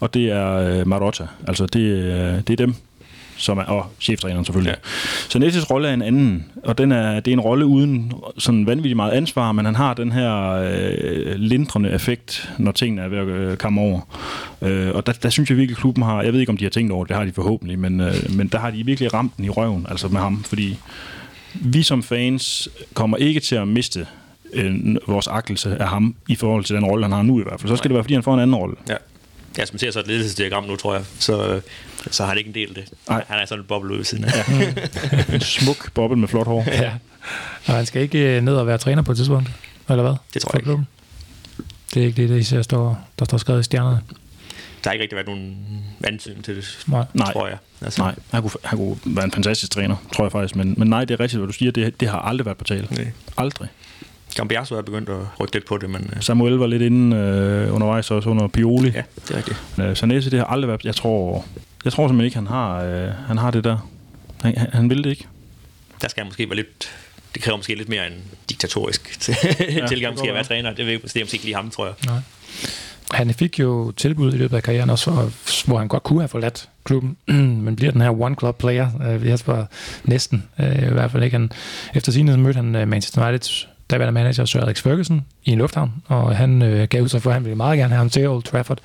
og 0.00 0.14
det 0.14 0.30
er 0.30 0.52
øh, 0.52 0.88
Marotta. 0.88 1.26
Altså, 1.48 1.66
det, 1.66 1.80
øh, 1.80 2.40
det 2.46 2.50
er 2.50 2.56
dem, 2.56 2.74
som 3.42 3.58
er, 3.58 3.62
og 3.62 3.86
cheftræneren 4.00 4.44
selvfølgelig. 4.44 4.70
Ja. 4.70 4.88
Så 5.28 5.38
Nesses 5.38 5.70
rolle 5.70 5.88
er 5.88 5.94
en 5.94 6.02
anden, 6.02 6.44
og 6.64 6.78
den 6.78 6.92
er, 6.92 7.20
det 7.20 7.30
er 7.30 7.32
en 7.32 7.40
rolle 7.40 7.66
uden 7.66 8.12
sådan 8.38 8.66
vanvittigt 8.66 8.96
meget 8.96 9.12
ansvar, 9.12 9.52
men 9.52 9.64
han 9.64 9.74
har 9.74 9.94
den 9.94 10.12
her 10.12 10.50
øh, 10.50 11.34
lindrende 11.36 11.90
effekt, 11.90 12.50
når 12.58 12.72
tingene 12.72 13.02
er 13.02 13.08
ved 13.08 13.18
at 13.18 13.26
øh, 13.26 13.56
komme 13.56 13.80
over. 13.80 14.00
Øh, 14.62 14.94
og 14.94 15.06
der, 15.06 15.12
der 15.12 15.30
synes 15.30 15.50
jeg 15.50 15.58
virkelig, 15.58 15.76
klubben 15.76 16.04
har, 16.04 16.22
jeg 16.22 16.32
ved 16.32 16.40
ikke 16.40 16.50
om 16.50 16.56
de 16.56 16.64
har 16.64 16.70
tænkt 16.70 16.92
over 16.92 17.04
det, 17.04 17.08
det 17.08 17.16
har 17.16 17.24
de 17.24 17.32
forhåbentlig, 17.32 17.78
men, 17.78 18.00
øh, 18.00 18.14
men 18.36 18.48
der 18.48 18.58
har 18.58 18.70
de 18.70 18.86
virkelig 18.86 19.14
ramt 19.14 19.36
den 19.36 19.44
i 19.44 19.50
røven, 19.50 19.86
altså 19.90 20.08
med 20.08 20.20
ham, 20.20 20.44
fordi 20.44 20.78
vi 21.54 21.82
som 21.82 22.02
fans 22.02 22.68
kommer 22.94 23.16
ikke 23.16 23.40
til 23.40 23.54
at 23.54 23.68
miste 23.68 24.06
øh, 24.52 24.96
vores 25.06 25.26
akkelse 25.26 25.76
af 25.80 25.88
ham 25.88 26.14
i 26.28 26.34
forhold 26.34 26.64
til 26.64 26.76
den 26.76 26.84
rolle, 26.84 27.04
han 27.04 27.12
har 27.12 27.22
nu 27.22 27.40
i 27.40 27.42
hvert 27.42 27.60
fald. 27.60 27.68
Så 27.68 27.76
skal 27.76 27.88
det 27.88 27.94
være, 27.94 28.04
fordi 28.04 28.14
han 28.14 28.22
får 28.22 28.34
en 28.34 28.40
anden 28.40 28.56
rolle. 28.56 28.76
Ja. 28.88 28.96
Ja, 29.58 29.66
som 29.66 29.78
ser 29.78 29.90
så 29.90 30.00
et 30.00 30.06
ledelsesdiagram 30.06 30.64
nu, 30.64 30.76
tror 30.76 30.94
jeg, 30.94 31.04
så, 31.18 31.60
så 32.10 32.22
har 32.22 32.28
han 32.28 32.38
ikke 32.38 32.48
en 32.48 32.54
del 32.54 32.68
af 32.68 32.74
det. 32.74 32.84
Nej. 33.08 33.24
Han 33.28 33.38
er 33.38 33.46
sådan 33.46 33.62
en 33.62 33.66
boble 33.68 33.92
ud 33.92 33.96
ved 33.96 34.04
siden 34.04 34.24
af. 34.24 34.30
Ja. 34.50 35.34
en 35.34 35.40
smuk 35.40 35.92
boble 35.92 36.16
med 36.16 36.28
flot 36.28 36.46
hår. 36.46 36.64
Ja. 36.66 36.92
Og 37.66 37.74
han 37.74 37.86
skal 37.86 38.02
ikke 38.02 38.36
øh, 38.36 38.42
ned 38.42 38.56
og 38.56 38.66
være 38.66 38.78
træner 38.78 39.02
på 39.02 39.12
et 39.12 39.16
tidspunkt, 39.18 39.50
eller 39.88 40.02
hvad? 40.02 40.14
Det 40.34 40.42
tror 40.42 40.50
jeg 40.54 40.68
ikke. 40.68 40.84
Det 41.94 42.02
er 42.02 42.06
ikke 42.06 42.22
det, 42.22 42.28
der, 42.30 42.36
især 42.36 42.62
står, 42.62 43.08
der 43.18 43.24
står 43.24 43.38
skrevet 43.38 43.60
i 43.60 43.62
stjernerne. 43.62 44.00
Der 44.84 44.90
har 44.90 44.92
ikke 44.92 45.02
rigtig 45.02 45.16
været 45.16 45.26
nogen 45.26 45.56
ansøgning 46.04 46.44
til 46.44 46.56
det, 46.56 46.84
nej. 46.86 47.32
tror 47.32 47.48
jeg. 47.48 47.58
Altså. 47.80 48.02
Nej, 48.02 48.14
han 48.30 48.42
kunne, 48.42 48.50
han 48.64 48.78
kunne 48.78 48.96
være 49.06 49.24
en 49.24 49.32
fantastisk 49.32 49.72
træner, 49.72 49.96
tror 50.14 50.24
jeg 50.24 50.32
faktisk. 50.32 50.56
Men, 50.56 50.74
men 50.76 50.88
nej, 50.88 51.04
det 51.04 51.14
er 51.14 51.20
rigtigt, 51.20 51.40
hvad 51.40 51.46
du 51.46 51.52
siger. 51.52 51.72
Det, 51.72 52.00
det 52.00 52.08
har 52.08 52.18
aldrig 52.18 52.44
været 52.44 52.58
på 52.58 52.64
tale. 52.64 52.88
Nej. 52.90 53.12
Aldrig. 53.36 53.68
Gambiaso 54.34 54.74
er 54.74 54.82
begyndt 54.82 55.08
at 55.08 55.40
rykke 55.40 55.54
lidt 55.54 55.66
på 55.66 55.78
det, 55.78 55.90
men... 55.90 56.10
Øh. 56.16 56.22
Samuel 56.22 56.52
var 56.52 56.66
lidt 56.66 56.82
inde 56.82 57.16
øh, 57.16 57.74
undervejs 57.74 58.10
også 58.10 58.30
under 58.30 58.48
Pioli. 58.48 58.90
Ja, 58.90 59.02
det 59.16 59.30
er 59.30 59.36
rigtigt. 59.36 59.62
Øh, 59.80 59.96
Sanese, 59.96 60.30
det 60.30 60.38
har 60.38 60.46
aldrig 60.46 60.68
været... 60.68 60.84
Jeg 60.84 60.94
tror, 60.94 61.44
jeg 61.84 61.92
tror 61.92 62.08
simpelthen 62.08 62.24
ikke, 62.24 62.36
han 62.36 62.46
har, 62.46 62.82
øh, 62.82 63.08
han 63.26 63.38
har 63.38 63.50
det 63.50 63.64
der. 63.64 63.88
Han, 64.42 64.56
han, 64.56 64.68
han 64.72 64.90
vil 64.90 65.04
det 65.04 65.10
ikke. 65.10 65.26
Der 66.02 66.08
skal 66.08 66.20
han 66.20 66.28
måske 66.28 66.48
være 66.48 66.56
lidt... 66.56 66.90
Det 67.34 67.42
kræver 67.42 67.56
måske 67.56 67.74
lidt 67.74 67.88
mere 67.88 68.06
en 68.06 68.22
diktatorisk 68.48 69.28
ja, 69.28 69.86
tilgang 69.86 70.18
til 70.18 70.26
at 70.28 70.34
være 70.34 70.44
træner. 70.44 70.72
Det, 70.72 70.94
er, 70.94 70.98
det 70.98 71.16
er 71.16 71.20
måske 71.20 71.34
ikke 71.34 71.44
lige 71.44 71.54
ham, 71.54 71.70
tror 71.70 71.86
jeg. 71.86 71.94
Nej. 72.06 72.18
Han 73.12 73.34
fik 73.34 73.58
jo 73.58 73.90
tilbud 73.90 74.34
i 74.34 74.36
løbet 74.36 74.56
af 74.56 74.62
karrieren 74.62 74.90
også, 74.90 75.04
for, 75.04 75.30
hvor 75.66 75.78
han 75.78 75.88
godt 75.88 76.02
kunne 76.02 76.20
have 76.20 76.28
forladt 76.28 76.68
klubben, 76.84 77.16
men 77.64 77.76
bliver 77.76 77.92
den 77.92 78.00
her 78.00 78.10
one-club 78.10 78.52
player. 78.58 78.88
Øh, 79.02 79.26
jeg 79.26 79.38
var 79.46 79.66
næsten, 80.04 80.44
øh, 80.60 80.88
i 80.88 80.92
hvert 80.92 81.10
fald 81.10 81.22
ikke. 81.22 81.34
Han, 81.34 81.52
efter 81.94 82.12
sin 82.12 82.42
mødte 82.42 82.56
han 82.56 82.76
øh, 82.76 82.88
Manchester 82.88 83.28
United 83.28 83.66
daværende 83.92 84.12
manager 84.12 84.44
Sir 84.44 84.60
Alex 84.60 84.82
Ferguson 84.82 85.24
i 85.44 85.50
en 85.50 85.58
lufthavn, 85.58 85.92
og 86.06 86.36
han 86.36 86.62
øh, 86.62 86.88
gav 86.88 87.08
sig 87.08 87.22
for, 87.22 87.30
at 87.30 87.34
han 87.34 87.44
ville 87.44 87.56
meget 87.56 87.78
gerne 87.78 87.88
have 87.88 87.98
ham 87.98 88.10
til 88.10 88.28
Old 88.28 88.42
Trafford, 88.42 88.78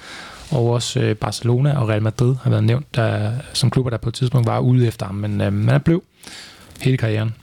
og 0.51 0.69
også 0.69 0.99
øh, 0.99 1.15
Barcelona 1.15 1.79
og 1.79 1.89
Real 1.89 2.01
Madrid 2.01 2.35
har 2.43 2.49
været 2.49 2.63
nævnt 2.63 2.95
der, 2.95 3.31
som 3.53 3.69
klubber, 3.69 3.89
der 3.89 3.97
på 3.97 4.09
et 4.09 4.15
tidspunkt 4.15 4.47
var 4.47 4.59
ude 4.59 4.87
efter 4.87 5.05
ham, 5.05 5.15
men 5.15 5.41
øh, 5.41 5.53
man 5.53 5.81
blev 5.81 6.03
hele 6.81 6.97
karrieren. 6.97 7.35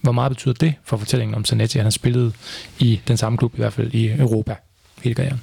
Hvor 0.00 0.12
meget 0.12 0.30
betyder 0.30 0.54
det 0.54 0.74
for 0.84 0.96
fortællingen 0.96 1.34
om 1.34 1.44
Zanetti, 1.44 1.78
at 1.78 1.82
han 1.82 1.92
spillede 1.92 2.32
i 2.78 3.00
den 3.08 3.16
samme 3.16 3.38
klub, 3.38 3.54
i 3.54 3.56
hvert 3.56 3.72
fald 3.72 3.94
i 3.94 4.10
Europa, 4.10 4.54
hele 5.02 5.14
karrieren? 5.14 5.40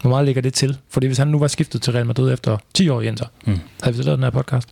Hvor 0.00 0.10
meget 0.10 0.26
ligger 0.26 0.42
det 0.42 0.54
til? 0.54 0.76
Fordi 0.90 1.06
hvis 1.06 1.18
han 1.18 1.28
nu 1.28 1.38
var 1.38 1.46
skiftet 1.46 1.82
til 1.82 1.92
Real 1.92 2.06
Madrid 2.06 2.32
efter 2.32 2.58
10 2.74 2.88
år, 2.88 3.00
Jens, 3.00 3.22
mm. 3.46 3.58
havde 3.82 3.96
vi 3.96 4.02
så 4.02 4.06
lavet 4.06 4.18
den 4.18 4.24
her 4.24 4.30
podcast? 4.30 4.68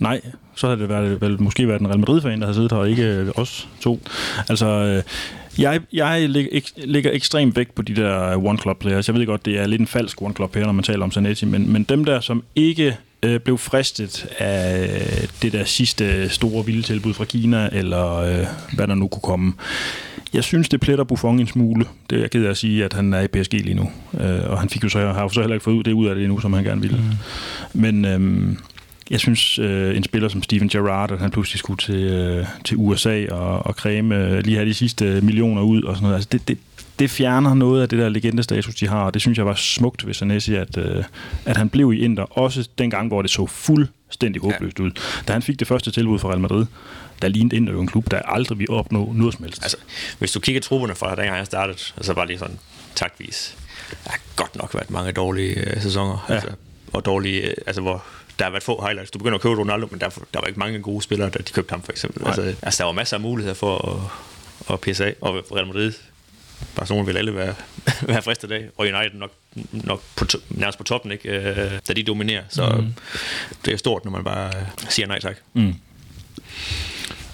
Nej, 0.00 0.20
så 0.54 0.66
havde 0.66 0.80
det 0.80 0.88
været, 0.88 1.20
vel 1.20 1.42
måske 1.42 1.68
været 1.68 1.80
en 1.80 1.88
Real 1.88 1.98
Madrid-fan, 1.98 2.40
der 2.40 2.46
havde 2.46 2.54
siddet 2.54 2.72
her, 2.72 2.78
og 2.78 2.90
ikke 2.90 3.02
øh, 3.02 3.28
os 3.34 3.68
to. 3.80 4.00
Altså, 4.48 4.66
øh, 4.66 5.02
jeg, 5.58 5.80
jeg 5.92 6.28
lægger 6.76 7.10
ekstremt 7.12 7.56
vægt 7.56 7.74
på 7.74 7.82
de 7.82 7.96
der 7.96 8.36
one-club-players. 8.36 9.08
Jeg 9.08 9.16
ved 9.16 9.26
godt, 9.26 9.46
det 9.46 9.58
er 9.58 9.66
lidt 9.66 9.80
en 9.80 9.86
falsk 9.86 10.22
one-club-player, 10.22 10.66
når 10.66 10.72
man 10.72 10.84
taler 10.84 11.02
om 11.02 11.12
Zanetti, 11.12 11.46
men, 11.46 11.72
men 11.72 11.82
dem 11.82 12.04
der, 12.04 12.20
som 12.20 12.42
ikke 12.54 12.96
øh, 13.22 13.40
blev 13.40 13.58
fristet 13.58 14.26
af 14.38 15.28
det 15.42 15.52
der 15.52 15.64
sidste 15.64 16.28
store 16.28 16.66
vilde 16.66 16.82
tilbud 16.82 17.14
fra 17.14 17.24
Kina, 17.24 17.68
eller 17.72 18.16
øh, 18.16 18.46
hvad 18.74 18.86
der 18.86 18.94
nu 18.94 19.08
kunne 19.08 19.22
komme. 19.22 19.52
Jeg 20.32 20.44
synes, 20.44 20.68
det 20.68 20.80
pletter 20.80 21.04
Buffon 21.04 21.40
en 21.40 21.46
smule. 21.46 21.84
Det 22.10 22.16
er 22.16 22.20
jeg 22.20 22.30
ked 22.30 22.44
af 22.44 22.50
at 22.50 22.56
sige, 22.56 22.84
at 22.84 22.92
han 22.92 23.14
er 23.14 23.20
i 23.20 23.28
PSG 23.28 23.52
lige 23.52 23.74
nu. 23.74 23.90
Øh, 24.20 24.50
og 24.50 24.60
han 24.60 24.68
fik 24.68 24.84
jo 24.84 24.88
så, 24.88 24.98
har 24.98 25.22
jo 25.22 25.28
så 25.28 25.40
heller 25.40 25.54
ikke 25.54 25.64
fået 25.64 25.86
det 25.86 25.92
ud 25.92 26.06
af 26.06 26.14
det 26.14 26.24
endnu, 26.24 26.40
som 26.40 26.52
han 26.52 26.64
gerne 26.64 26.80
ville. 26.80 26.96
Mm. 26.96 27.80
Men... 27.80 28.04
Øh, 28.04 28.56
jeg 29.10 29.20
synes, 29.20 29.58
øh, 29.58 29.96
en 29.96 30.02
spiller 30.02 30.28
som 30.28 30.42
Steven 30.42 30.68
Gerrard, 30.68 31.12
at 31.12 31.18
han 31.18 31.30
pludselig 31.30 31.58
skulle 31.58 31.78
til, 31.78 31.94
øh, 31.94 32.46
til 32.64 32.76
USA 32.76 33.26
og, 33.30 33.66
og 33.66 33.76
kræme 33.76 34.16
øh, 34.16 34.44
lige 34.44 34.56
have 34.56 34.68
de 34.68 34.74
sidste 34.74 35.20
millioner 35.20 35.62
ud 35.62 35.82
og 35.82 35.96
sådan 35.96 36.02
noget. 36.02 36.14
Altså 36.14 36.28
det, 36.32 36.48
det, 36.48 36.58
det 36.98 37.10
fjerner 37.10 37.54
noget 37.54 37.82
af 37.82 37.88
det 37.88 37.98
der 37.98 38.08
legendestatus, 38.08 38.74
de 38.74 38.88
har, 38.88 39.04
og 39.04 39.14
det 39.14 39.22
synes 39.22 39.38
jeg 39.38 39.46
var 39.46 39.54
smukt 39.54 40.06
ved 40.06 40.14
Sanesi, 40.14 40.54
at, 40.54 40.78
øh, 40.78 41.04
at 41.44 41.56
han 41.56 41.68
blev 41.68 41.92
i 41.92 41.98
Inter, 41.98 42.38
også 42.38 42.68
dengang, 42.78 43.08
hvor 43.08 43.22
det 43.22 43.30
så 43.30 43.46
fuldstændig 43.46 44.42
håbløst 44.42 44.78
ja. 44.78 44.84
ud. 44.84 44.90
Da 45.28 45.32
han 45.32 45.42
fik 45.42 45.58
det 45.58 45.68
første 45.68 45.90
tilbud 45.90 46.18
fra 46.18 46.28
Real 46.28 46.40
Madrid, 46.40 46.66
der 47.22 47.28
lignede 47.28 47.56
Inter 47.56 47.72
jo 47.72 47.80
en 47.80 47.86
klub, 47.86 48.10
der 48.10 48.18
aldrig 48.18 48.58
ville 48.58 48.74
opnå 48.74 49.12
noget 49.14 49.34
som 49.34 49.44
helst. 49.44 49.62
Altså, 49.62 49.76
hvis 50.18 50.32
du 50.32 50.40
kigger 50.40 50.60
trupperne 50.60 50.94
fra 50.94 51.14
dengang 51.14 51.36
jeg 51.36 51.46
startede, 51.46 51.78
så 51.78 52.12
var 52.12 52.24
lige 52.24 52.38
sådan 52.38 52.58
taktvis. 52.94 53.56
Der 54.04 54.10
har 54.10 54.20
godt 54.36 54.56
nok 54.56 54.74
været 54.74 54.90
mange 54.90 55.12
dårlige 55.12 55.70
øh, 55.70 55.82
sæsoner, 55.82 56.26
ja. 56.28 56.34
altså, 56.34 56.48
og 56.92 57.04
dårlige, 57.04 57.42
øh, 57.42 57.54
altså 57.66 57.82
hvor 57.82 58.04
der 58.38 58.44
har 58.44 58.50
været 58.50 58.62
få 58.62 58.84
highlights. 58.84 59.10
Du 59.10 59.18
begynder 59.18 59.34
at 59.36 59.42
købe 59.42 59.54
Ronaldo, 59.54 59.88
men 59.90 60.00
der, 60.00 60.08
der 60.08 60.40
var 60.40 60.46
ikke 60.46 60.58
mange 60.58 60.78
gode 60.78 61.02
spillere, 61.02 61.30
da 61.30 61.38
de 61.38 61.52
købte 61.52 61.70
ham 61.70 61.82
for 61.82 61.92
eksempel. 61.92 62.26
Altså, 62.26 62.54
altså, 62.62 62.78
der 62.78 62.84
var 62.84 62.92
masser 62.92 63.16
af 63.16 63.20
muligheder 63.20 63.54
for 63.54 64.02
at, 64.68 64.74
at 64.74 64.80
pisse 64.80 65.04
af, 65.04 65.14
og 65.20 65.34
Real 65.52 65.66
Madrid 65.66 65.92
Barcelona 66.76 67.04
vil 67.04 67.16
alle 67.16 67.34
være, 67.34 67.54
være 68.12 68.22
fristet 68.22 68.52
af, 68.52 68.64
og 68.76 68.86
United 68.86 69.18
nok, 69.18 69.30
nok 69.72 70.02
på 70.16 70.24
to, 70.24 70.38
nærmest 70.50 70.78
på 70.78 70.84
toppen, 70.84 71.12
ikke? 71.12 71.28
Øh, 71.28 71.70
da 71.88 71.92
de 71.92 72.02
dominerer. 72.02 72.42
Så 72.48 72.66
mm. 72.66 72.94
det 73.64 73.72
er 73.72 73.78
stort, 73.78 74.04
når 74.04 74.12
man 74.12 74.24
bare 74.24 74.52
siger 74.88 75.06
nej 75.06 75.20
tak. 75.20 75.36
Mm. 75.54 75.74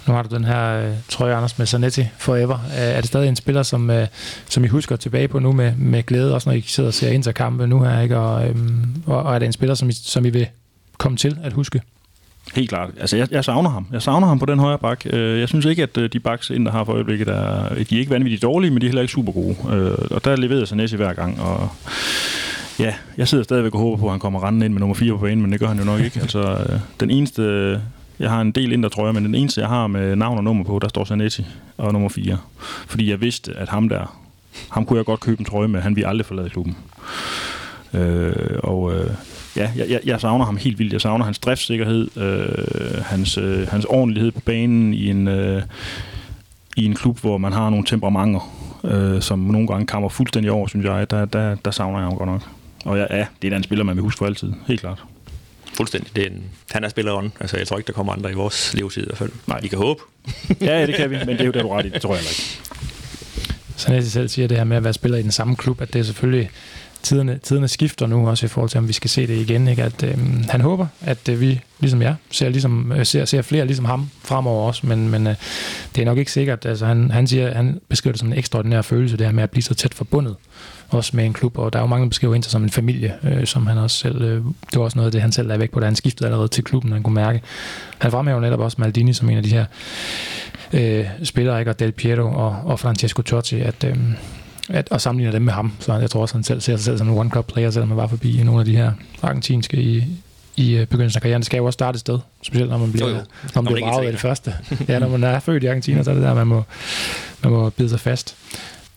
Nu 0.06 0.12
har 0.14 0.22
du 0.22 0.34
den 0.34 0.44
her 0.44 0.88
øh, 0.88 0.94
trøje, 1.08 1.34
Anders, 1.34 1.58
med 1.58 1.66
Zanetti 1.66 2.08
Forever. 2.18 2.58
Er 2.72 3.00
det 3.00 3.08
stadig 3.08 3.28
en 3.28 3.36
spiller, 3.36 3.62
som, 3.62 3.90
øh, 3.90 4.06
som 4.48 4.64
I 4.64 4.68
husker 4.68 4.96
tilbage 4.96 5.28
på 5.28 5.38
nu 5.38 5.52
med, 5.52 5.74
med 5.76 6.02
glæde, 6.02 6.34
også 6.34 6.48
når 6.48 6.56
I 6.56 6.60
sidder 6.60 6.88
og 6.88 6.94
ser 6.94 7.10
interkampe 7.10 7.66
nu 7.66 7.82
her, 7.82 8.00
ikke? 8.00 8.18
Og, 8.18 8.48
øhm, 8.48 9.02
og, 9.06 9.22
og 9.22 9.34
er 9.34 9.38
det 9.38 9.46
en 9.46 9.52
spiller, 9.52 9.74
som 9.74 9.88
I, 9.88 9.92
som 9.92 10.24
I 10.24 10.30
vil 10.30 10.48
komme 10.98 11.16
til 11.16 11.38
at 11.42 11.52
huske? 11.52 11.80
Helt 12.54 12.68
klart. 12.68 12.90
Altså, 13.00 13.16
jeg, 13.16 13.32
jeg 13.32 13.44
savner 13.44 13.70
ham. 13.70 13.86
Jeg 13.92 14.02
savner 14.02 14.26
ham 14.26 14.38
på 14.38 14.46
den 14.46 14.58
højre 14.58 14.78
bak. 14.78 15.06
Øh, 15.06 15.40
jeg 15.40 15.48
synes 15.48 15.64
ikke, 15.64 15.82
at 15.82 15.98
øh, 15.98 16.12
de 16.12 16.20
backs 16.20 16.50
ind, 16.50 16.64
der 16.64 16.72
har 16.72 16.84
for 16.84 16.92
øjeblikket, 16.92 17.28
er, 17.28 17.74
de 17.74 17.94
er 17.94 17.98
ikke 17.98 18.10
vanvittigt 18.10 18.42
dårlige, 18.42 18.70
men 18.70 18.80
de 18.80 18.86
er 18.86 18.88
heller 18.88 19.02
ikke 19.02 19.12
super 19.12 19.32
gode. 19.32 19.56
Øh, 19.72 19.98
og 20.10 20.24
der 20.24 20.36
leverer 20.36 20.64
sig 20.64 20.76
næste 20.76 20.96
hver 20.96 21.12
gang, 21.12 21.40
og 21.40 21.68
ja, 22.78 22.94
jeg 23.16 23.28
sidder 23.28 23.44
stadigvæk 23.44 23.74
og 23.74 23.80
håber 23.80 23.96
på, 23.96 24.06
at 24.06 24.10
han 24.10 24.20
kommer 24.20 24.46
rendende 24.46 24.66
ind 24.66 24.74
med 24.74 24.80
nummer 24.80 24.94
4 24.94 25.12
på 25.12 25.18
banen, 25.18 25.42
men 25.42 25.52
det 25.52 25.60
gør 25.60 25.66
han 25.66 25.78
jo 25.78 25.84
nok 25.84 26.00
ikke. 26.00 26.20
Altså, 26.22 26.66
den 27.00 27.10
eneste, 27.10 27.80
jeg 28.18 28.30
har 28.30 28.40
en 28.40 28.52
del 28.52 28.72
ind, 28.72 28.82
der 28.82 28.88
tror 28.88 29.04
jeg, 29.04 29.14
men 29.14 29.24
den 29.24 29.34
eneste, 29.34 29.60
jeg 29.60 29.68
har 29.68 29.86
med 29.86 30.16
navn 30.16 30.38
og 30.38 30.44
nummer 30.44 30.64
på, 30.64 30.78
der 30.78 30.88
står 30.88 31.04
Sanetti 31.04 31.46
og 31.78 31.92
nummer 31.92 32.08
4. 32.08 32.38
Fordi 32.86 33.10
jeg 33.10 33.20
vidste, 33.20 33.52
at 33.56 33.68
ham 33.68 33.88
der, 33.88 34.18
ham 34.68 34.86
kunne 34.86 34.96
jeg 34.96 35.04
godt 35.04 35.20
købe 35.20 35.40
en 35.40 35.44
trøje 35.44 35.68
med, 35.68 35.80
han 35.80 35.96
ville 35.96 36.08
aldrig 36.08 36.26
forlade 36.26 36.50
klubben. 36.50 36.76
Øh, 37.94 38.58
og 38.58 38.94
øh, 38.94 39.10
ja, 39.56 39.70
jeg, 39.76 40.00
jeg 40.04 40.20
savner 40.20 40.44
ham 40.44 40.56
helt 40.56 40.78
vildt. 40.78 40.92
Jeg 40.92 41.00
savner 41.00 41.24
hans 41.24 41.38
driftssikkerhed, 41.38 42.08
øh, 42.16 43.02
hans, 43.04 43.38
øh, 43.38 43.68
hans 43.68 43.84
ordentlighed 43.84 44.30
på 44.32 44.40
banen 44.40 44.94
i 44.94 45.10
en, 45.10 45.28
øh, 45.28 45.62
i 46.76 46.84
en 46.84 46.94
klub, 46.94 47.20
hvor 47.20 47.38
man 47.38 47.52
har 47.52 47.70
nogle 47.70 47.86
temperamenter, 47.86 48.52
øh, 48.84 49.22
som 49.22 49.38
nogle 49.38 49.66
gange 49.66 49.86
kammer 49.86 50.08
fuldstændig 50.08 50.52
over, 50.52 50.66
synes 50.66 50.86
jeg. 50.86 51.10
Der, 51.10 51.24
der, 51.24 51.54
der 51.54 51.70
savner 51.70 51.98
jeg 51.98 52.08
ham 52.08 52.16
godt 52.16 52.28
nok. 52.28 52.42
Og 52.84 52.98
ja, 52.98 53.16
ja, 53.16 53.26
det 53.42 53.52
er 53.52 53.56
en 53.56 53.62
spiller, 53.62 53.84
man 53.84 53.96
vil 53.96 54.02
huske 54.02 54.18
for 54.18 54.26
altid. 54.26 54.52
Helt 54.66 54.80
klart. 54.80 55.04
Fuldstændig. 55.74 56.16
Det 56.16 56.22
er 56.22 56.30
en, 56.30 56.42
han 56.70 56.84
er 56.84 56.88
spilleren. 56.88 57.32
Altså, 57.40 57.56
jeg 57.56 57.66
tror 57.66 57.78
ikke, 57.78 57.86
der 57.86 57.92
kommer 57.92 58.12
andre 58.12 58.30
i 58.30 58.34
vores 58.34 58.74
levetid 58.74 59.02
i 59.02 59.06
hvert 59.06 59.18
fald. 59.18 59.30
Nej. 59.46 59.60
Vi 59.60 59.68
kan 59.68 59.78
håbe. 59.78 60.00
ja, 60.60 60.80
ja, 60.80 60.86
det 60.86 60.94
kan 60.94 61.10
vi, 61.10 61.16
men 61.16 61.28
det 61.28 61.40
er 61.40 61.44
jo 61.44 61.52
der, 61.52 61.62
du 61.62 61.68
ret 61.68 61.86
i. 61.86 61.88
Det 61.88 62.02
tror 62.02 62.14
jeg 62.14 62.22
ikke. 62.22 62.60
Så 63.76 63.92
jeg 63.92 64.04
selv 64.04 64.28
siger 64.28 64.48
det 64.48 64.56
her 64.56 64.64
med 64.64 64.76
at 64.76 64.84
være 64.84 64.92
spiller 64.92 65.18
i 65.18 65.22
den 65.22 65.32
samme 65.32 65.56
klub, 65.56 65.80
at 65.80 65.92
det 65.92 65.98
er 65.98 66.02
selvfølgelig 66.02 66.50
tiderne, 67.02 67.38
tiderne 67.42 67.68
skifter 67.68 68.06
nu 68.06 68.28
også 68.28 68.46
i 68.46 68.48
forhold 68.48 68.70
til, 68.70 68.78
om 68.78 68.88
vi 68.88 68.92
skal 68.92 69.10
se 69.10 69.26
det 69.26 69.36
igen. 69.36 69.68
Ikke? 69.68 69.82
At, 69.82 70.02
øh, 70.02 70.18
han 70.48 70.60
håber, 70.60 70.86
at 71.00 71.28
øh, 71.28 71.40
vi, 71.40 71.60
ligesom 71.80 72.02
jeg, 72.02 72.14
ser, 72.30 72.48
ligesom, 72.48 72.92
øh, 72.92 73.06
ser, 73.06 73.24
ser 73.24 73.42
flere 73.42 73.66
ligesom 73.66 73.84
ham 73.84 74.10
fremover 74.24 74.66
også, 74.66 74.86
men, 74.86 75.08
men 75.08 75.26
øh, 75.26 75.34
det 75.94 76.02
er 76.02 76.04
nok 76.04 76.18
ikke 76.18 76.32
sikkert. 76.32 76.66
Altså, 76.66 76.86
han, 76.86 77.10
han, 77.10 77.26
siger, 77.26 77.54
han 77.54 77.80
beskriver 77.88 78.12
det 78.12 78.20
som 78.20 78.28
en 78.28 78.38
ekstraordinær 78.38 78.82
følelse, 78.82 79.16
det 79.16 79.26
her 79.26 79.32
med 79.32 79.42
at 79.42 79.50
blive 79.50 79.62
så 79.62 79.74
tæt 79.74 79.94
forbundet 79.94 80.36
også 80.94 81.16
med 81.16 81.24
en 81.24 81.32
klub, 81.32 81.58
og 81.58 81.72
der 81.72 81.78
er 81.78 81.82
jo 81.82 81.86
mange, 81.86 82.02
der 82.02 82.08
beskriver 82.08 82.34
Inter 82.34 82.50
som 82.50 82.62
en 82.62 82.70
familie, 82.70 83.14
øh, 83.22 83.46
som 83.46 83.66
han 83.66 83.78
også 83.78 83.96
selv, 83.96 84.22
øh, 84.22 84.44
det 84.70 84.78
var 84.78 84.82
også 84.82 84.98
noget 84.98 85.06
af 85.06 85.12
det, 85.12 85.22
han 85.22 85.32
selv 85.32 85.48
lagde 85.48 85.60
væk 85.60 85.70
på, 85.70 85.80
da 85.80 85.84
han 85.84 85.96
skiftede 85.96 86.28
allerede 86.28 86.48
til 86.48 86.64
klubben, 86.64 86.92
han 86.92 87.02
kunne 87.02 87.14
mærke. 87.14 87.42
Han 87.98 88.10
fremhæver 88.10 88.40
netop 88.40 88.60
også 88.60 88.76
Maldini 88.80 89.12
som 89.12 89.30
en 89.30 89.36
af 89.36 89.42
de 89.42 89.50
her 89.50 89.64
øh, 90.72 91.06
spillere, 91.24 91.58
ikke? 91.58 91.70
og 91.70 91.78
Del 91.78 91.92
Piero 91.92 92.32
og, 92.32 92.56
og 92.64 92.80
Francesco 92.80 93.22
Totti, 93.22 93.60
at, 93.60 93.84
øh, 93.84 93.96
at, 94.72 94.88
og 94.90 95.00
sammenligner 95.00 95.32
dem 95.32 95.42
med 95.42 95.52
ham. 95.52 95.72
Så 95.78 95.94
jeg 95.94 96.10
tror 96.10 96.20
også, 96.20 96.34
han 96.34 96.44
selv 96.44 96.60
ser 96.60 96.76
sig 96.76 96.84
selv 96.84 96.98
som 96.98 97.08
en 97.08 97.18
one-club-player, 97.18 97.70
selvom 97.70 97.88
han 97.88 97.96
var 97.96 98.06
forbi 98.06 98.42
nogle 98.42 98.60
af 98.60 98.66
de 98.66 98.76
her 98.76 98.92
argentinske 99.22 99.76
i, 99.76 100.04
i 100.56 100.76
øh, 100.76 100.86
begyndelsen 100.86 101.18
af 101.18 101.22
karrieren. 101.22 101.40
Det 101.40 101.46
skal 101.46 101.58
jo 101.58 101.64
også 101.64 101.76
starte 101.76 101.96
et 101.96 102.00
sted, 102.00 102.18
specielt 102.42 102.70
når 102.70 102.78
man 102.78 102.92
bliver, 102.92 103.08
jo, 103.08 103.14
jo. 103.14 103.20
Når 103.54 103.62
man 103.62 103.72
bliver 103.72 103.88
braget 103.88 104.06
af 104.06 104.12
det 104.12 104.20
første. 104.20 104.54
ja, 104.88 104.98
når 104.98 105.08
man 105.08 105.24
er 105.24 105.40
født 105.40 105.62
i 105.62 105.66
Argentina, 105.66 106.02
så 106.02 106.10
er 106.10 106.14
det 106.14 106.22
der, 106.22 106.34
man 106.34 106.46
må, 106.46 106.62
man 107.42 107.52
må 107.52 107.70
bide 107.70 107.88
sig 107.88 108.00
fast. 108.00 108.36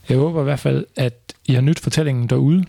Jeg 0.09 0.17
håber 0.17 0.41
i 0.41 0.43
hvert 0.43 0.59
fald, 0.59 0.85
at 0.95 1.13
I 1.45 1.53
har 1.53 1.61
nyt 1.61 1.79
fortællingen 1.79 2.27
derude. 2.27 2.65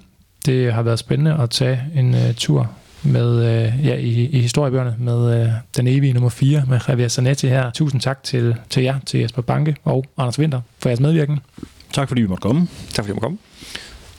Det 0.46 0.72
har 0.72 0.82
været 0.82 0.98
spændende 0.98 1.34
at 1.42 1.50
tage 1.50 1.80
en 1.94 2.14
uh, 2.14 2.34
tur 2.36 2.70
med, 3.02 3.36
øh, 3.36 3.86
ja, 3.86 3.94
i, 3.94 4.24
i 4.24 4.40
historiebøgerne 4.40 4.94
med 4.98 5.42
øh, 5.42 5.48
den 5.76 5.86
evige 5.86 6.12
nummer 6.12 6.28
4 6.28 6.62
med 6.68 6.80
Javier 6.88 7.08
Zanetti 7.08 7.48
her. 7.48 7.70
Tusind 7.70 8.00
tak 8.00 8.22
til, 8.22 8.56
til 8.70 8.82
jer, 8.82 8.98
til 9.06 9.20
Jesper 9.20 9.42
Banke 9.42 9.76
og 9.84 10.04
Anders 10.18 10.38
Winter 10.38 10.60
for 10.78 10.88
jeres 10.88 11.00
medvirken. 11.00 11.40
Tak 11.96 12.08
fordi 12.08 12.22
vi 12.22 12.28
måtte 12.28 12.42
komme. 12.42 12.68
Tak 12.88 13.04
fordi 13.04 13.08
du 13.08 13.14
måtte 13.14 13.24
komme. 13.24 13.38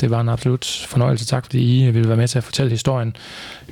Det 0.02 0.12
var 0.12 0.22
en 0.22 0.30
absolut 0.30 0.86
fornøjelse. 0.88 1.26
Tak 1.26 1.46
fordi 1.46 1.88
I 1.88 1.92
ville 1.92 2.08
være 2.08 2.18
med 2.18 2.28
til 2.28 2.38
at 2.38 2.44
fortælle 2.44 2.70
historien. 2.70 3.16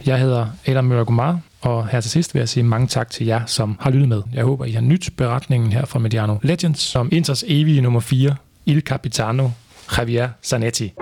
Jeg 0.05 0.19
hedder 0.19 0.47
Adam 0.65 0.83
Møller 0.83 1.37
og 1.61 1.87
her 1.87 2.01
til 2.01 2.11
sidst 2.11 2.33
vil 2.33 2.39
jeg 2.39 2.49
sige 2.49 2.63
mange 2.63 2.87
tak 2.87 3.09
til 3.09 3.25
jer, 3.25 3.45
som 3.45 3.77
har 3.79 3.89
lyttet 3.89 4.09
med. 4.09 4.21
Jeg 4.33 4.43
håber, 4.43 4.65
I 4.65 4.71
har 4.71 4.81
nyt 4.81 5.09
beretningen 5.17 5.71
her 5.71 5.85
fra 5.85 5.99
Mediano 5.99 6.37
Legends 6.41 6.79
som 6.79 7.09
Inters 7.11 7.43
evige 7.47 7.81
nummer 7.81 7.99
4, 7.99 8.35
Il 8.65 8.81
Capitano 8.81 9.49
Javier 9.97 10.29
Zanetti. 10.43 10.93